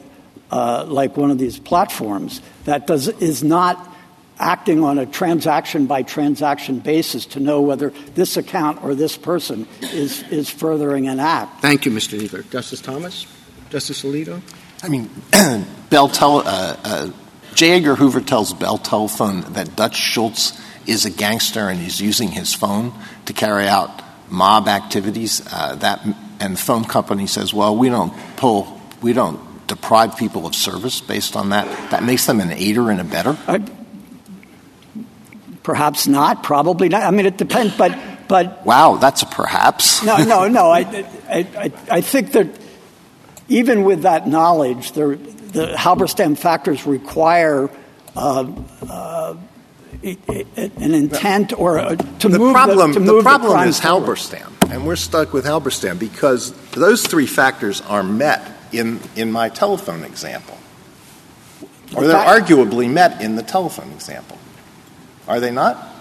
uh, 0.52 0.86
like 0.88 1.18
one 1.18 1.32
of 1.32 1.38
these 1.38 1.60
platforms 1.60 2.42
that 2.66 2.88
does, 2.88 3.08
is 3.08 3.44
not 3.44 3.84
acting 4.40 4.84
on 4.84 5.00
a 5.00 5.06
transaction 5.06 5.88
by 5.88 6.04
transaction 6.04 6.80
basis 6.80 7.26
to 7.26 7.40
know 7.40 7.62
whether 7.62 7.90
this 8.16 8.38
account 8.38 8.84
or 8.84 8.94
this 8.94 9.18
person 9.18 9.68
is, 9.82 10.24
is 10.30 10.50
furthering 10.50 11.08
an 11.08 11.20
act. 11.20 11.62
Thank 11.62 11.86
you, 11.86 11.92
Mr. 11.92 12.20
Kneedler. 12.20 12.50
Justice 12.52 12.82
Thomas? 12.82 13.26
Justice 13.70 14.04
Alito? 14.04 14.42
I 14.84 14.90
mean, 14.90 15.10
Bell 15.90 16.08
tele, 16.08 16.44
uh, 16.46 16.78
uh, 16.84 17.12
J. 17.56 17.72
Edgar 17.72 17.96
Hoover 17.96 18.22
tells 18.22 18.54
Bell 18.54 18.78
Telephone 18.78 19.42
that 19.54 19.76
Dutch 19.76 19.96
Schultz 19.96 20.60
is 20.88 21.06
a 21.06 21.10
gangster 21.10 21.70
and 21.70 21.80
he's 21.80 22.00
using 22.02 22.30
his 22.30 22.54
phone 22.54 22.94
to 23.26 23.34
carry 23.34 23.68
out 23.68 24.02
mob 24.30 24.68
activities. 24.68 25.42
Uh, 25.52 25.76
that 25.76 26.02
and 26.40 26.54
the 26.54 26.60
phone 26.60 26.86
company 26.86 27.28
says, 27.28 27.54
"Well, 27.54 27.76
we 27.76 27.90
don't 27.90 28.14
pull, 28.36 28.80
we 29.02 29.14
don't 29.14 29.40
deprive 29.68 30.18
people 30.18 30.46
of 30.46 30.56
service 30.56 31.02
based 31.02 31.36
on 31.36 31.50
that. 31.50 31.92
That 31.92 32.04
makes 32.04 32.26
them 32.26 32.40
an 32.40 32.52
aider 32.52 32.90
and 32.92 33.02
a 33.02 33.04
better." 33.04 33.38
Perhaps 35.64 36.08
not, 36.08 36.44
probably 36.44 36.88
not. 36.88 37.04
I 37.04 37.12
mean, 37.12 37.26
it 37.26 37.38
depends, 37.38 37.76
but 37.76 37.98
but 38.28 38.66
Wow, 38.66 38.96
that's 38.98 39.22
a 39.22 39.26
perhaps. 39.26 40.04
no, 40.04 40.18
no, 40.24 40.48
no. 40.60 40.70
I, 40.70 40.80
I, 41.30 41.48
I, 41.58 41.72
I 41.92 42.02
think 42.02 42.34
that 42.34 42.48
even 43.48 43.84
with 43.84 44.02
that 44.04 44.28
knowledge, 44.28 44.92
the, 44.92 45.16
the 45.52 45.68
Halberstam 45.76 46.38
factors 46.38 46.86
require 46.86 47.70
uh, 48.16 48.52
uh, 48.90 49.36
an 50.04 50.94
intent 50.94 51.54
or 51.58 51.78
a, 51.78 51.96
to 51.96 52.30
the 52.30 52.40
move 52.40 52.54
problem, 52.54 52.94
the, 52.94 53.00
to 53.00 53.06
the 53.06 53.14
move 53.14 53.24
problem 53.24 53.52
crime 53.52 53.70
is 53.70 53.80
forward. 53.80 54.18
Halberstam, 54.18 54.72
and 54.72 54.86
we're 54.86 54.96
stuck 54.96 55.34
with 55.34 55.46
Halberstam 55.46 55.98
because 56.00 56.52
those 56.72 57.06
three 57.06 57.28
factors 57.28 57.82
are 57.82 58.04
met 58.04 58.42
in, 58.72 59.00
in 59.16 59.32
my 59.32 59.50
telephone 59.50 60.04
example. 60.04 60.58
Or 61.96 62.04
they're 62.04 62.12
fact- 62.12 62.50
arguably 62.50 62.90
met 62.90 63.22
in 63.22 63.36
the 63.36 63.44
telephone 63.44 63.92
example. 63.92 64.38
Are 65.28 65.40
they 65.40 65.52
not? 65.52 65.96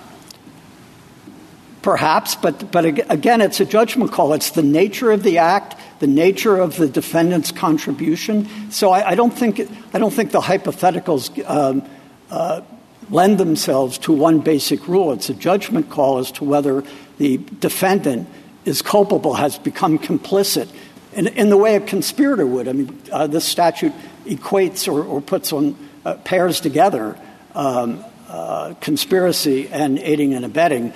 Perhaps, 1.82 2.34
but, 2.34 2.72
but 2.72 2.84
again, 2.84 3.40
it's 3.40 3.60
a 3.60 3.64
judgment 3.64 4.10
call. 4.10 4.32
It's 4.32 4.50
the 4.50 4.62
nature 4.62 5.12
of 5.12 5.22
the 5.22 5.38
act, 5.38 5.76
the 6.00 6.08
nature 6.08 6.56
of 6.56 6.76
the 6.76 6.88
defendant's 6.88 7.52
contribution. 7.52 8.48
So 8.72 8.90
I, 8.90 9.10
I 9.10 9.14
don't 9.14 9.30
think 9.30 9.60
I 9.94 9.98
don't 10.00 10.12
think 10.12 10.32
the 10.32 10.40
hypotheticals 10.40 11.48
um, 11.48 11.88
uh, 12.28 12.62
lend 13.10 13.38
themselves 13.38 13.98
to 13.98 14.12
one 14.12 14.40
basic 14.40 14.88
rule. 14.88 15.12
It's 15.12 15.28
a 15.28 15.34
judgment 15.34 15.90
call 15.90 16.18
as 16.18 16.32
to 16.32 16.44
whether 16.44 16.82
the 17.18 17.38
defendant 17.60 18.28
is 18.64 18.82
culpable, 18.82 19.34
has 19.34 19.58
become 19.58 19.98
complicit 19.98 20.68
in, 21.12 21.28
in 21.28 21.48
the 21.48 21.56
way 21.56 21.76
a 21.76 21.80
conspirator 21.80 22.46
would. 22.46 22.68
I 22.68 22.72
mean, 22.72 23.02
uh, 23.12 23.26
this 23.26 23.44
statute 23.44 23.92
equates 24.24 24.92
or, 24.92 25.04
or 25.04 25.20
puts 25.20 25.52
on 25.52 25.76
uh, 26.04 26.14
pairs 26.14 26.60
together 26.60 27.18
um, 27.54 28.04
uh, 28.28 28.74
conspiracy 28.80 29.68
and 29.68 29.98
aiding 29.98 30.34
and 30.34 30.44
abetting, 30.44 30.92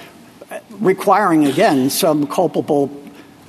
requiring 0.71 1.47
again 1.47 1.91
some 1.91 2.27
culpable 2.27 2.91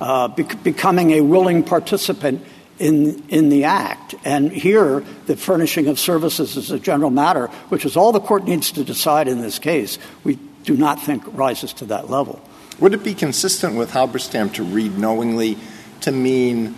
uh, 0.00 0.28
bec- 0.28 0.62
becoming 0.62 1.12
a 1.12 1.20
willing 1.20 1.62
participant 1.62 2.44
in 2.78 3.22
in 3.28 3.48
the 3.48 3.64
act. 3.64 4.14
And 4.24 4.52
here, 4.52 5.04
the 5.26 5.36
furnishing 5.36 5.88
of 5.88 5.98
services 5.98 6.56
is 6.56 6.70
a 6.70 6.78
general 6.78 7.10
matter, 7.10 7.48
which 7.68 7.84
is 7.84 7.96
all 7.96 8.12
the 8.12 8.20
court 8.20 8.44
needs 8.44 8.72
to 8.72 8.84
decide 8.84 9.28
in 9.28 9.40
this 9.40 9.58
case. 9.58 9.98
We 10.24 10.38
do 10.64 10.76
not 10.76 11.00
think 11.00 11.22
rises 11.26 11.72
to 11.74 11.84
that 11.86 12.10
level. 12.10 12.40
Would 12.80 12.94
it 12.94 13.04
be 13.04 13.14
consistent 13.14 13.76
with 13.76 13.90
Halberstam 13.90 14.52
to 14.54 14.64
read 14.64 14.98
knowingly 14.98 15.56
to 16.00 16.10
mean, 16.10 16.76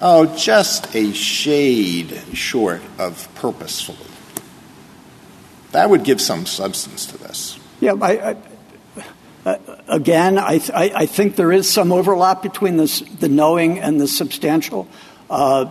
oh, 0.00 0.34
just 0.36 0.94
a 0.94 1.12
shade 1.12 2.22
short 2.32 2.80
of 2.98 3.28
purposefully? 3.34 3.98
That 5.72 5.90
would 5.90 6.02
give 6.02 6.20
some 6.20 6.46
substance 6.46 7.06
to 7.06 7.18
this. 7.18 7.58
Yeah, 7.80 7.94
I, 8.00 8.30
I, 8.30 8.36
uh, 9.44 9.58
again, 9.86 10.38
I, 10.38 10.58
th- 10.58 10.70
I, 10.70 11.02
I 11.02 11.06
think 11.06 11.36
there 11.36 11.52
is 11.52 11.70
some 11.70 11.92
overlap 11.92 12.42
between 12.42 12.76
this, 12.76 13.00
the 13.00 13.28
knowing 13.28 13.78
and 13.78 14.00
the 14.00 14.08
substantial. 14.08 14.88
Uh, 15.30 15.66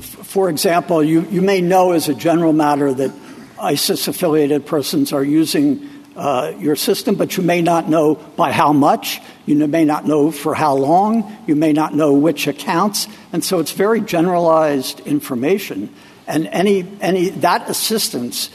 for 0.00 0.48
example, 0.48 1.02
you, 1.02 1.22
you 1.22 1.42
may 1.42 1.60
know 1.60 1.92
as 1.92 2.08
a 2.08 2.14
general 2.14 2.52
matter 2.52 2.92
that 2.92 3.12
ISIS 3.58 4.08
affiliated 4.08 4.66
persons 4.66 5.12
are 5.12 5.24
using 5.24 5.88
uh, 6.16 6.52
your 6.58 6.76
system, 6.76 7.14
but 7.14 7.36
you 7.36 7.42
may 7.42 7.62
not 7.62 7.88
know 7.88 8.14
by 8.14 8.52
how 8.52 8.72
much. 8.72 9.20
You 9.44 9.66
may 9.66 9.84
not 9.84 10.06
know 10.06 10.30
for 10.30 10.54
how 10.54 10.74
long. 10.74 11.36
You 11.46 11.56
may 11.56 11.72
not 11.72 11.94
know 11.94 12.14
which 12.14 12.46
accounts. 12.46 13.06
And 13.32 13.44
so 13.44 13.58
it's 13.60 13.72
very 13.72 14.00
generalized 14.00 15.00
information. 15.00 15.94
And 16.26 16.46
any, 16.48 16.86
any, 17.00 17.30
that 17.30 17.68
assistance 17.70 18.50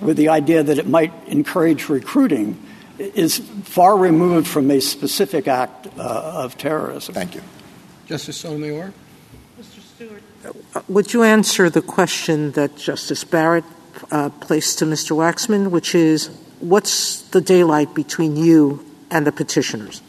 with 0.00 0.16
the 0.16 0.28
idea 0.28 0.62
that 0.62 0.78
it 0.78 0.88
might 0.88 1.12
encourage 1.26 1.88
recruiting 1.88 2.60
is 2.98 3.38
far 3.64 3.96
removed 3.96 4.46
from 4.46 4.70
a 4.70 4.80
specific 4.80 5.48
act 5.48 5.86
uh, 5.98 6.42
of 6.44 6.56
terrorism. 6.56 7.14
Thank 7.14 7.34
you. 7.34 7.42
Justice 8.06 8.36
Sotomayor? 8.36 8.92
Would 10.88 11.12
you 11.12 11.22
answer 11.22 11.70
the 11.70 11.82
question 11.82 12.52
that 12.52 12.76
Justice 12.76 13.24
Barrett 13.24 13.64
uh, 14.10 14.30
placed 14.30 14.78
to 14.80 14.84
Mr. 14.84 15.16
Waxman, 15.16 15.70
which 15.70 15.94
is 15.94 16.28
what's 16.60 17.22
the 17.30 17.40
daylight 17.40 17.94
between 17.94 18.36
you 18.36 18.84
and 19.10 19.26
the 19.26 19.32
petitioners? 19.32 20.02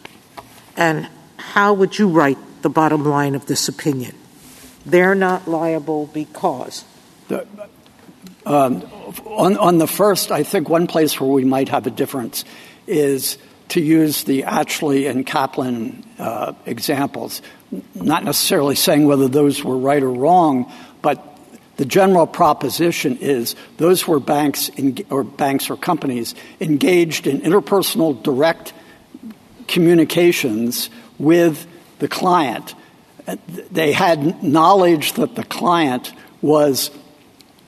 And 0.76 1.07
how 1.38 1.73
would 1.73 1.99
you 1.99 2.07
write 2.07 2.38
the 2.61 2.69
bottom 2.69 3.05
line 3.05 3.35
of 3.35 3.45
this 3.45 3.68
opinion? 3.68 4.15
They're 4.85 5.15
not 5.15 5.47
liable 5.47 6.07
because. 6.07 6.84
The, 7.27 7.47
um, 8.45 8.84
on, 9.26 9.57
on 9.57 9.77
the 9.77 9.88
first, 9.88 10.31
I 10.31 10.43
think 10.43 10.69
one 10.69 10.88
place 10.88 11.19
where 11.19 11.30
we 11.30 11.43
might 11.43 11.69
have 11.69 11.88
a 11.88 11.91
difference 11.91 12.43
is 12.88 13.38
to 13.69 13.81
use 13.81 14.26
the 14.26 14.43
Atchley 14.43 15.10
and 15.10 15.26
Kaplan 15.26 16.03
uh, 16.19 16.53
examples, 16.65 17.41
not 17.95 18.24
necessarily 18.24 18.76
saying 18.76 19.06
whether 19.06 19.28
those 19.28 19.64
were 19.64 19.78
right 19.78 20.02
or 20.02 20.12
wrong, 20.12 20.72
but 21.02 21.34
the 21.78 21.86
general 21.86 22.28
proposition 22.28 23.18
is 23.18 23.56
those 23.78 24.08
were 24.08 24.20
banks 24.20 24.70
in, 24.70 24.98
or 25.10 25.24
banks 25.24 25.70
or 25.70 25.78
companies 25.78 26.36
engaged 26.62 27.26
in 27.26 27.41
interpersonal 27.41 28.22
direct 28.22 28.74
communications 29.68 30.90
with 31.18 31.66
the 32.00 32.08
client. 32.08 32.76
They 33.72 33.91
had 33.91 34.44
knowledge 34.44 35.14
that 35.14 35.36
the 35.36 35.44
client 35.44 36.14
was 36.41 36.91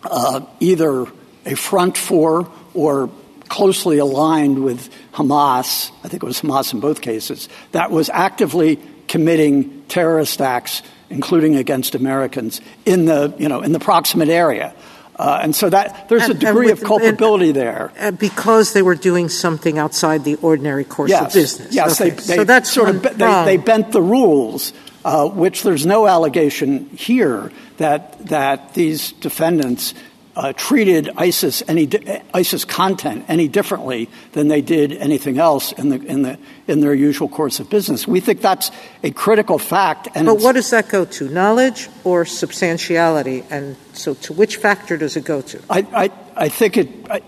uh, 0.03 0.41
either 0.59 1.07
a 1.45 1.55
front 1.55 1.97
for 1.97 2.51
or 2.73 3.09
closely 3.47 3.97
aligned 3.97 4.63
with 4.63 4.89
Hamas, 5.13 5.91
I 6.03 6.09
think 6.09 6.23
it 6.23 6.25
was 6.25 6.41
Hamas 6.41 6.73
in 6.73 6.79
both 6.79 7.01
cases, 7.01 7.47
that 7.71 7.91
was 7.91 8.09
actively 8.09 8.79
committing 9.07 9.74
terrorist 9.87 10.41
acts, 10.41 10.81
including 11.09 11.55
against 11.55 11.95
Americans, 11.95 12.61
in 12.85 13.05
the, 13.05 13.33
you 13.37 13.47
know, 13.49 13.61
in 13.61 13.71
the 13.71 13.79
proximate 13.79 14.29
area. 14.29 14.73
Uh, 15.17 15.39
and 15.41 15.55
so 15.55 15.69
that 15.69 16.09
there's 16.09 16.27
a 16.27 16.33
degree 16.33 16.69
and 16.69 16.77
of 16.79 16.83
culpability 16.83 17.53
there. 17.53 17.91
Uh, 17.97 18.11
because 18.11 18.73
they 18.73 18.81
were 18.81 18.95
doing 18.95 19.29
something 19.29 19.77
outside 19.79 20.25
the 20.25 20.35
ordinary 20.35 20.83
course 20.83 21.09
Yes, 21.09 21.27
of 21.27 21.33
business. 21.33 21.73
yes, 21.73 22.01
Okay, 22.01 22.09
they, 22.09 22.15
they 22.15 22.35
so 22.35 22.43
that's 22.43 22.69
sort 22.69 22.89
of 22.89 23.01
they, 23.01 23.45
they 23.45 23.57
bent 23.57 23.93
the 23.93 24.01
rules, 24.01 24.73
uh, 25.05 25.29
which 25.29 25.63
there's 25.63 25.85
no 25.85 26.05
allegation 26.05 26.89
here 26.89 27.51
that 27.77 28.27
that 28.27 28.73
these 28.73 29.13
defendants 29.13 29.93
uh, 29.93 29.97
Uh, 30.35 30.51
treated 30.51 31.09
ISIS 31.15 31.63
any 31.69 31.87
ISIS 32.33 32.65
content 32.65 33.23
any 33.29 33.47
differently 33.47 34.09
than 34.33 34.49
they 34.49 34.59
did 34.59 34.91
anything 34.91 35.37
else 35.37 35.71
in 35.71 35.87
the 35.87 35.95
in 35.95 36.23
the 36.23 36.37
in 36.67 36.81
their 36.81 36.93
usual 36.93 37.29
course 37.29 37.61
of 37.61 37.69
business. 37.69 38.05
We 38.05 38.19
think 38.19 38.41
that's 38.41 38.69
a 39.01 39.11
critical 39.11 39.57
fact. 39.57 40.09
And 40.13 40.25
but 40.25 40.41
what 40.41 40.55
does 40.55 40.71
that 40.71 40.89
go 40.89 41.05
to? 41.05 41.29
Knowledge 41.29 41.87
or 42.03 42.25
substantiality? 42.25 43.45
And 43.49 43.77
so, 43.93 44.13
to 44.13 44.33
which 44.33 44.57
factor 44.57 44.97
does 44.97 45.15
it 45.15 45.23
go 45.23 45.41
to? 45.41 45.61
I 45.69 45.79
I, 45.79 46.11
I 46.35 46.49
think 46.49 46.75
it, 46.75 46.89
I, 47.09 47.21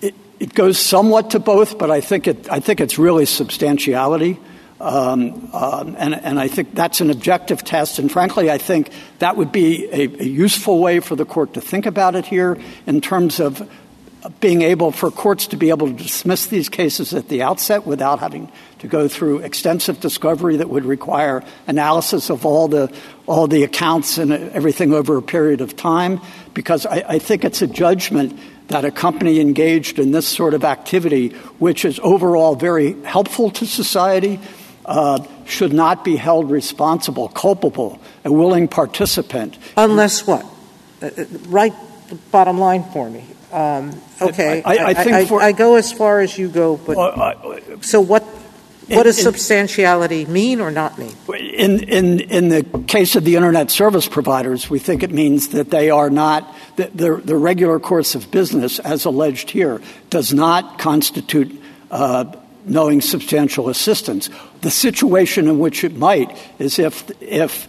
it 0.00 0.14
it 0.38 0.54
goes 0.54 0.78
somewhat 0.78 1.30
to 1.30 1.40
both, 1.40 1.78
but 1.78 1.90
I 1.90 2.00
think 2.00 2.28
it 2.28 2.48
I 2.48 2.60
think 2.60 2.80
it's 2.80 2.96
really 2.96 3.26
substantiality. 3.26 4.38
Um, 4.82 5.48
um, 5.52 5.94
and, 5.96 6.40
I 6.40 6.48
think 6.48 6.74
that's 6.74 7.00
an 7.00 7.10
objective 7.10 7.62
test. 7.62 8.00
And 8.00 8.10
frankly, 8.10 8.50
I 8.50 8.58
think 8.58 8.90
that 9.20 9.36
would 9.36 9.52
be 9.52 9.88
a, 9.92 10.24
useful 10.24 10.80
way 10.80 10.98
for 10.98 11.14
the 11.14 11.24
court 11.24 11.54
to 11.54 11.60
think 11.60 11.86
about 11.86 12.16
it 12.16 12.26
here 12.26 12.58
in 12.84 13.00
terms 13.00 13.38
of 13.38 13.70
being 14.40 14.62
able 14.62 14.90
for 14.90 15.12
courts 15.12 15.46
to 15.48 15.56
be 15.56 15.70
able 15.70 15.86
to 15.86 15.92
dismiss 15.92 16.46
these 16.46 16.68
cases 16.68 17.14
at 17.14 17.28
the 17.28 17.42
outset 17.42 17.86
without 17.86 18.18
having 18.18 18.50
to 18.80 18.88
go 18.88 19.06
through 19.06 19.38
extensive 19.38 20.00
discovery 20.00 20.56
that 20.56 20.68
would 20.68 20.84
require 20.84 21.44
analysis 21.68 22.28
of 22.28 22.44
all 22.44 22.66
the 22.66 22.92
all 23.28 23.46
the 23.46 23.62
accounts 23.62 24.18
and 24.18 24.32
everything 24.32 24.92
over 24.92 25.16
a 25.16 25.22
period 25.22 25.60
of 25.60 25.76
time. 25.76 26.20
Because 26.54 26.86
I 26.86 27.20
think 27.20 27.44
it's 27.44 27.62
a 27.62 27.68
judgment 27.68 28.36
that 28.66 28.84
a 28.84 28.90
company 28.90 29.38
engaged 29.38 30.00
in 30.00 30.10
this 30.10 30.26
sort 30.26 30.54
of 30.54 30.64
activity, 30.64 31.28
which 31.60 31.84
is 31.84 32.00
overall 32.02 32.56
very 32.56 33.00
helpful 33.02 33.50
to 33.50 33.66
society, 33.66 34.40
uh, 34.84 35.24
should 35.46 35.72
not 35.72 36.04
be 36.04 36.16
held 36.16 36.50
responsible, 36.50 37.28
culpable, 37.28 38.00
a 38.24 38.32
willing 38.32 38.68
participant. 38.68 39.58
Unless 39.76 40.26
what? 40.26 40.44
Uh, 41.00 41.06
uh 41.06 41.24
right 41.46 41.74
the 42.08 42.14
bottom 42.30 42.58
line 42.58 42.84
for 42.92 43.08
me. 43.08 43.24
Um, 43.52 44.00
okay, 44.20 44.62
I, 44.64 44.76
I, 44.76 44.84
I 44.88 44.94
think 44.94 45.28
for, 45.28 45.42
I, 45.42 45.52
go 45.52 45.76
as 45.76 45.92
far 45.92 46.20
as 46.20 46.38
you 46.38 46.48
go, 46.48 46.76
but 46.76 46.96
uh, 46.96 47.80
so 47.82 48.00
what? 48.00 48.22
What 48.88 49.04
does 49.04 49.18
in, 49.18 49.24
substantiality 49.24 50.26
mean 50.26 50.60
or 50.60 50.70
not 50.70 50.98
mean? 50.98 51.14
In, 51.32 51.84
in, 51.84 52.20
in 52.20 52.48
the 52.48 52.64
case 52.88 53.14
of 53.14 53.24
the 53.24 53.36
internet 53.36 53.70
service 53.70 54.08
providers, 54.08 54.68
we 54.68 54.80
think 54.80 55.02
it 55.02 55.12
means 55.12 55.48
that 55.50 55.70
they 55.70 55.88
are 55.88 56.10
not, 56.10 56.52
the, 56.76 56.90
the, 56.92 57.16
the 57.24 57.36
regular 57.36 57.78
course 57.78 58.14
of 58.16 58.30
business, 58.32 58.80
as 58.80 59.04
alleged 59.04 59.50
here, 59.50 59.80
does 60.10 60.34
not 60.34 60.78
constitute 60.80 61.58
uh, 61.92 62.24
knowing 62.64 63.00
substantial 63.00 63.68
assistance. 63.68 64.30
The 64.60 64.70
situation 64.70 65.48
in 65.48 65.58
which 65.58 65.84
it 65.84 65.96
might 65.96 66.36
is 66.58 66.78
if, 66.78 67.10
if 67.20 67.68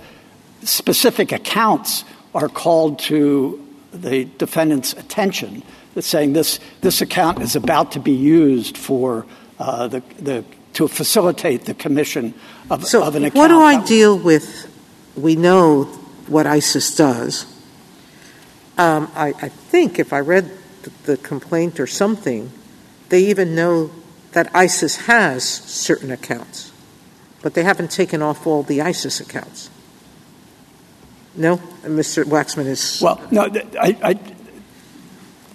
specific 0.63 1.31
accounts 1.31 2.03
are 2.33 2.49
called 2.49 2.99
to 2.99 3.59
the 3.91 4.25
defendant's 4.25 4.93
attention, 4.93 5.63
that 5.93 6.03
saying 6.03 6.33
this, 6.33 6.59
this 6.81 7.01
account 7.01 7.41
is 7.41 7.55
about 7.55 7.91
to 7.93 7.99
be 7.99 8.11
used 8.11 8.77
for 8.77 9.25
uh, 9.59 9.87
the, 9.87 10.03
the, 10.19 10.43
to 10.73 10.87
facilitate 10.87 11.65
the 11.65 11.73
commission 11.73 12.33
of, 12.69 12.85
so 12.85 13.03
of 13.03 13.15
an 13.15 13.25
account. 13.25 13.35
What 13.35 13.47
do 13.49 13.59
I 13.59 13.83
deal 13.85 14.17
with? 14.17 14.69
We 15.15 15.35
know 15.35 15.83
what 16.27 16.47
ISIS 16.47 16.95
does. 16.95 17.45
Um, 18.77 19.11
I, 19.13 19.33
I, 19.39 19.49
think 19.49 19.99
if 19.99 20.13
I 20.13 20.19
read 20.19 20.49
the, 20.81 20.91
the 21.03 21.17
complaint 21.17 21.79
or 21.79 21.85
something, 21.85 22.51
they 23.09 23.25
even 23.25 23.53
know 23.53 23.91
that 24.33 24.53
ISIS 24.55 24.97
has 25.07 25.43
certain 25.43 26.11
accounts, 26.11 26.71
but 27.41 27.53
they 27.53 27.63
haven't 27.63 27.91
taken 27.91 28.21
off 28.21 28.45
all 28.45 28.63
the 28.63 28.81
ISIS 28.81 29.19
accounts. 29.19 29.69
No, 31.35 31.57
Mr. 31.83 32.23
Waxman 32.25 32.67
is. 32.67 33.01
Well, 33.01 33.19
no, 33.31 33.49
I, 33.79 33.97
I 34.03 34.19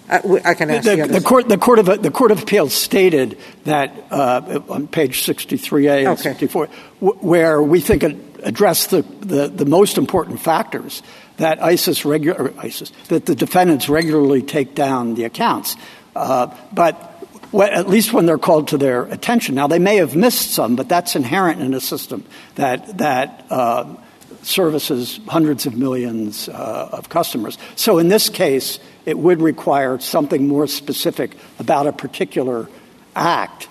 I, 0.09 0.53
can 0.55 0.71
ask 0.71 0.85
the, 0.85 0.95
the, 0.95 1.07
the, 1.07 1.21
court. 1.21 1.47
The 1.47 1.57
court 1.57 1.77
of 1.77 2.01
the 2.01 2.09
court 2.09 2.31
of 2.31 2.41
appeals 2.41 2.73
stated 2.73 3.37
that 3.65 3.95
uh, 4.09 4.61
on 4.67 4.87
page 4.87 5.21
sixty-three 5.21 5.87
A 5.87 5.97
and 5.99 6.07
okay. 6.09 6.21
sixty-four, 6.23 6.67
w- 6.99 7.19
where 7.21 7.61
we 7.61 7.79
think 7.79 8.03
it 8.03 8.17
addressed 8.41 8.89
the, 8.89 9.03
the, 9.19 9.49
the 9.49 9.65
most 9.65 9.97
important 9.97 10.39
factors 10.39 11.03
that 11.37 11.61
ISIS 11.61 12.05
regular 12.05 12.53
ISIS 12.57 12.91
that 13.09 13.27
the 13.27 13.35
defendants 13.35 13.87
regularly 13.87 14.41
take 14.41 14.73
down 14.73 15.13
the 15.13 15.25
accounts, 15.25 15.75
uh, 16.15 16.47
but 16.73 17.08
at 17.53 17.89
least 17.89 18.13
when 18.13 18.25
they're 18.25 18.37
called 18.37 18.69
to 18.69 18.77
their 18.77 19.03
attention. 19.03 19.55
Now, 19.55 19.67
they 19.67 19.79
may 19.79 19.97
have 19.97 20.15
missed 20.15 20.51
some, 20.51 20.75
but 20.75 20.87
that's 20.87 21.15
inherent 21.15 21.61
in 21.61 21.73
a 21.73 21.79
system 21.79 22.23
that, 22.55 22.99
that 22.99 23.45
uh, 23.49 23.95
services 24.43 25.19
hundreds 25.27 25.65
of 25.65 25.75
millions 25.75 26.47
uh, 26.49 26.89
of 26.91 27.09
customers. 27.09 27.57
So 27.75 27.97
in 27.97 28.07
this 28.07 28.29
case, 28.29 28.79
it 29.05 29.17
would 29.17 29.41
require 29.41 29.99
something 29.99 30.47
more 30.47 30.67
specific 30.67 31.35
about 31.57 31.87
a 31.87 31.91
particular 31.91 32.69
act 33.15 33.67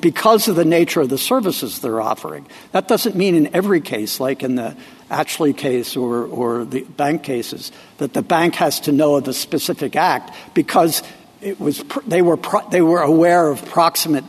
because 0.00 0.46
of 0.46 0.56
the 0.56 0.64
nature 0.64 1.00
of 1.00 1.08
the 1.08 1.16
services 1.16 1.78
they're 1.78 2.02
offering. 2.02 2.46
That 2.72 2.86
doesn't 2.86 3.16
mean 3.16 3.34
in 3.34 3.54
every 3.56 3.80
case, 3.80 4.20
like 4.20 4.42
in 4.42 4.56
the 4.56 4.76
Atchley 5.10 5.56
case 5.56 5.96
or, 5.96 6.26
or 6.26 6.66
the 6.66 6.82
bank 6.82 7.22
cases, 7.22 7.72
that 7.96 8.12
the 8.12 8.20
bank 8.20 8.56
has 8.56 8.80
to 8.80 8.92
know 8.92 9.16
of 9.16 9.26
a 9.26 9.32
specific 9.32 9.96
act 9.96 10.34
because– 10.52 11.02
it 11.44 11.60
was 11.60 11.84
they 12.06 12.22
were 12.22 12.38
they 12.70 12.80
were 12.80 13.02
aware 13.02 13.48
of 13.48 13.64
proximate 13.66 14.24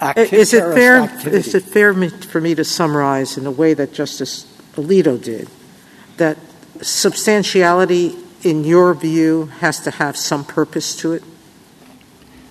activity. 0.00 0.36
Is 0.36 0.52
it 0.52 0.60
fair? 0.74 0.96
Activity. 0.98 1.36
Is 1.36 1.54
it 1.54 1.64
fair 1.64 1.94
for 2.10 2.40
me 2.40 2.54
to 2.54 2.64
summarize 2.64 3.36
in 3.36 3.44
the 3.44 3.50
way 3.50 3.74
that 3.74 3.92
Justice 3.92 4.44
Alito 4.74 5.20
did 5.20 5.48
that 6.18 6.36
substantiality, 6.82 8.14
in 8.42 8.64
your 8.64 8.94
view, 8.94 9.46
has 9.60 9.80
to 9.80 9.90
have 9.90 10.16
some 10.16 10.44
purpose 10.44 10.94
to 10.96 11.12
it? 11.12 11.24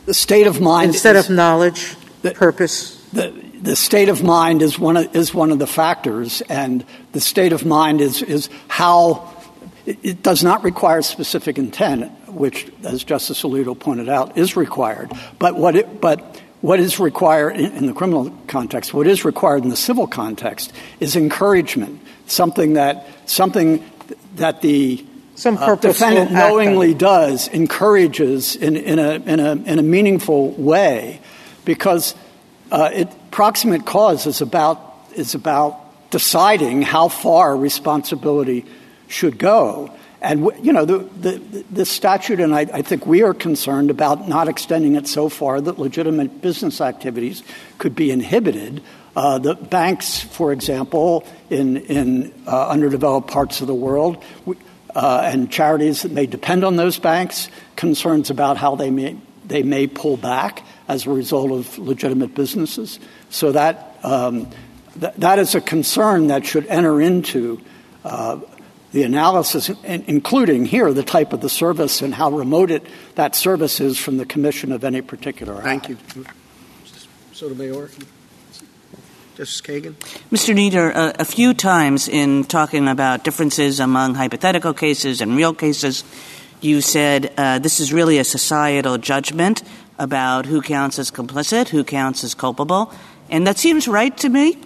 The 0.05 0.13
state 0.15 0.47
of 0.47 0.59
mind 0.59 0.89
instead 0.89 1.15
is, 1.15 1.29
of 1.29 1.35
knowledge, 1.35 1.95
the, 2.23 2.31
purpose. 2.31 2.95
The, 3.13 3.29
the 3.61 3.75
state 3.75 4.09
of 4.09 4.23
mind 4.23 4.63
is 4.63 4.79
one 4.79 4.97
of, 4.97 5.15
is 5.15 5.33
one 5.33 5.51
of 5.51 5.59
the 5.59 5.67
factors, 5.67 6.41
and 6.49 6.83
the 7.11 7.21
state 7.21 7.53
of 7.53 7.63
mind 7.63 8.01
is 8.01 8.23
is 8.23 8.49
how 8.67 9.35
it 9.85 10.21
does 10.23 10.43
not 10.43 10.63
require 10.63 11.01
specific 11.01 11.57
intent, 11.57 12.11
which, 12.27 12.67
as 12.83 13.03
Justice 13.03 13.43
Alito 13.43 13.77
pointed 13.77 14.09
out, 14.09 14.37
is 14.37 14.55
required. 14.55 15.11
But 15.39 15.55
what, 15.55 15.75
it, 15.75 16.01
but 16.01 16.41
what 16.61 16.79
is 16.79 16.99
required 16.99 17.57
in, 17.57 17.85
the 17.85 17.93
criminal 17.93 18.31
context, 18.47 18.93
what 18.93 19.07
is 19.07 19.25
required 19.25 19.63
in 19.63 19.69
the 19.69 19.75
civil 19.75 20.07
context, 20.07 20.73
is 20.99 21.15
encouragement, 21.15 22.01
something 22.27 22.73
that 22.73 23.07
something 23.25 23.83
that 24.35 24.61
the 24.61 25.05
Some 25.35 25.57
uh, 25.57 25.75
defendant 25.75 26.31
knowingly 26.31 26.93
does 26.93 27.47
encourages 27.47 28.55
in, 28.55 28.75
in, 28.75 28.99
a, 28.99 29.11
in, 29.11 29.39
a, 29.39 29.51
in 29.51 29.79
a 29.79 29.83
meaningful 29.83 30.51
way, 30.51 31.21
because 31.63 32.13
uh, 32.71 32.89
it, 32.93 33.07
proximate 33.31 33.85
cause 33.85 34.27
is 34.27 34.41
about 34.41 34.83
is 35.15 35.35
about 35.35 36.11
deciding 36.11 36.81
how 36.81 37.07
far 37.07 37.55
responsibility 37.55 38.65
should 39.09 39.37
go. 39.37 39.91
And, 40.21 40.49
you 40.61 40.73
know, 40.73 40.85
the, 40.85 40.97
the, 40.97 41.65
the 41.71 41.85
statute, 41.85 42.39
and 42.39 42.53
I, 42.53 42.61
I, 42.61 42.81
think 42.81 43.05
we 43.05 43.23
are 43.23 43.33
concerned 43.33 43.89
about 43.89 44.27
not 44.27 44.49
extending 44.49 44.95
it 44.95 45.07
so 45.07 45.29
far 45.29 45.61
that 45.61 45.79
legitimate 45.79 46.41
business 46.41 46.81
activities 46.81 47.41
could 47.77 47.95
be 47.95 48.11
inhibited. 48.11 48.83
Uh, 49.15 49.39
the 49.39 49.55
banks, 49.55 50.19
for 50.19 50.51
example, 50.51 51.25
in, 51.49 51.77
in 51.77 52.33
uh, 52.45 52.67
underdeveloped 52.67 53.29
parts 53.29 53.61
of 53.61 53.67
the 53.67 53.73
world, 53.73 54.21
uh, 54.93 55.21
and 55.23 55.49
charities 55.49 56.01
that 56.01 56.11
may 56.11 56.25
depend 56.25 56.65
on 56.65 56.75
those 56.75 56.99
banks, 56.99 57.49
concerns 57.77 58.29
about 58.29 58.57
how 58.57 58.75
they 58.75 58.91
may, 58.91 59.17
they 59.45 59.63
may 59.63 59.87
pull 59.87 60.17
back 60.17 60.65
as 60.89 61.05
a 61.05 61.09
result 61.09 61.51
of 61.51 61.77
legitimate 61.79 62.35
businesses. 62.35 62.99
So 63.29 63.53
that, 63.53 63.97
um, 64.03 64.49
th- 64.99 65.13
that 65.17 65.39
is 65.39 65.55
a 65.55 65.61
concern 65.61 66.27
that 66.27 66.45
should 66.45 66.65
enter 66.65 66.99
into 66.99 67.61
uh, 68.03 68.39
the 68.91 69.03
analysis, 69.03 69.69
including 69.83 70.65
here 70.65 70.91
the 70.93 71.03
type 71.03 71.33
of 71.33 71.41
the 71.41 71.49
service 71.49 72.01
and 72.01 72.13
how 72.13 72.31
remote 72.31 72.71
it, 72.71 72.85
that 73.15 73.35
service 73.35 73.79
is 73.79 73.97
from 73.97 74.17
the 74.17 74.25
commission 74.25 74.71
of 74.71 74.83
any 74.83 75.01
particular 75.01 75.61
Thank 75.61 75.89
you. 75.89 75.95
Mr. 75.95 77.07
Sotomayor? 77.33 77.89
Justice 79.35 79.61
Kagan? 79.61 79.93
Mr. 80.31 80.53
Kneedler, 80.53 80.93
uh, 80.93 81.13
a 81.17 81.23
few 81.23 81.53
times 81.53 82.09
in 82.09 82.43
talking 82.43 82.87
about 82.87 83.23
differences 83.23 83.79
among 83.79 84.15
hypothetical 84.15 84.73
cases 84.73 85.21
and 85.21 85.37
real 85.37 85.53
cases, 85.53 86.03
you 86.59 86.81
said 86.81 87.31
uh, 87.37 87.59
this 87.59 87.79
is 87.79 87.93
really 87.93 88.17
a 88.17 88.25
societal 88.25 88.97
judgment 88.97 89.63
about 89.97 90.45
who 90.45 90.61
counts 90.61 90.99
as 90.99 91.09
complicit, 91.11 91.69
who 91.69 91.83
counts 91.83 92.23
as 92.23 92.33
culpable. 92.33 92.91
And 93.29 93.47
that 93.47 93.57
seems 93.57 93.87
right 93.87 94.15
to 94.17 94.29
me. 94.29 94.57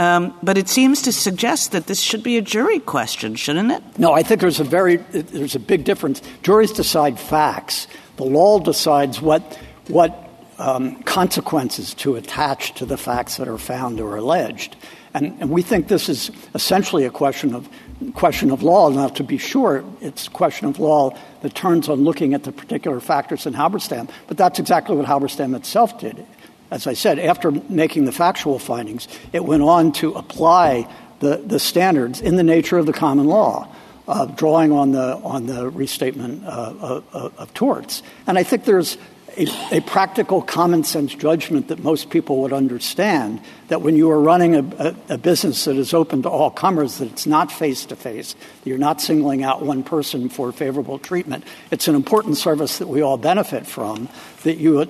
Um, 0.00 0.34
but 0.42 0.56
it 0.56 0.66
seems 0.70 1.02
to 1.02 1.12
suggest 1.12 1.72
that 1.72 1.86
this 1.86 2.00
should 2.00 2.22
be 2.22 2.38
a 2.38 2.40
jury 2.40 2.80
question, 2.80 3.34
shouldn't 3.34 3.70
it? 3.70 3.82
No, 3.98 4.14
I 4.14 4.22
think 4.22 4.40
there's 4.40 4.58
a 4.58 4.64
very 4.64 4.96
there's 4.96 5.54
a 5.54 5.60
big 5.60 5.84
difference. 5.84 6.22
Juries 6.42 6.72
decide 6.72 7.20
facts. 7.20 7.86
The 8.16 8.24
law 8.24 8.60
decides 8.60 9.20
what 9.20 9.58
what 9.88 10.30
um, 10.56 11.02
consequences 11.02 11.92
to 11.94 12.16
attach 12.16 12.72
to 12.76 12.86
the 12.86 12.96
facts 12.96 13.36
that 13.36 13.46
are 13.46 13.58
found 13.58 14.00
or 14.00 14.16
alleged. 14.16 14.74
And, 15.12 15.50
we 15.50 15.60
think 15.60 15.88
this 15.88 16.08
is 16.08 16.30
essentially 16.54 17.04
a 17.04 17.10
question 17.10 17.54
of 17.54 17.68
question 18.14 18.50
of 18.50 18.62
law. 18.62 18.88
Now, 18.88 19.08
to 19.08 19.22
be 19.22 19.36
sure, 19.36 19.84
it's 20.00 20.28
a 20.28 20.30
question 20.30 20.66
of 20.66 20.78
law 20.78 21.14
that 21.42 21.54
turns 21.54 21.90
on 21.90 22.04
looking 22.04 22.32
at 22.32 22.44
the 22.44 22.52
particular 22.52 23.00
factors 23.00 23.44
in 23.44 23.52
Halberstam. 23.52 24.08
But 24.28 24.38
that's 24.38 24.58
exactly 24.58 24.96
what 24.96 25.04
Halberstam 25.04 25.54
itself 25.54 26.00
did. 26.00 26.24
As 26.70 26.86
I 26.86 26.94
said, 26.94 27.18
after 27.18 27.50
making 27.50 28.04
the 28.04 28.12
factual 28.12 28.58
findings, 28.58 29.08
it 29.32 29.44
went 29.44 29.62
on 29.62 29.92
to 29.92 30.12
apply 30.14 30.88
the, 31.20 31.58
standards 31.58 32.20
in 32.20 32.36
the 32.36 32.42
nature 32.42 32.78
of 32.78 32.86
the 32.86 32.92
common 32.92 33.26
law, 33.26 33.68
uh, 34.08 34.26
drawing 34.26 34.72
on 34.72 34.92
the 34.92 35.16
on 35.16 35.46
the 35.46 35.68
restatement 35.68 36.44
uh, 36.44 36.74
of, 37.12 37.38
of 37.38 37.54
torts. 37.54 38.02
And 38.26 38.38
I 38.38 38.42
think 38.42 38.64
there's 38.64 38.96
a, 39.36 39.80
practical 39.80 40.42
common 40.42 40.84
sense 40.84 41.14
judgment 41.14 41.68
that 41.68 41.82
most 41.82 42.10
people 42.10 42.42
would 42.42 42.52
understand 42.52 43.40
that 43.68 43.82
when 43.82 43.96
you 43.96 44.10
are 44.10 44.20
running 44.20 44.56
a, 44.56 45.18
business 45.18 45.64
that 45.64 45.76
is 45.76 45.94
open 45.94 46.22
to 46.22 46.28
all 46.28 46.50
comers, 46.50 46.98
that 46.98 47.10
it's 47.12 47.26
not 47.26 47.52
face 47.52 47.84
to 47.86 47.96
face, 47.96 48.34
you're 48.64 48.78
not 48.78 49.00
singling 49.00 49.42
out 49.42 49.62
one 49.62 49.82
person 49.82 50.28
for 50.28 50.52
favorable 50.52 50.98
treatment. 50.98 51.44
It's 51.70 51.88
an 51.88 51.94
important 51.94 52.36
service 52.36 52.78
that 52.78 52.88
we 52.88 53.02
all 53.02 53.16
benefit 53.16 53.66
from. 53.66 54.08
That 54.42 54.56
you 54.56 54.88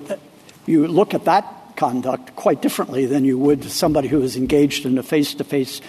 you 0.65 0.87
look 0.87 1.13
at 1.13 1.25
that 1.25 1.60
conduct 1.81 2.35
quite 2.35 2.61
differently 2.61 3.07
than 3.07 3.25
you 3.25 3.39
would 3.39 3.63
somebody 3.63 4.07
who 4.07 4.21
is 4.21 4.35
engaged 4.35 4.85
in 4.85 4.99
a 4.99 5.01
face 5.01 5.33
to 5.33 5.43
face 5.43 5.81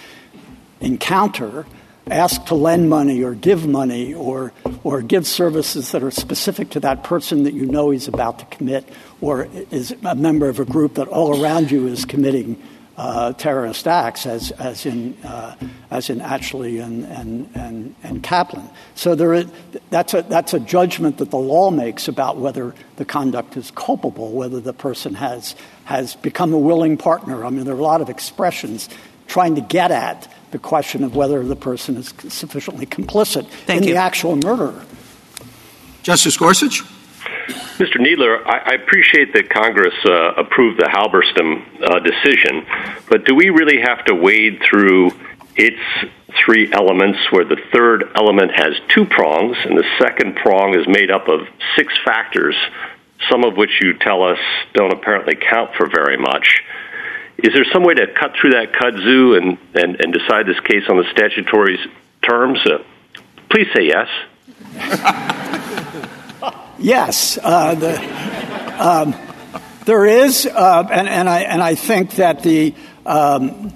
encounter 0.81 1.67
ask 2.09 2.43
to 2.45 2.55
lend 2.55 2.89
money 2.89 3.23
or 3.23 3.35
give 3.35 3.67
money 3.67 4.11
or 4.11 4.51
or 4.83 5.03
give 5.03 5.27
services 5.27 5.91
that 5.91 6.01
are 6.01 6.09
specific 6.09 6.71
to 6.71 6.79
that 6.79 7.03
person 7.03 7.43
that 7.43 7.53
you 7.53 7.67
know 7.67 7.91
he's 7.91 8.07
about 8.07 8.39
to 8.39 8.45
commit 8.45 8.89
or 9.21 9.47
is 9.69 9.95
a 10.03 10.15
member 10.15 10.49
of 10.49 10.59
a 10.59 10.65
group 10.65 10.95
that 10.95 11.07
all 11.07 11.39
around 11.43 11.69
you 11.69 11.85
is 11.85 12.05
committing 12.05 12.59
uh, 12.97 13.33
terrorist 13.33 13.87
acts, 13.87 14.25
as 14.25 14.51
as 14.51 14.85
in 14.85 15.17
uh, 15.23 15.55
as 15.89 16.09
in 16.09 16.19
Atchley 16.19 16.83
and 16.83 17.05
and 17.05 17.49
and, 17.55 17.95
and 18.03 18.23
Kaplan. 18.23 18.69
So 18.95 19.15
there 19.15 19.33
is, 19.33 19.47
that's 19.89 20.13
a 20.13 20.21
that's 20.23 20.53
a 20.53 20.59
judgment 20.59 21.17
that 21.17 21.31
the 21.31 21.37
law 21.37 21.71
makes 21.71 22.07
about 22.07 22.37
whether 22.37 22.75
the 22.97 23.05
conduct 23.05 23.57
is 23.57 23.71
culpable, 23.71 24.31
whether 24.31 24.59
the 24.59 24.73
person 24.73 25.15
has 25.15 25.55
has 25.85 26.15
become 26.15 26.53
a 26.53 26.59
willing 26.59 26.97
partner. 26.97 27.45
I 27.45 27.49
mean, 27.49 27.65
there 27.65 27.75
are 27.75 27.79
a 27.79 27.83
lot 27.83 28.01
of 28.01 28.09
expressions 28.09 28.89
trying 29.27 29.55
to 29.55 29.61
get 29.61 29.89
at 29.89 30.31
the 30.51 30.59
question 30.59 31.03
of 31.03 31.15
whether 31.15 31.43
the 31.43 31.55
person 31.55 31.97
is 31.97 32.13
sufficiently 32.29 32.85
complicit 32.85 33.47
Thank 33.65 33.81
in 33.81 33.87
you. 33.87 33.93
the 33.95 33.99
actual 33.99 34.35
murder. 34.35 34.85
Justice 36.03 36.37
Gorsuch? 36.37 36.83
Mr. 37.47 37.97
Kneedler, 37.97 38.45
I, 38.45 38.71
I 38.71 38.73
appreciate 38.75 39.33
that 39.33 39.49
Congress 39.49 39.93
uh, 40.05 40.33
approved 40.35 40.79
the 40.79 40.85
Halberstam 40.85 41.81
uh, 41.81 41.99
decision, 41.99 42.65
but 43.09 43.25
do 43.25 43.35
we 43.35 43.49
really 43.49 43.81
have 43.81 44.05
to 44.05 44.15
wade 44.15 44.61
through 44.67 45.11
its 45.55 45.79
three 46.45 46.71
elements 46.71 47.19
where 47.31 47.45
the 47.45 47.57
third 47.71 48.11
element 48.15 48.51
has 48.55 48.73
two 48.87 49.05
prongs 49.05 49.57
and 49.65 49.77
the 49.77 49.85
second 49.99 50.35
prong 50.35 50.77
is 50.79 50.87
made 50.87 51.11
up 51.11 51.27
of 51.27 51.47
six 51.75 51.93
factors, 52.03 52.55
some 53.29 53.43
of 53.43 53.55
which 53.57 53.81
you 53.81 53.93
tell 53.93 54.23
us 54.23 54.39
don't 54.73 54.93
apparently 54.93 55.35
count 55.35 55.75
for 55.75 55.87
very 55.87 56.17
much? 56.17 56.63
Is 57.37 57.53
there 57.53 57.65
some 57.71 57.83
way 57.83 57.93
to 57.93 58.07
cut 58.07 58.35
through 58.39 58.51
that 58.51 58.71
kudzu 58.73 59.37
and, 59.37 59.57
and, 59.73 59.99
and 59.99 60.13
decide 60.13 60.47
this 60.47 60.59
case 60.61 60.83
on 60.89 60.97
the 60.97 61.05
statutory 61.11 61.77
terms? 62.21 62.59
Uh, 62.65 62.83
please 63.49 63.67
say 63.75 63.87
yes. 63.87 64.07
yes. 66.77 67.37
Uh, 67.41 67.75
the, 67.75 68.83
um, 68.83 69.15
there 69.85 70.05
is, 70.05 70.45
uh, 70.45 70.87
and, 70.91 71.07
and, 71.07 71.29
I, 71.29 71.41
and 71.41 71.61
I 71.61 71.75
think 71.75 72.15
that 72.15 72.43
the, 72.43 72.73
um, 73.05 73.73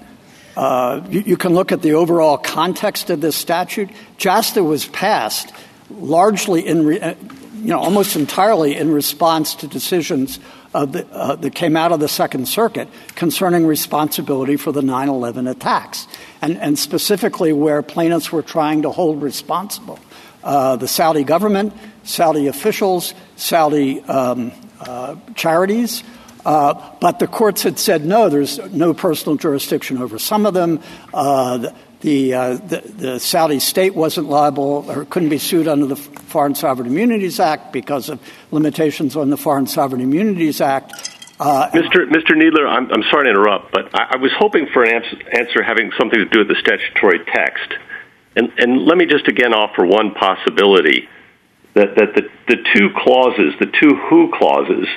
uh, 0.56 1.06
you, 1.08 1.20
you, 1.20 1.36
can 1.36 1.54
look 1.54 1.70
at 1.70 1.82
the 1.82 1.94
overall 1.94 2.38
context 2.38 3.10
of 3.10 3.20
this 3.20 3.36
statute. 3.36 3.90
JASTA 4.18 4.64
was 4.64 4.86
passed 4.86 5.52
largely 5.90 6.66
in, 6.66 6.86
re, 6.86 7.00
uh, 7.00 7.14
you 7.54 7.68
know, 7.68 7.78
almost 7.78 8.16
entirely 8.16 8.76
in 8.76 8.92
response 8.92 9.54
to 9.56 9.66
decisions 9.66 10.38
the, 10.72 11.06
uh, 11.12 11.36
that 11.36 11.54
came 11.54 11.76
out 11.76 11.92
of 11.92 12.00
the 12.00 12.08
Second 12.08 12.46
Circuit 12.46 12.88
concerning 13.14 13.66
responsibility 13.66 14.56
for 14.56 14.72
the 14.72 14.82
9 14.82 15.08
11 15.08 15.46
attacks, 15.46 16.06
and, 16.42 16.58
and, 16.58 16.78
specifically 16.78 17.52
where 17.52 17.82
plaintiffs 17.82 18.30
were 18.30 18.42
trying 18.42 18.82
to 18.82 18.90
hold 18.90 19.22
responsible 19.22 19.98
uh, 20.44 20.76
the 20.76 20.88
Saudi 20.88 21.24
government, 21.24 21.72
Saudi 22.08 22.46
officials, 22.46 23.12
Saudi 23.36 24.00
um, 24.04 24.50
uh, 24.80 25.16
charities. 25.34 26.02
Uh, 26.44 26.94
but 27.00 27.18
the 27.18 27.26
courts 27.26 27.62
had 27.62 27.78
said 27.78 28.04
no, 28.04 28.30
there's 28.30 28.58
no 28.72 28.94
personal 28.94 29.36
jurisdiction 29.36 29.98
over 29.98 30.18
some 30.18 30.46
of 30.46 30.54
them. 30.54 30.80
Uh, 31.12 31.70
the, 32.00 32.32
uh, 32.32 32.54
the, 32.54 32.80
the, 32.80 33.20
Saudi 33.20 33.58
state 33.58 33.94
wasn't 33.94 34.28
liable 34.28 34.86
or 34.88 35.04
couldn't 35.04 35.28
be 35.28 35.38
sued 35.38 35.68
under 35.68 35.84
the 35.84 35.96
Foreign 35.96 36.54
Sovereign 36.54 36.88
Immunities 36.88 37.40
Act 37.40 37.72
because 37.72 38.08
of 38.08 38.20
limitations 38.52 39.16
on 39.16 39.30
the 39.30 39.36
Foreign 39.36 39.66
Sovereign 39.66 40.00
Immunities 40.00 40.60
Act. 40.60 40.92
Uh, 41.38 41.68
Mr. 41.70 42.08
Mr. 42.08 42.30
Kneedler, 42.30 42.66
I'm, 42.66 42.90
I'm 42.90 43.02
sorry 43.10 43.24
to 43.24 43.30
interrupt, 43.30 43.72
but 43.72 43.94
I, 43.94 44.14
I 44.14 44.16
was 44.16 44.32
hoping 44.38 44.68
for 44.72 44.84
an 44.84 44.94
answer, 44.94 45.16
answer, 45.32 45.62
having 45.62 45.90
something 45.98 46.18
to 46.18 46.24
do 46.24 46.38
with 46.38 46.48
the 46.48 46.56
statutory 46.60 47.18
text. 47.26 47.74
And, 48.36 48.52
and 48.58 48.84
let 48.86 48.96
me 48.96 49.06
just 49.06 49.28
again 49.28 49.52
offer 49.52 49.84
one 49.84 50.14
possibility 50.14 51.08
that, 51.78 51.94
that 51.94 52.14
the, 52.14 52.28
the 52.48 52.56
two 52.74 52.90
clauses, 52.96 53.54
the 53.60 53.70
two 53.80 53.94
who 53.94 54.32
clauses 54.34 54.88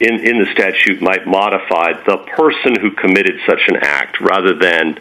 in, 0.00 0.18
in 0.18 0.42
the 0.42 0.50
statute 0.52 1.00
might 1.00 1.26
modify 1.28 1.92
the 2.04 2.16
person 2.36 2.74
who 2.80 2.90
committed 2.90 3.38
such 3.46 3.62
an 3.68 3.76
act 3.76 4.20
rather 4.20 4.58
than 4.58 4.98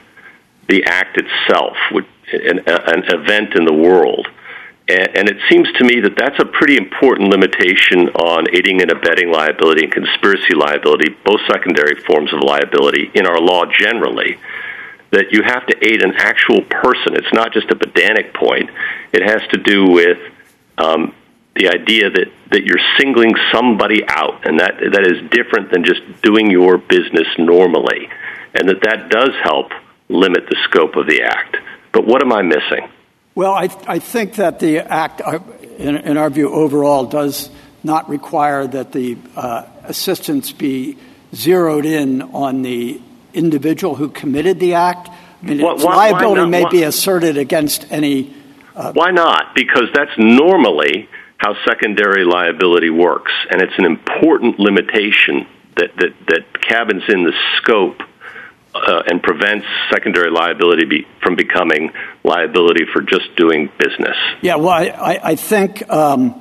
the 0.70 0.84
act 0.84 1.18
itself, 1.18 1.76
an, 2.32 2.60
an 2.68 3.04
event 3.10 3.56
in 3.56 3.66
the 3.66 3.74
world. 3.74 4.28
And 4.88 5.30
it 5.30 5.38
seems 5.50 5.72
to 5.74 5.86
me 5.86 6.02
that 6.02 6.18
that's 6.18 6.38
a 6.40 6.46
pretty 6.46 6.76
important 6.76 7.30
limitation 7.30 8.10
on 8.10 8.46
aiding 8.54 8.82
and 8.82 8.92
abetting 8.92 9.32
liability 9.32 9.86
and 9.86 9.92
conspiracy 9.92 10.54
liability, 10.54 11.16
both 11.26 11.40
secondary 11.50 11.96
forms 12.02 12.34
of 12.34 12.42
liability 12.44 13.10
in 13.14 13.26
our 13.26 13.40
law 13.40 13.64
generally. 13.66 14.38
That 15.12 15.32
you 15.32 15.44
have 15.44 15.66
to 15.68 15.76
aid 15.82 16.04
an 16.04 16.14
actual 16.16 16.62
person. 16.64 17.16
It's 17.16 17.34
not 17.34 17.54
just 17.54 17.72
a 17.72 17.76
pedantic 17.76 18.34
point. 18.34 18.70
It 19.14 19.24
has 19.24 19.42
to 19.52 19.58
do 19.58 19.88
with 19.88 20.20
um, 20.82 21.14
the 21.56 21.68
idea 21.70 22.10
that, 22.10 22.28
that 22.52 22.64
you're 22.64 22.80
singling 22.98 23.34
somebody 23.54 24.02
out, 24.08 24.48
and 24.48 24.60
that 24.60 24.74
that 24.94 25.06
is 25.06 25.30
different 25.30 25.72
than 25.72 25.84
just 25.84 26.02
doing 26.22 26.50
your 26.50 26.78
business 26.78 27.28
normally, 27.38 28.10
and 28.56 28.70
that 28.70 28.82
that 28.84 29.10
does 29.10 29.32
help 29.44 29.72
limit 30.10 30.46
the 30.50 30.58
scope 30.70 30.96
of 30.96 31.08
the 31.08 31.24
act. 31.24 31.58
But 31.92 32.06
what 32.06 32.22
am 32.22 32.32
I 32.32 32.42
missing? 32.42 32.90
Well, 33.36 33.54
I, 33.54 33.70
I 33.88 34.00
think 34.00 34.36
that 34.36 34.60
the 34.60 34.80
act, 34.80 35.22
uh, 35.22 35.40
in, 35.78 35.98
in, 35.98 36.18
our 36.18 36.30
view, 36.30 36.50
overall, 36.54 37.06
does 37.06 37.50
not 37.84 38.10
require 38.10 38.68
that 38.68 38.92
the 38.92 39.18
uh, 39.36 39.66
assistance 39.84 40.52
be 40.52 40.98
zeroed 41.34 41.86
in 41.86 42.22
on 42.22 42.62
the 42.62 43.02
individual 43.34 43.96
who 43.96 44.10
committed 44.10 44.60
the 44.60 44.74
act. 44.76 45.10
I 45.44 45.46
mean, 45.46 45.62
liability 45.62 46.50
may 46.50 46.68
be 46.70 46.84
asserted 46.84 47.38
against 47.38 47.92
any. 47.92 48.36
Uh, 48.76 48.94
why 48.94 49.12
not? 49.12 49.56
Because 49.56 49.90
that's 49.94 50.12
normally 50.18 51.10
how 51.38 51.56
secondary 51.68 52.24
liability 52.24 52.90
works, 52.90 53.32
and 53.50 53.62
it's 53.62 53.74
an 53.78 53.86
important 53.86 54.60
limitation 54.60 55.48
that, 55.78 55.90
that, 55.98 56.14
that 56.28 56.62
cabins 56.62 57.04
in 57.10 57.24
the 57.24 57.34
scope 57.58 58.00
uh, 58.74 59.02
and 59.08 59.22
prevents 59.22 59.66
secondary 59.92 60.32
liability 60.32 60.86
be, 60.86 61.08
from 61.22 61.36
becoming 61.36 61.92
liability 62.24 62.86
for 62.94 63.02
just 63.02 63.36
doing 63.36 63.70
business. 63.78 64.16
Yeah, 64.42 64.56
well, 64.56 64.70
I, 64.70 65.20
I 65.24 65.36
think 65.36 65.90
um, 65.90 66.41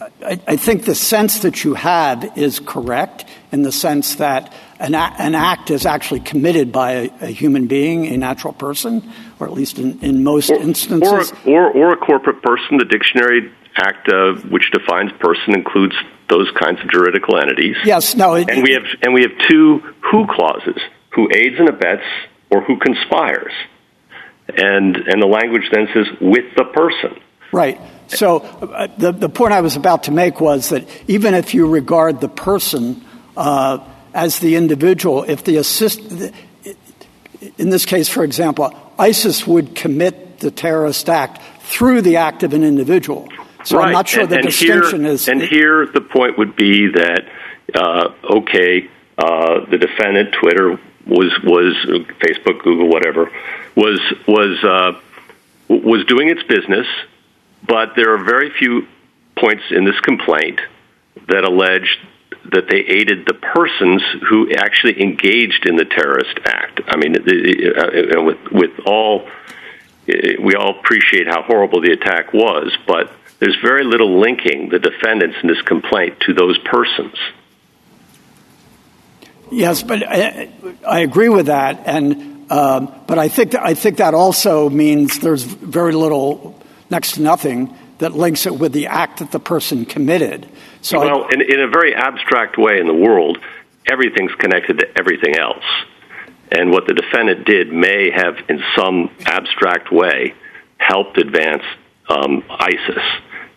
I, 0.00 0.40
I, 0.46 0.56
think 0.56 0.84
the 0.84 0.94
sense 0.94 1.40
that 1.40 1.64
you 1.64 1.74
have 1.74 2.38
is 2.38 2.60
correct 2.60 3.24
in 3.50 3.62
the 3.62 3.72
sense 3.72 4.16
that 4.16 4.52
an, 4.78 4.94
a- 4.94 5.14
an 5.18 5.34
act 5.34 5.70
is 5.70 5.86
actually 5.86 6.20
committed 6.20 6.70
by 6.70 7.10
a, 7.20 7.26
human 7.26 7.66
being, 7.66 8.06
a 8.06 8.16
natural 8.16 8.52
person, 8.52 9.10
or 9.40 9.46
at 9.48 9.52
least 9.52 9.78
in, 9.78 9.98
in 10.00 10.22
most 10.22 10.50
instances, 10.50 11.32
or, 11.44 11.92
a 11.92 11.96
corporate 11.96 12.42
person. 12.42 12.78
The 12.78 12.84
dictionary 12.84 13.52
act 13.76 14.08
of 14.12 14.50
which 14.50 14.70
defines 14.72 15.10
person 15.18 15.54
includes 15.54 15.96
those 16.28 16.48
kinds 16.60 16.80
of 16.80 16.90
juridical 16.90 17.36
entities. 17.38 17.76
Yes, 17.84 18.14
no, 18.14 18.34
and 18.34 18.62
we 18.62 18.74
have 18.74 18.86
and 19.02 19.14
we 19.14 19.22
have 19.22 19.32
two 19.48 19.80
who 20.12 20.26
clauses: 20.28 20.80
who 21.10 21.28
aids 21.34 21.56
and 21.58 21.68
abets, 21.68 22.04
or 22.50 22.62
who 22.62 22.78
conspires. 22.78 23.52
And 24.48 24.96
and 24.96 25.20
the 25.20 25.26
language 25.26 25.68
then 25.72 25.88
says 25.92 26.06
with 26.20 26.54
the 26.56 26.64
person. 26.64 27.20
Right. 27.52 27.80
So 28.08 28.38
uh, 28.38 28.88
the 28.98 29.12
the 29.12 29.28
point 29.28 29.52
I 29.52 29.60
was 29.60 29.76
about 29.76 30.04
to 30.04 30.10
make 30.10 30.40
was 30.40 30.70
that 30.70 30.86
even 31.08 31.34
if 31.34 31.54
you 31.54 31.68
regard 31.68 32.20
the 32.20 32.28
person 32.28 33.04
uh, 33.36 33.78
as 34.14 34.38
the 34.38 34.56
individual, 34.56 35.24
if 35.24 35.44
the 35.44 35.56
assist, 35.56 36.00
in 37.58 37.70
this 37.70 37.84
case, 37.84 38.08
for 38.08 38.24
example, 38.24 38.74
ISIS 38.98 39.46
would 39.46 39.74
commit 39.74 40.40
the 40.40 40.50
terrorist 40.50 41.08
act 41.08 41.40
through 41.62 42.02
the 42.02 42.16
act 42.16 42.42
of 42.42 42.54
an 42.54 42.64
individual. 42.64 43.28
So 43.64 43.76
right. 43.76 43.86
I'm 43.86 43.92
not 43.92 44.08
sure 44.08 44.22
and, 44.22 44.30
the 44.30 44.36
and 44.36 44.46
distinction 44.46 45.02
here, 45.02 45.12
is. 45.12 45.28
And 45.28 45.42
here 45.42 45.86
the 45.86 46.00
point 46.00 46.38
would 46.38 46.56
be 46.56 46.88
that, 46.88 47.26
uh, 47.74 48.12
okay, 48.38 48.88
uh, 49.18 49.66
the 49.66 49.78
defendant, 49.78 50.32
Twitter, 50.32 50.78
was 51.06 51.32
was 51.42 51.74
Facebook, 52.20 52.62
Google, 52.62 52.88
whatever 52.88 53.30
was 53.74 54.00
was 54.26 54.64
uh, 54.64 55.00
was 55.68 56.04
doing 56.06 56.28
its 56.28 56.42
business, 56.42 56.86
but 57.66 57.94
there 57.96 58.14
are 58.14 58.24
very 58.24 58.50
few 58.50 58.86
points 59.36 59.64
in 59.70 59.84
this 59.84 59.98
complaint 60.00 60.60
that 61.28 61.44
allege 61.44 61.98
that 62.52 62.68
they 62.70 62.78
aided 62.78 63.26
the 63.26 63.34
persons 63.34 64.02
who 64.28 64.50
actually 64.52 65.02
engaged 65.02 65.66
in 65.66 65.76
the 65.76 65.84
terrorist 65.84 66.38
act. 66.46 66.80
I 66.88 66.96
mean, 66.96 67.14
uh, 67.16 68.22
with, 68.22 68.38
with 68.50 68.86
all, 68.86 69.28
we 70.06 70.54
all 70.54 70.78
appreciate 70.78 71.26
how 71.26 71.42
horrible 71.42 71.82
the 71.82 71.92
attack 71.92 72.32
was, 72.32 72.74
but 72.86 73.12
there's 73.38 73.56
very 73.62 73.84
little 73.84 74.18
linking 74.18 74.70
the 74.70 74.78
defendants 74.78 75.36
in 75.42 75.48
this 75.48 75.60
complaint 75.62 76.20
to 76.20 76.32
those 76.32 76.58
persons. 76.58 77.14
Yes, 79.50 79.82
but 79.82 80.02
I, 80.06 80.50
I 80.86 81.00
agree 81.00 81.28
with 81.28 81.46
that, 81.46 81.82
and 81.86 82.50
um, 82.50 82.92
but 83.06 83.18
I 83.18 83.28
think 83.28 83.54
I 83.54 83.74
think 83.74 83.98
that 83.98 84.14
also 84.14 84.68
means 84.68 85.20
there's 85.20 85.42
very 85.42 85.92
little, 85.92 86.60
next 86.90 87.12
to 87.12 87.22
nothing, 87.22 87.74
that 87.98 88.12
links 88.12 88.46
it 88.46 88.56
with 88.58 88.72
the 88.72 88.86
act 88.86 89.18
that 89.18 89.32
the 89.32 89.40
person 89.40 89.84
committed. 89.84 90.48
So 90.82 91.00
well, 91.00 91.24
I, 91.24 91.34
in, 91.34 91.42
in 91.42 91.60
a 91.60 91.68
very 91.68 91.94
abstract 91.94 92.56
way 92.58 92.78
in 92.78 92.86
the 92.86 92.94
world, 92.94 93.38
everything's 93.90 94.34
connected 94.36 94.78
to 94.78 94.98
everything 94.98 95.36
else. 95.36 95.64
And 96.50 96.70
what 96.70 96.86
the 96.86 96.94
defendant 96.94 97.44
did 97.44 97.72
may 97.72 98.10
have, 98.10 98.38
in 98.48 98.62
some 98.76 99.10
abstract 99.26 99.92
way, 99.92 100.34
helped 100.78 101.18
advance 101.18 101.62
um, 102.08 102.42
ISIS. 102.48 103.02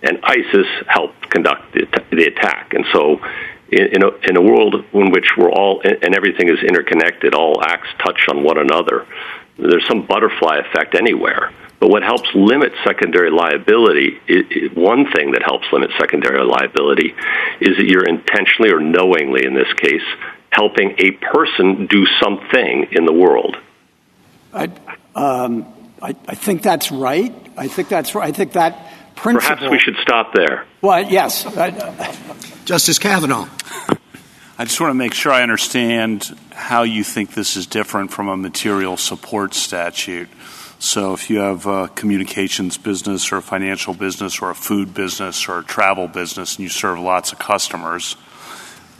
And 0.04 0.20
ISIS 0.24 0.68
helped 0.88 1.30
conduct 1.30 1.74
the, 1.74 1.86
the 2.12 2.26
attack. 2.26 2.74
And 2.74 2.86
so, 2.92 3.22
in, 3.72 3.96
in, 3.96 4.04
a, 4.04 4.10
in 4.28 4.36
a 4.36 4.42
world 4.42 4.84
in 4.94 5.12
which 5.12 5.28
we're 5.38 5.52
all, 5.52 5.82
and 5.84 6.16
everything 6.16 6.50
is 6.50 6.60
interconnected, 6.62 7.34
all 7.34 7.64
acts 7.64 7.88
touch 8.00 8.28
on 8.30 8.44
one 8.44 8.58
another, 8.58 9.06
there's 9.58 9.88
some 9.88 10.06
butterfly 10.06 10.58
effect 10.58 10.96
anywhere. 10.96 11.52
But 11.82 11.90
what 11.90 12.04
helps 12.04 12.30
limit 12.36 12.74
secondary 12.86 13.32
liability, 13.32 14.20
one 14.76 15.12
thing 15.12 15.32
that 15.32 15.42
helps 15.44 15.66
limit 15.74 15.90
secondary 16.00 16.46
liability 16.46 17.16
is 17.60 17.76
that 17.76 17.86
you're 17.86 18.08
intentionally 18.08 18.72
or 18.72 18.80
knowingly, 18.80 19.46
in 19.46 19.56
this 19.56 19.74
case, 19.74 20.04
helping 20.52 20.94
a 21.00 21.12
person 21.34 21.88
do 21.88 22.06
something 22.22 22.88
in 22.92 23.06
the 23.06 23.12
world. 23.12 23.58
I, 24.54 24.70
um, 25.16 25.66
I, 26.00 26.16
I 26.28 26.36
think 26.36 26.62
that's 26.62 26.92
right. 26.92 27.34
I 27.58 27.68
think 27.68 27.90
that's 27.90 28.14
right. 28.14 28.30
I 28.30 28.32
think 28.32 28.52
that 28.52 28.88
principle. 29.16 29.56
Perhaps 29.56 29.72
we 29.72 29.80
should 29.80 29.98
stop 30.04 30.36
there. 30.36 30.68
Well, 30.82 31.04
yes. 31.10 31.46
Justice 32.66 33.00
Kavanaugh. 33.00 33.50
I 34.60 34.66
just 34.66 34.80
want 34.80 34.92
to 34.92 34.96
make 34.96 35.16
sure 35.16 35.32
I 35.32 35.42
understand 35.42 36.38
how 36.52 36.84
you 36.84 37.04
think 37.04 37.34
this 37.34 37.58
is 37.58 37.66
different 37.66 38.12
from 38.12 38.28
a 38.28 38.38
material 38.38 38.98
support 38.98 39.56
statute. 39.56 40.30
So 40.82 41.14
if 41.14 41.30
you 41.30 41.38
have 41.38 41.68
a 41.68 41.90
communications 41.90 42.80
business 42.80 43.32
or 43.32 43.38
a 43.38 43.42
financial 43.44 43.94
business 43.94 44.42
or 44.42 44.50
a 44.50 44.56
food 44.56 44.96
business 44.96 45.48
or 45.48 45.60
a 45.60 45.64
travel 45.64 46.08
business 46.08 46.56
and 46.56 46.64
you 46.64 46.70
serve 46.70 47.00
lots 47.00 47.32
of 47.32 47.38
customers, 47.38 48.16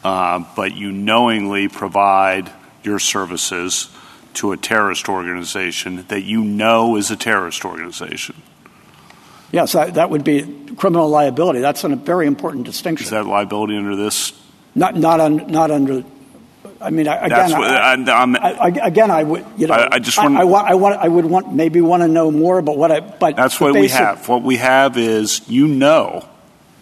uh, 0.04 0.46
but 0.56 0.76
you 0.76 0.92
knowingly 0.92 1.70
provide 1.70 2.52
your 2.84 3.00
services 3.00 3.90
to 4.36 4.52
a 4.52 4.58
terrorist 4.58 5.10
organization 5.10 6.06
that 6.10 6.22
you 6.22 6.44
know 6.44 6.98
is 6.98 7.10
a 7.10 7.16
terrorist 7.16 7.66
organization. 7.66 8.40
Yes, 9.52 9.72
that, 9.72 9.96
that 9.96 10.12
would 10.12 10.24
be 10.24 10.76
criminal 10.76 11.10
liability. 11.10 11.62
That's 11.62 11.84
a 11.84 11.96
very 11.96 12.28
important 12.28 12.66
distinction. 12.66 13.06
Is 13.06 13.10
that 13.10 13.26
liability 13.26 13.76
under 13.76 13.96
this? 13.96 14.40
Not, 14.76 14.96
not, 14.96 15.20
un, 15.20 15.48
not 15.48 15.72
under 15.72 16.04
I 16.82 16.90
mean, 16.90 17.08
again, 17.08 17.52
what, 17.52 18.10
um, 18.10 18.36
I, 18.36 18.54
I, 18.54 18.68
again, 18.88 19.12
I 19.12 19.24
would, 19.24 19.46
you 19.58 19.68
know, 19.68 19.88
I, 19.92 20.00
just 20.00 20.18
want, 20.18 20.38
I, 20.38 20.44
want, 20.44 20.68
I 20.68 20.76
want, 20.76 21.00
I 21.00 21.08
would 21.08 21.26
want, 21.26 21.54
maybe 21.54 21.80
want 21.82 22.02
to 22.02 22.08
know 22.08 22.32
more 22.32 22.58
about 22.58 22.78
what 22.78 22.92
I, 22.92 23.00
but 23.00 23.36
that's 23.36 23.60
what 23.60 23.74
basic, 23.74 24.00
we 24.00 24.06
have. 24.06 24.28
What 24.28 24.44
we 24.44 24.58
have 24.58 24.98
is, 24.98 25.48
you 25.48 25.68
know, 25.68 26.28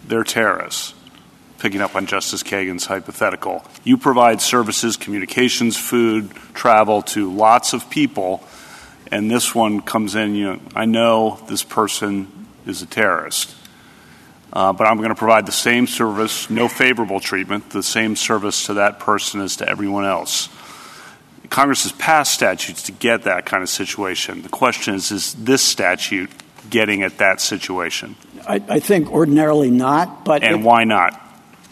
they're 0.06 0.24
terrorists. 0.24 0.94
Picking 1.58 1.82
up 1.82 1.94
on 1.94 2.06
Justice 2.06 2.42
Kagan's 2.42 2.86
hypothetical, 2.86 3.62
you 3.84 3.98
provide 3.98 4.40
services, 4.40 4.96
communications, 4.96 5.76
food, 5.76 6.30
travel 6.54 7.02
to 7.02 7.30
lots 7.30 7.74
of 7.74 7.90
people, 7.90 8.42
and 9.08 9.30
this 9.30 9.54
one 9.54 9.82
comes 9.82 10.14
in. 10.14 10.34
You 10.34 10.54
know, 10.54 10.60
I 10.74 10.86
know 10.86 11.38
this 11.48 11.62
person 11.62 12.46
is 12.64 12.80
a 12.80 12.86
terrorist 12.86 13.54
uh, 14.52 14.72
but 14.72 14.86
I'm 14.86 14.96
going 14.96 15.10
to 15.10 15.14
provide 15.14 15.46
the 15.46 15.52
same 15.52 15.86
service, 15.86 16.50
no 16.50 16.68
favorable 16.68 17.20
treatment, 17.20 17.70
the 17.70 17.82
same 17.82 18.16
service 18.16 18.66
to 18.66 18.74
that 18.74 18.98
person 18.98 19.40
as 19.40 19.56
to 19.56 19.68
everyone 19.68 20.04
else. 20.04 20.48
Congress 21.50 21.82
has 21.82 21.92
passed 21.92 22.32
statutes 22.32 22.84
to 22.84 22.92
get 22.92 23.24
that 23.24 23.44
kind 23.44 23.62
of 23.62 23.68
situation. 23.68 24.42
The 24.42 24.48
question 24.48 24.94
is, 24.94 25.10
is 25.10 25.34
this 25.34 25.62
statute 25.62 26.30
getting 26.68 27.02
at 27.02 27.18
that 27.18 27.40
situation? 27.40 28.16
I, 28.46 28.62
I 28.68 28.80
think 28.80 29.10
ordinarily 29.10 29.70
not, 29.70 30.24
but 30.24 30.42
and 30.44 30.60
it, 30.60 30.62
why 30.62 30.84
not? 30.84 31.20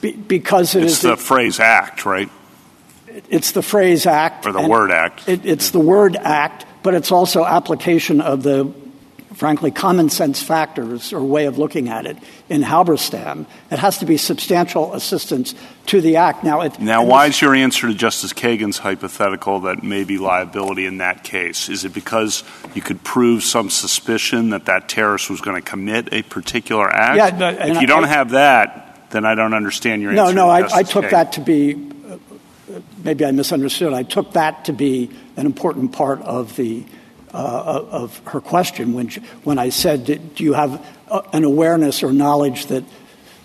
Be, 0.01 0.13
because 0.13 0.75
it 0.75 0.85
it's 0.85 0.95
is 0.95 1.03
the 1.03 1.17
phrase 1.17 1.61
"act," 1.61 2.05
right? 2.05 2.29
It's 3.31 3.53
the 3.53 3.63
phrase 3.63 4.07
"act" 4.07 4.47
or 4.47 4.53
the 4.53 4.69
word 4.69 4.91
"act." 4.91 5.29
It, 5.29 5.47
it's 5.47 5.71
the 5.71 5.81
word 5.81 6.17
"act," 6.17 6.67
but 6.83 6.95
it's 6.95 7.13
also 7.13 7.45
application 7.45 8.21
of 8.21 8.43
the 8.43 8.73
frankly, 9.39 9.71
common 9.71 10.11
sense 10.11 10.43
factors 10.43 11.13
or 11.13 11.23
way 11.23 11.47
of 11.47 11.59
looking 11.59 11.89
at 11.89 12.07
it 12.07 12.17
in 12.49 12.61
Halberstam. 12.61 13.47
It 13.71 13.79
has 13.79 13.99
to 13.99 14.05
be 14.05 14.17
substantial 14.17 14.95
assistance 14.95 15.55
to 15.87 16.01
the 16.01 16.17
act. 16.17 16.43
Now, 16.43 16.63
it, 16.63 16.81
now 16.81 17.05
why 17.05 17.27
is 17.27 17.41
your 17.41 17.55
answer 17.55 17.87
to 17.87 17.95
Justice 17.95 18.33
Kagan's 18.33 18.79
hypothetical 18.79 19.61
that 19.61 19.85
may 19.85 20.03
be 20.03 20.19
liability 20.19 20.87
in 20.87 20.99
that 20.99 21.23
case? 21.23 21.69
Is 21.69 21.85
it 21.85 21.95
because 21.95 22.43
you 22.75 22.83
could 22.83 23.05
prove 23.05 23.45
some 23.45 23.71
suspicion 23.71 24.51
that 24.51 24.65
that 24.65 24.89
terrorist 24.89 25.31
was 25.31 25.41
going 25.41 25.63
to 25.63 25.67
commit 25.67 26.13
a 26.13 26.23
particular 26.23 26.91
act? 26.91 27.17
Yeah, 27.17 27.39
but, 27.39 27.69
if 27.69 27.81
you 27.81 27.87
don't 27.87 28.07
I, 28.07 28.09
have 28.09 28.31
that, 28.31 29.09
then 29.11 29.25
I 29.25 29.37
don't 29.37 29.55
understand 29.55 30.03
your 30.03 30.13
no, 30.15 30.23
answer. 30.25 30.35
No, 30.35 30.47
no, 30.47 30.51
I, 30.51 30.79
I, 30.79 30.83
took 30.83 31.05
Kagan. 31.05 31.11
that 31.11 31.33
to 31.35 31.41
be. 31.43 31.75
Uh, 32.11 32.81
maybe 33.05 33.25
I 33.25 33.31
misunderstood. 33.31 33.93
I 33.93 34.03
took 34.03 34.33
that 34.33 34.65
to 34.65 34.73
be 34.73 35.11
an 35.37 35.47
important 35.47 35.93
part 35.93 36.21
of 36.23 36.57
the 36.57 36.85
uh, 37.33 37.85
of 37.91 38.19
her 38.27 38.41
question 38.41 38.95
when, 38.95 39.09
she, 39.09 39.21
when 39.45 39.59
I 39.59 39.69
said, 39.69 40.05
Do 40.35 40.45
you 40.45 40.55
have 40.55 40.85
uh, 41.09 41.23
an 41.33 41.45
awareness 41.45 42.03
or 42.03 42.13
knowledge 42.13 42.67
that 42.67 42.85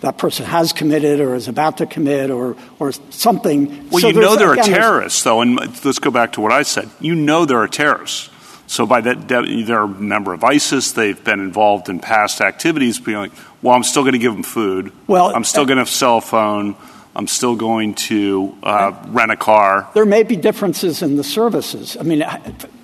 that 0.00 0.18
person 0.18 0.44
has 0.44 0.72
committed 0.72 1.20
or 1.20 1.34
is 1.34 1.48
about 1.48 1.78
to 1.78 1.86
commit 1.86 2.30
or, 2.30 2.56
or 2.78 2.92
something? 3.10 3.90
Well, 3.90 4.00
so 4.00 4.08
you 4.08 4.20
know 4.20 4.36
there 4.36 4.48
are 4.48 4.54
again, 4.54 4.72
a 4.72 4.76
terrorist, 4.76 5.24
though, 5.24 5.40
and 5.40 5.56
let's 5.84 5.98
go 5.98 6.10
back 6.10 6.32
to 6.32 6.40
what 6.40 6.52
I 6.52 6.62
said. 6.62 6.90
You 7.00 7.14
know 7.14 7.44
there 7.44 7.58
are 7.58 7.68
terrorists. 7.68 8.30
So 8.66 8.86
by 8.86 9.02
that, 9.02 9.28
they're 9.28 9.82
a 9.82 9.88
member 9.88 10.32
of 10.32 10.42
ISIS. 10.42 10.92
They've 10.92 11.22
been 11.22 11.40
involved 11.40 11.88
in 11.88 12.00
past 12.00 12.40
activities. 12.40 12.98
Being 12.98 13.18
like, 13.18 13.32
well, 13.62 13.74
I'm 13.74 13.84
still 13.84 14.02
going 14.02 14.14
to 14.14 14.18
give 14.18 14.32
them 14.32 14.42
food. 14.42 14.92
Well, 15.06 15.34
I'm 15.34 15.44
still 15.44 15.66
going 15.66 15.76
to 15.76 15.82
have 15.82 15.90
cell 15.90 16.20
phone. 16.20 16.76
I'm 17.16 17.28
still 17.28 17.54
going 17.54 17.94
to 17.94 18.56
uh, 18.62 18.92
rent 19.08 19.30
a 19.30 19.36
car. 19.36 19.88
There 19.94 20.06
may 20.06 20.24
be 20.24 20.36
differences 20.36 21.02
in 21.02 21.16
the 21.16 21.24
services. 21.24 21.96
I 21.98 22.02
mean, 22.02 22.24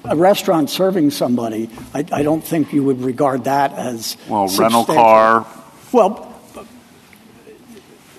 a 0.04 0.16
restaurant 0.16 0.70
serving 0.70 1.10
somebody, 1.10 1.68
I, 1.94 2.04
I 2.12 2.22
don't 2.22 2.42
think 2.42 2.72
you 2.72 2.84
would 2.84 3.02
regard 3.02 3.44
that 3.44 3.72
as 3.72 4.16
well. 4.28 4.48
Rental 4.48 4.84
car. 4.84 5.46
Well, 5.92 6.26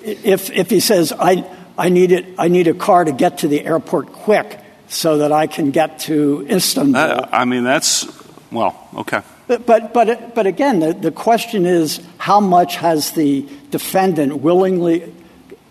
if 0.04 0.50
if 0.52 0.70
he 0.70 0.80
says 0.80 1.14
I 1.18 1.46
I 1.78 1.90
need 1.90 2.12
it, 2.12 2.26
I 2.38 2.48
need 2.48 2.68
a 2.68 2.74
car 2.74 3.04
to 3.04 3.12
get 3.12 3.40
to 3.40 3.48
the 3.48 3.66
airport 3.66 4.12
quick 4.14 4.60
so 4.88 5.20
that 5.20 5.32
I 5.32 5.48
can 5.48 5.72
get 5.72 6.00
to 6.00 6.46
Istanbul. 6.50 7.02
Uh, 7.02 7.30
I 7.32 7.46
mean, 7.46 7.64
that's 7.64 8.06
well, 8.52 8.90
okay. 8.96 9.22
But 9.48 9.66
but 9.66 9.94
but, 9.94 10.36
but 10.36 10.48
again, 10.48 10.80
the, 10.80 10.94
the 10.94 11.12
question 11.12 11.66
is 11.66 12.02
how 12.18 12.40
much 12.40 12.76
has 12.78 13.12
the 13.12 13.48
defendant 13.70 14.42
willingly 14.42 15.14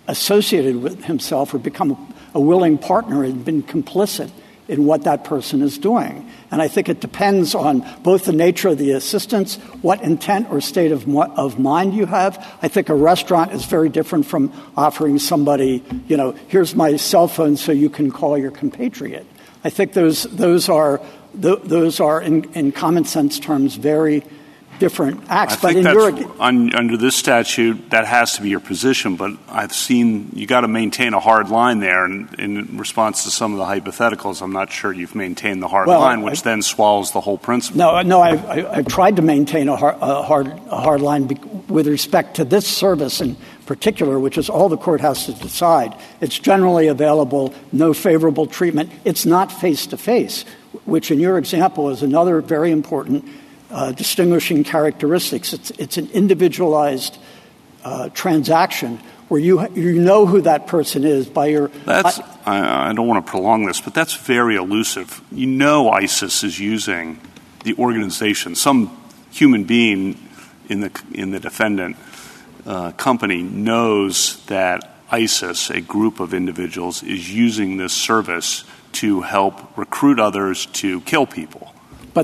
associated 0.09 0.82
with 0.82 1.05
himself 1.05 1.55
or 1.55 1.59
become 1.59 1.93
a, 1.93 2.39
a 2.39 2.41
willing 2.41 2.78
partner 2.78 3.23
and 3.23 3.45
been 3.45 3.62
complicit 3.62 4.31
in 4.71 4.87
what 4.87 5.03
that 5.03 5.25
person 5.25 5.63
is 5.63 5.79
doing. 5.79 6.31
And 6.53 6.63
I 6.63 6.69
think 6.69 6.89
it 6.89 7.01
depends 7.01 7.55
on 7.55 7.85
both 8.03 8.25
the 8.25 8.33
nature 8.33 8.69
of 8.69 8.79
the 8.79 8.93
assistance, 8.93 9.57
what 9.83 10.01
intent 10.03 10.49
or 10.51 10.61
state 10.61 10.93
of, 10.93 11.09
of 11.17 11.59
mind 11.59 11.95
you 11.95 12.07
have. 12.07 12.39
I 12.63 12.69
think 12.69 12.89
a 12.89 12.95
restaurant 12.95 13.53
is 13.53 13.65
very 13.65 13.89
different 13.89 14.27
from 14.27 14.53
offering 14.77 15.19
somebody, 15.19 15.85
you 16.07 16.17
know, 16.17 16.33
here's 16.49 16.75
my 16.77 16.97
cell 16.97 17.27
phone 17.27 17.57
so 17.57 17.73
you 17.73 17.91
can 17.91 18.13
call 18.13 18.39
your 18.39 18.53
compatriot. 18.53 19.27
I 19.65 19.71
think 19.71 19.93
those, 19.93 20.23
those 20.25 20.69
are, 20.69 21.01
those 21.35 22.01
are 22.01 22.23
in, 22.23 22.45
in 22.55 22.73
common 22.73 23.05
sense 23.05 23.41
terms, 23.41 23.75
very 23.75 24.25
different 24.81 25.23
acts. 25.28 25.52
I 25.52 25.57
but 25.57 25.74
think 25.74 25.86
in 25.86 25.93
your 25.93 26.43
un, 26.43 26.74
under 26.74 26.97
this 26.97 27.15
statute, 27.15 27.90
that 27.90 28.07
has 28.07 28.35
to 28.35 28.43
be 28.43 28.48
your 28.48 28.59
position. 28.59 29.15
But 29.15 29.32
I've 29.48 29.73
seen 29.73 30.31
you 30.35 30.47
got 30.47 30.62
to 30.62 30.69
maintain 30.69 31.15
a 31.15 31.20
hard 31.20 31.51
line 31.51 31.78
there. 31.78 32.05
And 32.05 32.35
in 32.35 32.77
response 32.78 33.23
to 33.24 33.31
some 33.31 33.52
of 33.52 33.59
the 33.59 33.66
hypotheticals, 33.66 34.43
I'm 34.43 34.52
not 34.52 34.73
sure 34.73 34.93
you've 34.93 35.15
maintained 35.15 35.62
the 35.62 35.69
hard 35.69 35.86
Well, 35.86 36.01
line, 36.01 36.23
which 36.23 36.40
I- 36.40 36.51
then 36.51 36.62
swallows 36.62 37.12
the 37.12 37.20
whole 37.20 37.39
principle. 37.39 37.78
No, 37.78 38.02
no, 38.02 38.20
I, 38.20 38.31
I, 38.31 38.77
I've 38.78 38.89
tried 38.89 39.16
to 39.16 39.23
maintain 39.23 39.69
a 39.69 39.77
hard, 39.77 39.97
a 40.01 40.23
hard, 40.23 40.47
a 40.69 40.81
hard 40.81 41.01
line 41.02 41.27
be, 41.28 41.36
with 41.69 41.86
respect 41.86 42.36
to 42.36 42.44
this 42.44 42.66
service 42.66 43.20
in 43.20 43.36
particular, 43.66 44.19
which 44.19 44.36
is 44.36 44.48
all 44.48 44.69
the 44.69 44.77
court 44.77 45.01
has 45.01 45.27
to 45.27 45.32
decide. 45.35 45.94
It's 46.20 46.39
generally 46.39 46.89
available, 46.89 47.55
no 47.70 47.94
favorable 47.94 48.47
treatment. 48.47 48.90
It's 49.05 49.24
not 49.24 49.52
face 49.52 49.86
to 49.89 49.97
face, 49.97 50.44
which 50.86 51.11
in 51.12 51.20
your 51.20 51.39
example 51.39 51.90
is 51.90 52.02
another 52.02 52.40
very 52.40 52.73
important 52.73 53.28
distinguishing 53.93 54.65
characteristics. 54.65 55.53
It's, 55.53 55.71
it's 55.73 55.97
an 55.97 56.11
individualized 56.11 57.19
uh, 57.85 58.09
transaction 58.11 59.01
where 59.29 59.41
you, 59.41 59.67
you 59.75 60.01
know 60.01 60.27
who 60.27 60.41
that 60.43 60.67
person 60.67 61.05
is 61.05 61.29
by 61.29 61.47
your. 61.47 61.69
That's, 61.87 62.19
I, 62.45 62.91
I 62.91 62.93
don't 62.93 63.07
want 63.07 63.25
to 63.25 63.31
prolong 63.31 63.65
this, 63.65 63.81
but 63.81 63.95
that's 63.95 64.15
very 64.15 64.57
elusive. 64.57 65.23
You 65.31 65.47
know 65.47 65.89
ISIS 65.89 66.43
is 66.43 66.59
using 66.59 67.21
the 67.65 67.75
organization. 67.75 68.57
Some 68.57 68.97
human 69.31 69.65
being 69.65 70.19
in 70.69 70.81
the, 70.81 71.03
in 71.13 71.31
the 71.31 71.39
defendant 71.39 71.97
uh, 72.67 72.93
company 72.93 73.43
knows 73.43 74.45
that 74.47 74.97
ISIS, 75.11 75.71
a 75.71 75.81
group 75.81 76.21
of 76.21 76.35
individuals, 76.35 77.03
is 77.03 77.33
using 77.33 77.77
this 77.77 77.93
service 77.93 78.65
to 78.93 79.21
help 79.21 79.77
recruit 79.77 80.19
others 80.19 80.67
to 80.67 81.01
kill 81.03 81.27
people. 81.27 81.73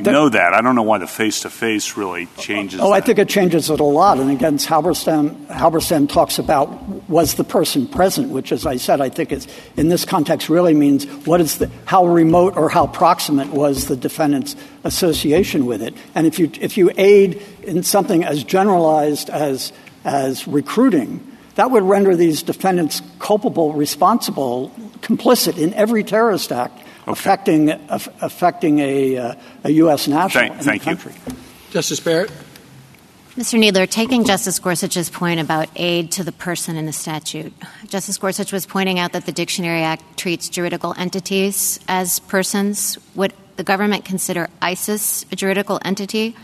But 0.04 0.06
you 0.06 0.12
know 0.12 0.28
that. 0.28 0.52
I 0.52 0.60
don't 0.60 0.74
know 0.74 0.82
why 0.82 0.98
the 0.98 1.06
face-to-face 1.06 1.96
really 1.96 2.26
changes 2.38 2.80
Oh, 2.80 2.92
I 2.92 3.00
think 3.00 3.18
it 3.18 3.28
changes 3.28 3.70
it 3.70 3.80
a 3.80 3.84
lot. 3.84 4.18
And 4.18 4.30
again, 4.30 4.58
Halberstam, 4.58 5.46
Halberstam 5.46 6.08
talks 6.08 6.38
about 6.38 6.68
was 7.08 7.34
the 7.34 7.44
person 7.44 7.86
present, 7.86 8.30
which, 8.30 8.52
as 8.52 8.66
I 8.66 8.76
said, 8.76 9.00
I 9.00 9.08
think 9.08 9.32
is 9.32 9.46
in 9.76 9.88
this 9.88 10.04
context 10.04 10.48
really 10.48 10.74
means 10.74 11.06
what 11.26 11.40
is 11.40 11.58
the 11.58 11.70
how 11.84 12.06
remote 12.06 12.56
or 12.56 12.68
how 12.68 12.86
proximate 12.86 13.48
was 13.48 13.86
the 13.86 13.96
defendant's 13.96 14.56
association 14.84 15.66
with 15.66 15.82
it. 15.82 15.94
And 16.14 16.26
if 16.26 16.38
you 16.38 16.50
if 16.60 16.76
you 16.76 16.90
aid 16.96 17.42
in 17.62 17.82
something 17.82 18.24
as 18.24 18.44
generalized 18.44 19.30
as 19.30 19.72
as 20.04 20.46
recruiting, 20.46 21.20
that 21.56 21.70
would 21.70 21.82
render 21.82 22.14
these 22.14 22.42
defendants 22.42 23.02
culpable, 23.18 23.72
responsible, 23.72 24.70
complicit 25.00 25.58
in 25.58 25.74
every 25.74 26.04
terrorist 26.04 26.52
act 26.52 26.82
affecting 27.06 27.70
aff- 27.70 28.08
affecting 28.22 28.78
a, 28.80 29.16
uh, 29.16 29.34
a 29.64 29.70
U.S. 29.70 30.08
national 30.08 30.30
Thank- 30.48 30.58
in 30.58 30.64
thank 30.64 30.82
the 30.84 30.90
you. 30.90 30.96
country. 30.96 31.12
Justice 31.70 32.00
Barrett? 32.00 32.30
Mr. 33.36 33.58
Kneedler, 33.58 33.88
taking 33.88 34.24
Justice 34.24 34.58
Gorsuch's 34.58 35.10
point 35.10 35.40
about 35.40 35.68
aid 35.76 36.10
to 36.12 36.24
the 36.24 36.32
person 36.32 36.76
in 36.76 36.86
the 36.86 36.92
statute, 36.92 37.52
Justice 37.86 38.16
Gorsuch 38.16 38.50
was 38.50 38.64
pointing 38.64 38.98
out 38.98 39.12
that 39.12 39.26
the 39.26 39.32
Dictionary 39.32 39.82
Act 39.82 40.16
treats 40.16 40.48
juridical 40.48 40.94
entities 40.96 41.78
as 41.86 42.18
persons. 42.20 42.96
Would 43.14 43.34
the 43.56 43.62
government 43.62 44.06
consider 44.06 44.48
ISIS 44.62 45.26
a 45.30 45.36
juridical 45.36 45.78
entity? 45.84 46.34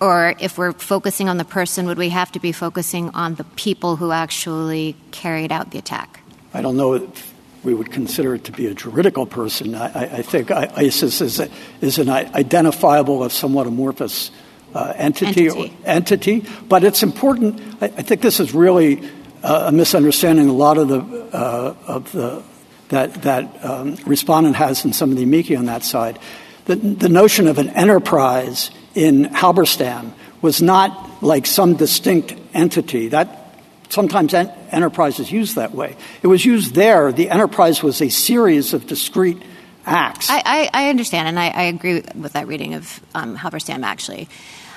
Or 0.00 0.34
if 0.38 0.56
we're 0.56 0.70
focusing 0.74 1.28
on 1.28 1.38
the 1.38 1.44
person, 1.44 1.86
would 1.86 1.98
we 1.98 2.10
have 2.10 2.30
to 2.30 2.38
be 2.38 2.52
focusing 2.52 3.10
on 3.14 3.34
the 3.34 3.42
people 3.42 3.96
who 3.96 4.12
actually 4.12 4.94
carried 5.10 5.50
out 5.50 5.72
the 5.72 5.78
attack? 5.78 6.20
I 6.54 6.62
don't 6.62 6.76
know 6.76 6.92
if 6.94 7.27
we 7.64 7.74
would 7.74 7.90
consider 7.90 8.34
it 8.34 8.44
to 8.44 8.52
be 8.52 8.66
a 8.66 8.74
juridical 8.74 9.26
person. 9.26 9.74
I, 9.74 9.86
I, 9.86 10.16
I 10.18 10.22
think 10.22 10.50
I, 10.50 10.70
ISIS 10.76 11.20
is, 11.20 11.40
a, 11.40 11.48
is 11.80 11.98
an 11.98 12.08
identifiable, 12.08 13.24
if 13.24 13.32
somewhat 13.32 13.66
amorphous 13.66 14.30
uh, 14.74 14.92
entity, 14.96 15.48
Entity. 15.48 15.60
Or, 15.60 15.88
entity. 15.88 16.44
But 16.68 16.84
it's 16.84 17.02
important. 17.02 17.60
I, 17.80 17.86
I 17.86 18.02
think 18.02 18.20
this 18.20 18.38
is 18.40 18.54
really 18.54 19.02
uh, 19.42 19.66
a 19.68 19.72
misunderstanding. 19.72 20.48
A 20.48 20.52
lot 20.52 20.78
of 20.78 20.88
the 20.88 20.98
uh, 21.00 21.74
of 21.86 22.12
the 22.12 22.42
that 22.88 23.22
that 23.22 23.64
um, 23.64 23.96
respondent 24.06 24.56
has 24.56 24.84
in 24.84 24.92
some 24.92 25.10
of 25.10 25.16
the 25.16 25.22
amici 25.22 25.56
on 25.56 25.66
that 25.66 25.84
side. 25.84 26.18
The, 26.66 26.76
the 26.76 27.08
notion 27.08 27.46
of 27.46 27.58
an 27.58 27.70
enterprise 27.70 28.70
in 28.94 29.24
Halberstam 29.24 30.12
was 30.42 30.60
not 30.60 31.22
like 31.22 31.46
some 31.46 31.74
distinct 31.76 32.34
entity. 32.52 33.08
That 33.08 33.47
sometimes 33.88 34.34
en- 34.34 34.52
enterprises 34.70 35.30
used 35.30 35.56
that 35.56 35.72
way. 35.72 35.96
It 36.22 36.26
was 36.26 36.44
used 36.44 36.74
there. 36.74 37.12
The 37.12 37.30
enterprise 37.30 37.82
was 37.82 38.00
a 38.00 38.08
series 38.08 38.74
of 38.74 38.86
discrete 38.86 39.42
acts. 39.86 40.28
I, 40.30 40.88
understand, 40.88 41.28
and 41.28 41.38
I, 41.38 41.64
agree 41.64 42.02
with 42.14 42.32
that 42.34 42.46
reading 42.46 42.74
of 42.74 43.00
um, 43.14 43.36
Halberstam, 43.36 43.82
actually. 43.84 44.28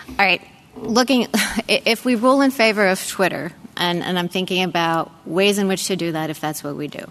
All 0.09 0.15
right, 0.25 0.41
looking, 0.75 1.27
if 1.67 2.05
we 2.05 2.15
rule 2.15 2.41
in 2.41 2.51
favor 2.51 2.88
of 2.88 3.05
Twitter, 3.07 3.51
and 3.77 4.03
I'm 4.03 4.29
thinking 4.29 4.63
about 4.63 5.11
ways 5.25 5.57
in 5.57 5.67
which 5.67 5.88
to 5.88 5.95
do 5.95 6.11
that 6.11 6.29
if 6.29 6.39
that's 6.39 6.63
what 6.63 6.75
we 6.75 6.88
do, 6.88 7.09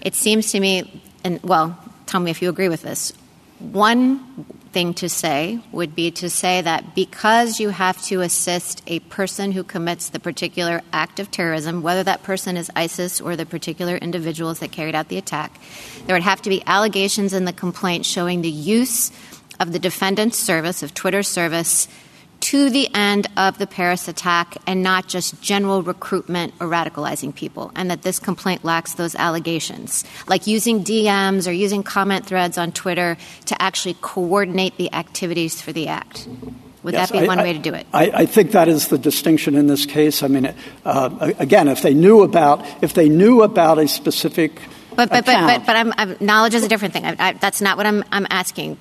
it 0.00 0.14
seems 0.14 0.52
to 0.52 0.60
me, 0.60 1.02
and 1.24 1.42
well, 1.42 1.78
tell 2.06 2.20
me 2.20 2.30
if 2.30 2.42
you 2.42 2.48
agree 2.48 2.68
with 2.68 2.82
this. 2.82 3.12
One 3.58 4.46
thing 4.76 4.92
to 4.92 5.08
say 5.08 5.58
would 5.72 5.94
be 5.94 6.10
to 6.10 6.28
say 6.28 6.60
that 6.60 6.94
because 6.94 7.58
you 7.58 7.70
have 7.70 7.98
to 8.02 8.20
assist 8.20 8.82
a 8.86 8.98
person 9.00 9.50
who 9.50 9.64
commits 9.64 10.10
the 10.10 10.20
particular 10.20 10.82
act 10.92 11.18
of 11.18 11.30
terrorism, 11.30 11.80
whether 11.80 12.02
that 12.02 12.22
person 12.22 12.58
is 12.58 12.70
ISIS 12.76 13.18
or 13.18 13.36
the 13.36 13.46
particular 13.46 13.96
individuals 13.96 14.58
that 14.58 14.72
carried 14.72 14.94
out 14.94 15.08
the 15.08 15.16
attack, 15.16 15.58
there 16.04 16.14
would 16.14 16.22
have 16.22 16.42
to 16.42 16.50
be 16.50 16.62
allegations 16.66 17.32
in 17.32 17.46
the 17.46 17.54
complaint 17.54 18.04
showing 18.04 18.42
the 18.42 18.50
use 18.50 19.10
of 19.58 19.72
the 19.72 19.78
defendant's 19.78 20.36
service, 20.36 20.82
of 20.82 20.92
Twitter's 20.92 21.26
service, 21.26 21.88
to 22.46 22.70
the 22.70 22.88
end 22.94 23.26
of 23.36 23.58
the 23.58 23.66
Paris 23.66 24.06
attack 24.06 24.56
and 24.68 24.80
not 24.82 25.08
just 25.08 25.40
general 25.42 25.82
recruitment 25.82 26.54
or 26.60 26.68
radicalizing 26.68 27.34
people, 27.34 27.72
and 27.74 27.90
that 27.90 28.02
this 28.02 28.20
complaint 28.20 28.64
lacks 28.64 28.94
those 28.94 29.16
allegations, 29.16 30.04
like 30.28 30.46
using 30.46 30.84
DMs 30.84 31.48
or 31.48 31.52
using 31.52 31.82
comment 31.82 32.24
threads 32.24 32.56
on 32.56 32.70
Twitter 32.70 33.16
to 33.46 33.60
actually 33.60 33.96
coordinate 34.00 34.76
the 34.76 34.92
activities 34.94 35.60
for 35.60 35.72
the 35.72 35.88
act. 35.88 36.28
Would 36.84 36.94
Yes, 36.94 37.10
that 37.10 37.18
be 37.18 37.24
I- 37.24 37.26
one 37.26 37.40
I- 37.40 37.42
way 37.42 37.52
to 37.52 37.58
do 37.58 37.74
it? 37.74 37.84
I, 37.92 38.10
I 38.22 38.26
think 38.26 38.52
that 38.52 38.68
is 38.68 38.88
the 38.88 38.98
distinction 38.98 39.56
in 39.56 39.66
this 39.66 39.84
case. 39.84 40.22
I 40.22 40.28
mean, 40.28 40.54
uh, 40.84 41.32
again, 41.40 41.66
if 41.66 41.82
they 41.82 41.94
knew 41.94 42.22
about 42.22 42.64
if 42.80 42.94
they 42.94 43.08
knew 43.08 43.42
about 43.42 43.78
a 43.80 43.88
specific 43.88 44.52
But 44.94 45.10
but 45.10 45.24
but 45.26 45.34
account, 45.34 45.46
but, 45.48 45.66
but 45.66 45.76
I'm, 45.76 45.92
I'm, 45.98 46.16
knowledge 46.20 46.54
is 46.54 46.62
a 46.62 46.68
different 46.68 46.94
thing. 46.94 47.04
I, 47.06 47.16
I, 47.18 47.32
that's 47.32 47.60
not 47.60 47.76
what 47.76 47.86
I'm 47.86 48.04
I'm 48.12 48.26
asking. 48.30 48.78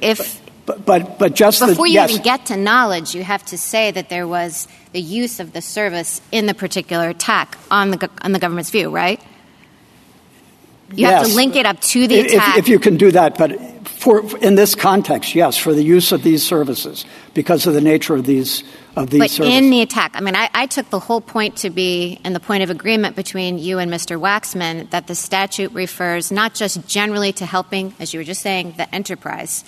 If 0.00 0.43
but 0.66 0.86
but, 0.86 1.18
but 1.18 1.34
just 1.34 1.60
the, 1.60 1.66
before 1.66 1.86
you 1.86 1.94
yes, 1.94 2.10
even 2.10 2.22
get 2.22 2.46
to 2.46 2.56
knowledge, 2.56 3.14
you 3.14 3.22
have 3.22 3.44
to 3.46 3.58
say 3.58 3.90
that 3.90 4.08
there 4.08 4.26
was 4.26 4.66
the 4.92 5.00
use 5.00 5.40
of 5.40 5.52
the 5.52 5.60
service 5.60 6.20
in 6.32 6.46
the 6.46 6.54
particular 6.54 7.08
attack 7.08 7.58
on 7.70 7.90
the 7.90 8.10
on 8.22 8.32
the 8.32 8.38
government's 8.38 8.70
view, 8.70 8.90
right? 8.90 9.20
You 10.92 11.06
have 11.06 11.26
to 11.26 11.34
link 11.34 11.56
it 11.56 11.66
up 11.66 11.80
to 11.80 12.06
the 12.06 12.16
if, 12.16 12.32
attack. 12.32 12.58
if 12.58 12.68
you 12.68 12.78
can 12.78 12.96
do 12.96 13.10
that, 13.12 13.36
but 13.38 13.58
for 13.88 14.36
in 14.38 14.54
this 14.54 14.74
context, 14.74 15.34
yes, 15.34 15.56
for 15.56 15.72
the 15.72 15.82
use 15.82 16.12
of 16.12 16.22
these 16.22 16.46
services 16.46 17.04
because 17.32 17.66
of 17.66 17.74
the 17.74 17.80
nature 17.80 18.14
of 18.14 18.26
these 18.26 18.62
of 18.96 19.10
these 19.10 19.20
but 19.20 19.30
services. 19.30 19.56
in 19.56 19.70
the 19.70 19.80
attack, 19.80 20.12
I 20.14 20.20
mean, 20.20 20.36
I, 20.36 20.48
I 20.54 20.66
took 20.66 20.90
the 20.90 21.00
whole 21.00 21.20
point 21.20 21.56
to 21.58 21.70
be, 21.70 22.20
and 22.22 22.34
the 22.34 22.40
point 22.40 22.62
of 22.62 22.70
agreement 22.70 23.16
between 23.16 23.58
you 23.58 23.78
and 23.78 23.90
Mr. 23.90 24.20
Waxman, 24.20 24.90
that 24.90 25.06
the 25.06 25.14
statute 25.14 25.72
refers 25.72 26.30
not 26.30 26.54
just 26.54 26.86
generally 26.86 27.32
to 27.32 27.46
helping, 27.46 27.94
as 27.98 28.14
you 28.14 28.20
were 28.20 28.24
just 28.24 28.42
saying, 28.42 28.74
the 28.76 28.92
enterprise, 28.94 29.64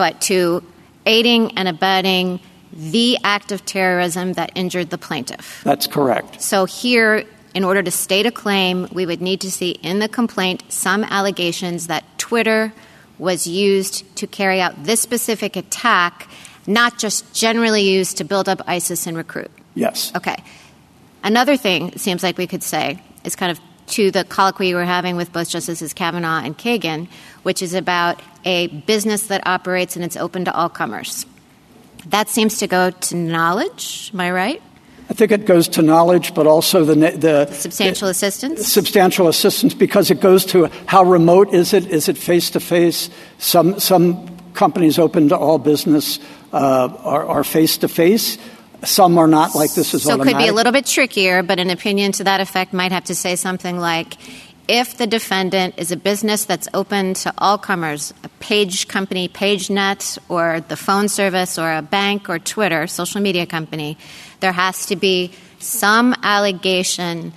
but 0.00 0.18
to 0.18 0.62
aiding 1.04 1.58
and 1.58 1.68
abetting 1.68 2.40
the 2.72 3.18
act 3.22 3.52
of 3.52 3.66
terrorism 3.66 4.32
that 4.32 4.50
injured 4.54 4.88
the 4.88 4.96
plaintiff. 4.96 5.60
That's 5.62 5.86
correct. 5.86 6.40
So 6.40 6.64
here, 6.64 7.26
in 7.52 7.64
order 7.64 7.82
to 7.82 7.90
state 7.90 8.24
a 8.24 8.30
claim, 8.30 8.88
we 8.92 9.04
would 9.04 9.20
need 9.20 9.42
to 9.42 9.50
see 9.50 9.72
in 9.72 9.98
the 9.98 10.08
complaint 10.08 10.62
some 10.70 11.04
allegations 11.04 11.88
that 11.88 12.04
Twitter 12.16 12.72
was 13.18 13.46
used 13.46 14.16
to 14.16 14.26
carry 14.26 14.58
out 14.58 14.84
this 14.84 15.02
specific 15.02 15.54
attack, 15.54 16.30
not 16.66 16.98
just 16.98 17.34
generally 17.34 17.82
used 17.82 18.16
to 18.16 18.24
build 18.24 18.48
up 18.48 18.62
ISIS 18.66 19.06
and 19.06 19.18
recruit. 19.18 19.50
Yes. 19.74 20.12
Okay. 20.16 20.36
Another 21.22 21.58
thing 21.58 21.88
it 21.88 22.00
seems 22.00 22.22
like 22.22 22.38
we 22.38 22.46
could 22.46 22.62
say 22.62 23.02
is 23.22 23.36
kind 23.36 23.52
of 23.52 23.60
to 23.90 24.10
the 24.10 24.24
colloquy 24.24 24.74
we're 24.74 24.84
having 24.84 25.16
with 25.16 25.32
both 25.32 25.50
Justices 25.50 25.92
Kavanaugh 25.92 26.40
and 26.44 26.56
Kagan, 26.56 27.08
which 27.42 27.62
is 27.62 27.74
about 27.74 28.20
a 28.44 28.68
business 28.68 29.26
that 29.28 29.46
operates 29.46 29.96
and 29.96 30.04
it's 30.04 30.16
open 30.16 30.44
to 30.44 30.54
all 30.54 30.68
comers. 30.68 31.26
That 32.06 32.28
seems 32.28 32.58
to 32.58 32.66
go 32.66 32.90
to 32.90 33.16
knowledge, 33.16 34.10
am 34.14 34.20
I 34.20 34.30
right? 34.30 34.62
I 35.10 35.12
think 35.12 35.32
it 35.32 35.44
goes 35.44 35.66
to 35.68 35.82
knowledge, 35.82 36.34
but 36.34 36.46
also 36.46 36.84
the 36.84 36.94
the 36.94 37.46
Substantial 37.52 38.08
assistance? 38.08 38.66
substantial 38.66 39.26
assistance 39.26 39.74
because 39.74 40.08
it 40.10 40.20
goes 40.20 40.44
to 40.46 40.70
how 40.86 41.02
remote 41.02 41.52
is 41.52 41.74
it? 41.74 41.86
Is 41.86 42.08
it 42.08 42.16
face 42.16 42.50
to 42.50 42.60
face? 42.60 43.10
Some 43.38 43.80
some 43.80 44.38
companies 44.54 44.98
open 45.00 45.28
to 45.28 45.36
all 45.36 45.58
business 45.58 46.20
uh, 46.52 46.88
are 47.02 47.44
face 47.44 47.76
to 47.78 47.88
face. 47.88 48.38
Some 48.84 49.18
are 49.18 49.26
not. 49.26 49.54
Like 49.54 49.74
this 49.74 49.94
is 49.94 50.02
so 50.02 50.10
it 50.10 50.12
automatic. 50.14 50.34
could 50.34 50.44
be 50.44 50.48
a 50.48 50.52
little 50.52 50.72
bit 50.72 50.86
trickier, 50.86 51.42
but 51.42 51.58
an 51.58 51.70
opinion 51.70 52.12
to 52.12 52.24
that 52.24 52.40
effect 52.40 52.72
might 52.72 52.92
have 52.92 53.04
to 53.04 53.14
say 53.14 53.36
something 53.36 53.78
like 53.78 54.16
if 54.68 54.96
the 54.96 55.06
defendant 55.06 55.74
is 55.78 55.90
a 55.90 55.96
business 55.96 56.44
that's 56.44 56.68
open 56.72 57.14
to 57.14 57.34
all 57.38 57.58
comers, 57.58 58.14
a 58.22 58.28
page 58.38 58.86
company, 58.86 59.28
PageNet, 59.28 60.18
or 60.28 60.60
the 60.60 60.76
phone 60.76 61.08
service, 61.08 61.58
or 61.58 61.72
a 61.72 61.82
bank, 61.82 62.30
or 62.30 62.38
Twitter, 62.38 62.86
social 62.86 63.20
media 63.20 63.46
company, 63.46 63.98
there 64.38 64.52
has 64.52 64.86
to 64.86 64.96
be 64.96 65.32
some 65.58 66.14
allegation 66.22 67.32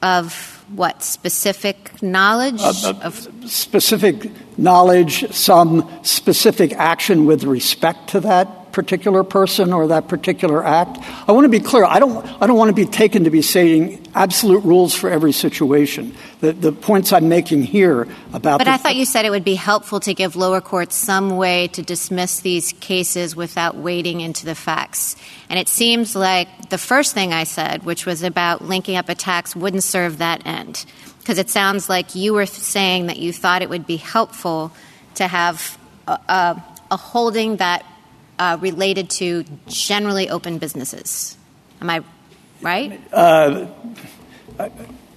of 0.00 0.64
what 0.74 1.02
specific 1.02 2.02
knowledge 2.02 2.60
uh, 2.60 2.72
uh, 2.84 3.00
of 3.02 3.28
specific 3.46 4.30
knowledge 4.58 5.30
some 5.32 5.88
specific 6.02 6.72
action 6.74 7.24
with 7.24 7.44
respect 7.44 8.10
to 8.10 8.20
that 8.20 8.57
particular 8.72 9.24
person 9.24 9.72
or 9.72 9.88
that 9.88 10.08
particular 10.08 10.64
act. 10.64 10.98
I 11.28 11.32
want 11.32 11.44
to 11.44 11.48
be 11.48 11.60
clear. 11.60 11.84
I 11.84 11.98
don't, 11.98 12.24
I 12.40 12.46
don't 12.46 12.56
want 12.56 12.68
to 12.68 12.74
be 12.74 12.84
taken 12.84 13.24
to 13.24 13.30
be 13.30 13.42
saying 13.42 14.06
absolute 14.14 14.64
rules 14.64 14.94
for 14.94 15.10
every 15.10 15.32
situation. 15.32 16.14
The, 16.40 16.52
the 16.52 16.72
points 16.72 17.12
I'm 17.12 17.28
making 17.28 17.62
here 17.62 18.06
about. 18.32 18.58
But 18.58 18.68
I 18.68 18.76
thought 18.76 18.96
you 18.96 19.04
said 19.04 19.24
it 19.24 19.30
would 19.30 19.44
be 19.44 19.54
helpful 19.54 20.00
to 20.00 20.14
give 20.14 20.36
lower 20.36 20.60
courts 20.60 20.94
some 20.94 21.36
way 21.36 21.68
to 21.68 21.82
dismiss 21.82 22.40
these 22.40 22.72
cases 22.74 23.34
without 23.34 23.76
wading 23.76 24.20
into 24.20 24.44
the 24.44 24.54
facts. 24.54 25.16
And 25.48 25.58
it 25.58 25.68
seems 25.68 26.14
like 26.14 26.70
the 26.70 26.78
first 26.78 27.14
thing 27.14 27.32
I 27.32 27.44
said, 27.44 27.84
which 27.84 28.06
was 28.06 28.22
about 28.22 28.62
linking 28.62 28.96
up 28.96 29.08
attacks, 29.08 29.56
wouldn't 29.56 29.82
serve 29.82 30.18
that 30.18 30.46
end. 30.46 30.84
Because 31.18 31.38
it 31.38 31.50
sounds 31.50 31.88
like 31.88 32.14
you 32.14 32.34
were 32.34 32.46
saying 32.46 33.06
that 33.06 33.18
you 33.18 33.32
thought 33.32 33.62
it 33.62 33.68
would 33.68 33.86
be 33.86 33.96
helpful 33.96 34.72
to 35.16 35.26
have 35.26 35.78
a, 36.06 36.12
a, 36.28 36.64
a 36.90 36.96
holding 36.96 37.56
that 37.56 37.84
uh, 38.38 38.58
related 38.60 39.10
to 39.10 39.44
generally 39.66 40.28
open 40.30 40.58
businesses. 40.58 41.36
Am 41.80 41.90
I 41.90 42.02
right? 42.62 43.00
Uh, 43.12 43.66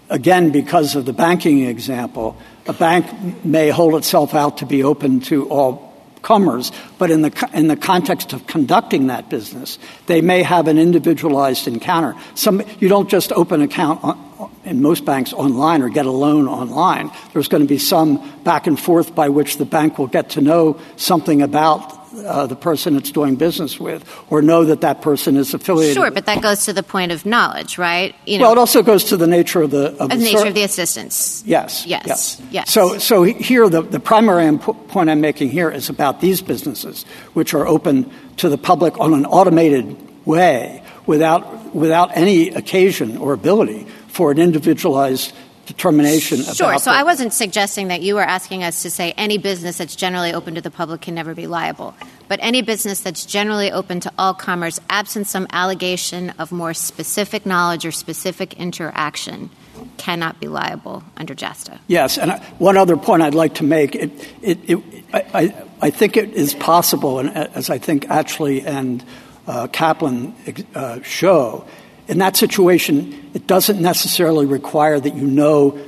again, 0.10 0.52
because 0.52 0.96
of 0.96 1.06
the 1.06 1.14
banking 1.14 1.66
example, 1.66 2.38
a 2.68 2.74
bank 2.74 3.46
may 3.46 3.70
hold 3.70 3.96
itself 3.96 4.34
out 4.34 4.58
to 4.58 4.66
be 4.66 4.84
open 4.84 5.20
to 5.22 5.50
all 5.50 5.92
comers, 6.22 6.72
but 7.00 7.10
in 7.10 7.24
the, 7.24 7.50
in 7.54 7.68
the 7.68 7.76
context 7.76 8.34
of 8.34 8.46
conducting 8.46 9.08
that 9.08 9.30
business, 9.30 9.80
they 10.06 10.22
may 10.22 10.44
have 10.44 10.68
an 10.68 10.78
individualized 10.78 11.68
encounter. 11.68 12.16
Some, 12.36 12.62
you 12.80 12.88
don't 12.88 13.10
just 13.10 13.32
open 13.32 13.62
an 13.62 13.68
account 13.68 14.04
on, 14.04 14.52
in 14.64 14.82
most 14.82 15.06
banks 15.06 15.34
online 15.34 15.82
or 15.82 15.90
get 15.90 16.06
a 16.06 16.12
loan 16.12 16.48
online. 16.48 17.12
There's 17.34 17.48
going 17.48 17.64
to 17.64 17.68
be 17.68 17.80
some 17.80 18.44
back 18.44 18.68
and 18.68 18.80
forth 18.80 19.16
by 19.16 19.30
which 19.30 19.58
the 19.58 19.66
bank 19.66 19.98
will 19.98 20.08
get 20.08 20.30
to 20.32 20.42
know 20.42 20.80
something 20.96 21.42
about 21.42 22.01
uh, 22.26 22.48
the 22.48 22.56
person 22.56 22.96
it's 22.98 23.12
doing 23.12 23.36
business 23.36 23.80
with 23.80 24.08
or 24.30 24.42
know 24.42 24.66
that 24.66 24.82
that 24.82 25.02
person 25.02 25.38
is 25.38 25.54
affiliated. 25.54 25.96
Sure, 25.96 26.12
but 26.12 26.26
that 26.26 26.42
goes 26.42 26.66
to 26.66 26.74
the 26.74 26.84
point 26.84 27.12
of 27.12 27.26
knowledge, 27.26 27.78
right? 27.78 28.16
You 28.26 28.38
know, 28.38 28.46
well, 28.46 28.52
it 28.54 28.58
also 28.58 28.84
goes 28.84 29.06
to 29.06 29.18
the 29.18 29.28
nature 29.28 29.62
of 29.62 29.72
the 29.72 29.96
of, 29.98 30.10
the 30.10 30.16
nature 30.18 30.40
ser- 30.40 30.48
of 30.48 30.54
the 30.54 30.64
assistance. 30.64 31.44
Yes, 31.46 31.86
yes, 31.86 32.04
yes. 32.06 32.42
yes. 32.52 32.72
So, 32.72 32.98
so 32.98 33.24
here 33.24 33.70
the, 33.70 33.82
the 33.82 34.00
primary 34.00 34.46
imp- 34.46 34.88
point 34.90 35.10
I'm 35.10 35.22
making 35.22 35.50
here 35.50 35.70
is 35.70 35.90
about 35.90 36.22
these 36.22 36.42
businesses, 36.42 37.04
which 37.34 37.54
are 37.54 37.68
open 37.68 38.12
to 38.38 38.50
the 38.50 38.58
public 38.58 39.00
on 39.00 39.14
an 39.14 39.26
automated 39.26 40.26
way 40.26 40.84
without 41.06 41.74
without 41.74 42.16
any 42.16 42.50
occasion 42.50 43.18
or 43.18 43.34
ability 43.34 43.88
for 44.08 44.32
an 44.32 44.38
individualized 44.38 45.34
determination 45.66 46.44
Sure. 46.44 46.78
So 46.78 46.92
I 46.92 47.04
wasn't 47.04 47.34
suggesting 47.34 47.88
that 47.90 48.02
you 48.02 48.16
were 48.16 48.24
asking 48.24 48.64
us 48.64 48.82
to 48.84 48.90
say 48.90 49.14
any 49.18 49.38
business 49.38 49.78
that's 49.78 49.96
generally 49.96 50.34
open 50.34 50.56
to 50.56 50.62
the 50.62 50.72
public 50.72 51.02
can 51.02 51.16
never 51.16 51.34
be 51.34 51.48
liable. 51.48 51.96
But 52.28 52.40
any 52.42 52.62
business 52.62 53.02
that's 53.02 53.26
generally 53.26 53.72
open 53.72 54.00
to 54.02 54.12
all 54.18 54.34
commerce, 54.34 54.80
absent 54.90 55.28
some 55.28 55.48
allegation 55.52 56.32
of 56.32 56.52
more 56.52 56.74
specific 56.74 57.46
knowledge 57.46 57.86
or 57.86 57.92
specific 57.92 58.54
interaction, 58.54 59.50
cannot 59.98 60.40
be 60.40 60.48
liable 60.48 61.04
under 61.18 61.36
JASTA. 61.36 61.80
Yes. 61.88 62.18
And 62.18 62.32
one 62.60 62.78
other 62.78 62.98
point 62.98 63.22
I'd 63.22 63.36
like 63.36 63.56
to 63.56 63.64
make 63.64 63.96
it, 63.96 64.12
it, 64.42 64.60
it, 64.70 65.06
I, 65.14 65.54
I, 65.82 65.90
think 65.90 66.18
it 66.18 66.34
is 66.34 66.54
possible, 66.54 67.20
and 67.20 67.30
as 67.30 67.70
I 67.70 67.78
think 67.78 68.06
Atchley 68.06 68.66
and 68.66 69.04
uh, 69.48 69.68
Kaplan 69.68 70.34
uh, 70.76 71.02
show, 71.02 71.66
in 72.12 72.18
that 72.18 72.36
situation, 72.36 73.32
it 73.34 73.48
doesn't 73.48 73.82
necessarily 73.82 74.46
require 74.46 75.00
that 75.00 75.16
you 75.16 75.26
know 75.26 75.80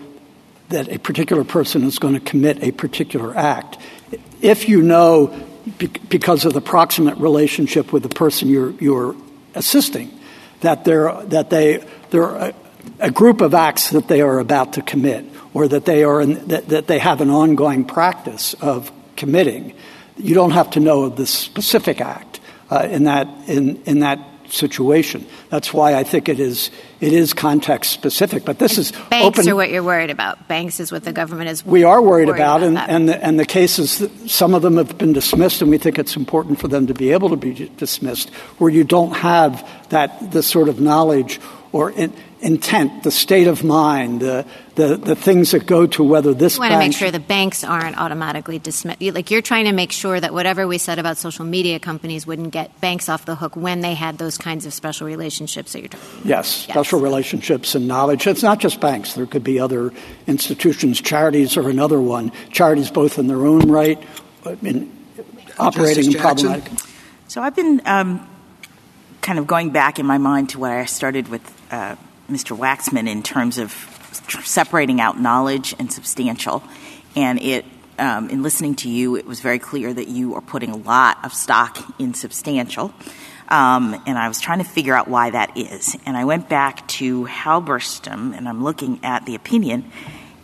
that 0.70 0.88
a 0.88 0.98
particular 0.98 1.44
person 1.44 1.84
is 1.84 2.00
going 2.00 2.14
to 2.14 2.22
commit 2.22 2.64
a 2.64 2.72
particular 2.72 3.36
act. 3.36 3.78
If 4.42 4.70
you 4.70 4.82
know 4.82 5.38
because 6.08 6.46
of 6.46 6.54
the 6.54 6.62
proximate 6.62 7.18
relationship 7.18 7.92
with 7.92 8.04
the 8.04 8.10
person 8.10 8.48
you're, 8.48 8.72
you're 8.80 9.18
assisting 9.54 10.18
that 10.62 10.86
they're, 10.86 11.14
that 11.26 11.50
they, 11.50 11.86
they're 12.10 12.36
a, 12.36 12.54
a, 13.00 13.12
group 13.12 13.42
of 13.42 13.54
acts 13.54 13.90
that 13.90 14.08
they 14.08 14.22
are 14.22 14.40
about 14.40 14.74
to 14.74 14.82
commit 14.82 15.26
or 15.54 15.68
that 15.68 15.84
they, 15.84 16.06
are 16.06 16.22
in, 16.22 16.48
that, 16.48 16.70
that 16.70 16.88
they 16.88 17.00
have 17.00 17.20
an 17.20 17.30
ongoing 17.30 17.84
practice 17.84 18.54
of 18.56 18.92
committing, 19.18 19.74
you 20.18 20.34
don't 20.34 20.52
have 20.52 20.70
to 20.72 20.80
know 20.80 21.10
the 21.10 21.26
specific 21.26 22.00
act 22.00 22.40
uh, 22.70 22.88
in, 22.90 23.04
that, 23.04 23.28
in, 23.48 23.82
in 23.84 24.00
that 24.00 24.20
situation. 24.54 25.26
That's 25.50 25.74
why 25.74 25.96
I 25.96 26.04
think 26.04 26.30
it 26.30 26.40
is 26.40 26.72
it 27.02 27.12
is 27.12 27.34
context 27.34 27.92
specific. 27.92 28.46
But 28.46 28.60
this 28.60 28.78
is 28.78 28.92
banks 29.10 29.40
open. 29.40 29.52
are 29.52 29.56
what 29.56 29.70
you're 29.70 29.84
worried 29.84 30.10
about. 30.10 30.48
Banks 30.48 30.80
is 30.80 30.92
what 30.92 31.04
the 31.04 31.12
government 31.12 31.50
is. 31.50 31.66
We 31.66 31.84
are 31.84 32.02
worried, 32.02 32.28
worried 32.28 32.40
about, 32.40 32.58
about, 32.58 32.68
and 32.68 32.78
that. 32.78 32.90
and 32.90 33.10
the, 33.10 33.24
and 33.24 33.40
the 33.40 33.46
cases. 33.46 34.08
Some 34.28 34.54
of 34.54 34.62
them 34.62 34.78
have 34.78 34.98
been 34.98 35.14
dismissed, 35.14 35.62
and 35.62 35.70
we 35.70 35.78
think 35.78 36.00
it's 36.00 36.16
important 36.16 36.60
for 36.60 36.68
them 36.68 36.88
to 36.88 36.94
be 36.94 37.12
able 37.12 37.30
to 37.30 37.36
be 37.36 37.70
dismissed, 37.78 38.30
where 38.60 38.70
you 38.70 38.84
don't 38.84 39.14
have 39.14 39.68
that 39.90 40.32
the 40.32 40.44
sort 40.44 40.70
of 40.70 40.80
knowledge 40.80 41.40
or 41.72 41.92
in, 41.92 42.14
intent, 42.40 43.04
the 43.04 43.12
state 43.12 43.48
of 43.48 43.64
mind, 43.64 44.22
the, 44.22 44.46
the, 44.76 44.98
the 44.98 45.16
things 45.16 45.52
that 45.52 45.66
go 45.66 45.86
to 45.86 46.04
whether 46.04 46.34
this. 46.34 46.56
You 46.56 46.62
want 46.62 46.74
to 46.74 46.80
make 46.80 46.94
sure 46.94 47.12
the 47.12 47.20
banks 47.20 47.64
aren't 47.64 47.98
automatically 47.98 48.58
dismissed. 48.60 49.02
Like 49.02 49.30
you're 49.30 49.42
trying 49.42 49.66
to 49.66 49.72
make 49.72 49.92
sure 49.92 50.20
that 50.20 50.34
whatever 50.34 50.68
we 50.68 50.78
said 50.78 51.00
about 51.00 51.18
social 51.18 51.46
media 51.46 51.80
companies 51.80 52.26
wouldn't 52.26 52.52
get 52.52 52.80
banks 52.82 53.08
off 53.08 53.26
the 53.26 53.36
hook 53.36 53.56
when 53.56 53.82
they 53.82 53.94
had 53.94 54.18
those 54.18 54.38
kinds 54.38 54.66
of 54.66 54.74
special 54.74 55.06
relationships 55.06 55.74
that 55.74 55.80
you're 55.80 55.90
talking 55.90 56.10
about. 56.10 56.26
Yes, 56.26 56.66
yes. 56.68 56.74
special 56.74 57.00
relationships 57.00 57.76
and 57.76 57.88
knowledge. 57.88 58.26
It's 58.26 58.44
not 58.44 58.60
just 58.60 58.80
banks. 58.80 59.14
There 59.14 59.28
could 59.28 59.44
be 59.44 59.60
other 59.60 59.94
institutions. 60.26 61.00
Charities 61.02 61.56
are 61.56 61.70
another 61.70 62.02
one. 62.02 62.32
Charities, 62.52 62.90
both 62.90 63.20
in 63.20 63.28
their 63.28 63.46
own 63.46 63.70
right, 63.70 64.02
in 64.64 64.92
operating 65.60 66.14
in 66.14 66.20
problematic. 66.20 66.72
So 67.28 67.42
I've 67.42 67.56
been 67.56 67.82
um, 67.86 68.28
kind 69.22 69.38
of 69.38 69.46
going 69.46 69.70
back 69.70 70.00
in 70.00 70.06
my 70.06 70.18
mind 70.18 70.50
to 70.50 70.60
where 70.60 70.80
I 70.80 70.86
started 70.86 71.28
with. 71.28 71.42
Uh, 71.72 71.96
Mr. 72.32 72.58
Waxman 72.58 73.08
in 73.08 73.22
terms 73.22 73.58
of 73.58 73.72
separating 74.30 75.02
out 75.02 75.20
knowledge 75.20 75.76
and 75.80 75.92
substantial. 75.92 76.64
And 77.16 77.42
it, 77.42 77.66
um, 78.00 78.30
in 78.30 78.44
listening 78.44 78.76
to 78.76 78.90
you, 78.90 79.16
it 79.16 79.26
was 79.26 79.40
very 79.40 79.60
clear 79.60 79.94
that 79.94 80.08
you 80.08 80.36
are 80.36 80.42
putting 80.42 80.72
a 80.72 80.78
lot 80.78 81.24
of 81.24 81.34
stock 81.34 81.78
in 82.00 82.14
substantial. 82.14 82.94
Um, 83.50 84.02
and 84.08 84.18
I 84.18 84.28
was 84.28 84.40
trying 84.40 84.60
to 84.60 84.66
figure 84.66 84.96
out 84.96 85.08
why 85.08 85.30
that 85.30 85.58
is. 85.58 85.96
And 86.06 86.18
I 86.18 86.26
went 86.26 86.50
back 86.50 86.88
to 86.90 87.26
Halberstam, 87.26 88.36
and 88.36 88.48
I'm 88.48 88.64
looking 88.64 89.00
at 89.04 89.26
the 89.26 89.36
opinion, 89.36 89.92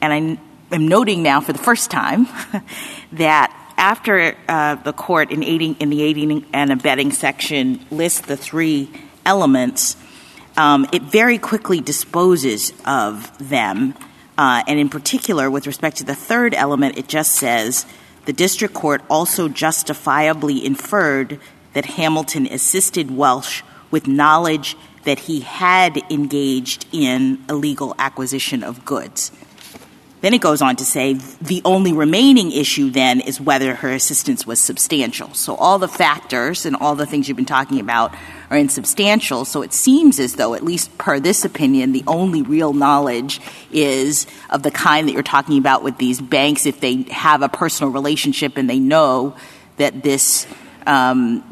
and 0.02 0.14
I 0.14 0.76
am 0.76 0.88
noting 0.88 1.24
now 1.24 1.42
for 1.42 1.54
the 1.54 1.60
first 1.60 1.90
time 1.90 2.28
that 3.14 3.56
after 3.78 4.36
uh, 4.48 4.76
the 4.76 4.94
court 4.94 5.32
in, 5.32 5.44
aiding, 5.44 5.76
in 5.76 5.90
the 5.90 6.04
aiding 6.04 6.46
and 6.54 6.72
abetting 6.72 7.12
section 7.12 7.84
lists 7.90 8.22
the 8.22 8.38
three 8.38 8.90
elements– 9.26 9.96
it 10.92 11.04
very 11.04 11.38
quickly 11.38 11.80
disposes 11.80 12.74
of 12.86 13.32
them. 13.50 13.94
Uh, 14.38 14.62
and 14.68 14.78
in 14.78 14.90
particular, 14.90 15.50
with 15.50 15.66
respect 15.66 15.98
to 15.98 16.04
the 16.04 16.16
third 16.16 16.54
element, 16.54 16.98
it 16.98 17.08
just 17.08 17.34
says 17.34 17.86
the 18.26 18.34
district 18.34 18.74
court 18.74 19.02
also 19.10 19.48
justifiably 19.48 20.66
inferred 20.66 21.40
that 21.74 21.86
Hamilton 21.86 22.46
assisted 22.48 23.10
Welch 23.10 23.64
with 23.90 24.06
knowledge 24.06 24.76
that 25.04 25.20
he 25.20 25.40
had 25.40 25.98
engaged 26.12 26.86
in 26.92 27.44
illegal 27.50 27.96
acquisition 27.98 28.62
of 28.62 28.84
goods. 28.84 29.32
Then 30.22 30.34
it 30.34 30.42
goes 30.42 30.62
on 30.62 30.76
to 30.78 30.86
say 30.86 31.14
the 31.14 31.62
only 31.64 31.94
remaining 31.94 32.52
issue 32.52 32.90
then 32.90 33.22
is 33.22 33.40
whether 33.40 33.76
her 33.76 33.92
assistance 33.92 34.46
was 34.46 34.60
substantial. 34.60 35.34
So 35.34 35.56
all 35.56 35.80
the 35.80 35.88
factors 35.88 36.66
and 36.66 36.76
all 36.76 36.96
the 36.96 37.06
things 37.06 37.28
you've 37.28 37.38
been 37.38 37.46
talking 37.46 37.80
about 37.80 38.14
are 38.50 38.58
insubstantial. 38.58 39.46
So 39.46 39.62
it 39.62 39.72
seems 39.72 40.20
as 40.20 40.36
though, 40.36 40.56
at 40.56 40.64
least 40.64 40.98
per 40.98 41.20
this 41.22 41.46
opinion, 41.46 41.94
the 41.94 42.04
only 42.06 42.42
real 42.42 42.74
knowledge 42.74 43.40
is 43.72 44.28
of 44.50 44.62
the 44.64 44.72
kind 44.72 45.08
that 45.08 45.14
you're 45.14 45.24
talking 45.24 45.58
about 45.58 45.84
with 45.84 45.98
these 45.98 46.20
banks 46.20 46.66
if 46.66 46.82
they 46.82 47.04
have 47.04 47.42
a 47.42 47.50
personal 47.50 47.94
relationship 47.94 48.58
and 48.58 48.70
they 48.70 48.80
know 48.80 49.38
that 49.78 50.04
this 50.04 50.46
um, 50.86 51.44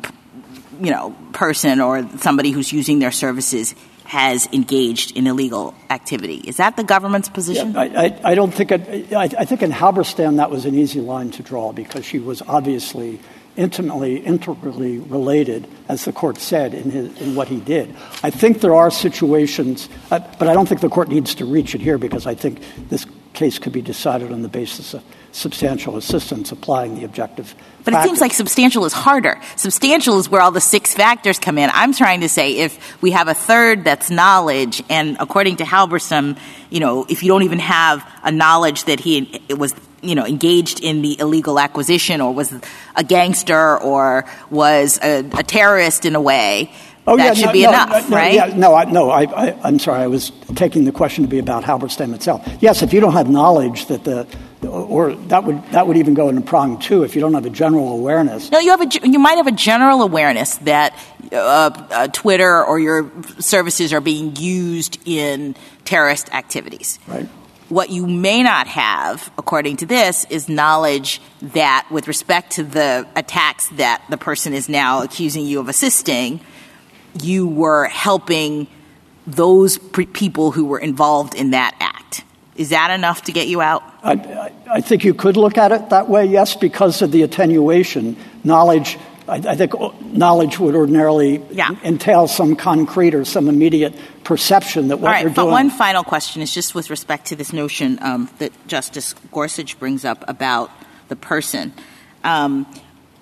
you 0.82 0.92
know 0.92 1.16
person 1.34 1.80
or 1.80 2.08
somebody 2.18 2.52
who's 2.52 2.72
using 2.72 3.00
their 3.00 3.12
services 3.12 3.76
has 4.08 4.48
engaged 4.54 5.18
in 5.18 5.28
illegal 5.28 5.76
activity. 5.90 6.38
Is 6.38 6.58
that 6.58 6.78
the 6.78 6.84
government's 6.84 7.28
position? 7.28 7.74
Yeah, 7.74 7.82
I, 7.82 7.86
I, 7.86 8.20
I, 8.32 8.36
don't 8.36 8.54
think 8.54 8.72
it, 8.72 9.12
I, 9.12 9.24
I 9.24 9.44
think 9.44 9.62
in 9.62 9.70
Halberstam 9.70 10.38
that 10.38 10.50
was 10.50 10.66
an 10.66 10.76
easy 10.76 11.02
line 11.02 11.30
to 11.32 11.44
draw 11.44 11.74
because 11.74 12.06
she 12.06 12.18
was 12.18 12.42
obviously 12.44 13.20
intimately, 13.58 14.18
integrally 14.18 15.00
related, 15.00 15.68
as 15.90 16.06
the 16.06 16.14
court 16.14 16.38
said 16.38 16.74
in, 16.74 16.90
his, 16.90 17.22
in 17.22 17.36
what 17.36 17.50
he 17.50 17.60
did. 17.60 17.94
I 18.24 18.30
think 18.30 18.62
there 18.62 18.76
are 18.76 18.90
situations, 18.90 19.90
uh, 20.10 20.20
but 20.40 20.48
I 20.48 20.54
don't 20.54 20.70
think 20.70 20.80
the 20.80 20.90
court 20.90 21.10
needs 21.10 21.36
to 21.36 21.46
reach 21.46 21.76
it 21.76 21.82
here 21.82 21.98
because 21.98 22.26
I 22.26 22.34
think 22.34 22.62
this 22.88 23.06
case 23.34 23.60
could 23.60 23.74
be 23.74 23.82
decided 23.82 24.32
on 24.32 24.42
the 24.42 24.48
basis 24.48 24.94
of 24.94 25.04
substantial 25.38 25.98
assistance 25.98 26.52
applying 26.52 26.96
the 26.96 27.06
objective. 27.06 27.54
But 27.84 27.94
it 27.94 28.04
seems 28.04 28.20
like 28.20 28.34
substantial 28.34 28.84
is 28.86 28.92
harder. 28.92 29.40
Substantial 29.56 30.20
is 30.20 30.30
where 30.30 30.42
all 30.42 30.52
the 30.52 30.60
six 30.60 30.94
factors 30.94 31.40
come 31.40 31.58
in. 31.58 31.70
I'm 31.74 31.94
trying 31.94 32.22
to 32.22 32.30
say 32.30 32.58
if 32.58 33.02
we 33.02 33.12
have 33.12 33.28
a 33.28 33.34
third 33.34 33.86
that's 33.86 34.10
knowledge, 34.10 34.84
and 34.90 35.16
according 35.20 35.58
to 35.58 35.64
Halberstam, 35.64 36.38
you 36.70 36.80
know, 36.80 37.06
if 37.08 37.24
you 37.24 37.30
don't 37.30 37.44
even 37.44 37.60
have 37.60 38.06
a 38.24 38.32
knowledge 38.32 38.86
that 38.86 39.00
he 39.00 39.42
was 39.50 39.74
you 40.02 40.16
know 40.16 40.26
engaged 40.26 40.84
in 40.84 41.02
the 41.02 41.20
illegal 41.20 41.60
acquisition 41.60 42.22
or 42.22 42.34
was 42.34 42.54
a 42.96 43.04
gangster 43.04 43.78
or 43.78 44.26
was 44.50 45.00
a, 45.02 45.20
a 45.20 45.44
terrorist 45.44 46.06
in 46.06 46.16
a 46.16 46.22
way 46.22 46.72
Oh, 47.08 47.16
that 47.16 47.38
should 47.38 47.54
be 47.54 47.64
no, 47.64 47.70
enough, 47.70 48.10
no, 48.10 48.18
right? 48.18 48.34
Yeah, 48.34 48.54
no, 48.54 48.76
I, 48.76 48.84
no, 48.84 49.10
I, 49.10 49.22
I, 49.24 49.58
I'm 49.64 49.80
sorry. 49.80 50.04
I 50.04 50.08
was 50.08 50.34
taking 50.56 50.84
the 50.84 50.92
question 50.92 51.24
to 51.24 51.30
be 51.30 51.40
about 51.40 51.64
Halberstam 51.64 52.14
itself. 52.14 52.46
Yes, 52.60 52.82
if 52.82 52.92
you 52.92 53.00
don't 53.00 53.14
have 53.14 53.30
knowledge 53.30 53.86
that 53.86 54.04
the, 54.04 54.28
or 54.66 55.14
that 55.14 55.44
would 55.44 55.64
that 55.72 55.86
would 55.88 55.98
even 55.98 56.14
go 56.14 56.30
into 56.30 56.42
prong 56.42 56.80
two. 56.80 57.04
If 57.04 57.16
you 57.16 57.22
don't 57.22 57.34
have 57.34 57.46
a 57.46 57.50
general 57.50 57.92
awareness, 57.94 58.52
No, 58.52 58.60
you 58.60 58.72
have 58.72 58.82
a 58.82 59.08
you 59.08 59.20
might 59.20 59.36
have 59.38 59.48
a 59.48 59.52
general 59.52 60.02
awareness 60.02 60.56
that 60.58 60.98
uh, 61.32 61.36
uh, 61.36 62.08
Twitter 62.08 62.64
or 62.66 62.80
your 62.80 63.12
services 63.40 63.94
are 63.94 64.02
being 64.02 64.36
used 64.36 64.98
in 65.06 65.56
terrorist 65.86 66.34
activities. 66.34 67.00
right? 67.08 67.28
What 67.70 67.90
you 67.90 68.08
may 68.08 68.44
not 68.44 68.68
have, 68.68 69.30
according 69.38 69.78
to 69.78 69.86
this, 69.86 70.26
is 70.30 70.48
knowledge 70.48 71.22
that, 71.42 71.86
with 71.92 72.08
respect 72.08 72.54
to 72.54 72.64
the 72.64 73.06
attacks 73.14 73.68
that 73.76 74.04
the 74.10 74.18
person 74.18 74.54
is 74.54 74.70
now 74.70 75.04
accusing 75.04 75.46
you 75.46 75.60
of 75.60 75.68
assisting, 75.68 76.40
you 77.22 77.46
were 77.46 77.86
helping 77.88 78.68
those 79.26 79.78
pre- 79.78 80.06
people 80.06 80.52
who 80.52 80.64
were 80.64 80.80
involved 80.80 81.36
in 81.36 81.52
that 81.52 81.76
act. 81.82 81.97
Is 82.58 82.70
that 82.70 82.92
enough 82.92 83.24
to 83.24 83.32
get 83.32 83.48
you 83.48 83.62
out? 83.62 83.84
I, 84.04 84.52
I, 84.70 84.82
think 84.82 85.04
you 85.04 85.14
could 85.14 85.38
look 85.38 85.58
at 85.58 85.72
it 85.72 85.92
that 85.92 86.10
way, 86.10 86.26
yes, 86.26 86.56
because 86.56 87.04
of 87.04 87.12
the 87.12 87.22
attenuation. 87.22 88.18
Knowledge, 88.44 88.98
I, 89.28 89.36
I 89.36 89.56
think 89.56 89.74
knowledge 90.02 90.58
would 90.58 90.74
ordinarily 90.74 91.44
Yeah. 91.52 91.70
entail 91.84 92.28
some 92.28 92.56
concrete 92.56 93.14
or 93.14 93.26
some 93.26 93.48
immediate 93.48 93.94
perception 94.24 94.88
that 94.88 94.98
what 94.98 95.10
All 95.10 95.14
right, 95.14 95.22
you're 95.22 95.30
but 95.30 95.44
doing. 95.44 95.48
But 95.50 95.54
one 95.54 95.70
final 95.70 96.04
question 96.04 96.42
is 96.42 96.52
just 96.52 96.74
with 96.74 96.90
respect 96.90 97.28
to 97.28 97.36
this 97.36 97.54
notion 97.54 98.00
um, 98.02 98.30
that 98.40 98.52
Justice 98.68 99.14
Gorsuch 99.32 99.78
brings 99.78 100.04
up 100.04 100.26
about 100.28 100.72
the 101.10 101.16
person. 101.16 101.74
Um, 102.24 102.66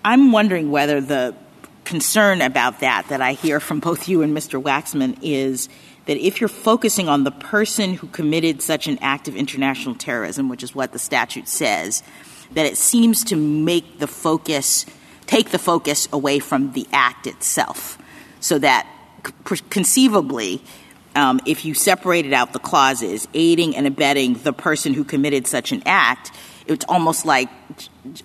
I'm 0.06 0.32
wondering 0.32 0.72
whether 0.72 1.02
the 1.02 1.36
concern 1.84 2.42
about 2.42 2.80
that 2.80 3.10
that 3.10 3.22
I 3.22 3.34
hear 3.34 3.60
from 3.60 3.80
both 3.80 4.08
you 4.08 4.22
and 4.22 4.36
Mr. 4.36 4.62
Waxman 4.62 5.18
is 5.22 5.70
that 6.06 6.18
if 6.18 6.40
you're 6.40 6.48
focusing 6.48 7.10
on 7.10 7.24
the 7.24 7.32
person 7.32 7.96
who 7.96 8.08
committed 8.08 8.62
such 8.62 8.88
an 8.88 8.98
act 9.02 9.28
of 9.28 9.36
international 9.36 9.96
terrorism, 9.96 10.50
which 10.50 10.64
is 10.64 10.76
what 10.76 10.92
the 10.92 11.00
statute 11.00 11.48
says, 11.48 12.04
that 12.54 12.66
it 12.66 12.78
seems 12.78 13.24
to 13.26 13.36
make 13.36 14.00
the 14.00 14.08
focus, 14.08 14.86
take 15.26 15.50
the 15.50 15.60
focus 15.60 16.08
away 16.14 16.40
from 16.40 16.74
the 16.74 16.88
act 16.94 17.28
itself, 17.28 17.98
so 18.40 18.60
that 18.60 18.88
conceivably, 19.70 20.62
um, 21.16 21.40
if 21.46 21.66
you 21.66 21.74
separated 21.74 22.34
out 22.34 22.54
the 22.54 22.60
clauses, 22.60 23.28
aiding 23.34 23.76
and 23.76 23.88
abetting 23.88 24.36
the 24.36 24.54
person 24.54 24.94
who 24.94 25.04
committed 25.04 25.48
such 25.48 25.72
an 25.72 25.82
act, 25.86 26.32
it's 26.68 26.86
almost 26.88 27.26
like 27.26 27.50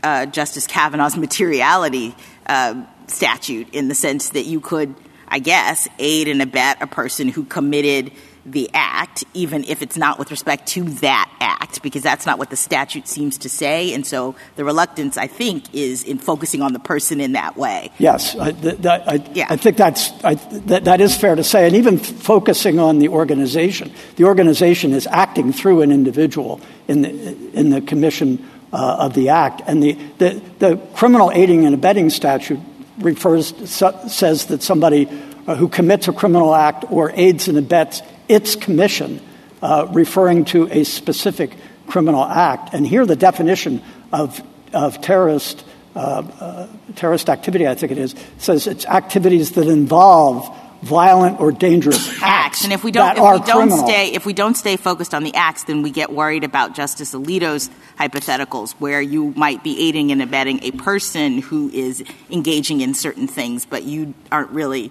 uh, 0.02 0.26
Justice 0.26 0.66
Kavanaugh's 0.66 1.16
materiality 1.16 2.14
uh, 2.46 2.84
statute 3.06 3.72
in 3.74 3.88
the 3.88 3.94
sense 3.94 4.30
that 4.30 4.46
you 4.46 4.60
could, 4.60 4.94
I 5.30 5.38
guess, 5.38 5.88
aid 5.98 6.28
and 6.28 6.42
abet 6.42 6.82
a 6.82 6.86
person 6.86 7.28
who 7.28 7.44
committed 7.44 8.12
the 8.46 8.70
act, 8.72 9.22
even 9.34 9.64
if 9.64 9.82
it's 9.82 9.96
not 9.96 10.18
with 10.18 10.30
respect 10.30 10.66
to 10.68 10.82
that 10.84 11.30
act, 11.40 11.82
because 11.82 12.02
that's 12.02 12.24
not 12.24 12.38
what 12.38 12.50
the 12.50 12.56
statute 12.56 13.06
seems 13.06 13.38
to 13.38 13.48
say. 13.50 13.92
And 13.92 14.06
so 14.06 14.34
the 14.56 14.64
reluctance, 14.64 15.18
I 15.18 15.26
think, 15.26 15.72
is 15.74 16.02
in 16.02 16.18
focusing 16.18 16.62
on 16.62 16.72
the 16.72 16.78
person 16.78 17.20
in 17.20 17.32
that 17.32 17.56
way. 17.56 17.90
Yes, 17.98 18.34
I, 18.36 18.52
th- 18.52 18.78
that, 18.78 19.08
I, 19.08 19.14
Yeah. 19.34 19.46
I 19.50 19.56
think 19.56 19.76
that's 19.76 20.10
I, 20.24 20.34
that, 20.34 20.84
that 20.84 21.00
is 21.00 21.16
fair 21.16 21.34
to 21.34 21.44
say, 21.44 21.66
and 21.66 21.76
even 21.76 22.00
f- 22.00 22.06
focusing 22.06 22.78
on 22.78 22.98
the 22.98 23.08
organization, 23.08 23.92
the 24.16 24.24
organization 24.24 24.92
is 24.92 25.06
acting 25.06 25.52
through 25.52 25.82
an 25.82 25.92
individual 25.92 26.60
in 26.88 27.02
the 27.02 27.10
in 27.52 27.70
the 27.70 27.82
commission 27.82 28.48
uh, 28.72 28.96
of 29.00 29.14
the 29.14 29.28
act, 29.28 29.60
and 29.66 29.82
the, 29.82 29.92
the 30.18 30.40
the 30.58 30.76
criminal 30.94 31.30
aiding 31.32 31.66
and 31.66 31.74
abetting 31.74 32.08
statute 32.08 32.60
refers 33.00 33.54
says 33.70 34.46
that 34.46 34.62
somebody 34.62 35.08
uh, 35.46 35.54
who 35.54 35.68
commits 35.68 36.08
a 36.08 36.12
criminal 36.12 36.54
act 36.54 36.84
or 36.90 37.10
aids 37.14 37.48
and 37.48 37.58
abets 37.58 38.02
its 38.28 38.56
commission, 38.56 39.20
uh, 39.62 39.88
referring 39.92 40.44
to 40.46 40.68
a 40.70 40.84
specific 40.84 41.56
criminal 41.86 42.24
act, 42.24 42.72
and 42.74 42.86
here 42.86 43.04
the 43.04 43.16
definition 43.16 43.82
of 44.12 44.42
of 44.72 45.00
terrorist 45.00 45.64
uh, 45.94 46.68
terrorist 46.94 47.28
activity, 47.28 47.66
I 47.66 47.74
think 47.74 47.92
it 47.92 47.98
is, 47.98 48.14
says 48.38 48.66
it's 48.66 48.86
activities 48.86 49.52
that 49.52 49.66
involve 49.66 50.56
violent 50.82 51.40
or 51.40 51.52
dangerous 51.52 52.20
acts. 52.22 52.64
And 52.64 52.72
if 52.72 52.82
we 52.82 52.90
don't, 52.90 53.14
that 53.14 53.18
if 53.18 53.40
we 53.40 53.46
don't 53.46 53.70
stay, 53.70 54.12
if 54.12 54.26
we 54.26 54.32
don't 54.32 54.54
stay 54.54 54.76
focused 54.76 55.14
on 55.14 55.24
the 55.24 55.34
acts, 55.34 55.64
then 55.64 55.82
we 55.82 55.90
get 55.90 56.12
worried 56.12 56.44
about 56.44 56.74
Justice 56.74 57.12
Alito's 57.12 57.70
hypotheticals, 57.98 58.72
where 58.72 59.02
you 59.02 59.32
might 59.36 59.62
be 59.62 59.88
aiding 59.88 60.10
and 60.10 60.22
abetting 60.22 60.62
a 60.62 60.70
person 60.70 61.42
who 61.42 61.68
is 61.70 62.02
engaging 62.30 62.80
in 62.80 62.94
certain 62.94 63.26
things, 63.26 63.66
but 63.66 63.84
you 63.84 64.14
aren't 64.32 64.50
really 64.50 64.90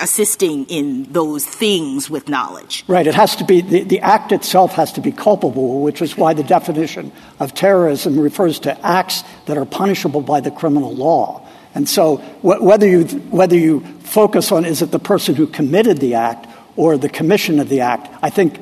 assisting 0.00 0.64
in 0.66 1.12
those 1.12 1.44
things 1.44 2.08
with 2.08 2.28
knowledge. 2.28 2.84
Right. 2.86 3.04
It 3.04 3.14
has 3.14 3.34
to 3.36 3.44
be, 3.44 3.62
the, 3.62 3.82
the 3.82 4.00
act 4.00 4.30
itself 4.30 4.74
has 4.74 4.92
to 4.92 5.00
be 5.00 5.10
culpable, 5.10 5.80
which 5.80 6.00
is 6.00 6.16
why 6.16 6.34
the 6.34 6.44
definition 6.44 7.10
of 7.40 7.52
terrorism 7.52 8.16
refers 8.18 8.60
to 8.60 8.86
acts 8.86 9.24
that 9.46 9.58
are 9.58 9.64
punishable 9.64 10.20
by 10.20 10.40
the 10.40 10.52
criminal 10.52 10.94
law. 10.94 11.44
And 11.74 11.88
so 11.88 12.18
wh- 12.42 12.62
whether, 12.62 12.86
you, 12.86 13.04
whether 13.30 13.56
you 13.56 13.80
focus 14.08 14.50
on 14.52 14.64
is 14.64 14.82
it 14.82 14.90
the 14.90 14.98
person 14.98 15.34
who 15.34 15.46
committed 15.46 15.98
the 15.98 16.14
act 16.14 16.46
or 16.76 16.96
the 16.96 17.08
commission 17.08 17.60
of 17.60 17.68
the 17.68 17.80
act, 17.80 18.08
I 18.22 18.30
think 18.30 18.58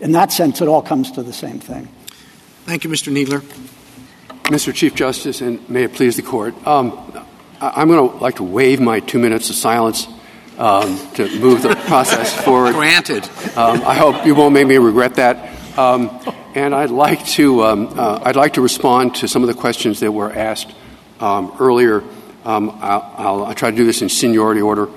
in 0.00 0.12
that 0.12 0.32
sense 0.32 0.60
it 0.60 0.68
all 0.68 0.82
comes 0.82 1.12
to 1.12 1.22
the 1.22 1.32
same 1.32 1.58
thing. 1.60 1.88
Thank 2.64 2.84
you, 2.84 2.90
Mr. 2.90 3.12
Kneedler. 3.12 3.40
Mr. 4.44 4.72
Chief 4.74 4.94
Justice, 4.94 5.40
and 5.40 5.68
may 5.68 5.84
it 5.84 5.92
please 5.94 6.16
the 6.16 6.22
court, 6.22 6.54
um, 6.66 6.92
I- 7.60 7.72
I'm 7.76 7.88
going 7.88 8.10
to 8.10 8.16
like 8.16 8.36
to 8.36 8.42
waive 8.44 8.80
my 8.80 9.00
two 9.00 9.18
minutes 9.18 9.50
of 9.50 9.56
silence 9.56 10.06
um, 10.58 10.98
to 11.14 11.28
move 11.38 11.62
the 11.62 11.74
process 11.86 12.32
forward. 12.44 12.74
Granted. 12.74 13.24
Um, 13.56 13.82
I 13.84 13.94
hope 13.94 14.26
you 14.26 14.34
won't 14.34 14.54
make 14.54 14.66
me 14.66 14.76
regret 14.78 15.14
that. 15.16 15.78
Um, 15.78 16.10
and 16.54 16.74
I'd 16.74 16.90
like 16.90 17.24
to 17.38 17.62
um, 17.64 17.92
uh, 17.96 18.20
I'd 18.24 18.36
like 18.36 18.54
to 18.54 18.60
respond 18.60 19.16
to 19.16 19.28
some 19.28 19.42
of 19.42 19.48
the 19.48 19.54
questions 19.54 20.00
that 20.00 20.10
were 20.10 20.32
asked 20.32 20.74
um, 21.20 21.54
earlier. 21.60 22.02
Um, 22.48 22.78
I'll, 22.80 23.54
try 23.54 23.70
to 23.70 23.76
do 23.76 23.84
this 23.84 24.00
in 24.00 24.08
seniority 24.08 24.62
order. 24.62 24.88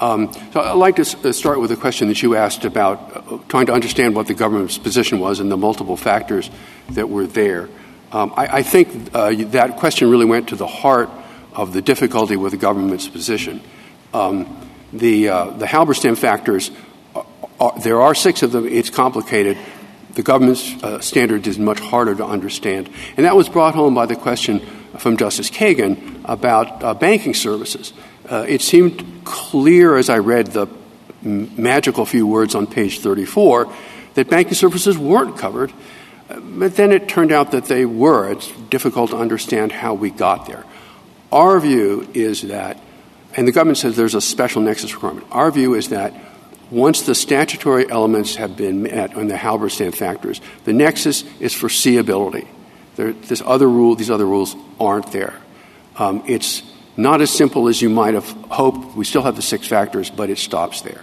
Um, 0.00 0.32
so 0.54 0.60
I'd 0.62 0.72
like 0.72 0.96
to 0.96 1.02
uh, 1.02 1.32
start 1.32 1.60
with 1.60 1.70
a 1.70 1.76
question 1.76 2.08
that 2.08 2.22
you 2.22 2.34
asked 2.34 2.64
about 2.64 3.14
uh, 3.14 3.38
trying 3.46 3.66
to 3.66 3.74
understand 3.74 4.16
what 4.16 4.26
the 4.26 4.32
government's 4.32 4.78
position 4.78 5.20
was 5.20 5.38
and 5.38 5.52
the 5.52 5.56
multiple 5.58 5.98
factors 5.98 6.50
that 6.88 7.10
were 7.10 7.26
there. 7.26 7.68
Um, 8.10 8.32
I, 8.38 8.62
think 8.62 9.10
uh, 9.12 9.34
that 9.48 9.76
question 9.76 10.10
really 10.10 10.24
went 10.24 10.48
to 10.48 10.56
the 10.56 10.66
heart 10.66 11.10
of 11.52 11.74
the 11.74 11.82
difficulty 11.82 12.36
with 12.36 12.52
the 12.52 12.58
government's 12.58 13.06
position. 13.06 13.60
The, 14.12 15.24
Halberstam 15.26 16.16
factors, 16.16 16.70
there 17.82 18.00
are 18.00 18.14
six 18.14 18.42
of 18.42 18.52
them. 18.52 18.66
It's 18.66 18.88
complicated. 18.88 19.58
The 20.12 20.22
government's 20.22 20.74
standard 21.04 21.46
is 21.48 21.58
much 21.58 21.80
harder 21.80 22.14
to 22.14 22.24
understand. 22.24 22.88
And 23.18 23.26
that 23.26 23.36
was 23.36 23.50
brought 23.50 23.74
home 23.74 23.94
by 23.94 24.06
the 24.06 24.16
question 24.16 24.62
from 24.98 25.16
Justice 25.16 25.50
Kagan 25.50 26.20
about 26.24 26.82
uh, 26.82 26.94
banking 26.94 27.34
services. 27.34 27.92
Uh, 28.28 28.46
it 28.48 28.62
seemed 28.62 29.22
clear 29.24 29.96
as 29.96 30.08
I 30.08 30.18
read 30.18 30.48
the 30.48 30.68
magical 31.22 32.04
few 32.04 32.26
words 32.26 32.54
on 32.54 32.66
page 32.66 33.00
34 33.00 33.72
that 34.14 34.28
banking 34.28 34.54
services 34.54 34.96
weren't 34.96 35.36
covered. 35.36 35.72
Uh, 36.28 36.40
But 36.40 36.76
then 36.76 36.92
it 36.92 37.08
turned 37.08 37.32
out 37.32 37.50
that 37.50 37.66
they 37.66 37.84
were. 37.84 38.30
It's 38.30 38.50
difficult 38.70 39.10
to 39.10 39.16
understand 39.16 39.72
how 39.72 39.94
we 39.94 40.10
got 40.10 40.46
there. 40.46 40.64
Our 41.32 41.58
view 41.60 42.08
is 42.14 42.42
that, 42.42 42.78
and 43.36 43.48
the 43.48 43.52
government 43.52 43.78
says 43.78 43.96
there's 43.96 44.14
a 44.14 44.20
special 44.20 44.62
nexus 44.62 44.94
requirement. 44.94 45.26
Our 45.32 45.50
view 45.50 45.74
is 45.74 45.88
that 45.88 46.14
once 46.70 47.02
the 47.02 47.14
statutory 47.14 47.90
elements 47.90 48.36
have 48.36 48.56
been 48.56 48.82
met 48.82 49.14
on 49.16 49.28
the 49.28 49.34
Halberstam 49.34 49.94
factors, 49.94 50.40
the 50.64 50.72
nexus 50.72 51.24
is 51.40 51.52
foreseeability. 51.54 52.46
There, 52.96 53.12
this 53.12 53.42
other 53.44 53.68
rule, 53.68 53.94
these 53.94 54.10
other 54.10 54.26
rules 54.26 54.56
aren't 54.78 55.10
there. 55.12 55.34
Um, 55.96 56.22
it's 56.26 56.62
not 56.96 57.20
as 57.20 57.30
simple 57.30 57.68
as 57.68 57.82
you 57.82 57.88
might 57.88 58.14
have 58.14 58.28
hoped. 58.50 58.96
We 58.96 59.04
still 59.04 59.22
have 59.22 59.36
the 59.36 59.42
six 59.42 59.66
factors, 59.66 60.10
but 60.10 60.30
it 60.30 60.38
stops 60.38 60.82
there. 60.82 61.02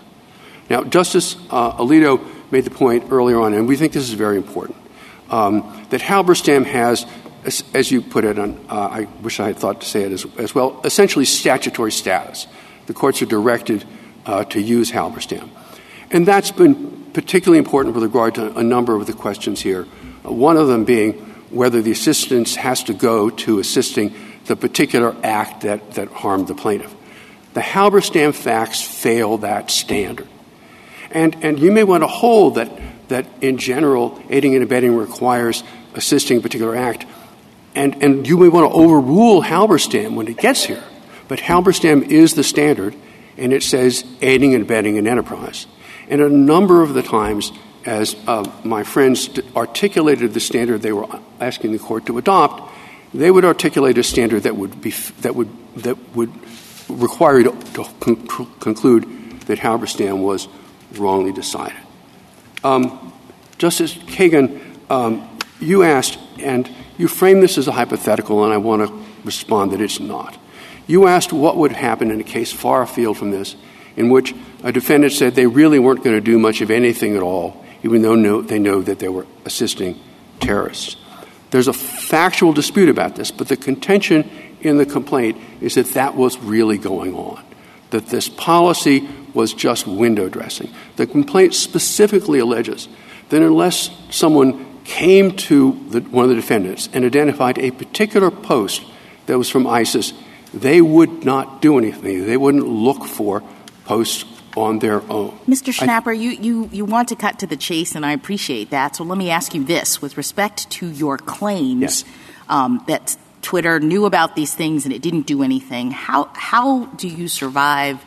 Now, 0.69 0.84
Justice 0.84 1.35
uh, 1.49 1.73
Alito 1.73 2.26
made 2.51 2.63
the 2.63 2.72
point 2.72 3.11
earlier 3.11 3.39
on, 3.41 3.53
and 3.53 3.68
we 3.68 3.76
think 3.76 3.93
this 3.93 4.07
is 4.07 4.13
very 4.13 4.38
important, 4.38 4.77
um, 5.30 5.85
that 5.89 6.01
Halberstam 6.01 6.65
has, 6.65 7.05
as, 7.43 7.63
as 7.73 7.91
you 7.91 8.01
put 8.01 8.23
it, 8.23 8.38
uh, 8.38 8.53
I 8.69 9.07
wish 9.22 9.39
I 9.39 9.47
had 9.47 9.57
thought 9.57 9.81
to 9.81 9.88
say 9.88 10.03
it 10.03 10.11
as, 10.11 10.26
as 10.38 10.55
well, 10.55 10.80
essentially 10.84 11.26
statutory 11.26 11.91
status. 11.91 12.47
The 12.88 12.93
courts 12.93 13.22
are 13.22 13.26
directed 13.26 13.85
uh, 14.26 14.43
to 14.45 14.61
use 14.61 14.91
Halberstam. 14.91 15.49
And 16.09 16.26
that's 16.26 16.51
been 16.51 17.05
particularly 17.13 17.59
important 17.59 17.95
with 17.95 18.03
regard 18.03 18.35
to 18.35 18.57
a 18.57 18.63
number 18.63 18.95
of 18.95 19.07
the 19.07 19.13
questions 19.13 19.61
here, 19.61 19.84
one 20.23 20.57
of 20.57 20.68
them 20.68 20.85
being 20.85 21.30
whether 21.51 21.81
the 21.81 21.91
assistance 21.91 22.55
has 22.55 22.83
to 22.83 22.93
go 22.93 23.29
to 23.29 23.59
assisting 23.59 24.13
the 24.45 24.55
particular 24.55 25.15
act 25.23 25.61
that, 25.61 25.91
that 25.91 26.07
harmed 26.09 26.47
the 26.47 26.55
plaintiff. 26.55 26.93
The 27.53 27.61
Halberstam 27.61 28.33
facts 28.33 28.81
fail 28.81 29.39
that 29.39 29.69
standard. 29.69 30.27
And, 31.11 31.35
and 31.43 31.59
you 31.59 31.71
may 31.71 31.83
want 31.83 32.03
to 32.03 32.07
hold 32.07 32.55
that, 32.55 32.71
that 33.09 33.27
in 33.41 33.57
general, 33.57 34.21
aiding 34.29 34.55
and 34.55 34.63
abetting 34.63 34.95
requires 34.95 35.63
assisting 35.93 36.37
a 36.37 36.41
particular 36.41 36.75
act. 36.75 37.05
And, 37.75 38.01
and 38.01 38.27
you 38.27 38.37
may 38.37 38.47
want 38.47 38.71
to 38.71 38.77
overrule 38.77 39.43
Halberstam 39.43 40.15
when 40.15 40.27
it 40.27 40.37
gets 40.37 40.63
here. 40.63 40.83
But 41.27 41.39
Halberstam 41.39 42.03
is 42.09 42.33
the 42.33 42.43
standard, 42.43 42.95
and 43.37 43.53
it 43.53 43.63
says 43.63 44.05
aiding 44.21 44.53
and 44.53 44.63
abetting 44.63 44.97
an 44.97 45.07
enterprise. 45.07 45.67
And 46.09 46.21
a 46.21 46.29
number 46.29 46.81
of 46.81 46.93
the 46.93 47.03
times, 47.03 47.51
as 47.85 48.15
uh, 48.27 48.49
my 48.63 48.83
friends 48.83 49.29
articulated 49.55 50.33
the 50.33 50.39
standard 50.39 50.81
they 50.81 50.91
were 50.91 51.07
asking 51.39 51.71
the 51.71 51.79
court 51.79 52.05
to 52.05 52.17
adopt, 52.17 52.71
they 53.13 53.31
would 53.31 53.45
articulate 53.45 53.97
a 53.97 54.03
standard 54.03 54.43
that 54.43 54.55
would 54.55 54.81
be 54.81 54.91
that 55.21 55.35
would 55.35 55.49
that 55.77 55.97
would 56.15 56.31
require 56.87 57.39
you 57.39 57.57
to, 57.73 57.85
conclude 58.59 59.03
that 59.41 59.59
Halberstam 59.59 60.21
was 60.21 60.47
wrongly 60.93 61.31
decided. 61.31 61.77
Um, 62.63 63.13
Justice 63.57 63.95
Kagan, 63.95 64.61
um, 64.89 65.39
you 65.59 65.83
asked, 65.83 66.19
and 66.39 66.69
you 66.97 67.07
framed 67.07 67.41
this 67.41 67.57
as 67.57 67.67
a 67.67 67.71
hypothetical, 67.71 68.43
and 68.43 68.53
I 68.53 68.57
want 68.57 68.87
to 68.87 69.05
respond 69.23 69.71
that 69.71 69.81
it's 69.81 69.99
not. 69.99 70.37
You 70.87 71.07
asked 71.07 71.31
what 71.31 71.57
would 71.57 71.71
happen 71.71 72.11
in 72.11 72.19
a 72.19 72.23
case 72.23 72.51
far 72.51 72.81
afield 72.81 73.17
from 73.17 73.31
this, 73.31 73.55
in 73.95 74.09
which 74.09 74.33
a 74.63 74.71
defendant 74.71 75.13
said 75.13 75.35
they 75.35 75.47
really 75.47 75.79
weren't 75.79 76.03
going 76.03 76.15
to 76.15 76.21
do 76.21 76.37
much 76.39 76.61
of 76.61 76.71
anything 76.71 77.15
at 77.15 77.23
all, 77.23 77.60
even 77.83 78.01
though 78.01 78.41
they 78.41 78.59
know 78.59 78.81
that 78.81 78.99
they 78.99 79.09
were 79.09 79.25
assisting 79.45 79.99
terrorists. 80.39 80.97
There's 81.51 81.67
a 81.67 81.73
factual 81.73 82.53
dispute 82.53 82.89
about 82.89 83.15
this, 83.15 83.31
but 83.31 83.47
the 83.47 83.57
contention 83.57 84.29
in 84.61 84.77
the 84.77 84.85
complaint 84.85 85.37
is 85.59 85.75
that 85.75 85.87
that 85.93 86.15
was 86.15 86.37
really 86.39 86.77
going 86.77 87.13
on, 87.13 87.43
that 87.89 88.07
this 88.07 88.29
policy 88.29 89.07
was 89.33 89.53
just 89.53 89.87
window 89.87 90.29
dressing. 90.29 90.69
The 90.95 91.07
complaint 91.07 91.53
specifically 91.53 92.39
alleges 92.39 92.87
that 93.29 93.41
unless 93.41 93.89
someone 94.09 94.83
came 94.83 95.35
to 95.37 95.79
the, 95.89 96.01
one 96.01 96.23
of 96.23 96.29
the 96.29 96.35
defendants 96.35 96.89
and 96.93 97.05
identified 97.05 97.57
a 97.59 97.71
particular 97.71 98.31
post 98.31 98.83
that 99.25 99.37
was 99.37 99.49
from 99.49 99.67
ISIS, 99.67 100.13
they 100.53 100.81
would 100.81 101.23
not 101.23 101.61
do 101.61 101.77
anything. 101.77 102.25
They 102.25 102.37
wouldn't 102.37 102.67
look 102.67 103.05
for 103.05 103.43
posts 103.85 104.23
on 104.57 104.79
their 104.79 105.01
own. 105.11 105.37
Mr. 105.47 105.73
Schnapper, 105.73 106.11
you, 106.11 106.31
you, 106.31 106.69
you 106.71 106.85
want 106.85 107.09
to 107.09 107.15
cut 107.15 107.39
to 107.39 107.47
the 107.47 107.57
chase, 107.57 107.95
and 107.95 108.05
I 108.05 108.13
appreciate 108.13 108.69
that. 108.71 108.95
So 108.95 109.03
let 109.03 109.17
me 109.17 109.29
ask 109.29 109.53
you 109.53 109.63
this 109.63 110.01
with 110.01 110.17
respect 110.17 110.69
to 110.71 110.87
your 110.87 111.17
claims 111.17 111.81
yes. 111.81 112.05
um, 112.49 112.83
that 112.87 113.15
Twitter 113.41 113.79
knew 113.79 114.05
about 114.05 114.35
these 114.35 114.53
things 114.53 114.85
and 114.85 114.93
it 114.93 115.01
didn't 115.01 115.23
do 115.23 115.43
anything, 115.43 115.91
how, 115.91 116.29
how 116.33 116.85
do 116.85 117.07
you 117.07 117.27
survive 117.27 117.99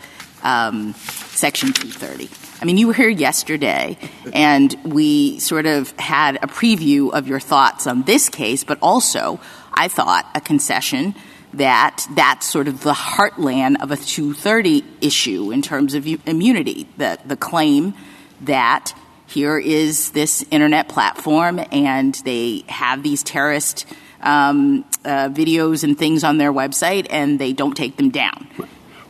um, 0.43 0.95
Section 0.95 1.73
230? 1.73 2.31
I 2.61 2.65
mean, 2.67 2.79
you 2.79 2.87
were 2.87 2.95
here 2.95 3.09
yesterday, 3.09 3.99
and 4.33 4.75
we 4.85 5.39
sort 5.39 5.67
of 5.67 5.91
had 5.99 6.37
a 6.37 6.47
preview 6.47 7.13
of 7.13 7.29
your 7.29 7.41
thoughts 7.41 7.87
on 7.87 8.03
this 8.03 8.29
case, 8.29 8.65
but 8.65 8.79
also, 8.81 9.41
I 9.73 9.89
thought, 9.89 10.27
a 10.35 10.41
concession 10.41 11.15
that 11.57 12.07
that's 12.15 12.47
sort 12.47 12.69
of 12.69 12.83
the 12.83 12.93
heartland 12.93 13.81
of 13.81 13.91
a 13.91 13.97
230 13.97 14.85
issue 15.01 15.51
in 15.51 15.63
terms 15.63 15.95
of 15.95 16.07
immunity. 16.27 16.89
The, 16.97 17.37
claim 17.39 17.95
that 18.43 18.93
here 19.27 19.59
is 19.59 20.11
this 20.13 20.45
internet 20.51 20.89
platform 20.89 21.61
and 21.73 22.15
they 22.25 22.65
have 22.69 23.03
these 23.03 23.23
terrorist 23.23 23.87
um, 24.21 24.85
uh, 25.05 25.29
videos 25.29 25.85
and 25.85 25.99
things 25.99 26.25
on 26.25 26.39
their 26.39 26.53
website 26.53 27.07
and 27.11 27.39
they 27.39 27.53
don't 27.53 27.77
take 27.77 27.97
them 27.97 28.11
down. 28.11 28.47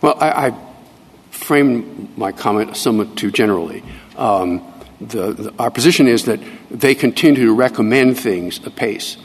Well, 0.01 0.17
I, 0.21 0.55
framed 1.31 2.17
my 2.17 2.33
comment 2.33 2.77
somewhat 2.77 3.17
too 3.17 3.31
generally. 3.31 3.83
Um, 4.17 4.63
our 5.59 5.71
position 5.71 6.09
is 6.09 6.25
that 6.25 6.41
they 6.71 6.95
continue 6.95 7.47
to 7.47 7.55
recommend 7.55 8.19
things 8.19 8.65
apace. 8.67 9.17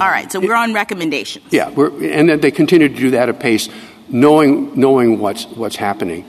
All 0.00 0.08
right, 0.08 0.30
so 0.30 0.40
we're 0.40 0.54
on 0.54 0.74
recommendations. 0.74 1.46
Yeah, 1.50 1.68
and 1.68 2.30
they 2.30 2.50
continue 2.50 2.88
to 2.88 2.94
do 2.94 3.10
that 3.10 3.28
apace, 3.28 3.68
knowing 4.08 4.78
knowing 4.78 5.18
what's 5.18 5.46
what's 5.46 5.76
happening. 5.76 6.24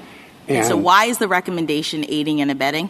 And, 0.47 0.65
so, 0.65 0.77
why 0.77 1.05
is 1.05 1.17
the 1.17 1.27
recommendation 1.27 2.05
aiding 2.07 2.39
and 2.41 2.49
abetting? 2.49 2.89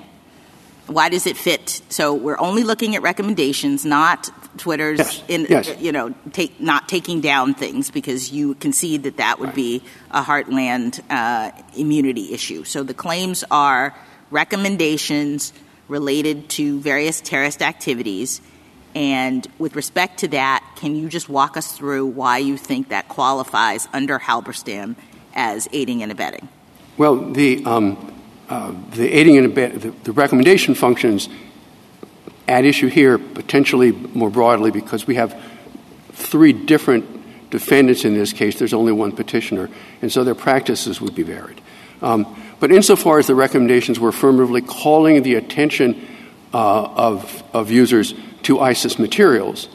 Why 0.85 1.09
does 1.09 1.27
it 1.27 1.35
fit? 1.35 1.81
So 1.89 2.13
we're 2.13 2.39
only 2.39 2.63
looking 2.63 2.95
at 2.95 3.01
recommendations, 3.01 3.85
not 3.85 4.29
Twitter's 4.57 4.99
yes, 4.99 5.23
in 5.27 5.47
yes. 5.49 5.81
you 5.81 5.91
know 5.91 6.13
take, 6.31 6.61
not 6.61 6.87
taking 6.87 7.19
down 7.19 7.55
things 7.55 7.91
because 7.91 8.31
you 8.31 8.55
concede 8.55 9.03
that 9.03 9.17
that 9.17 9.39
would 9.39 9.47
right. 9.47 9.55
be 9.55 9.83
a 10.11 10.21
heartland 10.21 11.01
uh, 11.09 11.51
immunity 11.75 12.33
issue. 12.33 12.63
So 12.63 12.83
the 12.83 12.93
claims 12.93 13.43
are 13.51 13.93
recommendations 14.31 15.51
related 15.89 16.49
to 16.49 16.79
various 16.79 17.19
terrorist 17.21 17.61
activities 17.61 18.41
and 18.95 19.47
with 19.59 19.75
respect 19.75 20.19
to 20.19 20.27
that, 20.29 20.63
can 20.75 20.95
you 20.95 21.09
just 21.09 21.29
walk 21.29 21.57
us 21.57 21.71
through 21.71 22.07
why 22.07 22.39
you 22.39 22.57
think 22.57 22.89
that 22.89 23.07
qualifies 23.07 23.87
under 23.93 24.19
Halberstam 24.19 24.95
as 25.33 25.67
aiding 25.71 26.01
and 26.03 26.11
abetting? 26.11 26.49
Well, 26.97 27.31
the, 27.31 27.63
um, 27.65 28.21
uh, 28.49 28.73
the 28.91 29.07
aiding 29.07 29.37
and 29.37 29.45
abetting, 29.45 29.79
the, 29.79 29.89
the 30.03 30.11
recommendation 30.11 30.73
functions 30.73 31.29
at 32.47 32.65
issue 32.65 32.87
here 32.87 33.17
potentially 33.17 33.91
more 33.91 34.29
broadly 34.29 34.71
because 34.71 35.05
we 35.05 35.15
have 35.15 35.39
three 36.13 36.53
different 36.53 37.49
defendants 37.49 38.03
in 38.03 38.13
this 38.13 38.33
case. 38.33 38.57
There's 38.57 38.73
only 38.73 38.91
one 38.93 39.11
petitioner, 39.11 39.69
and 40.01 40.11
so 40.11 40.23
their 40.23 40.35
practices 40.35 40.99
would 40.99 41.13
be 41.13 41.23
varied. 41.23 41.61
Um, 42.01 42.25
but 42.59 42.71
insofar 42.71 43.19
as 43.19 43.27
the 43.27 43.35
recommendations 43.35 43.99
were 43.99 44.09
affirmatively 44.09 44.61
calling 44.61 45.21
the 45.23 45.35
attention 45.35 46.07
uh, 46.53 46.83
of, 46.83 47.43
of 47.53 47.69
users 47.71 48.13
to 48.43 48.59
ISIS 48.59 48.99
materials, 48.99 49.67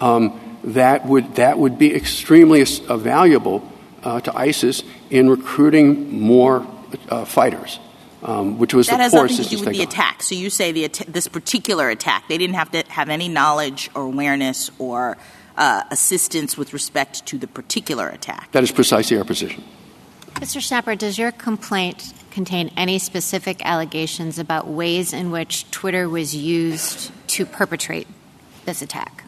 um, 0.00 0.58
that 0.64 1.06
would 1.06 1.36
that 1.36 1.58
would 1.58 1.78
be 1.78 1.94
extremely 1.94 2.62
uh, 2.62 2.96
valuable 2.96 3.70
uh, 4.02 4.20
to 4.20 4.36
ISIS 4.36 4.82
in 5.10 5.28
recruiting 5.30 6.18
more 6.20 6.66
uh, 7.08 7.24
fighters. 7.24 7.78
Um, 8.22 8.58
which 8.58 8.74
was 8.74 8.88
that 8.88 8.94
of 8.94 9.00
has 9.00 9.12
nothing 9.12 9.36
to 9.36 9.44
do 9.44 9.60
with 9.60 9.68
the 9.68 9.82
attack. 9.82 10.22
So 10.22 10.34
you 10.34 10.50
say 10.50 10.72
the 10.72 10.88
this 11.06 11.28
particular 11.28 11.90
attack, 11.90 12.24
they 12.28 12.38
didn't 12.38 12.56
have 12.56 12.70
to 12.72 12.82
have 12.88 13.08
any 13.08 13.28
knowledge 13.28 13.88
or 13.94 14.02
awareness 14.02 14.70
or 14.78 15.16
uh, 15.56 15.82
assistance 15.90 16.56
with 16.56 16.72
respect 16.72 17.24
to 17.26 17.38
the 17.38 17.46
particular 17.46 18.08
attack. 18.08 18.50
That 18.52 18.64
is 18.64 18.72
precisely 18.72 19.18
our 19.18 19.24
position. 19.24 19.62
Mr. 20.36 20.60
Schnapper, 20.60 20.94
does 20.94 21.18
your 21.18 21.32
complaint 21.32 22.12
contain 22.30 22.70
any 22.76 22.98
specific 22.98 23.64
allegations 23.64 24.38
about 24.38 24.66
ways 24.68 25.14
in 25.14 25.30
which 25.30 25.70
Twitter 25.70 26.08
was 26.08 26.34
used 26.34 27.10
to 27.28 27.46
perpetrate 27.46 28.06
this 28.66 28.82
attack? 28.82 29.24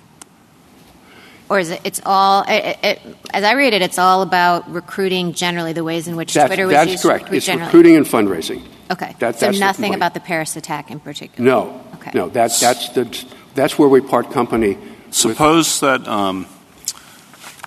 Or 1.49 1.59
is 1.59 1.71
it, 1.71 1.81
it's 1.85 2.03
all, 2.05 2.45
it, 2.47 2.79
it, 2.83 3.01
as 3.33 3.43
I 3.43 3.55
read 3.55 3.73
it, 3.73 3.81
it's 3.81 3.99
all 3.99 4.21
about 4.21 4.71
recruiting 4.71 5.33
generally, 5.33 5.73
the 5.73 5.83
ways 5.83 6.07
in 6.07 6.15
which 6.15 6.35
that's, 6.35 6.49
Twitter 6.49 6.67
was 6.67 6.75
used? 6.75 6.81
that's 6.81 6.91
used 6.93 7.03
correct. 7.03 7.21
to 7.21 7.25
recruit 7.25 7.37
it's 7.39 7.47
generally. 7.47 7.67
recruiting 7.67 7.97
and 7.97 8.05
fundraising. 8.05 8.63
Okay. 8.91 9.17
That, 9.19 9.39
so 9.39 9.47
that's 9.47 9.59
nothing 9.59 9.93
the 9.93 9.97
about 9.97 10.13
the 10.13 10.21
Paris 10.21 10.57
attack 10.57 10.91
in 10.91 11.01
particular? 11.01 11.49
No. 11.49 11.83
Okay. 11.95 12.11
No, 12.13 12.29
that, 12.29 12.53
that's, 12.61 12.91
the, 12.91 13.25
that's 13.55 13.79
where 13.79 13.89
we 13.89 14.03
part 14.03 14.31
company. 14.31 14.77
Suppose 15.11 15.81
that, 15.81 16.07
um, 16.07 16.47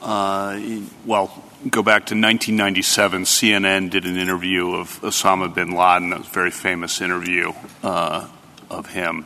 uh, 0.03 0.59
well, 1.07 1.43
go 1.69 1.83
back 1.83 2.07
to 2.07 2.15
1997, 2.15 3.23
CNN 3.23 3.91
did 3.91 4.05
an 4.05 4.17
interview 4.17 4.73
of 4.73 4.99
Osama 5.01 5.53
bin 5.53 5.71
Laden, 5.71 6.11
a 6.11 6.19
very 6.19 6.49
famous 6.49 7.01
interview 7.01 7.51
uh, 7.83 8.27
of 8.69 8.87
him. 8.87 9.25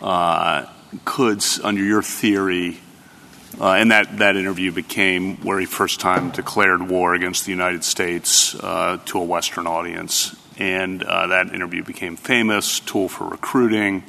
Uh, 0.00 0.66
could, 1.04 1.44
under 1.62 1.82
your 1.82 2.02
theory, 2.02 2.78
uh, 3.60 3.72
and 3.72 3.90
that, 3.90 4.18
that 4.18 4.36
interview 4.36 4.72
became 4.72 5.36
where 5.38 5.60
he 5.60 5.66
first 5.66 6.00
time 6.00 6.30
declared 6.30 6.88
war 6.88 7.14
against 7.14 7.44
the 7.44 7.50
United 7.50 7.84
States 7.84 8.54
uh, 8.54 8.98
to 9.04 9.18
a 9.18 9.24
Western 9.24 9.66
audience. 9.66 10.34
And 10.58 11.02
uh, 11.02 11.28
that 11.28 11.52
interview 11.52 11.84
became 11.84 12.16
famous, 12.16 12.80
tool 12.80 13.08
for 13.08 13.28
recruiting, 13.28 14.04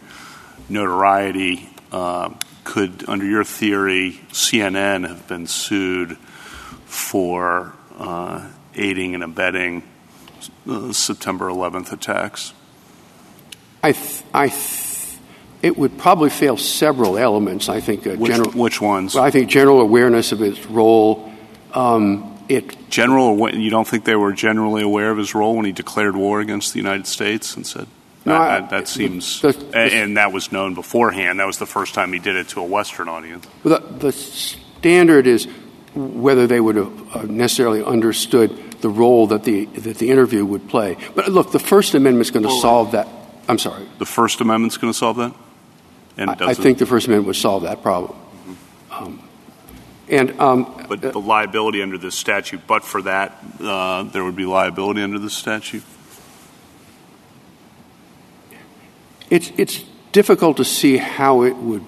notoriety. 0.69 1.69
Uh, 1.91 2.33
could, 2.63 3.03
under 3.09 3.25
your 3.25 3.43
theory, 3.43 4.21
CNN 4.31 5.07
have 5.07 5.27
been 5.27 5.47
sued 5.47 6.17
for 6.93 7.73
uh, 7.97 8.47
aiding 8.75 9.15
and 9.15 9.23
abetting 9.23 9.83
uh, 10.69 10.91
September 10.93 11.47
11th 11.47 11.91
attacks? 11.91 12.53
I, 13.81 13.91
th- 13.93 14.21
I 14.33 14.47
th- 14.49 15.17
it 15.61 15.77
would 15.77 15.97
probably 15.97 16.29
fail 16.29 16.55
several 16.57 17.17
elements. 17.17 17.67
I 17.69 17.79
think 17.79 18.05
uh, 18.07 18.11
which, 18.11 18.31
general, 18.31 18.51
which 18.51 18.79
ones? 18.81 19.15
Well, 19.15 19.23
I 19.23 19.31
think 19.31 19.49
general 19.49 19.81
awareness 19.81 20.31
of 20.31 20.41
its 20.41 20.65
role. 20.67 21.31
Um, 21.73 22.29
it 22.47 22.89
general. 22.89 23.49
You 23.53 23.69
don't 23.69 23.87
think 23.87 24.05
they 24.05 24.15
were 24.15 24.31
generally 24.33 24.83
aware 24.83 25.09
of 25.11 25.17
his 25.17 25.33
role 25.33 25.55
when 25.55 25.65
he 25.65 25.71
declared 25.71 26.15
war 26.15 26.39
against 26.41 26.73
the 26.73 26.79
United 26.79 27.07
States 27.07 27.55
and 27.55 27.65
said? 27.65 27.87
No, 28.25 28.35
I- 28.35 28.59
that, 28.59 28.69
that 28.69 28.87
seems, 28.87 29.41
the- 29.41 29.57
a- 29.73 29.77
and 30.03 30.17
that 30.17 30.31
was 30.31 30.51
known 30.51 30.75
beforehand. 30.75 31.39
That 31.39 31.47
was 31.47 31.57
the 31.57 31.65
first 31.65 31.93
time 31.93 32.13
he 32.13 32.19
did 32.19 32.35
it 32.35 32.49
to 32.49 32.61
a 32.61 32.65
Western 32.65 33.09
audience. 33.09 33.47
The, 33.63 33.79
the 33.79 34.11
standard 34.11 35.27
is 35.27 35.47
whether 35.95 36.47
they 36.47 36.59
would 36.59 36.75
have 36.75 37.15
uh, 37.15 37.21
necessarily 37.23 37.83
understood 37.83 38.49
the 38.81 38.89
role 38.89 39.27
that 39.27 39.43
the 39.43 39.65
that 39.65 39.97
the 39.97 40.09
interview 40.09 40.45
would 40.45 40.67
play. 40.67 40.97
But 41.15 41.29
look, 41.29 41.51
the 41.51 41.59
First 41.59 41.93
Amendment 41.93 42.25
is 42.25 42.31
going 42.31 42.45
to 42.45 42.59
solve 42.59 42.91
that. 42.91 43.07
I'm 43.47 43.59
sorry. 43.59 43.87
The 43.99 44.05
First 44.05 44.41
Amendment's 44.41 44.77
going 44.77 44.91
to 44.91 44.97
solve 44.97 45.17
that? 45.17 45.33
And 46.17 46.29
I, 46.29 46.53
think 46.53 46.77
the 46.77 46.85
First 46.85 47.07
Amendment 47.07 47.27
would 47.27 47.35
solve 47.35 47.63
that 47.63 47.81
problem. 47.81 48.17
Um, 48.91 49.27
and 50.07 50.39
um, 50.39 50.85
But 50.87 51.01
the 51.01 51.19
liability 51.19 51.81
under 51.81 51.97
this 51.97 52.15
statute, 52.15 52.61
but 52.67 52.83
for 52.83 53.01
that, 53.01 53.43
uh, 53.59 54.03
there 54.03 54.23
would 54.23 54.35
be 54.35 54.45
liability 54.45 55.01
under 55.01 55.17
this 55.17 55.33
statute? 55.33 55.83
It's, 59.29 59.51
it's 59.57 59.83
difficult 60.11 60.57
to 60.57 60.65
see 60.65 60.97
how 60.97 61.41
it 61.41 61.55
would 61.55 61.83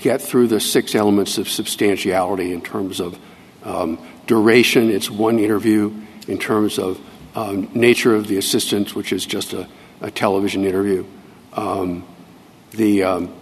get 0.00 0.20
through 0.20 0.48
the 0.48 0.58
six 0.58 0.94
elements 0.94 1.38
of 1.38 1.48
substantiality 1.48 2.52
in 2.52 2.62
terms 2.62 2.98
of 2.98 3.18
duration, 4.26 4.90
it's 4.90 5.10
one 5.10 5.38
interview, 5.38 5.92
in 6.28 6.38
terms 6.38 6.78
of 6.78 7.00
um, 7.34 7.68
nature 7.74 8.14
of 8.14 8.28
the 8.28 8.38
assistance, 8.38 8.94
which 8.94 9.12
is 9.12 9.26
just 9.26 9.52
a, 9.52 9.68
a 10.00 10.10
television 10.10 10.64
interview. 10.64 11.04
Um, 11.52 12.06
the 12.70 13.02
um, 13.02 13.34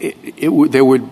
it, 0.00 0.16
it 0.36 0.48
would, 0.52 0.72
there 0.72 0.84
would 0.84 1.02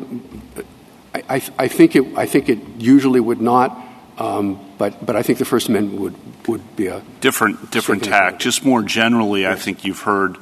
I, 1.14 1.22
I, 1.28 1.42
I 1.58 1.68
think 1.68 1.96
it 1.96 2.16
I 2.16 2.26
think 2.26 2.48
it 2.48 2.58
usually 2.78 3.20
would 3.20 3.40
not, 3.40 3.76
um, 4.18 4.60
but 4.78 5.04
but 5.04 5.16
I 5.16 5.22
think 5.22 5.38
the 5.38 5.44
First 5.44 5.68
Amendment 5.68 6.00
would 6.00 6.48
would 6.48 6.76
be 6.76 6.86
a 6.86 7.02
different 7.20 7.70
different 7.70 8.04
tack. 8.04 8.38
Just 8.38 8.64
more 8.64 8.82
generally, 8.82 9.46
I 9.46 9.56
think 9.56 9.84
you've 9.84 10.00
heard 10.00 10.36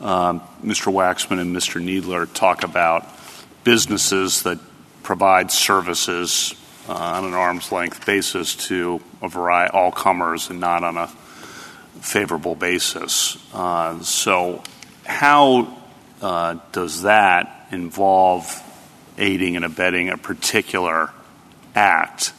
um, 0.00 0.40
Mr. 0.64 0.92
Waxman 0.92 1.40
and 1.40 1.54
Mr. 1.54 1.82
Kneedler 1.82 2.32
talk 2.32 2.62
about 2.62 3.06
businesses 3.64 4.42
that 4.42 4.58
provide 5.08 5.50
services 5.50 6.54
uh, 6.86 6.92
on 6.92 7.24
an 7.24 7.32
arm's 7.32 7.72
length 7.72 8.04
basis 8.04 8.54
to 8.54 9.00
a 9.22 9.28
variety, 9.30 9.72
all 9.72 9.90
comers, 9.90 10.50
and 10.50 10.60
not 10.60 10.84
on 10.84 10.98
a 10.98 11.06
favorable 12.02 12.54
basis. 12.54 13.38
Uh, 13.54 13.98
so, 14.02 14.62
how 15.06 15.74
uh, 16.20 16.56
does 16.72 17.04
that 17.04 17.68
involve 17.72 18.62
aiding 19.16 19.56
and 19.56 19.64
abetting 19.64 20.10
a 20.10 20.18
particular 20.18 21.10
act 21.74 22.34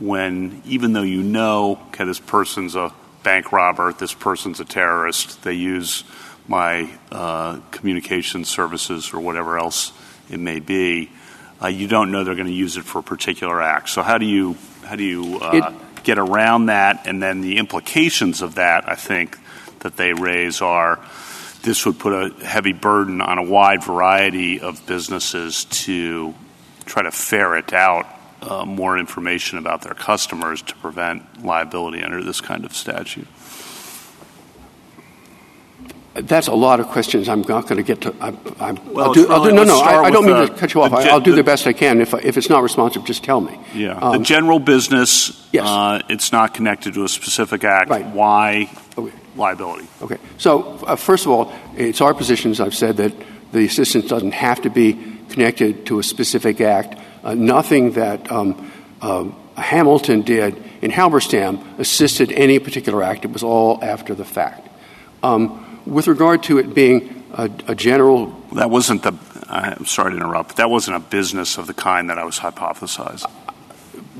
when, 0.00 0.60
even 0.64 0.94
though 0.94 1.02
you 1.02 1.22
know, 1.22 1.78
okay, 1.90 2.04
this 2.04 2.18
person's 2.18 2.74
a 2.74 2.92
bank 3.22 3.52
robber, 3.52 3.92
this 3.92 4.12
person's 4.12 4.58
a 4.58 4.64
terrorist, 4.64 5.40
they 5.44 5.52
use 5.52 6.02
my 6.48 6.90
uh, 7.12 7.60
communication 7.70 8.44
services 8.44 9.14
or 9.14 9.20
whatever 9.20 9.56
else 9.56 9.92
it 10.28 10.40
may 10.40 10.58
be, 10.58 11.12
you 11.66 11.88
don't 11.88 12.12
know 12.12 12.22
they're 12.22 12.36
going 12.36 12.46
to 12.46 12.52
use 12.52 12.76
it 12.76 12.84
for 12.84 13.00
a 13.00 13.02
particular 13.02 13.60
act. 13.60 13.88
So, 13.88 14.02
how 14.02 14.18
do 14.18 14.26
you 14.26 14.56
how 14.84 14.96
do 14.96 15.02
you 15.02 15.38
uh, 15.40 15.72
get 16.04 16.18
around 16.18 16.66
that? 16.66 17.06
And 17.06 17.22
then 17.22 17.40
the 17.40 17.58
implications 17.58 18.42
of 18.42 18.54
that, 18.54 18.88
I 18.88 18.94
think, 18.94 19.36
that 19.80 19.96
they 19.96 20.12
raise 20.12 20.62
are 20.62 21.00
this 21.62 21.84
would 21.84 21.98
put 21.98 22.12
a 22.12 22.44
heavy 22.44 22.72
burden 22.72 23.20
on 23.20 23.38
a 23.38 23.42
wide 23.42 23.82
variety 23.82 24.60
of 24.60 24.86
businesses 24.86 25.64
to 25.64 26.34
try 26.86 27.02
to 27.02 27.10
ferret 27.10 27.72
out 27.72 28.06
uh, 28.40 28.64
more 28.64 28.96
information 28.96 29.58
about 29.58 29.82
their 29.82 29.94
customers 29.94 30.62
to 30.62 30.74
prevent 30.76 31.44
liability 31.44 32.02
under 32.02 32.22
this 32.22 32.40
kind 32.40 32.64
of 32.64 32.74
statute. 32.74 33.26
That's 36.22 36.48
a 36.48 36.54
lot 36.54 36.80
of 36.80 36.86
questions. 36.88 37.28
I'm 37.28 37.42
not 37.42 37.66
going 37.66 37.76
to 37.76 37.82
get 37.82 38.00
to. 38.02 38.14
I'm, 38.20 38.38
I'm, 38.60 38.92
Well, 38.92 39.06
I'll 39.06 39.12
do, 39.14 39.28
I'll 39.28 39.44
do, 39.44 39.52
no, 39.52 39.64
no. 39.64 39.80
I, 39.80 40.04
I 40.04 40.10
don't 40.10 40.24
mean 40.26 40.36
the- 40.36 40.46
to 40.48 40.54
cut 40.54 40.74
you 40.74 40.82
off. 40.82 40.92
I, 40.92 41.02
gen- 41.02 41.12
I'll 41.12 41.20
do 41.20 41.30
the- 41.32 41.36
the 41.38 41.44
best 41.44 41.66
I 41.66 41.72
can. 41.72 42.00
If 42.00 42.14
if 42.14 42.36
it's 42.36 42.48
not 42.48 42.62
responsive, 42.62 43.04
just 43.04 43.22
tell 43.24 43.40
me. 43.40 43.58
Yeah, 43.74 43.92
Um, 43.98 44.18
the 44.18 44.24
general 44.24 44.58
business. 44.58 45.46
Yes. 45.52 45.66
uh, 45.66 46.00
it's 46.08 46.30
not 46.32 46.54
connected 46.54 46.94
to 46.94 47.04
a 47.04 47.08
specific 47.08 47.64
act. 47.64 47.90
Right. 47.90 48.06
Why 48.06 48.70
okay. 48.96 49.12
liability? 49.36 49.86
Okay. 50.02 50.18
So 50.38 50.62
uh, 50.86 50.96
first 50.96 51.24
of 51.26 51.32
all, 51.32 51.52
it's 51.76 52.00
our 52.00 52.14
position, 52.14 52.50
as 52.50 52.60
I've 52.60 52.74
said, 52.74 52.96
that 52.98 53.12
the 53.52 53.64
assistance 53.64 54.06
doesn't 54.08 54.32
have 54.32 54.60
to 54.62 54.70
be 54.70 54.98
connected 55.30 55.86
to 55.86 55.98
a 55.98 56.02
specific 56.02 56.60
act. 56.60 56.98
Uh, 57.24 57.34
nothing 57.34 57.92
that 57.92 58.30
um, 58.30 58.70
um, 59.02 59.34
Hamilton 59.56 60.22
did 60.22 60.56
in 60.82 60.90
Halberstam 60.90 61.78
assisted 61.78 62.30
any 62.32 62.58
particular 62.58 63.02
act. 63.02 63.24
It 63.24 63.32
was 63.32 63.42
all 63.42 63.78
after 63.82 64.14
the 64.14 64.24
fact. 64.24 64.68
Um, 65.22 65.64
with 65.88 66.06
regard 66.06 66.42
to 66.44 66.58
it 66.58 66.74
being 66.74 67.24
a, 67.32 67.50
a 67.68 67.74
general 67.74 68.26
That 68.52 68.70
wasn't 68.70 69.02
the. 69.02 69.14
I'm 69.48 69.86
sorry 69.86 70.10
to 70.12 70.16
interrupt. 70.16 70.50
But 70.50 70.56
that 70.56 70.70
wasn't 70.70 70.96
a 70.96 71.00
business 71.00 71.58
of 71.58 71.66
the 71.66 71.74
kind 71.74 72.10
that 72.10 72.18
I 72.18 72.24
was 72.24 72.38
hypothesizing. 72.38 73.30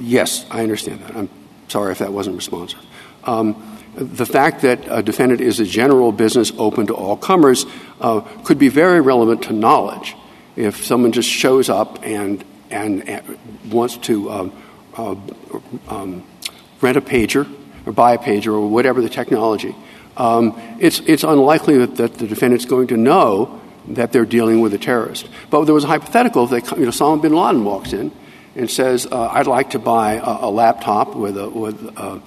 Yes, 0.00 0.46
I 0.50 0.62
understand 0.62 1.00
that. 1.02 1.16
I'm 1.16 1.28
sorry 1.68 1.92
if 1.92 1.98
that 1.98 2.12
wasn't 2.12 2.36
responsive. 2.36 2.80
Um, 3.24 3.78
the 3.94 4.26
fact 4.26 4.62
that 4.62 4.80
a 4.88 5.02
defendant 5.02 5.40
is 5.40 5.60
a 5.60 5.64
general 5.64 6.12
business 6.12 6.52
open 6.56 6.86
to 6.86 6.94
all 6.94 7.16
comers 7.16 7.66
uh, 8.00 8.20
could 8.44 8.58
be 8.58 8.68
very 8.68 9.00
relevant 9.00 9.42
to 9.44 9.52
knowledge. 9.52 10.14
If 10.56 10.84
someone 10.84 11.12
just 11.12 11.28
shows 11.28 11.68
up 11.68 11.98
and 12.04 12.44
and, 12.70 13.22
wants 13.70 13.96
to 13.96 14.30
um, 14.30 14.52
uh, 14.96 15.14
um, 15.88 16.24
rent 16.80 16.96
a 16.96 17.00
pager 17.00 17.50
or 17.86 17.92
buy 17.92 18.14
a 18.14 18.18
pager 18.18 18.52
or 18.52 18.68
whatever 18.68 19.00
the 19.00 19.08
technology, 19.08 19.74
it's 20.18 21.00
it's 21.00 21.24
unlikely 21.24 21.78
that, 21.78 21.96
that 21.96 22.14
the 22.14 22.26
defendant's 22.26 22.64
going 22.64 22.88
to 22.88 22.96
know 22.96 23.60
that 23.88 24.12
they're 24.12 24.26
dealing 24.26 24.60
with 24.60 24.74
a 24.74 24.78
terrorist. 24.78 25.28
But 25.50 25.64
there 25.64 25.74
was 25.74 25.84
a 25.84 25.88
hypothetical: 25.88 26.44
if 26.44 26.50
they, 26.50 26.76
you 26.76 26.84
know, 26.84 26.90
Osama 26.90 27.22
bin 27.22 27.34
Laden 27.34 27.64
walks 27.64 27.92
in 27.92 28.12
and 28.56 28.70
says, 28.70 29.06
uh, 29.06 29.28
"I'd 29.28 29.46
like 29.46 29.70
to 29.70 29.78
buy 29.78 30.14
a, 30.14 30.50
laptop 30.50 31.14
with 31.14 31.36
uh, 31.36 32.18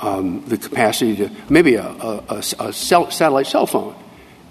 um, 0.00 0.44
the 0.46 0.58
capacity 0.58 1.16
to 1.16 1.30
maybe 1.48 1.76
a, 1.76 2.42
satellite 2.42 3.46
cell 3.46 3.66
phone," 3.66 3.94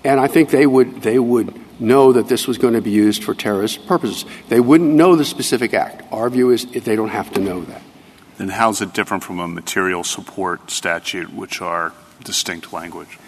and 0.04 0.20
I 0.20 0.28
think 0.28 0.50
they 0.50 0.66
would 0.66 1.02
they 1.02 1.20
would 1.20 1.60
know 1.80 2.14
that 2.14 2.30
this 2.30 2.48
was 2.48 2.58
going 2.58 2.74
to 2.74 2.82
be 2.82 2.92
used 2.92 3.24
for 3.24 3.34
terrorist 3.34 3.86
purposes. 3.88 4.24
They 4.48 4.62
wouldn't 4.62 4.92
know 4.92 5.18
the 5.18 5.26
specific 5.26 5.74
act. 5.74 6.04
Our 6.14 6.30
view 6.30 6.52
is 6.52 6.66
they 6.66 6.96
don't 6.96 7.10
have 7.10 7.34
to 7.34 7.42
know 7.42 7.62
that. 7.62 7.82
Then 8.38 8.50
how's 8.50 8.82
it 8.82 8.94
different 8.94 9.24
from 9.24 9.40
a 9.40 9.48
material 9.48 10.04
support 10.04 10.72
statute, 10.72 11.34
which 11.34 11.62
are 11.62 11.94
distinct 12.24 12.74
language? 12.74 13.20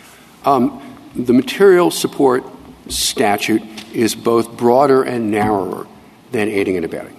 Um, 0.46 0.82
the 1.16 1.34
material 1.34 1.92
support 1.92 2.44
statute 2.90 3.64
is 3.94 4.16
both 4.16 4.58
broader 4.58 5.04
and 5.04 5.32
narrower 5.32 5.88
than 6.32 6.50
aiding 6.50 6.76
and 6.76 6.86
abetting. 6.86 7.16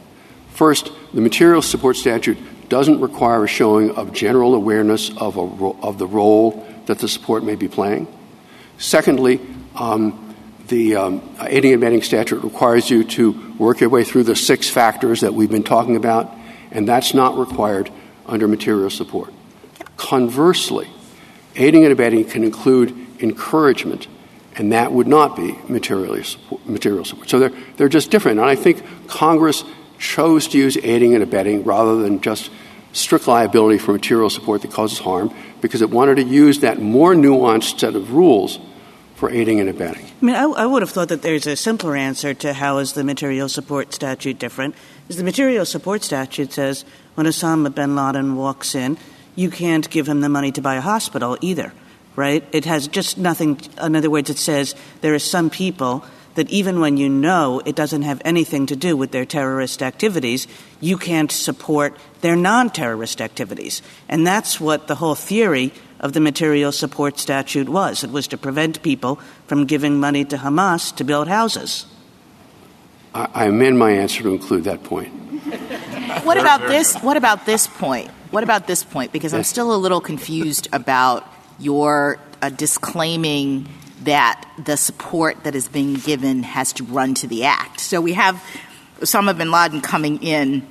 First, 0.54 0.90
the 1.14 1.20
material 1.20 1.62
support 1.62 1.96
statute 1.96 2.38
doesn't 2.68 3.00
require 3.00 3.44
a 3.44 3.48
showing 3.48 3.90
of 3.92 4.12
general 4.12 4.54
awareness 4.54 5.10
of, 5.16 5.34
the 5.98 6.06
role 6.06 6.66
that 6.86 6.98
the 6.98 7.08
support 7.08 7.44
may 7.44 7.54
be 7.54 7.68
playing. 7.68 8.06
Secondly, 8.78 9.40
um, 9.74 10.34
the 10.68 10.96
um, 10.96 11.36
aiding 11.40 11.72
and 11.72 11.82
abetting 11.82 12.02
statute 12.02 12.42
requires 12.42 12.90
you 12.90 13.04
to 13.04 13.54
work 13.58 13.80
your 13.80 13.88
way 13.88 14.04
through 14.04 14.24
the 14.24 14.36
six 14.36 14.68
factors 14.68 15.22
that 15.22 15.32
we've 15.32 15.50
been 15.50 15.62
talking 15.62 15.96
about, 15.96 16.32
and 16.70 16.86
that's 16.86 17.14
not 17.14 17.38
required 17.38 17.90
under 18.26 18.46
material 18.46 18.90
support. 18.90 19.32
Conversely, 19.96 20.88
aiding 21.56 21.84
and 21.84 21.92
abetting 21.92 22.24
can 22.24 22.44
include 22.44 22.94
encouragement, 23.20 24.06
and 24.56 24.72
that 24.72 24.92
would 24.92 25.06
not 25.06 25.36
be 25.36 25.56
material 25.68 26.24
support. 26.24 27.28
So 27.28 27.38
they're, 27.38 27.52
they're 27.76 27.88
just 27.88 28.10
different. 28.10 28.38
And 28.40 28.48
I 28.48 28.54
think 28.54 28.82
Congress 29.08 29.64
chose 29.98 30.48
to 30.48 30.58
use 30.58 30.76
aiding 30.78 31.14
and 31.14 31.22
abetting 31.22 31.64
rather 31.64 32.00
than 32.00 32.20
just 32.20 32.50
strict 32.92 33.28
liability 33.28 33.78
for 33.78 33.92
material 33.92 34.30
support 34.30 34.62
that 34.62 34.70
causes 34.70 34.98
harm 34.98 35.34
because 35.60 35.82
it 35.82 35.90
wanted 35.90 36.16
to 36.16 36.24
use 36.24 36.60
that 36.60 36.80
more 36.80 37.14
nuanced 37.14 37.78
set 37.78 37.94
of 37.94 38.12
rules 38.12 38.58
for 39.14 39.30
aiding 39.30 39.58
and 39.58 39.68
abetting. 39.68 40.04
I 40.22 40.24
mean, 40.24 40.36
I, 40.36 40.44
I 40.44 40.66
would 40.66 40.82
have 40.82 40.90
thought 40.90 41.08
that 41.08 41.22
there's 41.22 41.46
a 41.46 41.56
simpler 41.56 41.96
answer 41.96 42.34
to 42.34 42.52
how 42.52 42.78
is 42.78 42.92
the 42.92 43.02
material 43.02 43.48
support 43.48 43.92
statute 43.92 44.38
different. 44.38 44.76
Is 45.08 45.16
the 45.16 45.24
material 45.24 45.64
support 45.64 46.04
statute 46.04 46.52
says 46.52 46.84
when 47.16 47.26
Osama 47.26 47.74
bin 47.74 47.96
Laden 47.96 48.36
walks 48.36 48.76
in, 48.76 48.96
you 49.38 49.50
can't 49.50 49.88
give 49.88 50.08
him 50.08 50.20
the 50.20 50.28
money 50.28 50.50
to 50.50 50.60
buy 50.60 50.74
a 50.74 50.80
hospital 50.80 51.38
either, 51.40 51.72
right? 52.16 52.44
It 52.50 52.64
has 52.64 52.88
just 52.88 53.18
nothing. 53.18 53.60
In 53.80 53.94
other 53.94 54.10
words, 54.10 54.30
it 54.30 54.38
says 54.38 54.74
there 55.00 55.14
are 55.14 55.20
some 55.20 55.48
people 55.48 56.04
that 56.34 56.50
even 56.50 56.80
when 56.80 56.96
you 56.96 57.08
know 57.08 57.62
it 57.64 57.76
doesn't 57.76 58.02
have 58.02 58.20
anything 58.24 58.66
to 58.66 58.74
do 58.74 58.96
with 58.96 59.12
their 59.12 59.24
terrorist 59.24 59.80
activities, 59.80 60.48
you 60.80 60.98
can't 60.98 61.30
support 61.30 61.96
their 62.20 62.34
non-terrorist 62.34 63.20
activities, 63.20 63.80
and 64.08 64.26
that's 64.26 64.60
what 64.60 64.88
the 64.88 64.96
whole 64.96 65.14
theory 65.14 65.72
of 66.00 66.14
the 66.14 66.20
material 66.20 66.72
support 66.72 67.16
statute 67.16 67.68
was. 67.68 68.02
It 68.02 68.10
was 68.10 68.26
to 68.28 68.36
prevent 68.36 68.82
people 68.82 69.20
from 69.46 69.66
giving 69.66 70.00
money 70.00 70.24
to 70.24 70.36
Hamas 70.36 70.94
to 70.96 71.04
build 71.04 71.28
houses. 71.28 71.86
I, 73.14 73.28
I 73.34 73.44
amend 73.46 73.78
my 73.78 73.92
answer 73.92 74.24
to 74.24 74.30
include 74.30 74.64
that 74.64 74.82
point. 74.82 75.14
What 76.24 76.38
about 76.38 76.66
this? 76.66 76.96
What 76.96 77.16
about 77.16 77.46
this 77.46 77.68
point? 77.68 78.10
What 78.30 78.44
about 78.44 78.66
this 78.66 78.84
point? 78.84 79.12
Because 79.12 79.32
I'm 79.32 79.42
still 79.44 79.74
a 79.74 79.76
little 79.76 80.00
confused 80.00 80.68
about 80.72 81.26
your 81.58 82.18
a 82.42 82.50
disclaiming 82.50 83.68
that 84.02 84.48
the 84.62 84.76
support 84.76 85.44
that 85.44 85.54
is 85.54 85.66
being 85.66 85.94
given 85.94 86.42
has 86.42 86.72
to 86.74 86.84
run 86.84 87.14
to 87.14 87.26
the 87.26 87.44
act. 87.44 87.80
So 87.80 88.00
we 88.00 88.12
have 88.12 88.42
Osama 89.00 89.36
bin 89.36 89.50
Laden 89.50 89.80
coming 89.80 90.22
in 90.22 90.66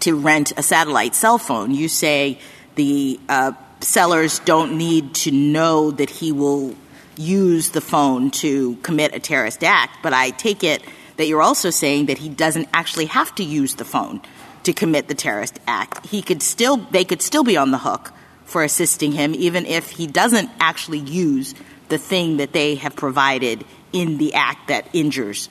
to 0.00 0.14
rent 0.14 0.52
a 0.56 0.62
satellite 0.62 1.14
cell 1.14 1.38
phone. 1.38 1.72
You 1.72 1.88
say 1.88 2.38
the 2.76 3.18
uh, 3.28 3.52
sellers 3.80 4.38
don't 4.40 4.76
need 4.76 5.14
to 5.14 5.30
know 5.30 5.90
that 5.90 6.10
he 6.10 6.32
will 6.32 6.74
use 7.16 7.70
the 7.70 7.80
phone 7.80 8.30
to 8.30 8.76
commit 8.76 9.14
a 9.14 9.20
terrorist 9.20 9.64
act, 9.64 9.98
but 10.02 10.12
I 10.12 10.30
take 10.30 10.62
it 10.62 10.82
that 11.16 11.26
you're 11.26 11.42
also 11.42 11.70
saying 11.70 12.06
that 12.06 12.18
he 12.18 12.28
doesn't 12.28 12.68
actually 12.72 13.06
have 13.06 13.34
to 13.34 13.44
use 13.44 13.74
the 13.74 13.84
phone 13.84 14.20
to 14.64 14.72
commit 14.72 15.08
the 15.08 15.14
terrorist 15.14 15.58
act. 15.66 16.06
He 16.06 16.22
could 16.22 16.42
still 16.42 16.76
they 16.76 17.04
could 17.04 17.22
still 17.22 17.44
be 17.44 17.56
on 17.56 17.70
the 17.70 17.78
hook 17.78 18.12
for 18.44 18.62
assisting 18.62 19.12
him 19.12 19.34
even 19.34 19.64
if 19.66 19.90
he 19.90 20.06
doesn't 20.06 20.50
actually 20.58 20.98
use 20.98 21.54
the 21.88 21.98
thing 21.98 22.38
that 22.38 22.52
they 22.52 22.76
have 22.76 22.96
provided 22.96 23.64
in 23.92 24.18
the 24.18 24.34
act 24.34 24.68
that 24.68 24.86
injures 24.92 25.48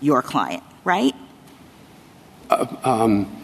your 0.00 0.22
client, 0.22 0.62
right? 0.84 1.14
Uh, 2.50 2.66
um, 2.84 3.38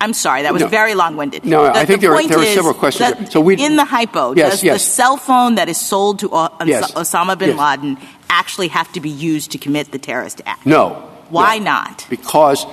I'm 0.00 0.12
sorry, 0.12 0.42
that 0.42 0.52
was 0.52 0.62
no, 0.62 0.68
very 0.68 0.94
long-winded. 0.94 1.44
No, 1.44 1.64
the, 1.64 1.72
I 1.72 1.84
think 1.84 2.00
there, 2.00 2.14
are, 2.14 2.22
several 2.22 2.74
questions. 2.74 3.32
So 3.32 3.40
we, 3.40 3.56
in 3.56 3.76
the 3.76 3.84
hypo, 3.84 4.34
yes, 4.34 4.52
does 4.52 4.64
yes. 4.64 4.74
the 4.74 4.78
cell 4.78 5.16
phone 5.16 5.56
that 5.56 5.68
is 5.68 5.76
sold 5.76 6.20
to. 6.20 6.28
Osama 6.28 7.36
bin. 7.36 7.56
Laden 7.56 7.98
actually 8.30 8.68
have 8.68 8.92
to 8.92 9.00
be 9.00 9.10
used 9.10 9.52
to 9.52 9.58
commit 9.58 9.90
the 9.90 9.98
terrorist 9.98 10.40
act? 10.46 10.64
No. 10.64 11.10
Why 11.30 11.58
no. 11.58 11.64
not? 11.64 12.06
Because 12.08 12.64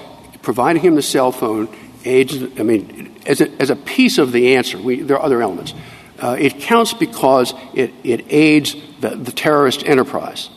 providing 0.46 0.82
him 0.82 0.96
the 0.96 1.02
cell 1.02 1.34
phone 1.34 1.68
aids. 2.06 2.42
I 2.58 2.64
mean, 2.64 3.14
as 3.26 3.42
a, 3.42 3.50
as 3.62 3.70
a 3.70 3.76
piece 3.76 4.18
of 4.18 4.32
the 4.32 4.56
answer, 4.56 4.78
we, 4.78 5.02
there 5.02 5.18
are 5.18 5.24
other 5.24 5.42
elements. 5.42 5.74
Uh, 6.20 6.38
it 6.40 6.60
counts 6.60 6.94
because 6.94 7.54
it, 7.74 7.92
it 8.04 8.32
aids 8.32 8.76
the, 9.02 9.10
the 9.10 9.32
terrorist 9.34 9.84
enterprise. 9.86 10.50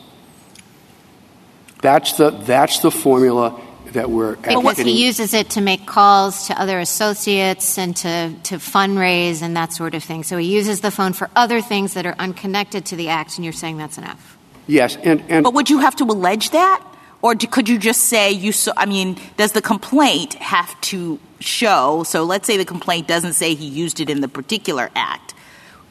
That's 1.82 2.12
the 2.12 2.30
that's 2.30 2.80
the 2.80 2.90
formula 2.90 3.60
that 3.92 4.10
we're 4.10 4.36
because 4.36 4.78
he 4.78 5.04
uses 5.04 5.32
it 5.32 5.50
to 5.50 5.60
make 5.60 5.86
calls 5.86 6.48
to 6.48 6.60
other 6.60 6.78
associates 6.78 7.78
and 7.78 7.96
to, 7.96 8.34
to 8.44 8.56
fundraise 8.56 9.42
and 9.42 9.56
that 9.56 9.72
sort 9.72 9.94
of 9.94 10.04
thing. 10.04 10.22
So 10.24 10.36
he 10.36 10.54
uses 10.54 10.80
the 10.80 10.90
phone 10.90 11.12
for 11.12 11.30
other 11.34 11.60
things 11.60 11.94
that 11.94 12.04
are 12.04 12.14
unconnected 12.18 12.86
to 12.86 12.96
the 12.96 13.08
act, 13.08 13.36
and 13.36 13.44
you're 13.44 13.52
saying 13.52 13.78
that's 13.78 13.98
enough. 13.98 14.36
Yes, 14.66 14.96
and, 14.96 15.22
and 15.28 15.44
but 15.44 15.54
would 15.54 15.70
you 15.70 15.78
have 15.78 15.96
to 15.96 16.04
allege 16.04 16.50
that, 16.50 16.84
or 17.20 17.34
do, 17.34 17.46
could 17.46 17.68
you 17.68 17.78
just 17.78 18.02
say 18.02 18.30
you? 18.30 18.52
So, 18.52 18.72
I 18.76 18.86
mean, 18.86 19.18
does 19.36 19.52
the 19.52 19.62
complaint 19.62 20.34
have 20.34 20.80
to 20.82 21.18
show? 21.40 22.04
So 22.04 22.24
let's 22.24 22.46
say 22.46 22.56
the 22.56 22.64
complaint 22.64 23.08
doesn't 23.08 23.32
say 23.32 23.54
he 23.54 23.66
used 23.66 24.00
it 24.00 24.08
in 24.08 24.20
the 24.20 24.28
particular 24.28 24.90
act. 24.94 25.34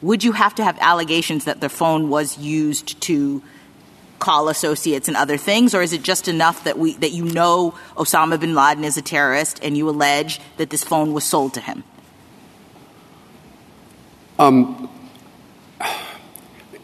Would 0.00 0.24
you 0.24 0.32
have 0.32 0.54
to 0.56 0.64
have 0.64 0.78
allegations 0.80 1.44
that 1.44 1.60
the 1.60 1.68
phone 1.68 2.08
was 2.08 2.38
used 2.38 3.00
to 3.02 3.42
call 4.18 4.48
associates 4.48 5.08
and 5.08 5.16
other 5.16 5.36
things, 5.36 5.74
or 5.74 5.82
is 5.82 5.92
it 5.92 6.02
just 6.02 6.28
enough 6.28 6.64
that 6.64 6.78
we 6.78 6.94
that 6.94 7.12
you 7.12 7.24
know 7.24 7.74
Osama 7.96 8.38
bin 8.38 8.54
Laden 8.54 8.84
is 8.84 8.96
a 8.96 9.02
terrorist 9.02 9.60
and 9.62 9.76
you 9.76 9.88
allege 9.88 10.40
that 10.56 10.70
this 10.70 10.82
phone 10.82 11.12
was 11.12 11.24
sold 11.24 11.54
to 11.54 11.60
him? 11.60 11.84
Um, 14.38 14.88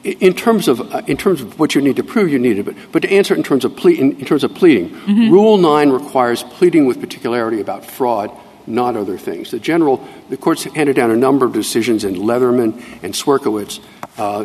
in 0.04 0.34
terms 0.34 0.68
of 0.68 0.94
uh, 0.94 1.02
in 1.06 1.16
terms 1.16 1.40
of 1.40 1.58
what 1.58 1.74
you 1.74 1.80
need 1.80 1.96
to 1.96 2.04
prove, 2.04 2.30
you 2.30 2.38
need 2.38 2.58
it. 2.58 2.64
But, 2.64 2.76
but 2.92 3.02
to 3.02 3.10
answer 3.10 3.34
it 3.34 3.38
in 3.38 3.42
terms 3.42 3.64
of 3.64 3.74
ple- 3.74 3.98
in, 3.98 4.24
terms 4.24 4.44
of 4.44 4.54
pleading, 4.54 4.90
mm-hmm. 4.90 5.30
Rule 5.30 5.56
Nine 5.56 5.90
requires 5.90 6.42
pleading 6.42 6.86
with 6.86 7.00
particularity 7.00 7.60
about 7.60 7.84
fraud, 7.84 8.30
not 8.66 8.96
other 8.96 9.16
things. 9.16 9.50
The 9.50 9.58
general 9.58 10.06
the 10.28 10.36
courts 10.36 10.64
handed 10.64 10.96
down 10.96 11.10
a 11.10 11.16
number 11.16 11.46
of 11.46 11.52
decisions 11.52 12.04
in 12.04 12.16
Leatherman 12.16 12.82
and 13.02 13.14
Swierkiewicz, 13.14 13.80
uh, 14.18 14.44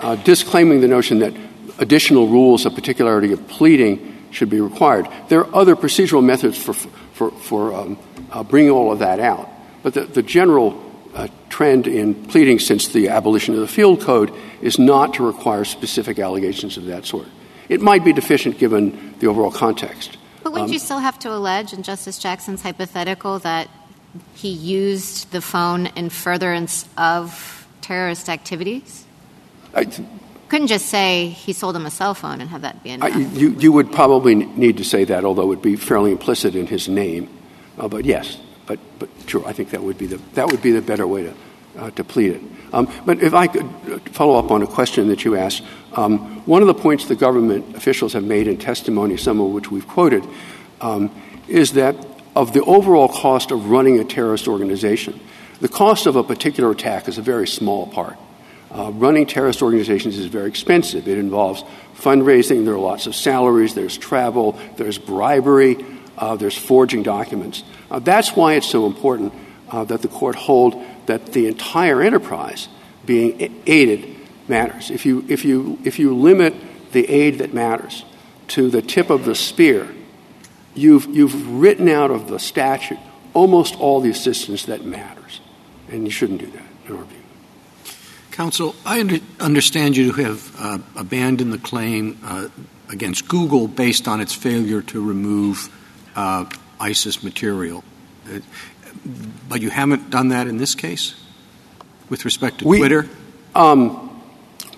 uh, 0.00 0.16
disclaiming 0.16 0.80
the 0.80 0.88
notion 0.88 1.18
that 1.18 1.34
additional 1.78 2.28
rules 2.28 2.64
of 2.64 2.74
particularity 2.74 3.32
of 3.32 3.46
pleading 3.48 4.12
should 4.30 4.50
be 4.50 4.60
required. 4.60 5.08
There 5.28 5.40
are 5.40 5.54
other 5.54 5.76
procedural 5.76 6.24
methods 6.24 6.56
for, 6.56 6.74
for, 6.74 7.30
for 7.30 7.74
um, 7.74 7.98
bringing 8.48 8.70
all 8.70 8.92
of 8.92 9.00
that 9.00 9.18
out. 9.18 9.48
But 9.82 9.94
the, 9.94 10.02
the 10.02 10.22
general 10.22 10.93
trend 11.48 11.86
in 11.86 12.14
pleading 12.26 12.58
since 12.58 12.88
the 12.88 13.08
abolition 13.08 13.54
of 13.54 13.60
the 13.60 13.68
field 13.68 14.00
code 14.00 14.32
is 14.60 14.78
not 14.78 15.14
to 15.14 15.24
require 15.24 15.64
specific 15.64 16.18
allegations 16.18 16.76
of 16.76 16.86
that 16.86 17.06
sort. 17.06 17.28
It 17.68 17.80
might 17.80 18.04
be 18.04 18.12
deficient 18.12 18.58
given 18.58 19.14
the 19.20 19.28
overall 19.28 19.52
context. 19.52 20.18
But 20.42 20.52
wouldn't 20.52 20.70
um, 20.70 20.72
you 20.72 20.78
still 20.78 20.98
have 20.98 21.18
to 21.20 21.30
allege 21.32 21.72
in 21.72 21.82
Justice 21.82 22.18
Jackson's 22.18 22.62
hypothetical 22.62 23.38
that 23.40 23.68
he 24.34 24.50
used 24.50 25.30
the 25.30 25.40
phone 25.40 25.86
in 25.94 26.10
furtherance 26.10 26.88
of 26.98 27.66
terrorist 27.80 28.28
activities? 28.28 29.06
I, 29.74 29.86
couldn't 30.48 30.68
just 30.68 30.86
say 30.86 31.28
he 31.28 31.52
sold 31.52 31.74
him 31.74 31.86
a 31.86 31.90
cell 31.90 32.14
phone 32.14 32.40
and 32.40 32.50
have 32.50 32.62
that 32.62 32.82
be 32.82 32.90
enough. 32.90 33.14
You 33.36 33.72
would 33.72 33.90
probably 33.92 34.34
need 34.34 34.76
to 34.76 34.84
say 34.84 35.04
that, 35.04 35.24
although 35.24 35.42
it 35.42 35.46
would 35.46 35.62
be 35.62 35.76
fairly 35.76 36.12
implicit 36.12 36.54
in 36.54 36.66
his 36.66 36.88
name. 36.88 37.28
Uh, 37.78 37.88
but 37.88 38.04
yes, 38.04 38.38
but 38.66 38.78
but 38.98 39.08
sure, 39.26 39.46
I 39.46 39.52
think 39.52 39.70
that 39.70 39.82
would 39.82 39.98
be 39.98 40.06
the 40.06 40.16
that 40.34 40.50
would 40.50 40.62
be 40.62 40.70
the 40.70 40.82
better 40.82 41.06
way 41.06 41.24
to 41.24 41.34
uh, 41.78 41.90
to 41.92 42.04
plead 42.04 42.32
it. 42.32 42.42
Um, 42.72 42.88
but 43.06 43.22
if 43.22 43.34
I 43.34 43.46
could 43.46 43.68
follow 44.10 44.38
up 44.38 44.50
on 44.50 44.62
a 44.62 44.66
question 44.66 45.08
that 45.08 45.24
you 45.24 45.36
asked, 45.36 45.62
um, 45.92 46.42
one 46.46 46.60
of 46.60 46.68
the 46.68 46.74
points 46.74 47.06
the 47.06 47.14
government 47.14 47.76
officials 47.76 48.12
have 48.14 48.24
made 48.24 48.48
in 48.48 48.58
testimony, 48.58 49.16
some 49.16 49.40
of 49.40 49.50
which 49.52 49.70
we've 49.70 49.86
quoted, 49.86 50.26
um, 50.80 51.10
is 51.46 51.72
that 51.74 51.94
of 52.34 52.52
the 52.52 52.62
overall 52.64 53.08
cost 53.08 53.52
of 53.52 53.70
running 53.70 54.00
a 54.00 54.04
terrorist 54.04 54.48
organization, 54.48 55.20
the 55.60 55.68
cost 55.68 56.06
of 56.06 56.16
a 56.16 56.24
particular 56.24 56.70
attack 56.70 57.06
is 57.06 57.16
a 57.16 57.22
very 57.22 57.46
small 57.46 57.86
part. 57.86 58.16
Uh, 58.72 58.90
running 58.90 59.24
terrorist 59.24 59.62
organizations 59.62 60.18
is 60.18 60.26
very 60.26 60.48
expensive. 60.48 61.06
It 61.06 61.16
involves 61.16 61.62
fundraising. 61.94 62.64
There 62.64 62.74
are 62.74 62.78
lots 62.78 63.06
of 63.06 63.14
salaries. 63.14 63.74
There's 63.74 63.96
travel. 63.96 64.58
There's 64.76 64.98
bribery. 64.98 65.76
Uh, 66.16 66.36
there's 66.36 66.56
forging 66.56 67.02
documents. 67.02 67.64
Uh, 67.90 67.98
that's 67.98 68.36
why 68.36 68.54
it's 68.54 68.68
so 68.68 68.86
important 68.86 69.32
uh, 69.70 69.84
that 69.84 70.02
the 70.02 70.08
court 70.08 70.36
hold 70.36 70.82
that 71.06 71.32
the 71.32 71.46
entire 71.46 72.00
enterprise 72.02 72.68
being 73.04 73.60
aided 73.66 74.16
matters. 74.48 74.90
If 74.90 75.04
you, 75.04 75.24
if 75.28 75.44
you, 75.44 75.78
if 75.84 75.98
you 75.98 76.14
limit 76.16 76.54
the 76.92 77.08
aid 77.08 77.38
that 77.38 77.52
matters 77.52 78.04
to 78.48 78.70
the 78.70 78.82
tip 78.82 79.10
of 79.10 79.24
the 79.24 79.34
spear, 79.34 79.92
you've, 80.74 81.06
you've 81.06 81.60
written 81.60 81.88
out 81.88 82.10
of 82.10 82.28
the 82.28 82.38
statute 82.38 82.98
almost 83.32 83.78
all 83.80 84.00
the 84.00 84.10
assistance 84.10 84.66
that 84.66 84.84
matters. 84.84 85.40
And 85.90 86.04
you 86.04 86.10
shouldn't 86.10 86.40
do 86.40 86.46
that, 86.46 86.62
in 86.86 86.96
our 86.96 87.04
view. 87.04 87.18
Counsel, 88.30 88.74
I 88.86 89.00
under, 89.00 89.18
understand 89.38 89.96
you 89.96 90.12
to 90.12 90.22
have 90.22 90.90
abandoned 90.96 91.52
the 91.52 91.58
claim 91.58 92.18
against 92.88 93.28
Google 93.28 93.68
based 93.68 94.08
on 94.08 94.20
its 94.20 94.34
failure 94.34 94.82
to 94.82 95.04
remove 95.04 95.68
ISIS 96.16 97.22
material. 97.22 97.84
Uh, 98.26 98.40
but 99.48 99.60
you 99.60 99.70
haven't 99.70 100.10
done 100.10 100.28
that 100.28 100.46
in 100.46 100.56
this 100.56 100.74
case 100.74 101.14
with 102.08 102.24
respect 102.24 102.58
to 102.58 102.64
Twitter? 102.64 103.08
Um, 103.54 104.10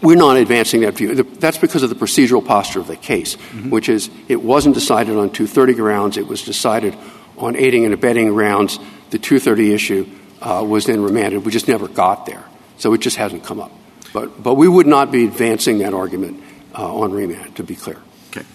we're 0.03 0.17
not 0.17 0.37
advancing 0.37 0.83
that 0.83 0.95
view. 0.95 1.15
That's 1.15 1.59
because 1.59 1.83
of 1.83 1.91
the 1.91 1.97
procedural 1.97 2.45
posture 2.45 2.81
of 2.81 2.87
the 2.87 2.97
case, 2.97 3.37
mm-hmm. 3.37 3.71
which 3.71 3.89
is 3.89 4.11
it 4.29 4.43
wasn't 4.43 4.75
decided 4.75 5.17
on 5.17 5.31
230 5.31 5.75
grounds. 5.75 6.17
It 6.17 6.27
was 6.27 6.43
decided 6.43 6.97
on 7.39 7.57
aiding 7.57 7.85
and 7.85 7.95
abetting 7.95 8.29
grounds. 8.29 8.79
The 9.11 9.19
230 9.19 9.73
issue 9.73 10.09
uh, 10.43 10.65
was 10.67 10.87
then 10.87 11.03
remanded. 11.03 11.45
We 11.45 11.53
just 11.53 11.69
never 11.69 11.89
got 11.89 12.27
there. 12.27 12.45
So 12.79 12.93
it 12.93 12.99
just 12.99 13.17
hasn't 13.17 13.45
come 13.45 13.61
up. 13.61 13.73
But, 14.13 14.43
but 14.43 14.55
we 14.55 14.69
would 14.69 14.87
not 14.87 15.11
be 15.11 15.25
advancing 15.25 15.79
that 15.79 15.95
argument 15.95 16.43
uh, 16.75 16.95
on 16.95 17.13
remand, 17.13 17.57
to 17.57 17.63
be 17.63 17.75
clear. 17.75 17.99
Okay. 18.31 18.47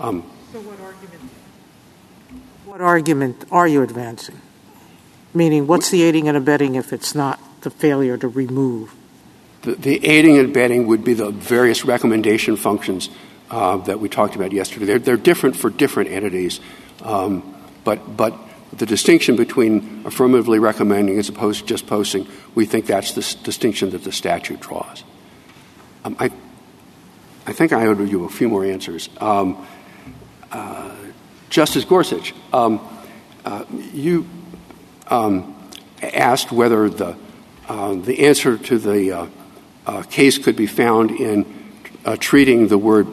Um, 0.00 0.22
so 0.52 0.60
what 0.60 0.80
argument, 0.80 1.22
what 2.76 2.84
argument 2.84 3.42
are 3.50 3.66
you 3.66 3.80
advancing? 3.80 4.38
Meaning, 5.32 5.66
what's 5.66 5.90
the 5.90 6.02
aiding 6.02 6.28
and 6.28 6.36
abetting 6.36 6.74
if 6.74 6.92
it's 6.92 7.14
not 7.14 7.40
the 7.62 7.70
failure 7.70 8.18
to 8.18 8.28
remove? 8.28 8.94
The, 9.62 9.76
the 9.76 10.06
aiding 10.06 10.36
and 10.36 10.50
abetting 10.50 10.86
would 10.86 11.02
be 11.02 11.14
the 11.14 11.30
various 11.30 11.86
recommendation 11.86 12.54
functions 12.56 13.08
uh, 13.50 13.78
that 13.78 13.98
we 13.98 14.10
talked 14.10 14.36
about 14.36 14.52
yesterday. 14.52 14.84
They're, 14.84 14.98
they're 14.98 15.16
different 15.16 15.56
for 15.56 15.70
different 15.70 16.10
entities, 16.10 16.60
um, 17.00 17.56
but, 17.82 18.14
but 18.14 18.38
the 18.74 18.84
distinction 18.84 19.36
between 19.36 20.02
affirmatively 20.04 20.58
recommending 20.58 21.18
as 21.18 21.30
opposed 21.30 21.60
to 21.60 21.66
just 21.66 21.86
posting, 21.86 22.28
we 22.54 22.66
think 22.66 22.84
that's 22.84 23.12
the 23.12 23.22
s- 23.22 23.36
distinction 23.36 23.88
that 23.92 24.04
the 24.04 24.12
statute 24.12 24.60
draws. 24.60 25.02
Um, 26.04 26.14
I, 26.18 26.30
I 27.46 27.54
think 27.54 27.72
I 27.72 27.86
owe 27.86 28.04
you 28.04 28.26
a 28.26 28.28
few 28.28 28.50
more 28.50 28.66
answers. 28.66 29.08
Um, 29.16 29.66
uh, 30.52 30.94
Justice 31.50 31.84
Gorsuch, 31.84 32.34
um, 32.52 32.80
uh, 33.44 33.64
you 33.92 34.26
um, 35.08 35.54
asked 36.02 36.50
whether 36.50 36.88
the, 36.90 37.16
uh, 37.68 37.94
the 37.94 38.26
answer 38.26 38.58
to 38.58 38.78
the 38.78 39.30
uh, 39.86 40.02
case 40.02 40.38
could 40.38 40.56
be 40.56 40.66
found 40.66 41.10
in 41.12 41.46
treating 42.18 42.68
the 42.68 42.78
word 42.78 43.06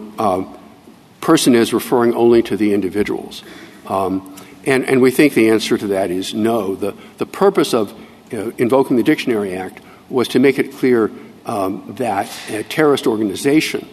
person 1.22 1.56
as 1.56 1.74
referring 1.74 2.14
only 2.14 2.44
to 2.44 2.58
the 2.58 2.74
individuals. 2.74 3.44
Um, 3.88 4.36
and, 4.66 5.02
we 5.02 5.12
think 5.12 5.34
the 5.34 5.50
answer 5.50 5.78
to 5.78 5.88
that 5.88 6.10
is 6.10 6.34
no. 6.34 6.76
The, 6.76 6.96
the 7.18 7.26
purpose 7.26 7.74
of 7.74 7.94
invoking 8.32 8.98
the 8.98 9.04
Dictionary 9.04 9.56
Act 9.56 9.82
was 10.10 10.28
to 10.30 10.40
make 10.40 10.58
it 10.58 10.74
clear 10.74 11.12
that 11.46 12.32
a 12.50 12.64
terrorist 12.64 13.08
organization 13.08 13.88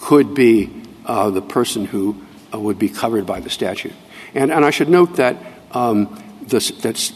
could 0.00 0.34
be 0.34 0.66
the 1.06 1.42
person 1.42 1.84
who 1.84 2.16
would 2.60 2.78
be 2.78 2.88
covered 2.88 3.26
by 3.26 3.40
the 3.40 3.50
statute. 3.50 3.94
And, 4.34 4.52
and 4.52 4.64
I 4.64 4.70
should 4.70 4.88
note 4.88 5.16
that 5.16 5.36
um, 5.72 6.22
the, 6.46 6.58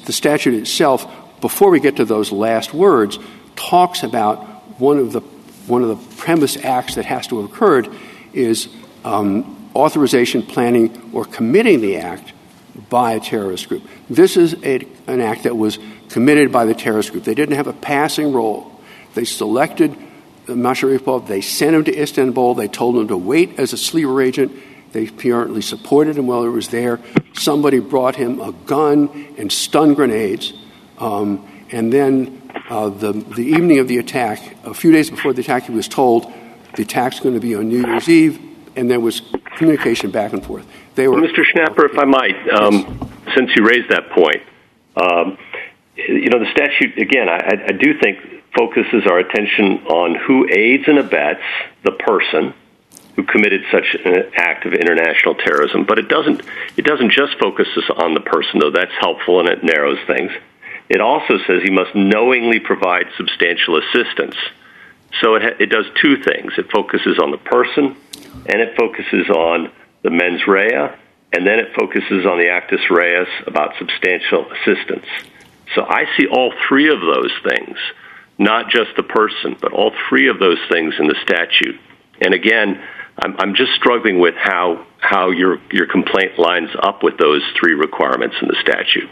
the 0.06 0.12
statute 0.12 0.54
itself, 0.54 1.06
before 1.40 1.70
we 1.70 1.80
get 1.80 1.96
to 1.96 2.04
those 2.04 2.32
last 2.32 2.74
words, 2.74 3.18
talks 3.56 4.02
about 4.02 4.44
one 4.80 4.98
of 4.98 5.12
the 5.12 5.20
one 5.68 5.82
of 5.82 5.88
the 5.88 6.16
premise 6.16 6.56
acts 6.56 6.94
that 6.94 7.04
has 7.04 7.26
to 7.26 7.40
have 7.40 7.52
occurred 7.52 7.88
is 8.32 8.68
um, 9.04 9.70
authorization, 9.76 10.42
planning, 10.42 11.10
or 11.12 11.24
committing 11.24 11.80
the 11.80 11.98
act 11.98 12.32
by 12.88 13.12
a 13.12 13.20
terrorist 13.20 13.68
group. 13.68 13.82
This 14.08 14.36
is 14.36 14.54
a, 14.64 14.86
an 15.06 15.20
act 15.20 15.42
that 15.42 15.56
was 15.56 15.78
committed 16.08 16.50
by 16.50 16.64
the 16.64 16.74
terrorist 16.74 17.12
group. 17.12 17.24
They 17.24 17.34
didn't 17.34 17.56
have 17.56 17.66
a 17.66 17.72
passing 17.74 18.32
role. 18.32 18.80
They 19.14 19.24
selected 19.24 19.94
Masharipov. 20.46 21.26
They 21.26 21.42
sent 21.42 21.76
him 21.76 21.84
to 21.84 22.00
Istanbul. 22.00 22.54
They 22.54 22.68
told 22.68 22.96
him 22.96 23.08
to 23.08 23.16
wait 23.16 23.58
as 23.58 23.72
a 23.72 23.76
sleeper 23.76 24.22
agent. 24.22 24.52
They 24.92 25.06
apparently 25.06 25.60
supported 25.60 26.16
him 26.16 26.26
while 26.26 26.42
he 26.42 26.48
was 26.48 26.68
there. 26.68 27.00
Somebody 27.34 27.80
brought 27.80 28.16
him 28.16 28.40
a 28.40 28.52
gun 28.52 29.34
and 29.38 29.52
stun 29.52 29.94
grenades. 29.94 30.52
Um, 30.98 31.46
and 31.70 31.92
then 31.92 32.50
uh, 32.68 32.88
the, 32.88 33.12
the 33.12 33.42
evening 33.42 33.78
of 33.78 33.88
the 33.88 33.98
attack, 33.98 34.56
a 34.64 34.74
few 34.74 34.90
days 34.92 35.10
before 35.10 35.32
the 35.32 35.42
attack, 35.42 35.64
he 35.64 35.72
was 35.72 35.88
told 35.88 36.32
the 36.74 36.82
attack's 36.82 37.20
going 37.20 37.34
to 37.34 37.40
be 37.40 37.54
on 37.54 37.68
New 37.68 37.86
Year's 37.86 38.08
Eve, 38.08 38.40
and 38.76 38.90
there 38.90 39.00
was 39.00 39.22
communication 39.56 40.10
back 40.10 40.32
and 40.32 40.44
forth. 40.44 40.66
Mr. 40.96 41.44
Schnapper, 41.44 41.86
if 41.86 41.98
I 41.98 42.04
might, 42.04 42.48
um, 42.50 43.10
since 43.36 43.50
you 43.54 43.66
raised 43.66 43.90
that 43.90 44.10
point, 44.10 44.42
um, 44.96 45.38
you 45.96 46.30
know, 46.30 46.38
the 46.38 46.50
statute, 46.52 46.98
again, 46.98 47.28
I 47.28 47.72
do 47.72 47.98
think 47.98 48.18
focuses 48.56 49.06
our 49.06 49.18
attention 49.18 49.86
on 49.86 50.14
who 50.14 50.48
aids 50.50 50.84
and 50.86 50.98
abets 50.98 51.42
the 51.84 51.92
person 51.92 52.54
who 53.18 53.24
committed 53.24 53.62
such 53.72 53.96
an 54.04 54.30
act 54.36 54.64
of 54.64 54.72
international 54.72 55.34
terrorism. 55.34 55.82
But 55.82 55.98
it 55.98 56.08
doesn't 56.08 56.40
it 56.76 56.84
doesn't 56.84 57.10
just 57.10 57.36
focus 57.40 57.66
on 57.96 58.14
the 58.14 58.20
person, 58.20 58.60
though. 58.60 58.70
That's 58.70 58.94
helpful 59.00 59.40
and 59.40 59.48
it 59.48 59.64
narrows 59.64 59.98
things. 60.06 60.30
It 60.88 61.00
also 61.00 61.38
says 61.44 61.60
he 61.64 61.70
must 61.70 61.96
knowingly 61.96 62.60
provide 62.60 63.06
substantial 63.16 63.76
assistance. 63.76 64.36
So 65.20 65.34
it, 65.34 65.42
ha- 65.42 65.56
it 65.58 65.66
does 65.66 65.86
two 66.00 66.22
things. 66.22 66.52
It 66.58 66.70
focuses 66.70 67.18
on 67.18 67.32
the 67.32 67.38
person, 67.38 67.96
and 68.46 68.60
it 68.62 68.76
focuses 68.76 69.28
on 69.28 69.72
the 70.02 70.10
mens 70.10 70.46
rea, 70.46 70.94
and 71.32 71.44
then 71.44 71.58
it 71.58 71.74
focuses 71.74 72.24
on 72.24 72.38
the 72.38 72.50
actus 72.50 72.88
reus 72.88 73.28
about 73.48 73.74
substantial 73.80 74.46
assistance. 74.52 75.06
So 75.74 75.82
I 75.82 76.04
see 76.16 76.28
all 76.28 76.54
three 76.68 76.88
of 76.88 77.00
those 77.00 77.32
things 77.50 77.76
not 78.38 78.70
just 78.70 78.94
the 78.96 79.02
person, 79.02 79.56
but 79.60 79.72
all 79.72 79.92
three 80.08 80.28
of 80.28 80.38
those 80.38 80.60
things 80.70 80.94
in 81.00 81.08
the 81.08 81.16
statute. 81.24 81.80
And 82.20 82.34
again, 82.34 82.80
I'm, 83.20 83.36
I'm 83.38 83.54
just 83.54 83.72
struggling 83.74 84.18
with 84.18 84.34
how 84.36 84.86
how 85.00 85.30
your 85.30 85.58
your 85.70 85.86
complaint 85.86 86.38
lines 86.38 86.70
up 86.80 87.02
with 87.02 87.18
those 87.18 87.42
three 87.58 87.74
requirements 87.74 88.36
in 88.40 88.48
the 88.48 88.56
statute. 88.60 89.08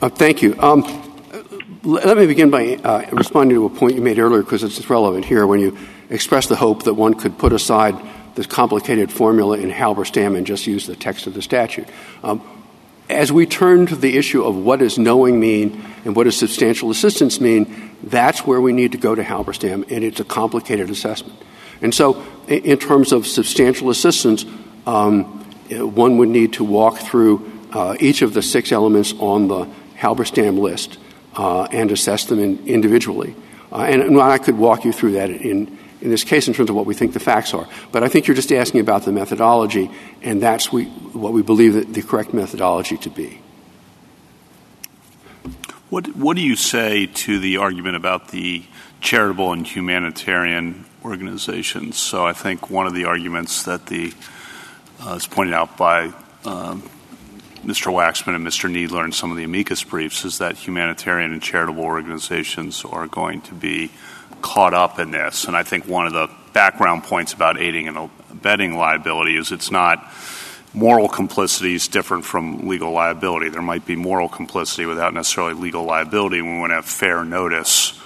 Uh, 0.00 0.08
thank 0.08 0.42
you. 0.42 0.60
Um, 0.60 0.82
let 1.82 2.16
me 2.16 2.26
begin 2.26 2.50
by 2.50 2.76
uh, 2.76 3.06
responding 3.12 3.56
to 3.56 3.66
a 3.66 3.70
point 3.70 3.94
you 3.94 4.02
made 4.02 4.18
earlier 4.18 4.42
because 4.42 4.62
it's 4.64 4.88
relevant 4.88 5.24
here 5.24 5.46
when 5.46 5.60
you 5.60 5.76
expressed 6.10 6.48
the 6.48 6.56
hope 6.56 6.84
that 6.84 6.94
one 6.94 7.14
could 7.14 7.38
put 7.38 7.52
aside 7.52 7.94
this 8.34 8.46
complicated 8.46 9.12
formula 9.12 9.58
in 9.58 9.70
Halberstam 9.70 10.36
and 10.36 10.46
just 10.46 10.66
use 10.66 10.86
the 10.86 10.96
text 10.96 11.26
of 11.26 11.34
the 11.34 11.42
statute. 11.42 11.88
Um, 12.22 12.42
as 13.08 13.30
we 13.30 13.46
turn 13.46 13.86
to 13.86 13.96
the 13.96 14.16
issue 14.16 14.42
of 14.42 14.56
what 14.56 14.80
does 14.80 14.98
knowing 14.98 15.38
mean 15.38 15.84
and 16.04 16.16
what 16.16 16.24
does 16.24 16.38
substantial 16.38 16.90
assistance 16.90 17.40
mean, 17.40 17.96
that's 18.02 18.46
where 18.46 18.60
we 18.60 18.72
need 18.72 18.92
to 18.92 18.98
go 18.98 19.14
to 19.14 19.22
Halberstam, 19.22 19.90
and 19.90 20.04
it's 20.04 20.20
a 20.20 20.24
complicated 20.24 20.90
assessment. 20.90 21.38
And 21.84 21.94
so, 21.94 22.24
in 22.48 22.78
terms 22.78 23.12
of 23.12 23.26
substantial 23.26 23.90
assistance, 23.90 24.46
um, 24.86 25.24
one 25.70 26.16
would 26.16 26.30
need 26.30 26.54
to 26.54 26.64
walk 26.64 26.96
through 26.96 27.52
uh, 27.74 27.94
each 28.00 28.22
of 28.22 28.32
the 28.32 28.40
six 28.40 28.72
elements 28.72 29.12
on 29.18 29.48
the 29.48 29.66
Halberstam 29.98 30.58
list 30.58 30.96
uh, 31.34 31.64
and 31.64 31.92
assess 31.92 32.24
them 32.24 32.38
in, 32.38 32.66
individually. 32.66 33.36
Uh, 33.70 33.82
and, 33.82 34.18
I 34.18 34.38
could 34.38 34.56
walk 34.56 34.86
you 34.86 34.92
through 34.92 35.12
that 35.12 35.28
in, 35.28 35.76
in 36.00 36.08
this 36.08 36.24
case 36.24 36.48
in 36.48 36.54
terms 36.54 36.70
of 36.70 36.76
what 36.76 36.86
we 36.86 36.94
think 36.94 37.12
the 37.12 37.20
facts 37.20 37.52
are. 37.52 37.68
But 37.92 38.02
I 38.02 38.08
think 38.08 38.28
you're 38.28 38.34
just 38.34 38.50
asking 38.50 38.80
about 38.80 39.04
the 39.04 39.12
methodology, 39.12 39.90
and 40.22 40.40
that's 40.40 40.72
what 40.72 41.32
we 41.34 41.42
believe 41.42 41.92
the 41.92 42.02
correct 42.02 42.32
methodology 42.32 42.96
to 42.96 43.10
be. 43.10 43.42
What, 45.90 46.16
what 46.16 46.34
do 46.34 46.42
you 46.42 46.56
say 46.56 47.06
to 47.06 47.38
the 47.38 47.58
argument 47.58 47.96
about 47.96 48.28
the 48.28 48.64
charitable 49.00 49.52
and 49.52 49.66
humanitarian 49.66 50.84
organizations? 51.04 51.98
So 51.98 52.26
I 52.26 52.32
think 52.32 52.70
one 52.70 52.86
of 52.86 52.94
the 52.94 53.04
arguments 53.04 53.64
that 53.64 53.86
the 53.86 54.12
uh, 55.04 55.14
is 55.14 55.26
pointed 55.26 55.54
out 55.54 55.76
by 55.76 56.12
um, 56.44 56.82
Mr. 57.64 57.92
Waxman 57.92 58.34
and 58.34 58.46
Mr. 58.46 58.70
Kneedler 58.70 59.04
in 59.04 59.12
some 59.12 59.30
of 59.30 59.36
the 59.36 59.44
amicus 59.44 59.82
briefs 59.82 60.24
is 60.24 60.38
that 60.38 60.56
humanitarian 60.56 61.32
and 61.32 61.42
charitable 61.42 61.82
organizations 61.82 62.84
are 62.84 63.06
going 63.06 63.40
to 63.42 63.54
be 63.54 63.90
caught 64.42 64.74
up 64.74 64.98
in 64.98 65.10
this. 65.10 65.46
And 65.46 65.56
I 65.56 65.62
think 65.62 65.86
one 65.86 66.06
of 66.06 66.12
the 66.12 66.28
background 66.52 67.04
points 67.04 67.32
about 67.32 67.58
aiding 67.58 67.88
and 67.88 68.10
abetting 68.30 68.76
liability 68.76 69.36
is 69.36 69.50
it's 69.50 69.70
not 69.70 70.12
moral 70.74 71.08
complicity 71.08 71.74
is 71.74 71.88
different 71.88 72.24
from 72.24 72.68
legal 72.68 72.92
liability. 72.92 73.48
There 73.48 73.62
might 73.62 73.86
be 73.86 73.96
moral 73.96 74.28
complicity 74.28 74.86
without 74.86 75.14
necessarily 75.14 75.54
legal 75.54 75.84
liability. 75.84 76.42
We 76.42 76.58
want 76.58 76.70
to 76.70 76.76
have 76.76 76.84
fair 76.84 77.24
notice 77.24 77.98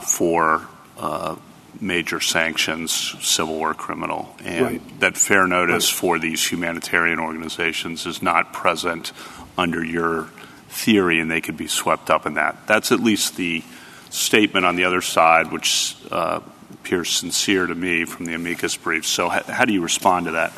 for 0.00 0.66
uh, 0.98 1.36
major 1.80 2.20
sanctions, 2.20 2.92
civil 3.20 3.56
or 3.56 3.74
criminal. 3.74 4.34
And 4.44 4.64
right. 4.64 5.00
that 5.00 5.16
fair 5.16 5.46
notice 5.46 5.92
right. 5.92 6.00
for 6.00 6.18
these 6.18 6.44
humanitarian 6.46 7.18
organizations 7.18 8.06
is 8.06 8.22
not 8.22 8.52
present 8.52 9.12
under 9.56 9.84
your 9.84 10.28
theory, 10.68 11.20
and 11.20 11.30
they 11.30 11.40
could 11.40 11.56
be 11.56 11.68
swept 11.68 12.10
up 12.10 12.26
in 12.26 12.34
that. 12.34 12.66
That's 12.66 12.92
at 12.92 13.00
least 13.00 13.36
the 13.36 13.62
statement 14.10 14.66
on 14.66 14.76
the 14.76 14.84
other 14.84 15.00
side, 15.00 15.52
which 15.52 15.96
uh, 16.10 16.40
appears 16.72 17.10
sincere 17.10 17.66
to 17.66 17.74
me 17.74 18.04
from 18.04 18.26
the 18.26 18.34
amicus 18.34 18.76
brief. 18.76 19.06
So, 19.06 19.28
how 19.28 19.64
do 19.64 19.72
you 19.72 19.82
respond 19.82 20.26
to 20.26 20.32
that? 20.32 20.52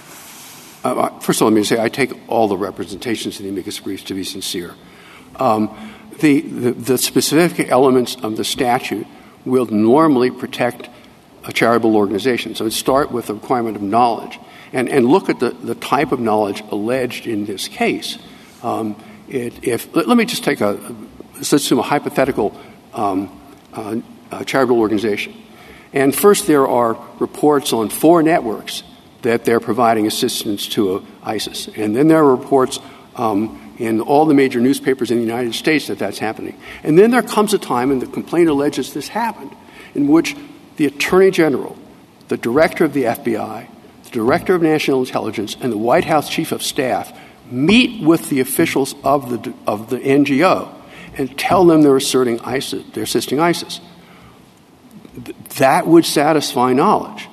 Uh, 0.85 1.01
uh, 1.01 1.19
first 1.21 1.41
of 1.41 1.45
all, 1.45 1.51
let 1.51 1.57
me 1.57 1.65
say 1.65 1.81
I 1.81 1.89
take 1.89 2.13
all 2.29 2.49
the 2.49 2.57
representations 2.57 3.39
in 3.41 3.45
the 3.45 3.51
amicus 3.51 3.81
briefs 3.81 4.05
to 4.05 4.15
be 4.15 4.25
sincere. 4.25 4.75
Um, 5.37 5.96
the, 6.21 6.97
specific 6.99 7.69
elements 7.69 8.17
of 8.17 8.37
the 8.37 8.45
statute 8.45 9.07
will 9.45 9.67
normally 9.67 10.31
protect 10.31 10.89
a 11.45 11.53
charitable 11.53 11.97
organization. 11.97 12.55
So 12.55 12.69
start 12.69 13.13
with 13.13 13.27
the 13.27 13.35
requirement 13.35 13.77
of 13.77 13.83
knowledge 13.83 14.39
and, 14.73 15.07
look 15.07 15.29
at 15.29 15.41
the, 15.41 15.75
type 15.77 16.13
of 16.13 16.21
knowledge 16.21 16.63
alleged 16.71 17.27
in 17.27 17.47
this 17.47 17.69
case. 17.69 18.19
Um, 18.63 18.97
let, 19.29 20.17
me 20.17 20.25
just 20.25 20.45
take 20.45 20.61
a 20.61 20.77
hypothetical 21.83 22.59
um, 22.95 23.41
uh, 23.73 24.45
charitable 24.45 24.79
organization. 24.79 25.35
And 25.93 26.15
first, 26.15 26.47
there 26.47 26.67
are 26.67 26.99
reports 27.21 27.73
on 27.73 27.89
four 27.89 28.23
networks 28.23 28.83
that 29.23 29.45
they're 29.45 29.61
providing 29.61 30.07
assistance 30.07 30.69
to 30.69 30.97
uh, 30.97 31.03
ISIS. 31.23 31.69
And 31.77 31.97
then 31.97 32.09
there 32.09 32.19
are 32.19 32.37
reports 32.37 32.79
um, 33.17 33.66
in 33.79 34.01
all 34.01 34.27
the 34.27 34.35
major 34.35 34.61
newspapers 34.61 35.11
in 35.11 35.19
the 35.19 35.25
United 35.25 35.55
States 35.55 35.89
that 35.89 35.99
that's 35.99 36.19
happening. 36.19 36.59
And 36.83 36.99
then 36.99 37.11
there 37.11 37.23
comes 37.23 37.53
a 37.55 37.59
time, 37.59 37.91
and 37.91 38.01
the 38.01 38.07
complaint 38.07 38.49
alleges 38.49 38.93
this 38.93 39.09
happened, 39.09 39.55
in 39.95 40.09
which 40.09 40.37
the 40.77 40.87
Attorney 40.87 41.31
General, 41.31 41.77
the 42.29 42.37
Director 42.37 42.85
of 42.85 42.93
the 42.93 43.05
FBI, 43.05 43.69
the 44.05 44.11
Director 44.11 44.55
of 44.55 44.63
National 44.63 45.01
Intelligence, 45.01 45.57
and 45.61 45.73
the 45.73 45.79
White 45.79 46.05
House 46.05 46.29
Chief 46.29 46.53
of 46.53 46.63
Staff 46.63 47.13
meet 47.51 48.03
with 48.03 48.29
the 48.29 48.41
officials 48.41 48.95
of 49.05 49.31
the, 49.31 49.55
of 49.67 49.91
the 49.91 49.99
NGO 49.99 50.73
and 51.17 51.39
tell 51.39 51.65
them 51.65 51.83
they're 51.83 51.97
asserting 51.97 52.41
ISIS, 52.41 52.85
they're 52.93 53.05
assisting 53.05 53.41
ISIS. 53.41 53.81
That 55.57 55.87
would 55.87 56.05
satisfy 56.05 56.73
knowledge. 56.73 57.29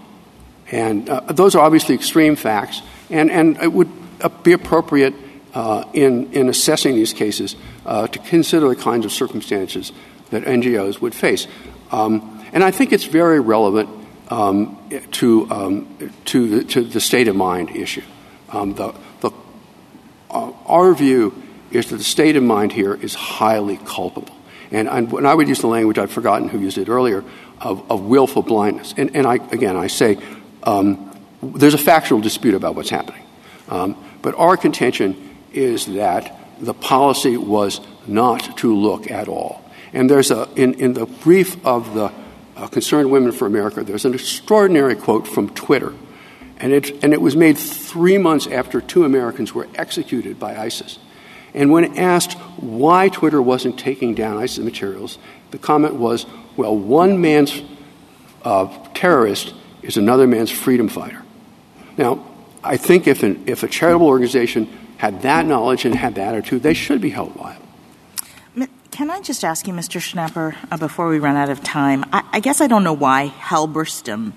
And 0.71 1.09
uh, 1.09 1.21
those 1.33 1.55
are 1.55 1.63
obviously 1.63 1.95
extreme 1.95 2.35
facts, 2.35 2.81
and, 3.09 3.29
and 3.29 3.57
it 3.57 3.71
would 3.71 3.91
uh, 4.21 4.29
be 4.29 4.53
appropriate 4.53 5.13
in, 5.93 6.31
in 6.33 6.49
assessing 6.49 6.95
these 6.95 7.13
cases 7.13 7.55
uh, 7.85 8.07
to 8.07 8.19
consider 8.19 8.67
the 8.69 8.75
kinds 8.75 9.05
of 9.05 9.11
circumstances 9.11 9.91
that 10.31 10.43
NGOs 10.43 10.99
would 11.01 11.13
face. 11.13 11.47
Um, 11.91 12.43
and 12.53 12.63
I 12.63 12.71
think 12.71 12.91
it's 12.91 13.05
very 13.05 13.39
relevant 13.39 13.89
um, 14.29 14.77
to, 15.11 15.49
um, 15.51 16.13
to, 16.25 16.47
the, 16.47 16.63
to 16.65 16.83
the 16.83 16.99
state 16.99 17.27
of 17.27 17.35
mind 17.35 17.75
issue. 17.75 18.03
The, 18.51 18.93
the, 19.21 19.31
uh, 20.29 20.51
our 20.65 20.93
view 20.93 21.41
is 21.71 21.89
that 21.89 21.97
the 21.97 22.03
state 22.03 22.35
of 22.35 22.43
mind 22.43 22.71
here 22.71 22.93
is 22.93 23.13
highly 23.13 23.77
culpable. 23.77 24.35
And 24.71 25.11
when 25.11 25.27
I 25.27 25.35
would 25.35 25.47
use 25.47 25.59
the 25.59 25.67
language, 25.67 25.99
I've 25.99 26.11
forgotten 26.11 26.49
who 26.49 26.59
used 26.59 26.79
it 26.79 26.89
earlier, 26.89 27.23
of, 27.61 28.05
willful 28.05 28.41
blindness. 28.41 28.95
And, 28.97 29.15
and 29.15 29.27
I, 29.27 29.35
again, 29.35 29.77
I 29.77 29.85
say 29.85 30.17
there's 31.43 31.73
a 31.75 31.79
factual 31.79 32.21
dispute 32.21 32.55
about 32.55 32.73
what's 32.75 32.89
happening. 32.89 33.23
But 33.67 34.35
our 34.35 34.57
contention 34.57 35.32
is 35.53 35.85
that 35.87 36.37
the 36.59 36.73
policy 36.73 37.37
was 37.37 37.81
not 38.07 38.57
to 38.57 38.75
look 38.75 39.09
at 39.09 39.27
all. 39.27 39.63
And 39.93 40.09
there's 40.09 40.31
a, 40.31 40.49
in, 40.55 40.73
in 40.75 40.93
the 40.93 41.05
brief 41.05 41.63
of 41.65 41.93
the 41.93 42.11
uh, 42.55 42.67
Concerned 42.67 43.11
Women 43.11 43.31
for 43.31 43.45
America, 43.45 43.83
there's 43.83 44.05
an 44.05 44.13
extraordinary 44.13 44.95
quote 44.95 45.27
from 45.27 45.49
Twitter. 45.49 45.93
And 46.57 46.71
it, 46.71 47.03
and 47.03 47.13
it 47.13 47.21
was 47.21 47.35
made 47.35 47.57
three 47.57 48.17
months 48.17 48.47
after 48.47 48.79
two 48.81 49.05
Americans 49.05 49.53
were 49.53 49.67
executed 49.75 50.39
by 50.39 50.55
ISIS. 50.55 50.99
And 51.53 51.71
when 51.71 51.97
asked 51.97 52.33
why 52.57 53.09
Twitter 53.09 53.41
wasn't 53.41 53.77
taking 53.77 54.15
down 54.15 54.37
ISIS 54.37 54.63
materials, 54.63 55.17
the 55.51 55.57
comment 55.57 55.95
was, 55.95 56.25
well, 56.55 56.75
one 56.75 57.21
man's 57.21 57.61
uh, 58.43 58.65
terrorist 58.93 59.53
is 59.81 59.97
another 59.97 60.25
man's 60.25 60.51
freedom 60.51 60.87
fighter. 60.87 61.21
Now, 61.97 62.25
I 62.63 62.77
think 62.77 63.07
if, 63.07 63.23
an, 63.23 63.43
if 63.45 63.63
a 63.63 63.67
charitable 63.67 64.07
organization 64.07 64.69
had 65.03 65.21
that 65.21 65.45
knowledge 65.45 65.83
and 65.83 65.93
had 65.93 66.15
that 66.15 66.33
attitude, 66.33 66.63
they 66.63 66.73
should 66.73 67.01
be 67.01 67.09
held 67.09 67.35
liable. 67.35 67.67
Can 68.89 69.09
I 69.09 69.19
just 69.19 69.43
ask 69.43 69.67
you, 69.67 69.73
Mr. 69.73 69.99
Schnapper, 69.99 70.55
uh, 70.71 70.77
before 70.77 71.09
we 71.09 71.19
run 71.19 71.35
out 71.35 71.49
of 71.49 71.61
time? 71.61 72.05
I, 72.13 72.23
I 72.33 72.39
guess 72.39 72.61
I 72.61 72.67
don't 72.67 72.85
know 72.85 72.93
why 72.93 73.33
Halberstam 73.37 74.31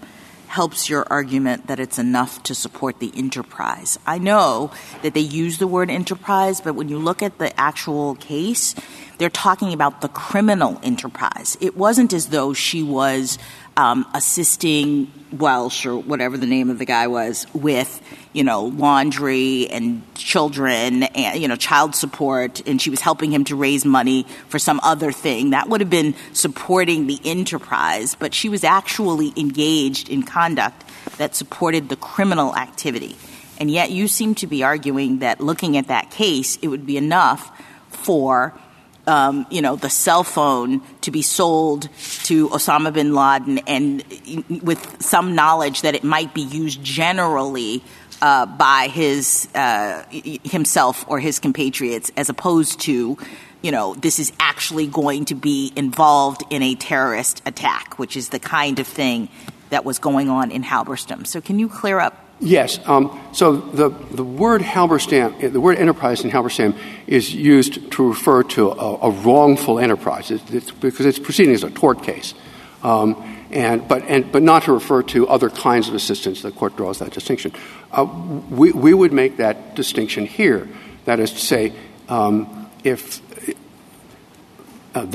helps 0.48 0.88
your 0.88 1.06
argument 1.08 1.68
that 1.68 1.78
it's 1.78 1.98
enough 1.98 2.42
to 2.44 2.54
support 2.54 2.98
the 2.98 3.12
enterprise. 3.14 3.98
I 4.06 4.18
know 4.18 4.72
that 5.02 5.14
they 5.14 5.20
use 5.20 5.58
the 5.58 5.66
word 5.68 5.90
enterprise, 5.90 6.60
but 6.60 6.74
when 6.74 6.88
you 6.88 6.98
look 6.98 7.22
at 7.22 7.38
the 7.38 7.52
actual 7.60 8.16
case, 8.16 8.74
they're 9.18 9.30
talking 9.30 9.72
about 9.72 10.00
the 10.00 10.08
criminal 10.08 10.80
enterprise. 10.82 11.56
It 11.60 11.76
wasn't 11.76 12.12
as 12.12 12.30
though 12.30 12.54
she 12.54 12.82
was 12.82 13.38
um, 13.76 14.06
assisting 14.14 15.12
Welch 15.38 15.86
or 15.86 15.96
whatever 15.96 16.36
the 16.36 16.46
name 16.46 16.70
of 16.70 16.78
the 16.78 16.84
guy 16.84 17.06
was 17.06 17.46
with, 17.52 18.02
you 18.32 18.44
know, 18.44 18.64
laundry 18.64 19.68
and 19.68 20.02
children 20.14 21.04
and, 21.04 21.40
you 21.40 21.48
know, 21.48 21.56
child 21.56 21.94
support, 21.94 22.66
and 22.66 22.80
she 22.80 22.90
was 22.90 23.00
helping 23.00 23.30
him 23.30 23.44
to 23.44 23.56
raise 23.56 23.84
money 23.84 24.26
for 24.48 24.58
some 24.58 24.80
other 24.82 25.12
thing. 25.12 25.50
That 25.50 25.68
would 25.68 25.80
have 25.80 25.90
been 25.90 26.14
supporting 26.32 27.06
the 27.06 27.20
enterprise, 27.24 28.14
but 28.14 28.34
she 28.34 28.48
was 28.48 28.64
actually 28.64 29.32
engaged 29.36 30.08
in 30.08 30.22
conduct 30.22 30.84
that 31.18 31.34
supported 31.34 31.88
the 31.88 31.96
criminal 31.96 32.54
activity. 32.54 33.16
And 33.58 33.70
yet 33.70 33.90
you 33.90 34.08
seem 34.08 34.34
to 34.36 34.46
be 34.46 34.62
arguing 34.62 35.20
that 35.20 35.40
looking 35.40 35.76
at 35.76 35.88
that 35.88 36.10
case, 36.10 36.56
it 36.60 36.68
would 36.68 36.86
be 36.86 36.96
enough 36.96 37.50
for 37.88 38.52
you 39.06 39.62
know, 39.62 39.76
the 39.76 39.90
cell 39.90 40.24
phone 40.24 40.80
to 41.02 41.10
be 41.10 41.22
sold 41.22 41.88
to 42.24 42.48
Osama 42.48 42.92
bin 42.92 43.14
Laden 43.14 43.58
and 43.66 44.04
with 44.62 45.02
some 45.02 45.34
knowledge 45.34 45.82
that 45.82 45.94
it 45.94 46.04
might 46.04 46.34
be 46.34 46.42
used 46.42 46.82
generally 46.82 47.82
uh, 48.22 48.46
by 48.46 48.88
his 48.88 49.48
uh, 49.54 50.02
himself 50.10 51.04
or 51.08 51.20
his 51.20 51.38
compatriots 51.38 52.10
as 52.16 52.28
opposed 52.28 52.80
to 52.80 53.16
you 53.62 53.70
know 53.70 53.94
this 53.94 54.18
is 54.18 54.32
actually 54.40 54.86
going 54.86 55.26
to 55.26 55.34
be 55.34 55.72
involved 55.76 56.42
in 56.50 56.62
a 56.62 56.74
terrorist 56.74 57.42
attack 57.44 57.98
which 57.98 58.16
is 58.16 58.30
the 58.30 58.38
kind 58.38 58.78
of 58.78 58.86
thing 58.86 59.28
that 59.70 59.84
was 59.84 59.98
going 59.98 60.30
on 60.30 60.50
in 60.50 60.62
Halberstam. 60.62 61.26
So 61.26 61.40
can 61.40 61.58
you 61.58 61.68
clear 61.68 61.98
up 61.98 62.25
Yes. 62.38 62.78
Um, 62.86 63.18
so 63.32 63.56
the, 63.56 63.88
the 63.88 64.24
word 64.24 64.60
Halberstam, 64.60 65.52
the 65.52 65.60
word 65.60 65.78
enterprise 65.78 66.22
in 66.22 66.30
Halberstam 66.30 66.76
is 67.06 67.34
used 67.34 67.92
to 67.92 68.08
refer 68.08 68.42
to 68.42 68.70
a, 68.72 69.10
wrongful 69.10 69.78
enterprise 69.78 70.28
because 70.28 71.06
it's 71.06 71.18
proceeding 71.18 71.54
as 71.54 71.64
a 71.64 71.70
tort 71.70 72.02
case. 72.02 72.34
Um, 72.82 73.32
and, 73.50 73.88
but, 73.88 74.02
and, 74.02 74.30
but 74.30 74.42
not 74.42 74.64
to 74.64 74.72
refer 74.72 75.02
to 75.04 75.28
other 75.28 75.48
kinds 75.48 75.88
of 75.88 75.94
assistance. 75.94 76.42
The 76.42 76.50
court 76.50 76.76
draws 76.76 76.98
that 76.98 77.12
distinction. 77.12 77.52
Uh, 77.90 78.04
we, 78.50 78.72
we 78.72 78.92
would 78.92 79.12
make 79.12 79.38
that 79.38 79.74
distinction 79.74 80.26
here. 80.26 80.68
That 81.06 81.20
is 81.20 81.30
to 81.32 81.38
say, 81.38 81.72
um, 82.08 82.68
if 82.84 83.22
uh, 84.94 85.06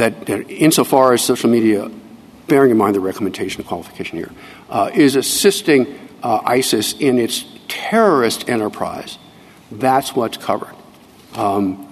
insofar 0.48 1.14
as 1.14 1.24
social 1.24 1.50
media, 1.50 1.92
bearing 2.48 2.72
in 2.72 2.78
mind 2.78 2.96
the 2.96 3.00
recommendation 3.00 3.64
qualification 3.64 4.18
here, 4.18 4.32
uh, 4.70 4.90
is 4.94 5.16
assisting 5.16 6.00
uh, 6.24 6.42
ISIS 6.46 6.94
in 6.94 7.20
its 7.20 7.46
terrorist 7.68 8.50
enterprise, 8.50 9.18
that's 9.72 10.16
what's 10.16 10.38
covered. 10.38 10.76
Um, 11.36 11.88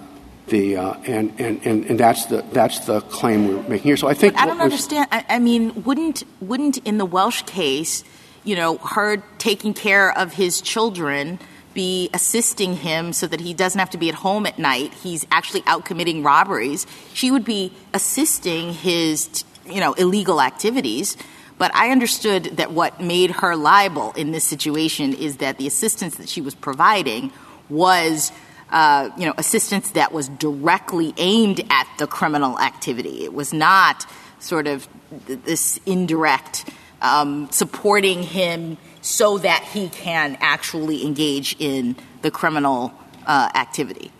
the 0.49 0.77
uh, 0.77 0.93
and, 1.05 1.33
and, 1.39 1.65
and, 1.65 1.85
and 1.85 1.99
that's 1.99 2.25
the 2.25 2.43
that's 2.51 2.79
the 2.85 3.01
claim 3.01 3.47
we're 3.47 3.61
making 3.63 3.87
here. 3.87 3.97
So 3.97 4.07
I 4.07 4.13
think 4.13 4.33
but 4.33 4.43
I 4.43 4.45
don't 4.45 4.61
understand. 4.61 5.07
I, 5.11 5.25
I, 5.29 5.39
mean, 5.39 5.83
wouldn't 5.83 6.23
wouldn't 6.41 6.79
in 6.79 6.97
the 6.97 7.05
Welch 7.05 7.45
case, 7.45 8.03
you 8.43 8.55
know, 8.55 8.77
her 8.79 9.17
taking 9.37 9.73
care 9.73 10.17
of 10.17 10.33
his 10.33 10.59
children 10.61 11.39
be 11.73 12.09
assisting 12.13 12.75
him 12.75 13.13
so 13.13 13.27
that 13.27 13.39
he 13.39 13.53
doesn't 13.53 13.79
have 13.79 13.91
to 13.91 13.97
be 13.97 14.09
at 14.09 14.15
home 14.15 14.45
at 14.45 14.59
night? 14.59 14.93
He's 14.95 15.25
actually 15.31 15.63
out 15.65 15.85
committing 15.85 16.23
robberies. 16.23 16.85
She 17.13 17.31
would 17.31 17.45
be 17.45 17.71
assisting 17.93 18.73
his, 18.73 19.43
you 19.65 19.79
know, 19.79 19.93
illegal 19.93 20.41
activities. 20.41 21.15
But 21.59 21.75
I 21.75 21.91
understood 21.91 22.45
that 22.57 22.71
what 22.71 22.99
made 22.99 23.29
her 23.31 23.55
liable 23.55 24.13
in 24.13 24.31
this 24.31 24.45
situation 24.45 25.13
is 25.13 25.37
that 25.37 25.57
the 25.57 25.67
assistance 25.67 26.15
that 26.15 26.29
she 26.29 26.41
was 26.41 26.55
providing 26.55 27.31
was 27.69 28.31
uh, 28.71 29.09
you 29.17 29.25
know, 29.25 29.33
assistance 29.37 29.91
that 29.91 30.11
was 30.11 30.29
directly 30.29 31.13
aimed 31.17 31.61
at 31.69 31.87
the 31.97 32.07
criminal 32.07 32.59
activity. 32.59 33.23
It 33.23 33.33
was 33.33 33.53
not 33.53 34.05
sort 34.39 34.67
of 34.67 34.87
this 35.27 35.79
indirect 35.85 36.69
um, 37.01 37.49
supporting 37.51 38.23
him 38.23 38.77
so 39.01 39.37
that 39.39 39.63
he 39.73 39.89
can 39.89 40.37
actually 40.39 41.05
engage 41.05 41.55
in 41.59 41.95
the 42.21 42.31
criminal 42.31 42.93
uh, 43.25 43.49
activity. 43.55 44.11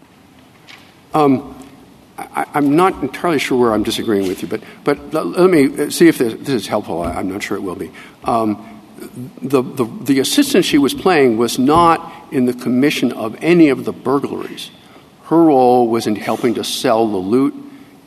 Um, 1.13 1.55
I, 2.35 2.57
am 2.57 2.75
not 2.75 3.01
entirely 3.01 3.39
sure 3.39 3.59
where 3.59 3.73
I'm 3.73 3.83
disagreeing 3.83 4.27
with 4.27 4.41
you, 4.41 4.47
but, 4.47 4.61
but 4.83 5.13
let 5.13 5.49
me 5.49 5.89
see 5.89 6.07
if 6.07 6.17
this, 6.17 6.49
is 6.49 6.67
helpful. 6.67 7.01
I, 7.01 7.19
am 7.19 7.31
not 7.31 7.43
sure 7.43 7.57
it 7.57 7.61
will 7.61 7.75
be. 7.75 7.91
Um, 8.23 8.81
the, 9.41 9.61
the, 9.61 9.85
the 9.85 10.19
assistance 10.19 10.65
she 10.65 10.77
was 10.77 10.93
playing 10.93 11.37
was 11.37 11.57
not 11.57 12.13
in 12.31 12.45
the 12.45 12.53
commission 12.53 13.11
of 13.11 13.37
any 13.41 13.69
of 13.69 13.85
the 13.85 13.93
burglaries. 13.93 14.71
Her 15.25 15.43
role 15.43 15.87
was 15.87 16.07
in 16.07 16.15
helping 16.15 16.55
to 16.55 16.63
sell 16.63 17.07
the 17.07 17.17
loot 17.17 17.53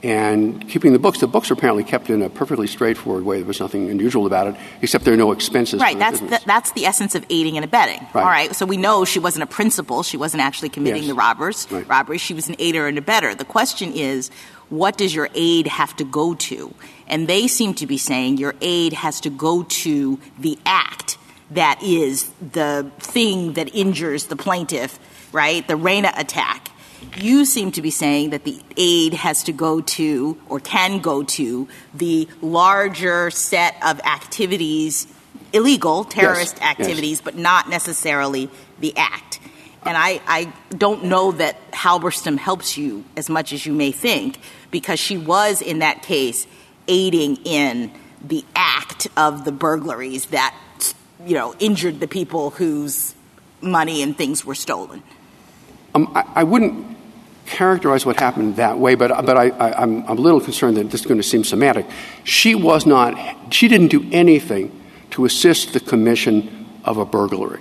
and 0.03 0.69
keeping 0.69 0.93
the 0.93 0.99
books. 0.99 1.21
The 1.21 1.27
books 1.27 1.51
are 1.51 1.55
apparently 1.55 1.85
kept 1.85 2.11
in 2.11 2.23
a 2.23 2.29
perfectly 2.29 2.67
straightforward 2.67 3.25
way. 3.25 3.39
There 3.39 3.47
was 3.47 3.61
nothing 3.61 3.89
unusual 3.89 4.27
about 4.27 4.49
it, 4.49 4.57
except 4.81 5.05
there 5.05 5.15
are 5.15 5.19
no 5.19 5.33
expenses. 5.33 5.81
Right. 5.81 5.99
That's 5.99 6.21
the, 6.21 6.41
that's 6.45 6.73
the 6.73 6.87
essence 6.87 7.15
of 7.15 7.25
aiding 7.31 7.57
and 7.57 7.65
abetting. 7.65 8.01
Right. 8.13 8.23
All 8.23 8.29
right. 8.29 8.55
So 8.55 8.67
we 8.67 8.77
know 8.77 9.05
she 9.05 9.19
wasn't 9.19 9.45
a 9.45 9.47
principal. 9.47 10.03
She 10.03 10.17
wasn't 10.17 10.43
actually 10.43 10.71
committing 10.71 11.05
yes. 11.05 11.11
the 11.11 11.15
robbers 11.15 11.69
right. 11.71 11.89
robbery. 11.89 12.19
She 12.19 12.35
was 12.35 12.49
an 12.49 12.57
aider 12.59 12.87
and 12.87 12.99
abetter. 12.99 13.37
The 13.37 13.45
question 13.45 13.93
is, 13.93 14.31
what 14.71 14.97
does 14.97 15.15
your 15.15 15.29
aid 15.35 15.67
have 15.69 15.95
to 15.97 16.05
go 16.05 16.35
to? 16.35 16.75
And 17.07 17.29
they 17.29 17.47
seem 17.47 17.75
to 17.75 17.87
be 17.87 17.99
saying 17.99 18.39
your 18.39 18.55
aid 18.61 18.95
has 18.95 19.21
to 19.21 19.31
go 19.31 19.63
to 19.63 20.19
the 20.39 20.59
act 20.67 21.19
that 21.51 21.83
is 21.83 22.31
the 22.41 22.91
thing 22.99 23.53
that 23.55 23.75
injures 23.75 24.27
the 24.27 24.37
plaintiff, 24.37 24.99
right? 25.33 25.67
The 25.69 25.77
Reina 25.77 26.13
attack 26.17 26.69
you 27.17 27.45
seem 27.45 27.73
to 27.73 27.83
be 27.83 27.91
saying 27.91 28.31
that 28.31 28.45
the 28.45 28.61
aid 28.77 29.15
has 29.15 29.45
to 29.45 29.53
go 29.53 29.81
to 29.81 30.41
or 30.49 30.61
can 30.61 31.01
go 31.01 31.23
to 31.23 31.69
the 31.95 32.29
larger 32.41 33.31
set 33.31 33.77
of 33.85 34.01
activities, 34.01 35.07
illegal 35.53 36.05
terrorist 36.05 36.57
yes. 36.61 36.71
activities, 36.71 37.19
yes. 37.19 37.21
but 37.21 37.37
not 37.37 37.69
necessarily 37.69 38.49
the 38.81 38.97
act. 38.97 39.41
And 39.85 39.97
I, 39.97 40.21
I 40.27 40.53
don't 40.71 41.05
know 41.05 41.33
that 41.33 41.57
Halberstam 41.73 42.39
helps 42.39 42.79
you 42.79 43.05
as 43.17 43.29
much 43.29 43.53
as 43.53 43.67
you 43.67 43.73
may 43.73 43.91
think, 43.91 44.39
because 44.71 45.01
she 45.01 45.19
was 45.19 45.61
in 45.61 45.81
that 45.81 46.03
case 46.03 46.47
aiding 46.89 47.37
in 47.45 47.93
the 48.23 48.45
act 48.55 49.09
of 49.17 49.45
the 49.45 49.53
burglaries 49.53 50.27
that 50.27 50.55
you 51.27 51.35
know 51.35 51.55
injured 51.59 52.01
the 52.01 52.09
people 52.09 52.51
whose 52.51 53.15
money 53.61 54.03
and 54.03 54.17
things 54.17 54.45
were 54.45 54.55
stolen. 54.55 55.03
Um, 55.95 56.11
I, 56.15 56.45
wouldn't 56.45 56.97
characterize 57.45 58.07
what 58.07 58.19
happened 58.19 58.57
that 58.57 58.79
way, 58.79 58.95
but, 58.95 59.27
but 59.27 59.37
I, 59.37 59.83
am 59.83 60.05
a 60.09 60.15
little 60.15 60.41
concerned 60.41 60.79
that 60.79 60.91
this 60.91 61.01
is 61.03 61.07
going 61.07 61.21
to 61.21 61.27
seem 61.27 61.45
semantic. 61.45 61.87
She 62.25 62.55
was 62.55 62.87
not, 62.87 63.53
she 63.53 63.69
didn't 63.69 63.89
do 63.89 64.09
anything 64.11 64.81
to 65.11 65.27
assist 65.27 65.75
the 65.75 65.81
commission 65.81 66.67
of 66.85 66.97
a 66.97 67.05
burglary. 67.05 67.61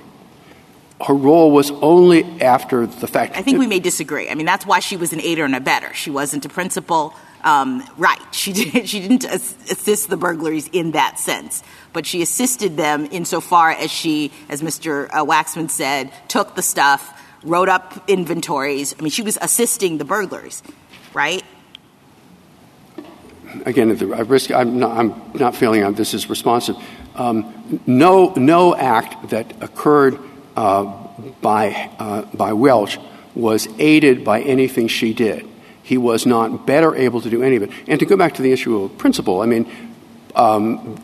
Her 1.06 1.14
role 1.14 1.51
was 1.51 1.72
only 1.72 2.24
after 2.42 2.85
the 2.85 3.08
fact. 3.08 3.35
I 3.35 3.42
think 3.42 3.58
we 3.58 3.68
may 3.68 3.80
disagree. 3.80 4.30
I 4.30 4.35
mean, 4.35 4.45
that's 4.45 4.66
why 4.66 4.80
she 4.80 4.98
was 4.98 5.14
an 5.14 5.22
aider 5.22 5.43
and 5.43 5.56
abetter. 5.56 5.93
She 5.93 6.11
wasn't 6.11 6.45
a 6.45 6.50
principal. 6.50 7.16
Um, 7.43 7.84
right. 7.98 8.19
She 8.32 8.53
didn't 8.53 9.24
assist 9.26 10.10
the 10.10 10.18
burglaries 10.18 10.68
in 10.68 10.92
that 10.92 11.19
sense, 11.19 11.64
but 11.92 12.06
she 12.06 12.22
assisted 12.22 12.77
them 12.77 13.08
insofar 13.11 13.72
as 13.72 13.90
she, 13.90 14.32
as 14.48 14.61
Mr. 14.61 15.10
Uh, 15.11 15.26
Waxman 15.26 15.69
said, 15.69 16.14
took 16.27 16.56
the 16.56 16.61
stuff, 16.61 17.19
wrote 17.43 17.69
up 17.69 18.09
inventories. 18.09 18.95
I 18.97 19.01
mean, 19.01 19.11
she 19.11 19.21
was 19.21 19.37
assisting 19.41 19.97
the 19.97 20.05
burglars, 20.05 20.61
right? 21.13 21.43
Again, 23.65 23.91
at 23.91 23.99
the 23.99 24.07
risk, 24.07 24.51
I'm 24.51 24.79
not, 24.79 24.97
I'm 24.97 25.31
not 25.33 25.55
feeling 25.55 25.91
this 25.93 26.13
is 26.13 26.29
responsive. 26.29 26.75
Um, 27.15 27.81
no, 27.85 28.33
no 28.35 28.75
act 28.75 29.29
that 29.29 29.61
occurred 29.61 30.17
uh, 30.55 30.85
by, 31.41 31.89
uh, 31.99 32.21
by 32.33 32.53
Welch 32.53 32.97
was 33.35 33.67
aided 33.79 34.23
by 34.23 34.41
anything 34.41 34.87
she 34.87 35.13
did. 35.13 35.45
He 35.83 35.97
was 35.97 36.25
not 36.25 36.65
better 36.65 36.95
able 36.95 37.21
to 37.21 37.29
do 37.29 37.43
any 37.43 37.55
of 37.57 37.63
it. 37.63 37.71
And 37.87 37.99
to 37.99 38.05
go 38.05 38.15
back 38.15 38.35
to 38.35 38.41
the 38.41 38.51
issue 38.51 38.83
of 38.83 38.97
principle, 38.97 39.41
I 39.41 39.45
mean, 39.45 39.69
um, 40.35 41.03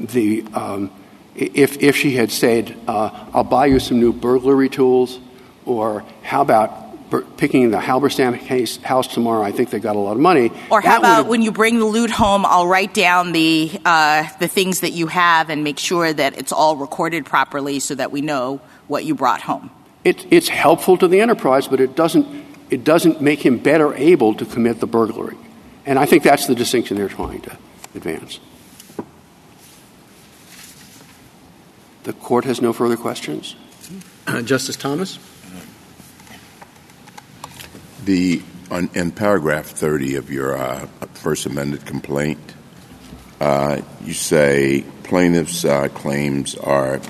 the 0.00 0.44
um, 0.52 0.90
if 1.34 1.82
if 1.82 1.96
she 1.96 2.12
had 2.16 2.30
said, 2.30 2.76
uh, 2.88 3.10
"I'll 3.32 3.44
buy 3.44 3.66
you 3.66 3.78
some 3.78 4.00
new 4.00 4.12
burglary 4.12 4.68
tools," 4.68 5.20
or 5.66 6.04
"How 6.22 6.40
about 6.40 6.86
picking 7.36 7.70
the 7.70 7.78
Halberstam 7.78 8.38
case 8.40 8.78
house 8.78 9.06
tomorrow. 9.06 9.42
I 9.42 9.52
think 9.52 9.70
they 9.70 9.78
got 9.78 9.96
a 9.96 9.98
lot 9.98 10.12
of 10.12 10.18
money. 10.18 10.50
Or 10.70 10.80
how 10.80 10.98
about 10.98 11.26
when 11.26 11.42
you 11.42 11.52
bring 11.52 11.78
the 11.78 11.84
loot 11.84 12.10
home, 12.10 12.44
I'll 12.44 12.66
write 12.66 12.94
down 12.94 13.32
the 13.32 13.70
uh, 13.84 14.28
the 14.40 14.48
things 14.48 14.80
that 14.80 14.92
you 14.92 15.06
have 15.06 15.50
and 15.50 15.62
make 15.62 15.78
sure 15.78 16.12
that 16.12 16.36
it's 16.36 16.52
all 16.52 16.76
recorded 16.76 17.24
properly 17.24 17.80
so 17.80 17.94
that 17.94 18.10
we 18.10 18.20
know 18.20 18.60
what 18.88 19.04
you 19.04 19.14
brought 19.14 19.42
home. 19.42 19.70
It, 20.04 20.26
it's 20.30 20.48
helpful 20.48 20.96
to 20.98 21.08
the 21.08 21.20
enterprise, 21.20 21.68
but 21.68 21.80
it 21.80 21.94
doesn't 21.94 22.26
it 22.70 22.84
doesn't 22.84 23.20
make 23.20 23.44
him 23.44 23.58
better 23.58 23.94
able 23.94 24.34
to 24.34 24.44
commit 24.44 24.80
the 24.80 24.86
burglary. 24.86 25.36
And 25.84 25.98
I 25.98 26.06
think 26.06 26.24
that's 26.24 26.46
the 26.46 26.54
distinction 26.54 26.96
they're 26.96 27.08
trying 27.08 27.42
to 27.42 27.56
advance. 27.94 28.40
The 32.02 32.12
court 32.12 32.44
has 32.44 32.60
no 32.60 32.72
further 32.72 32.96
questions. 32.96 33.54
Uh, 34.26 34.42
Justice 34.42 34.76
Thomas? 34.76 35.18
The 38.06 38.40
on, 38.70 38.88
in 38.94 39.10
paragraph 39.10 39.66
30 39.66 40.14
of 40.14 40.30
your 40.30 40.56
uh, 40.56 40.86
first 41.14 41.44
amended 41.44 41.84
complaint, 41.86 42.38
uh, 43.40 43.80
you 44.04 44.12
say 44.12 44.84
plaintiffs' 45.02 45.64
uh, 45.64 45.88
claims 45.88 46.54
are 46.54 47.00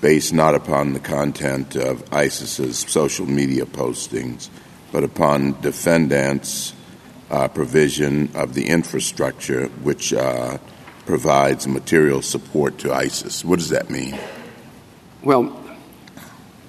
based 0.00 0.34
not 0.34 0.56
upon 0.56 0.94
the 0.94 0.98
content 0.98 1.76
of 1.76 2.02
ISIS's 2.12 2.80
social 2.80 3.24
media 3.24 3.66
postings, 3.66 4.48
but 4.90 5.04
upon 5.04 5.60
defendants' 5.60 6.74
uh, 7.30 7.46
provision 7.46 8.28
of 8.34 8.54
the 8.54 8.66
infrastructure 8.66 9.68
which 9.84 10.12
uh, 10.12 10.58
provides 11.04 11.68
material 11.68 12.20
support 12.20 12.78
to 12.78 12.92
ISIS. 12.92 13.44
What 13.44 13.60
does 13.60 13.68
that 13.68 13.90
mean? 13.90 14.18
Well, 15.22 15.65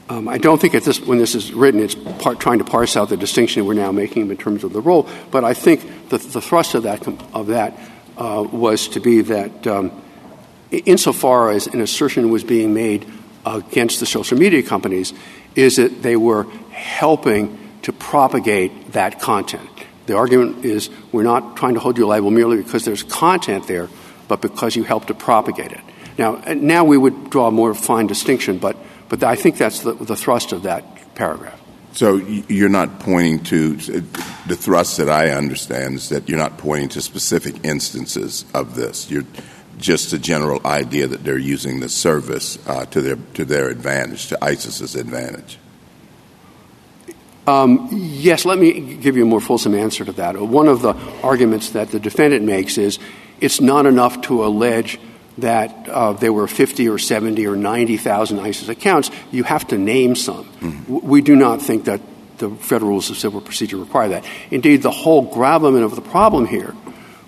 I 0.09 0.37
don't 0.37 0.59
think 0.59 0.73
at 0.73 0.83
this, 0.83 1.01
when 1.01 1.17
this 1.17 1.35
is 1.35 1.51
written, 1.53 1.81
it's 1.81 1.95
part, 1.95 2.39
trying 2.39 2.59
to 2.59 2.65
parse 2.65 2.95
out 2.95 3.09
the 3.09 3.17
distinction 3.17 3.65
we're 3.65 3.73
now 3.73 3.91
making 3.91 4.29
in 4.29 4.37
terms 4.37 4.63
of 4.63 4.71
the 4.71 4.79
role. 4.79 5.07
But 5.31 5.43
I 5.43 5.53
think 5.53 6.09
the, 6.09 6.17
the 6.17 6.41
thrust 6.41 6.75
of 6.75 6.83
that, 6.83 7.05
of 7.33 7.47
that 7.47 7.77
uh, 8.17 8.47
was 8.49 8.87
to 8.89 8.99
be 8.99 9.21
that 9.21 9.67
um, 9.67 9.91
insofar 10.71 11.51
as 11.51 11.67
an 11.67 11.81
assertion 11.81 12.29
was 12.29 12.43
being 12.43 12.73
made 12.73 13.05
against 13.45 13.99
the 13.99 14.05
social 14.05 14.37
media 14.37 14.63
companies, 14.63 15.13
is 15.55 15.75
that 15.75 16.01
they 16.01 16.15
were 16.15 16.43
helping 16.71 17.57
to 17.81 17.91
propagate 17.93 18.93
that 18.93 19.19
content. 19.19 19.69
The 20.05 20.15
argument 20.15 20.63
is 20.63 20.89
we're 21.11 21.23
not 21.23 21.57
trying 21.57 21.73
to 21.73 21.79
hold 21.81 21.97
you 21.97 22.07
liable 22.07 22.31
merely 22.31 22.57
because 22.57 22.85
there's 22.85 23.03
content 23.03 23.67
there, 23.67 23.89
but 24.27 24.41
because 24.41 24.75
you 24.75 24.83
helped 24.83 25.07
to 25.07 25.13
propagate 25.13 25.73
it. 25.73 25.81
Now, 26.17 26.41
now 26.55 26.85
we 26.85 26.97
would 26.97 27.29
draw 27.29 27.47
a 27.47 27.51
more 27.51 27.73
fine 27.73 28.07
distinction, 28.07 28.57
but 28.57 28.77
but 29.09 29.23
I 29.23 29.35
think 29.35 29.57
that's 29.57 29.81
the, 29.81 29.93
the 29.93 30.15
thrust 30.15 30.51
of 30.51 30.63
that 30.63 31.15
paragraph. 31.15 31.59
So 31.93 32.17
you're 32.17 32.69
not 32.69 32.99
pointing 32.99 33.43
to 33.45 33.75
the 33.75 34.55
thrust 34.55 34.97
that 34.97 35.09
I 35.09 35.31
understand 35.31 35.95
is 35.95 36.09
that 36.09 36.29
you're 36.29 36.37
not 36.37 36.57
pointing 36.59 36.89
to 36.89 37.01
specific 37.01 37.65
instances 37.65 38.45
of 38.53 38.75
this. 38.75 39.09
You're 39.09 39.25
just 39.79 40.13
a 40.13 40.19
general 40.19 40.61
idea 40.65 41.07
that 41.07 41.23
they're 41.23 41.37
using 41.37 41.79
the 41.79 41.89
service 41.89 42.59
uh, 42.67 42.85
to 42.87 43.01
their 43.01 43.15
to 43.33 43.45
their 43.45 43.69
advantage, 43.69 44.27
to 44.27 44.37
ISIS's 44.43 44.95
advantage. 44.95 45.57
Um, 47.47 47.87
yes, 47.91 48.43
let 48.43 48.57
me 48.57 48.97
give 48.97 49.15
you 49.15 49.23
a 49.23 49.25
more 49.25 49.39
fulsome 49.39 49.73
answer 49.73 50.03
to 50.03 50.11
that. 50.13 50.39
One 50.39 50.67
of 50.67 50.81
the 50.81 50.93
arguments 51.23 51.69
that 51.69 51.91
the 51.91 51.99
defendant 51.99 52.43
makes 52.43 52.77
is 52.77 52.99
it's 53.39 53.61
not 53.61 53.85
enough 53.85 54.21
to 54.23 54.45
allege 54.45 54.99
that 55.37 55.87
uh, 55.89 56.13
there 56.13 56.33
were 56.33 56.47
50 56.47 56.89
or 56.89 56.97
70 56.97 57.45
or 57.45 57.55
90,000 57.55 58.39
ISIS 58.39 58.69
accounts, 58.69 59.11
you 59.31 59.43
have 59.43 59.67
to 59.67 59.77
name 59.77 60.15
some. 60.15 60.45
Mm-hmm. 60.45 61.07
We 61.07 61.21
do 61.21 61.35
not 61.35 61.61
think 61.61 61.85
that 61.85 62.01
the 62.37 62.49
federal 62.49 62.91
rules 62.91 63.09
of 63.09 63.17
civil 63.17 63.41
procedure 63.41 63.77
require 63.77 64.09
that. 64.09 64.25
Indeed, 64.51 64.81
the 64.81 64.91
whole 64.91 65.21
gravamen 65.23 65.83
of 65.83 65.95
the 65.95 66.01
problem 66.01 66.45
here 66.45 66.75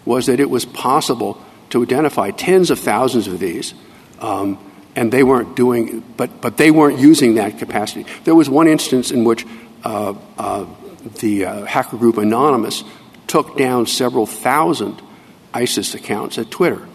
was 0.06 0.28
that 0.28 0.40
it 0.40 0.50
was 0.50 0.66
possible 0.66 1.42
to 1.70 1.84
identify 1.84 2.32
tens 2.32 2.72
of 2.72 2.80
thousands 2.80 3.28
of 3.28 3.40
these, 3.40 3.74
um, 4.20 4.58
and 4.96 5.12
they 5.12 5.24
weren't 5.24 5.56
doing, 5.56 6.04
but 6.18 6.42
but 6.42 6.58
they 6.58 6.72
weren't 6.72 7.00
using 7.00 7.36
that 7.36 7.60
capacity. 7.60 8.06
There 8.24 8.36
was 8.36 8.50
one 8.50 8.68
instance 8.68 9.12
in 9.12 9.24
which 9.24 9.46
uh, 9.84 10.16
uh, 10.38 10.66
the 11.20 11.46
uh, 11.46 11.66
hacker 11.66 11.98
group 11.98 12.18
Anonymous 12.18 12.84
took 13.28 13.56
down 13.58 13.86
several 13.86 14.26
thousand 14.26 15.02
ISIS 15.54 15.94
accounts 15.94 16.38
at 16.38 16.50
Twitter. 16.50 16.89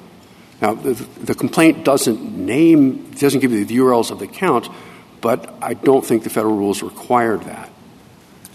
Now, 0.61 0.75
the, 0.75 0.95
the 1.21 1.35
complaint 1.35 1.85
doesn't 1.85 2.37
name, 2.37 3.11
doesn't 3.13 3.41
give 3.41 3.53
you 3.53 3.65
the 3.65 3.77
URLs 3.79 4.11
of 4.11 4.19
the 4.19 4.27
account, 4.27 4.69
but 5.21 5.55
I 5.61 5.75
don't 5.75 6.05
think 6.05 6.23
the 6.23 6.31
federal 6.31 6.57
rules 6.57 6.83
required 6.83 7.43
that. 7.43 7.71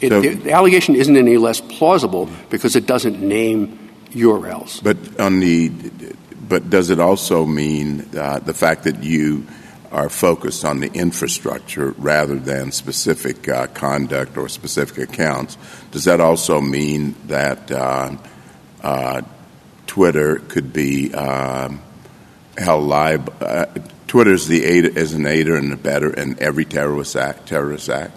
It, 0.02 0.10
so, 0.10 0.22
the 0.22 0.52
allegation 0.52 0.96
isn't 0.96 1.18
any 1.18 1.38
less 1.38 1.60
plausible 1.60 2.30
because 2.50 2.76
it 2.76 2.86
doesn't 2.86 3.20
name 3.22 3.90
URLs. 4.12 4.82
But 4.82 5.20
on 5.20 5.40
the, 5.40 5.70
but 6.48 6.70
does 6.70 6.90
it 6.90 7.00
also 7.00 7.46
mean 7.46 8.10
uh, 8.18 8.40
the 8.40 8.54
fact 8.54 8.84
that 8.84 9.04
you 9.04 9.46
are 9.92 10.10
focused 10.10 10.64
on 10.64 10.80
the 10.80 10.92
infrastructure 10.94 11.92
rather 11.98 12.36
than 12.36 12.72
specific 12.72 13.50
uh, 13.50 13.68
conduct 13.68 14.38
or 14.38 14.48
specific 14.48 15.10
accounts? 15.10 15.58
Does 15.92 16.06
that 16.06 16.22
also 16.22 16.62
mean 16.62 17.16
that 17.28 17.72
uh, 17.72 18.16
uh 18.82 19.22
Twitter 19.88 20.38
could 20.38 20.72
be 20.72 21.12
um, 21.16 21.82
held 22.60 22.86
liable. 22.86 23.34
Uh, 23.42 23.66
Twitter 24.08 24.34
is 24.34 24.48
the 24.48 24.64
is 24.64 25.14
an 25.14 25.26
aider 25.26 25.56
and 25.56 25.72
abettor 25.72 26.12
in 26.14 26.42
every 26.42 26.66
terrorist 26.66 27.16
act. 27.16 27.48
Terrorist 27.48 27.90
act. 27.90 28.16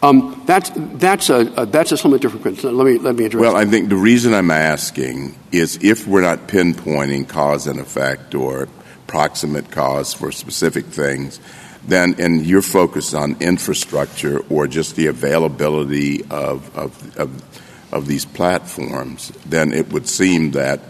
Um, 0.00 0.42
that's 0.46 0.70
that's 0.74 1.28
a, 1.28 1.40
a, 1.56 1.66
that's 1.66 1.92
a 1.92 1.96
somewhat 1.96 2.20
different 2.20 2.42
question. 2.42 2.76
Let 2.76 2.86
me 2.86 2.98
let 2.98 3.16
me 3.16 3.26
address. 3.26 3.40
Well, 3.40 3.56
I 3.56 3.64
think 3.64 3.88
the 3.88 3.96
reason 3.96 4.32
I'm 4.32 4.50
asking 4.50 5.36
is 5.50 5.78
if 5.82 6.06
we're 6.06 6.22
not 6.22 6.46
pinpointing 6.46 7.28
cause 7.28 7.66
and 7.66 7.80
effect 7.80 8.34
or 8.34 8.68
proximate 9.06 9.70
cause 9.70 10.14
for 10.14 10.30
specific 10.30 10.86
things, 10.86 11.40
then 11.84 12.14
and 12.18 12.46
you're 12.46 12.62
focused 12.62 13.14
on 13.14 13.36
infrastructure 13.40 14.38
or 14.48 14.68
just 14.68 14.94
the 14.94 15.08
availability 15.08 16.22
of 16.30 16.76
of, 16.76 17.18
of, 17.18 17.92
of 17.92 18.06
these 18.06 18.24
platforms, 18.24 19.32
then 19.44 19.72
it 19.72 19.92
would 19.92 20.08
seem 20.08 20.52
that 20.52 20.80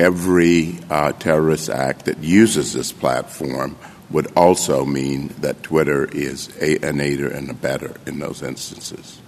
every 0.00 0.78
uh, 0.88 1.12
terrorist 1.12 1.68
act 1.68 2.06
that 2.06 2.18
uses 2.24 2.72
this 2.72 2.90
platform 2.90 3.76
would 4.08 4.32
also 4.34 4.84
mean 4.84 5.28
that 5.40 5.62
Twitter 5.62 6.06
is 6.06 6.48
a, 6.58 6.78
an 6.78 7.00
aider 7.00 7.28
and 7.28 7.50
abettor 7.50 7.94
in 8.06 8.18
those 8.18 8.42
instances. 8.42 9.20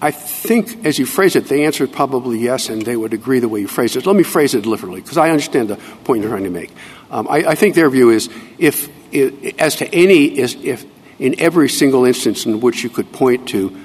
I 0.00 0.10
think, 0.10 0.86
as 0.86 0.98
you 0.98 1.06
phrase 1.06 1.36
it, 1.36 1.48
the 1.48 1.64
answer 1.64 1.84
is 1.84 1.90
probably 1.90 2.38
yes, 2.38 2.70
and 2.70 2.82
they 2.82 2.96
would 2.96 3.12
agree 3.12 3.40
the 3.40 3.48
way 3.48 3.60
you 3.60 3.68
phrase 3.68 3.94
it. 3.94 4.06
Let 4.06 4.16
me 4.16 4.22
phrase 4.22 4.54
it 4.54 4.64
literally, 4.64 5.00
because 5.02 5.18
I 5.18 5.30
understand 5.30 5.68
the 5.68 5.76
point 6.04 6.22
you're 6.22 6.30
trying 6.30 6.44
to 6.44 6.50
make. 6.50 6.72
Um, 7.10 7.26
I, 7.28 7.38
I, 7.38 7.54
think 7.56 7.74
their 7.74 7.90
view 7.90 8.10
is 8.10 8.28
if, 8.58 8.88
if 9.12 9.58
as 9.60 9.76
to 9.76 9.94
any, 9.94 10.38
is 10.38 10.56
if 10.62 10.86
in 11.18 11.38
every 11.40 11.68
single 11.68 12.04
instance 12.04 12.46
in 12.46 12.60
which 12.60 12.84
you 12.84 12.90
could 12.90 13.12
point 13.12 13.48
to 13.48 13.76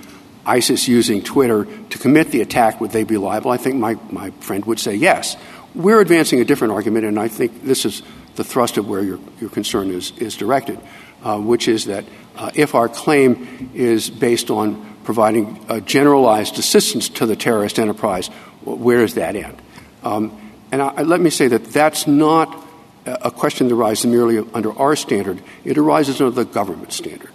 ISIS 0.46 0.88
using 0.88 1.22
Twitter 1.22 1.66
to 1.66 1.98
commit 1.98 2.32
the 2.32 2.42
attack, 2.42 2.82
would 2.82 2.92
they 2.92 3.04
be 3.04 3.18
liable? 3.18 3.52
I 3.52 3.58
think 3.58 3.76
my, 3.76 3.98
my 4.12 4.32
friend 4.32 4.66
would 4.66 4.80
say 4.80 4.96
yes. 4.96 5.38
We're 5.74 6.02
advancing 6.02 6.40
a 6.42 6.46
different 6.46 6.74
argument, 6.74 7.06
and 7.06 7.20
I 7.20 7.28
think 7.28 7.64
this 7.64 7.86
is 7.86 8.04
the 8.36 8.44
thrust 8.44 8.78
of 8.78 8.88
where 8.88 9.02
your, 9.02 9.20
your 9.40 9.50
concern 9.50 9.90
is, 9.90 10.12
is 10.18 10.36
directed, 10.36 10.80
uh, 11.24 11.40
which 11.40 11.68
is 11.68 11.86
that 11.86 12.06
uh, 12.36 12.52
if 12.56 12.76
our 12.76 12.90
claim 12.90 13.72
is 13.74 14.10
based 14.10 14.50
on 14.50 14.96
providing 15.04 15.60
generalized 15.86 16.58
assistance 16.58 17.10
to 17.10 17.26
the 17.26 17.36
terrorist 17.36 17.80
enterprise, 17.80 18.28
where 18.64 19.00
does 19.00 19.16
that 19.16 19.36
end? 19.36 19.62
Um, 20.04 20.40
and 20.72 20.82
I, 20.82 21.02
let 21.04 21.22
me 21.22 21.30
say 21.30 21.48
that 21.50 21.66
that's 21.66 22.08
not 22.08 22.64
a 23.06 23.32
question 23.32 23.68
that 23.68 23.76
arises 23.76 24.06
merely 24.06 24.38
under 24.54 24.72
our 24.78 24.96
standard. 24.96 25.42
It 25.66 25.78
arises 25.78 26.22
under 26.22 26.32
the 26.32 26.46
government 26.46 26.94
standard 26.94 27.30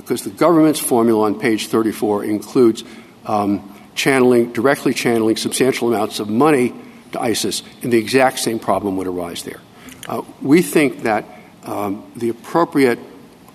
because 0.00 0.24
the 0.24 0.30
government's 0.30 0.80
formula 0.80 1.26
on 1.26 1.38
page 1.38 1.68
34 1.68 2.24
includes 2.24 2.84
um, 3.26 3.74
channeling, 3.94 4.52
directly 4.52 4.94
channeling 4.94 5.36
substantial 5.36 5.92
amounts 5.92 6.20
of 6.20 6.28
money 6.28 6.74
to 7.12 7.20
ISIS, 7.20 7.62
and 7.82 7.92
the 7.92 7.98
exact 7.98 8.38
same 8.38 8.58
problem 8.58 8.96
would 8.96 9.06
arise 9.06 9.42
there. 9.42 9.60
Uh, 10.08 10.22
we 10.40 10.62
think 10.62 11.02
that 11.02 11.24
um, 11.64 12.10
the 12.16 12.28
appropriate 12.28 12.98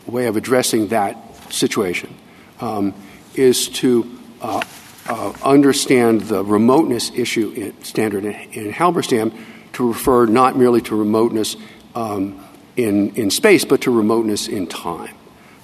way 0.05 0.27
of 0.27 0.37
addressing 0.37 0.89
that 0.89 1.17
situation 1.51 2.13
um, 2.59 2.93
is 3.33 3.67
to 3.69 4.09
uh, 4.41 4.63
uh, 5.07 5.33
understand 5.43 6.21
the 6.21 6.43
remoteness 6.43 7.11
issue 7.15 7.51
in 7.55 7.83
standard 7.83 8.23
in, 8.23 8.71
Halberstam 8.71 9.35
to 9.73 9.87
refer 9.87 10.25
not 10.25 10.57
merely 10.57 10.81
to 10.81 10.95
remoteness 10.95 11.57
in 12.75 13.31
space, 13.31 13.65
but 13.65 13.81
to 13.81 13.91
remoteness 13.91 14.47
in 14.47 14.67
time. 14.67 15.15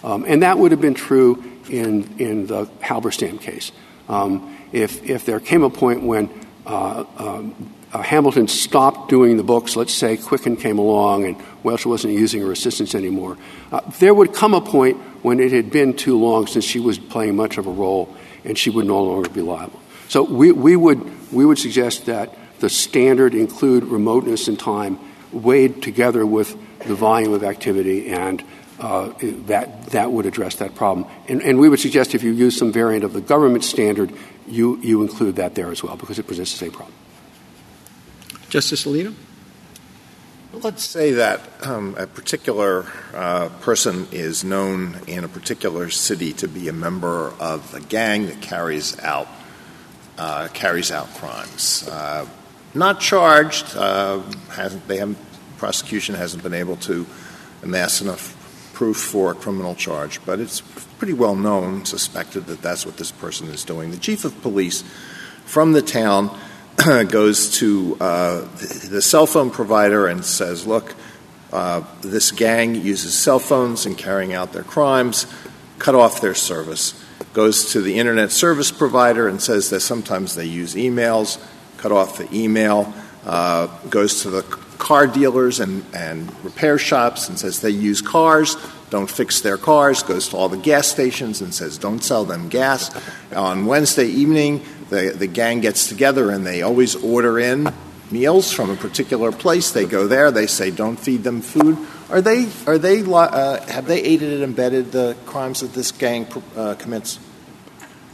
Um, 0.03 0.25
and 0.27 0.43
that 0.43 0.57
would 0.57 0.71
have 0.71 0.81
been 0.81 0.93
true 0.93 1.43
in, 1.69 2.17
in 2.17 2.47
the 2.47 2.65
Halberstam 2.81 3.39
case. 3.39 3.71
Um, 4.09 4.57
if, 4.71 5.09
if 5.09 5.25
there 5.25 5.39
came 5.39 5.63
a 5.63 5.69
point 5.69 6.03
when 6.03 6.29
uh, 6.65 7.05
um, 7.17 7.73
uh, 7.93 8.01
Hamilton 8.01 8.47
stopped 8.47 9.09
doing 9.09 9.37
the 9.37 9.43
books, 9.43 9.75
let's 9.75 9.93
say 9.93 10.17
Quicken 10.17 10.55
came 10.55 10.79
along 10.79 11.25
and 11.25 11.37
Welch 11.63 11.85
wasn't 11.85 12.13
using 12.13 12.41
her 12.41 12.51
assistants 12.51 12.95
anymore, 12.95 13.37
uh, 13.71 13.81
there 13.99 14.13
would 14.13 14.33
come 14.33 14.53
a 14.53 14.61
point 14.61 14.97
when 15.23 15.39
it 15.39 15.51
had 15.51 15.71
been 15.71 15.95
too 15.95 16.17
long 16.17 16.47
since 16.47 16.65
she 16.65 16.79
was 16.79 16.97
playing 16.97 17.35
much 17.35 17.57
of 17.57 17.67
a 17.67 17.71
role 17.71 18.13
and 18.43 18.57
she 18.57 18.69
would 18.69 18.85
no 18.85 19.03
longer 19.03 19.29
be 19.29 19.41
liable. 19.41 19.79
So 20.07 20.23
we, 20.23 20.51
we, 20.51 20.75
would, 20.75 21.31
we 21.31 21.45
would 21.45 21.59
suggest 21.59 22.05
that 22.07 22.35
the 22.59 22.69
standard 22.69 23.33
include 23.33 23.83
remoteness 23.83 24.47
in 24.47 24.57
time 24.57 24.99
weighed 25.31 25.81
together 25.81 26.25
with 26.25 26.57
the 26.79 26.95
volume 26.95 27.33
of 27.33 27.43
activity 27.43 28.09
and 28.09 28.43
that, 28.81 29.85
that 29.87 30.11
would 30.11 30.25
address 30.25 30.55
that 30.55 30.75
problem. 30.75 31.07
And, 31.27 31.41
and 31.41 31.59
we 31.59 31.69
would 31.69 31.79
suggest 31.79 32.15
if 32.15 32.23
you 32.23 32.31
use 32.31 32.57
some 32.57 32.71
variant 32.71 33.03
of 33.03 33.13
the 33.13 33.21
government 33.21 33.63
standard, 33.63 34.11
you, 34.47 34.79
you 34.81 35.01
include 35.01 35.35
that 35.37 35.55
there 35.55 35.71
as 35.71 35.83
well 35.83 35.95
because 35.95 36.19
it 36.19 36.27
presents 36.27 36.51
the 36.51 36.57
same 36.57 36.71
problem. 36.71 36.93
Justice 38.49 38.85
Alito? 38.85 39.13
Let's 40.53 40.83
say 40.83 41.11
that 41.11 41.39
um, 41.65 41.95
a 41.97 42.05
particular 42.05 42.85
uh, 43.13 43.47
person 43.61 44.07
is 44.11 44.43
known 44.43 44.99
in 45.07 45.23
a 45.23 45.29
particular 45.29 45.89
city 45.89 46.33
to 46.33 46.47
be 46.49 46.67
a 46.67 46.73
member 46.73 47.33
of 47.39 47.73
a 47.73 47.79
gang 47.79 48.25
that 48.25 48.41
carries 48.41 48.99
out 48.99 49.29
uh, 50.17 50.49
carries 50.49 50.91
out 50.91 51.07
crimes. 51.15 51.87
Uh, 51.87 52.27
not 52.73 52.99
charged. 52.99 53.75
Uh, 53.75 54.21
hasn't, 54.49 54.85
they 54.87 54.97
haven't. 54.97 55.17
Prosecution 55.57 56.15
hasn't 56.15 56.43
been 56.43 56.53
able 56.53 56.75
to 56.77 57.05
amass 57.63 58.01
enough 58.01 58.40
proof 58.81 58.97
for 58.97 59.31
a 59.31 59.35
criminal 59.35 59.75
charge, 59.75 60.19
but 60.25 60.39
it's 60.39 60.61
pretty 60.97 61.13
well 61.13 61.35
known, 61.35 61.85
suspected 61.85 62.47
that 62.47 62.63
that's 62.63 62.83
what 62.83 62.97
this 62.97 63.11
person 63.11 63.47
is 63.49 63.63
doing. 63.63 63.91
The 63.91 63.97
chief 63.97 64.25
of 64.25 64.41
police 64.41 64.83
from 65.45 65.73
the 65.73 65.83
town 65.83 66.35
goes 67.07 67.59
to 67.59 67.95
uh, 68.01 68.39
the 68.89 68.99
cell 68.99 69.27
phone 69.27 69.51
provider 69.51 70.07
and 70.07 70.25
says, 70.25 70.65
Look, 70.65 70.95
uh, 71.53 71.83
this 72.01 72.31
gang 72.31 72.73
uses 72.73 73.13
cell 73.13 73.37
phones 73.37 73.85
in 73.85 73.93
carrying 73.93 74.33
out 74.33 74.51
their 74.51 74.63
crimes, 74.63 75.27
cut 75.77 75.93
off 75.93 76.19
their 76.19 76.33
service. 76.33 76.99
Goes 77.33 77.73
to 77.73 77.81
the 77.81 77.99
internet 77.99 78.31
service 78.31 78.71
provider 78.71 79.27
and 79.27 79.39
says 79.39 79.69
that 79.69 79.81
sometimes 79.81 80.33
they 80.33 80.45
use 80.45 80.73
emails, 80.73 81.39
cut 81.77 81.91
off 81.91 82.17
the 82.17 82.27
email. 82.35 82.91
Uh, 83.27 83.67
goes 83.89 84.23
to 84.23 84.31
the 84.31 84.41
car 84.81 85.05
dealers 85.05 85.59
and, 85.59 85.85
and 85.93 86.27
repair 86.43 86.79
shops 86.79 87.29
and 87.29 87.37
says 87.37 87.61
they 87.61 87.69
use 87.69 88.01
cars, 88.01 88.57
don't 88.89 89.09
fix 89.09 89.41
their 89.41 89.55
cars, 89.55 90.01
goes 90.01 90.27
to 90.29 90.35
all 90.35 90.49
the 90.49 90.57
gas 90.57 90.87
stations 90.87 91.39
and 91.39 91.53
says 91.53 91.77
don't 91.77 92.03
sell 92.03 92.25
them 92.25 92.49
gas. 92.49 92.89
On 93.31 93.67
Wednesday 93.67 94.07
evening, 94.07 94.65
the, 94.89 95.13
the 95.15 95.27
gang 95.27 95.61
gets 95.61 95.87
together 95.87 96.31
and 96.31 96.45
they 96.45 96.63
always 96.63 96.95
order 96.95 97.39
in 97.39 97.71
meals 98.09 98.51
from 98.51 98.71
a 98.71 98.75
particular 98.75 99.31
place. 99.31 99.69
They 99.69 99.85
go 99.85 100.07
there, 100.07 100.31
they 100.31 100.47
say 100.47 100.71
don't 100.71 100.97
feed 100.97 101.23
them 101.23 101.41
food. 101.41 101.77
Are 102.09 102.19
they, 102.21 102.49
are 102.65 102.79
they, 102.79 103.03
uh, 103.03 103.61
have 103.67 103.85
they 103.85 104.01
aided 104.01 104.41
and 104.41 104.51
abetted 104.51 104.91
the 104.91 105.15
crimes 105.27 105.61
that 105.61 105.73
this 105.73 105.91
gang 105.91 106.25
uh, 106.57 106.73
commits? 106.73 107.19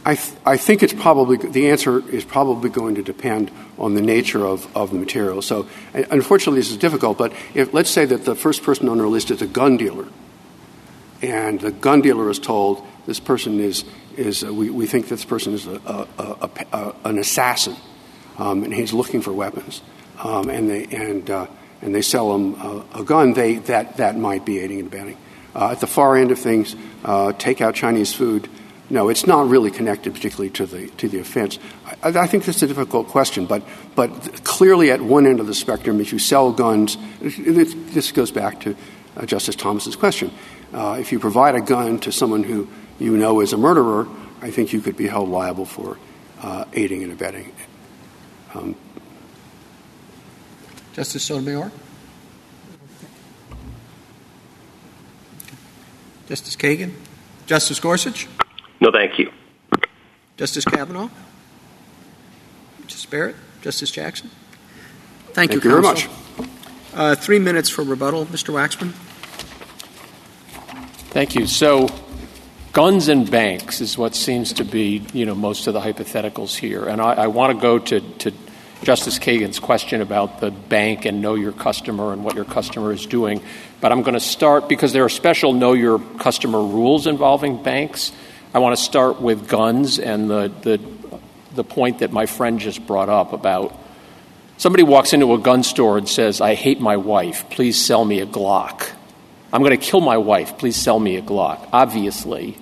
I, 0.08 0.14
th- 0.14 0.36
I 0.46 0.56
think 0.56 0.82
it's 0.82 0.94
probably 0.94 1.36
the 1.36 1.68
answer 1.68 1.98
is 2.08 2.24
probably 2.24 2.70
going 2.70 2.94
to 2.94 3.02
depend 3.02 3.50
on 3.76 3.92
the 3.92 4.00
nature 4.00 4.42
of, 4.42 4.74
of 4.74 4.90
the 4.90 4.96
material. 4.96 5.42
So, 5.42 5.68
unfortunately, 5.92 6.60
this 6.60 6.70
is 6.70 6.78
difficult. 6.78 7.18
But 7.18 7.34
if, 7.52 7.74
let's 7.74 7.90
say 7.90 8.06
that 8.06 8.24
the 8.24 8.34
first 8.34 8.62
person 8.62 8.88
on 8.88 9.02
our 9.02 9.06
list 9.06 9.30
is 9.30 9.42
a 9.42 9.46
gun 9.46 9.76
dealer, 9.76 10.08
and 11.20 11.60
the 11.60 11.72
gun 11.72 12.00
dealer 12.00 12.30
is 12.30 12.38
told 12.38 12.82
this 13.04 13.20
person 13.20 13.60
is 13.60 13.84
is 14.16 14.42
uh, 14.42 14.50
we, 14.50 14.70
we 14.70 14.86
think 14.86 15.08
this 15.08 15.26
person 15.26 15.52
is 15.52 15.66
a, 15.66 15.76
a, 15.76 16.50
a, 16.72 16.94
an 17.04 17.18
assassin, 17.18 17.76
um, 18.38 18.64
and 18.64 18.72
he's 18.72 18.94
looking 18.94 19.20
for 19.20 19.34
weapons, 19.34 19.82
um, 20.24 20.48
and 20.48 20.70
they 20.70 20.86
and 20.86 21.28
uh, 21.28 21.46
and 21.82 21.94
they 21.94 22.00
sell 22.00 22.34
him 22.34 22.54
a, 22.94 23.04
gun. 23.04 23.34
They 23.34 23.56
that 23.56 23.98
that 23.98 24.16
might 24.16 24.46
be 24.46 24.58
aiding 24.58 24.78
and 24.78 24.88
abetting. 24.88 25.18
Uh, 25.54 25.72
at 25.72 25.80
the 25.80 25.86
far 25.86 26.16
end 26.16 26.30
of 26.30 26.38
things, 26.38 26.74
uh, 27.04 27.32
take 27.34 27.60
out 27.60 27.74
Chinese 27.74 28.14
food 28.14 28.48
no, 28.90 29.10
it's 29.10 29.26
not 29.26 29.48
really 29.48 29.70
connected 29.70 30.14
particularly 30.14 30.50
to 30.50 30.66
the 30.66 30.88
to 30.96 31.08
the 31.08 31.18
offense. 31.18 31.58
I, 32.02 32.26
think 32.26 32.44
that's 32.44 32.62
a 32.62 32.66
difficult 32.66 33.08
question, 33.08 33.44
but 33.44 33.62
but 33.94 34.44
clearly 34.44 34.90
at 34.90 35.00
one 35.02 35.26
end 35.26 35.40
of 35.40 35.46
the 35.46 35.54
spectrum, 35.54 36.00
if 36.00 36.12
you 36.12 36.18
sell 36.18 36.52
guns, 36.52 36.96
this 37.20 38.12
goes 38.12 38.30
back 38.30 38.60
to 38.60 38.74
uh, 39.16 39.26
Justice 39.26 39.56
Thomas's 39.56 39.94
question. 39.94 40.30
Uh, 40.72 40.96
if 40.98 41.12
you 41.12 41.18
provide 41.18 41.54
a 41.54 41.60
gun 41.60 41.98
to 42.00 42.12
someone 42.12 42.42
who 42.44 42.68
you 42.98 43.16
know 43.16 43.40
is 43.40 43.52
a 43.52 43.58
murderer, 43.58 44.08
I 44.40 44.50
think 44.50 44.72
you 44.72 44.80
could 44.80 44.96
be 44.96 45.06
held 45.06 45.28
liable 45.28 45.66
for 45.66 45.98
uh, 46.40 46.64
aiding 46.72 47.02
and 47.02 47.12
abetting. 47.12 47.52
Um, 48.54 48.74
Justice 50.94 51.24
Sotomayor. 51.24 51.70
Justice 56.28 56.56
Kagan. 56.56 56.92
Justice 57.46 57.80
Gorsuch. 57.80 58.26
No, 58.80 58.90
thank 58.92 59.18
you. 59.18 59.32
Justice 60.36 60.64
Kavanaugh? 60.64 61.08
Justice 62.82 63.06
Barrett? 63.06 63.36
Justice 63.60 63.90
Jackson? 63.90 64.30
Thank, 65.32 65.50
Thank 65.50 65.52
you, 65.52 65.70
you 65.70 65.80
very 65.80 65.82
much. 65.82 66.08
Uh, 66.94 67.14
three 67.14 67.38
minutes 67.38 67.68
for 67.68 67.82
rebuttal. 67.82 68.26
Mr. 68.26 68.54
Waxman? 68.54 68.92
Thank 71.10 71.34
you. 71.34 71.46
So, 71.46 71.88
guns 72.72 73.08
and 73.08 73.28
banks 73.28 73.80
is 73.80 73.98
what 73.98 74.14
seems 74.14 74.52
to 74.54 74.64
be, 74.64 75.02
you 75.12 75.26
know, 75.26 75.34
most 75.34 75.66
of 75.66 75.74
the 75.74 75.80
hypotheticals 75.80 76.56
here. 76.56 76.84
And 76.86 77.00
I, 77.00 77.14
I 77.14 77.26
want 77.26 77.56
to 77.56 77.60
go 77.60 77.78
to, 77.78 78.00
to 78.00 78.32
Justice 78.82 79.18
Kagan's 79.18 79.58
question 79.58 80.00
about 80.00 80.40
the 80.40 80.50
bank 80.50 81.04
and 81.04 81.20
know 81.20 81.34
your 81.34 81.52
customer 81.52 82.12
and 82.12 82.24
what 82.24 82.36
your 82.36 82.44
customer 82.44 82.92
is 82.92 83.06
doing. 83.06 83.42
But 83.80 83.90
I'm 83.90 84.02
going 84.02 84.14
to 84.14 84.20
start 84.20 84.68
because 84.68 84.92
there 84.92 85.04
are 85.04 85.08
special 85.08 85.52
know 85.52 85.72
your 85.72 85.98
customer 86.18 86.60
rules 86.60 87.06
involving 87.06 87.62
banks. 87.62 88.12
I 88.54 88.60
want 88.60 88.76
to 88.76 88.82
start 88.82 89.20
with 89.20 89.46
guns 89.46 89.98
and 89.98 90.30
the, 90.30 90.50
the, 90.62 90.80
the 91.54 91.64
point 91.64 91.98
that 91.98 92.12
my 92.12 92.24
friend 92.24 92.58
just 92.58 92.86
brought 92.86 93.10
up 93.10 93.34
about 93.34 93.78
somebody 94.56 94.82
walks 94.82 95.12
into 95.12 95.34
a 95.34 95.38
gun 95.38 95.62
store 95.62 95.98
and 95.98 96.08
says, 96.08 96.40
I 96.40 96.54
hate 96.54 96.80
my 96.80 96.96
wife. 96.96 97.50
Please 97.50 97.76
sell 97.76 98.04
me 98.04 98.20
a 98.20 98.26
Glock. 98.26 98.88
I'm 99.52 99.62
going 99.62 99.78
to 99.78 99.84
kill 99.84 100.00
my 100.00 100.16
wife. 100.16 100.56
Please 100.56 100.76
sell 100.76 100.98
me 100.98 101.16
a 101.16 101.22
Glock. 101.22 101.68
Obviously, 101.74 102.56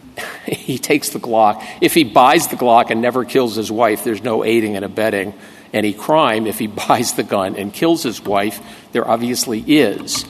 he 0.46 0.78
takes 0.78 1.10
the 1.10 1.18
Glock. 1.18 1.64
If 1.80 1.94
he 1.94 2.04
buys 2.04 2.48
the 2.48 2.56
Glock 2.56 2.90
and 2.90 3.00
never 3.00 3.24
kills 3.24 3.56
his 3.56 3.72
wife, 3.72 4.04
there's 4.04 4.22
no 4.22 4.44
aiding 4.44 4.76
and 4.76 4.84
abetting 4.84 5.32
any 5.72 5.94
crime. 5.94 6.46
If 6.46 6.58
he 6.58 6.66
buys 6.88 7.14
the 7.14 7.22
gun 7.22 7.56
and 7.56 7.72
kills 7.72 8.02
his 8.02 8.20
wife, 8.20 8.60
there 8.92 9.08
obviously 9.08 9.60
is. 9.60 10.26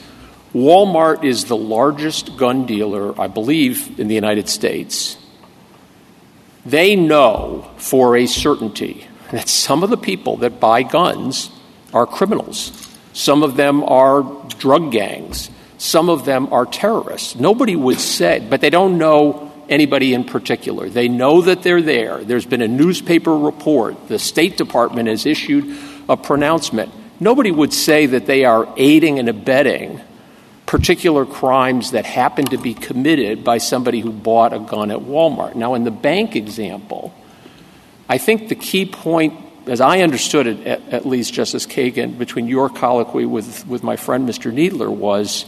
Walmart 0.55 1.25
is 1.25 1.47
the 1.47 1.57
largest 1.57 2.37
gun 2.37 2.67
dealer, 2.67 3.19
I 3.19 3.27
believe, 3.27 3.99
in 3.99 4.09
the 4.09 4.15
United 4.15 4.49
States. 4.49 5.17
They 6.67 6.95
know 6.95 7.71
for 7.79 8.17
a 8.17 8.27
certainty 8.27 9.07
that 9.31 9.49
some 9.49 9.83
of 9.83 9.91
the 9.91 9.97
people 9.97 10.37
that 10.39 10.61
buy 10.61 10.83
guns 10.83 11.51
are 11.95 12.07
criminals. 12.07 12.71
Some 13.15 13.43
of 13.43 13.57
them 13.57 13.83
are 13.83 14.23
drug 14.59 14.93
gangs. 14.93 15.51
Some 15.79 16.09
of 16.09 16.25
them 16.25 16.53
are 16.53 16.67
terrorists. 16.67 17.35
Nobody 17.35 17.75
would 17.75 17.99
say, 17.99 18.47
but 18.49 18.61
they 18.61 18.71
don't 18.71 18.99
know 18.99 19.51
anybody 19.69 20.13
in 20.13 20.25
particular. 20.25 20.89
They 20.89 21.09
know 21.09 21.41
that 21.43 21.63
they're 21.63 21.83
there. 21.83 22.23
There's 22.23 22.47
been 22.47 22.63
a 22.63 22.69
newspaper 22.69 23.37
report. 23.37 24.09
The 24.09 24.19
State 24.19 24.57
Department 24.57 25.09
has 25.09 25.25
issued 25.25 25.77
a 26.09 26.17
pronouncement. 26.17 26.93
Nobody 27.19 27.51
would 27.51 27.73
say 27.73 28.07
that 28.07 28.27
they 28.27 28.45
are 28.45 28.69
aiding 28.77 29.19
and 29.19 29.29
abetting 29.29 30.01
particular 30.73 31.27
crimes 31.27 31.91
that 31.91 32.07
happen 32.07 32.47
to 32.47 32.57
be 32.57 32.73
committed 32.73 33.45
by 33.45 33.59
somebody 33.59 34.01
who 34.01 34.11
bought 34.11 34.55
a 34.55 34.59
gun 34.59 34.91
at 34.91 35.01
Walmart. 35.01 35.55
Now, 35.55 35.75
in 35.75 35.85
the 35.85 35.91
bank 35.91 36.35
example, 36.35 37.13
I 38.09 38.17
think 38.17 38.49
the 38.49 38.55
key 38.55 38.87
point, 38.87 39.35
as 39.67 39.83
I 39.83 40.01
understood 40.01 40.47
it, 40.47 40.67
at, 40.67 41.05
least, 41.05 41.35
Justice 41.35 41.67
Kagan, 41.67 42.17
between 42.17 42.47
your 42.49 42.71
colloquy 42.71 43.27
with, 43.27 43.67
with 43.67 43.83
my 43.83 43.97
friend 43.97 44.27
Mr. 44.27 44.51
Kneedler 44.51 44.89
was 44.89 45.45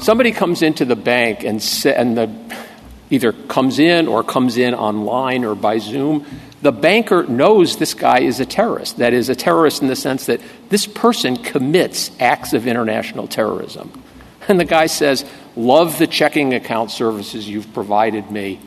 somebody 0.00 0.32
comes 0.32 0.62
into 0.62 0.86
the 0.86 0.96
bank 0.96 1.44
and, 1.44 1.62
sa- 1.62 1.90
and 1.90 2.16
the, 2.16 2.65
either 3.10 3.32
comes 3.32 3.78
in 3.78 4.08
or 4.08 4.22
comes 4.22 4.56
in 4.56 4.74
online 4.74 5.44
or 5.44 5.54
by 5.54 5.78
Zoom 5.78 6.26
the 6.62 6.72
banker 6.72 7.22
knows 7.24 7.76
this 7.76 7.94
guy 7.94 8.20
is 8.20 8.40
a 8.40 8.46
terrorist. 8.46 8.96
That 8.98 9.12
is, 9.12 9.28
a 9.28 9.36
terrorist 9.36 9.82
in 9.82 9.88
the 9.88 9.96
sense 9.96 10.26
that 10.26 10.40
this 10.68 10.86
person 10.86 11.36
commits 11.36 12.10
acts 12.18 12.54
of 12.54 12.66
international 12.66 13.28
terrorism. 13.28 14.02
And 14.48 14.58
the 14.58 14.64
guy 14.64 14.86
says, 14.86 15.24
Love 15.54 15.98
the 15.98 16.06
checking 16.06 16.54
account 16.54 16.90
services 16.90 17.48
you've 17.48 17.72
provided 17.72 18.30
me. 18.30 18.60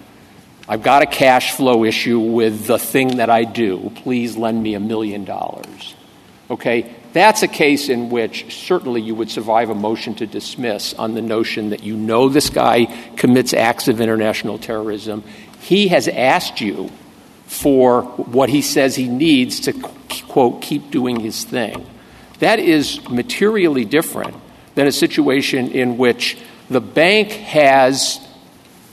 I've 0.68 0.82
got 0.82 1.02
a 1.02 1.08
cash 1.08 1.52
flow 1.54 1.84
issue 1.84 2.20
with 2.20 2.68
the 2.68 2.80
thing 2.80 3.18
that 3.18 3.30
I 3.30 3.44
do. 3.44 3.92
Please 3.96 4.38
lend 4.38 4.62
me 4.62 4.76
a 4.76 4.80
million 4.80 5.26
dollars. 5.26 5.96
Okay? 6.50 6.96
That's 7.12 7.42
a 7.42 7.48
case 7.48 7.90
in 7.90 8.10
which 8.10 8.56
certainly 8.66 9.02
you 9.02 9.16
would 9.16 9.32
survive 9.32 9.70
a 9.70 9.76
motion 9.76 10.16
to 10.16 10.28
dismiss 10.28 10.94
on 10.94 11.16
the 11.16 11.22
notion 11.22 11.72
that 11.72 11.84
you 11.84 11.96
know 11.98 12.30
this 12.30 12.50
guy 12.50 12.86
commits 13.18 13.54
acts 13.54 13.88
of 13.88 14.00
international 14.00 14.60
terrorism. 14.60 15.24
He 15.60 15.88
has 15.88 16.08
asked 16.08 16.62
you 16.62 16.92
for 17.48 18.04
what 18.04 18.50
he 18.50 18.62
says 18.62 18.96
he 18.96 19.08
needs 19.08 19.62
to 19.62 19.74
quote, 20.28 20.62
keep 20.62 20.92
doing 20.92 21.20
his 21.20 21.44
thing. 21.44 21.86
That 22.40 22.60
is 22.60 23.08
materially 23.10 23.86
different 23.86 24.36
than 24.76 24.88
a 24.88 24.92
situation 24.92 25.72
in 25.72 25.98
which 25.98 26.38
the 26.70 26.80
bank 26.80 27.32
has 27.32 28.20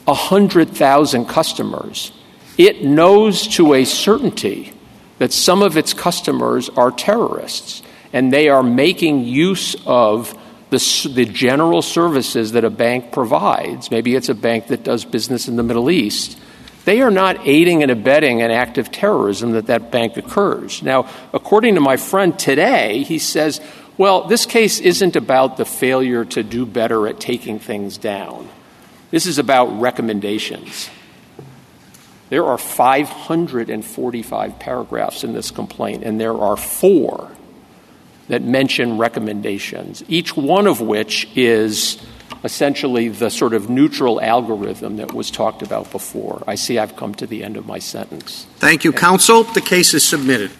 100,000 0.06 1.26
customers. 1.26 2.12
It 2.56 2.82
knows 2.82 3.46
to 3.48 3.74
a 3.74 3.84
certainty 3.84 4.72
that 5.18 5.32
some 5.32 5.62
of 5.62 5.76
its 5.76 5.92
customers 5.92 6.68
are 6.70 6.90
terrorists, 6.90 7.82
and 8.16 8.32
they 8.32 8.48
are 8.48 8.62
making 8.62 9.24
use 9.24 9.76
of 9.84 10.34
the, 10.70 11.10
the 11.12 11.26
general 11.26 11.82
services 11.82 12.52
that 12.52 12.64
a 12.64 12.70
bank 12.70 13.12
provides. 13.12 13.90
Maybe 13.90 14.14
it's 14.14 14.30
a 14.30 14.34
bank 14.34 14.68
that 14.68 14.82
does 14.82 15.04
business 15.04 15.48
in 15.48 15.56
the 15.56 15.62
Middle 15.62 15.90
East. 15.90 16.38
They 16.86 17.02
are 17.02 17.10
not 17.10 17.46
aiding 17.46 17.82
and 17.82 17.90
abetting 17.90 18.40
an 18.40 18.50
act 18.50 18.78
of 18.78 18.90
terrorism 18.90 19.52
that 19.52 19.66
that 19.66 19.90
bank 19.90 20.16
occurs. 20.16 20.82
Now, 20.82 21.10
according 21.34 21.74
to 21.74 21.82
my 21.82 21.98
friend 21.98 22.38
today, 22.38 23.02
he 23.02 23.18
says, 23.18 23.60
well, 23.98 24.22
this 24.22 24.46
case 24.46 24.80
isn't 24.80 25.14
about 25.14 25.58
the 25.58 25.66
failure 25.66 26.24
to 26.24 26.42
do 26.42 26.64
better 26.64 27.06
at 27.08 27.20
taking 27.20 27.58
things 27.58 27.98
down. 27.98 28.48
This 29.10 29.26
is 29.26 29.36
about 29.36 29.78
recommendations. 29.78 30.88
There 32.30 32.46
are 32.46 32.56
545 32.56 34.58
paragraphs 34.58 35.22
in 35.22 35.34
this 35.34 35.50
complaint, 35.50 36.02
and 36.02 36.18
there 36.18 36.34
are 36.34 36.56
four 36.56 37.35
that 38.28 38.42
mention 38.42 38.98
recommendations, 38.98 40.02
each 40.08 40.36
one 40.36 40.66
of 40.66 40.80
which 40.80 41.28
is 41.36 41.98
essentially 42.44 43.08
the 43.08 43.30
sort 43.30 43.54
of 43.54 43.70
neutral 43.70 44.20
algorithm 44.20 44.96
that 44.96 45.12
was 45.12 45.30
talked 45.30 45.62
about 45.62 45.90
before. 45.90 46.42
I 46.46 46.54
see 46.54 46.78
I've 46.78 46.96
come 46.96 47.14
to 47.16 47.26
the 47.26 47.42
end 47.42 47.56
of 47.56 47.66
my 47.66 47.78
sentence. 47.78 48.46
Thank 48.56 48.84
you, 48.84 48.92
counsel. 48.92 49.44
The 49.44 49.60
case 49.60 49.94
is 49.94 50.04
submitted. 50.04 50.50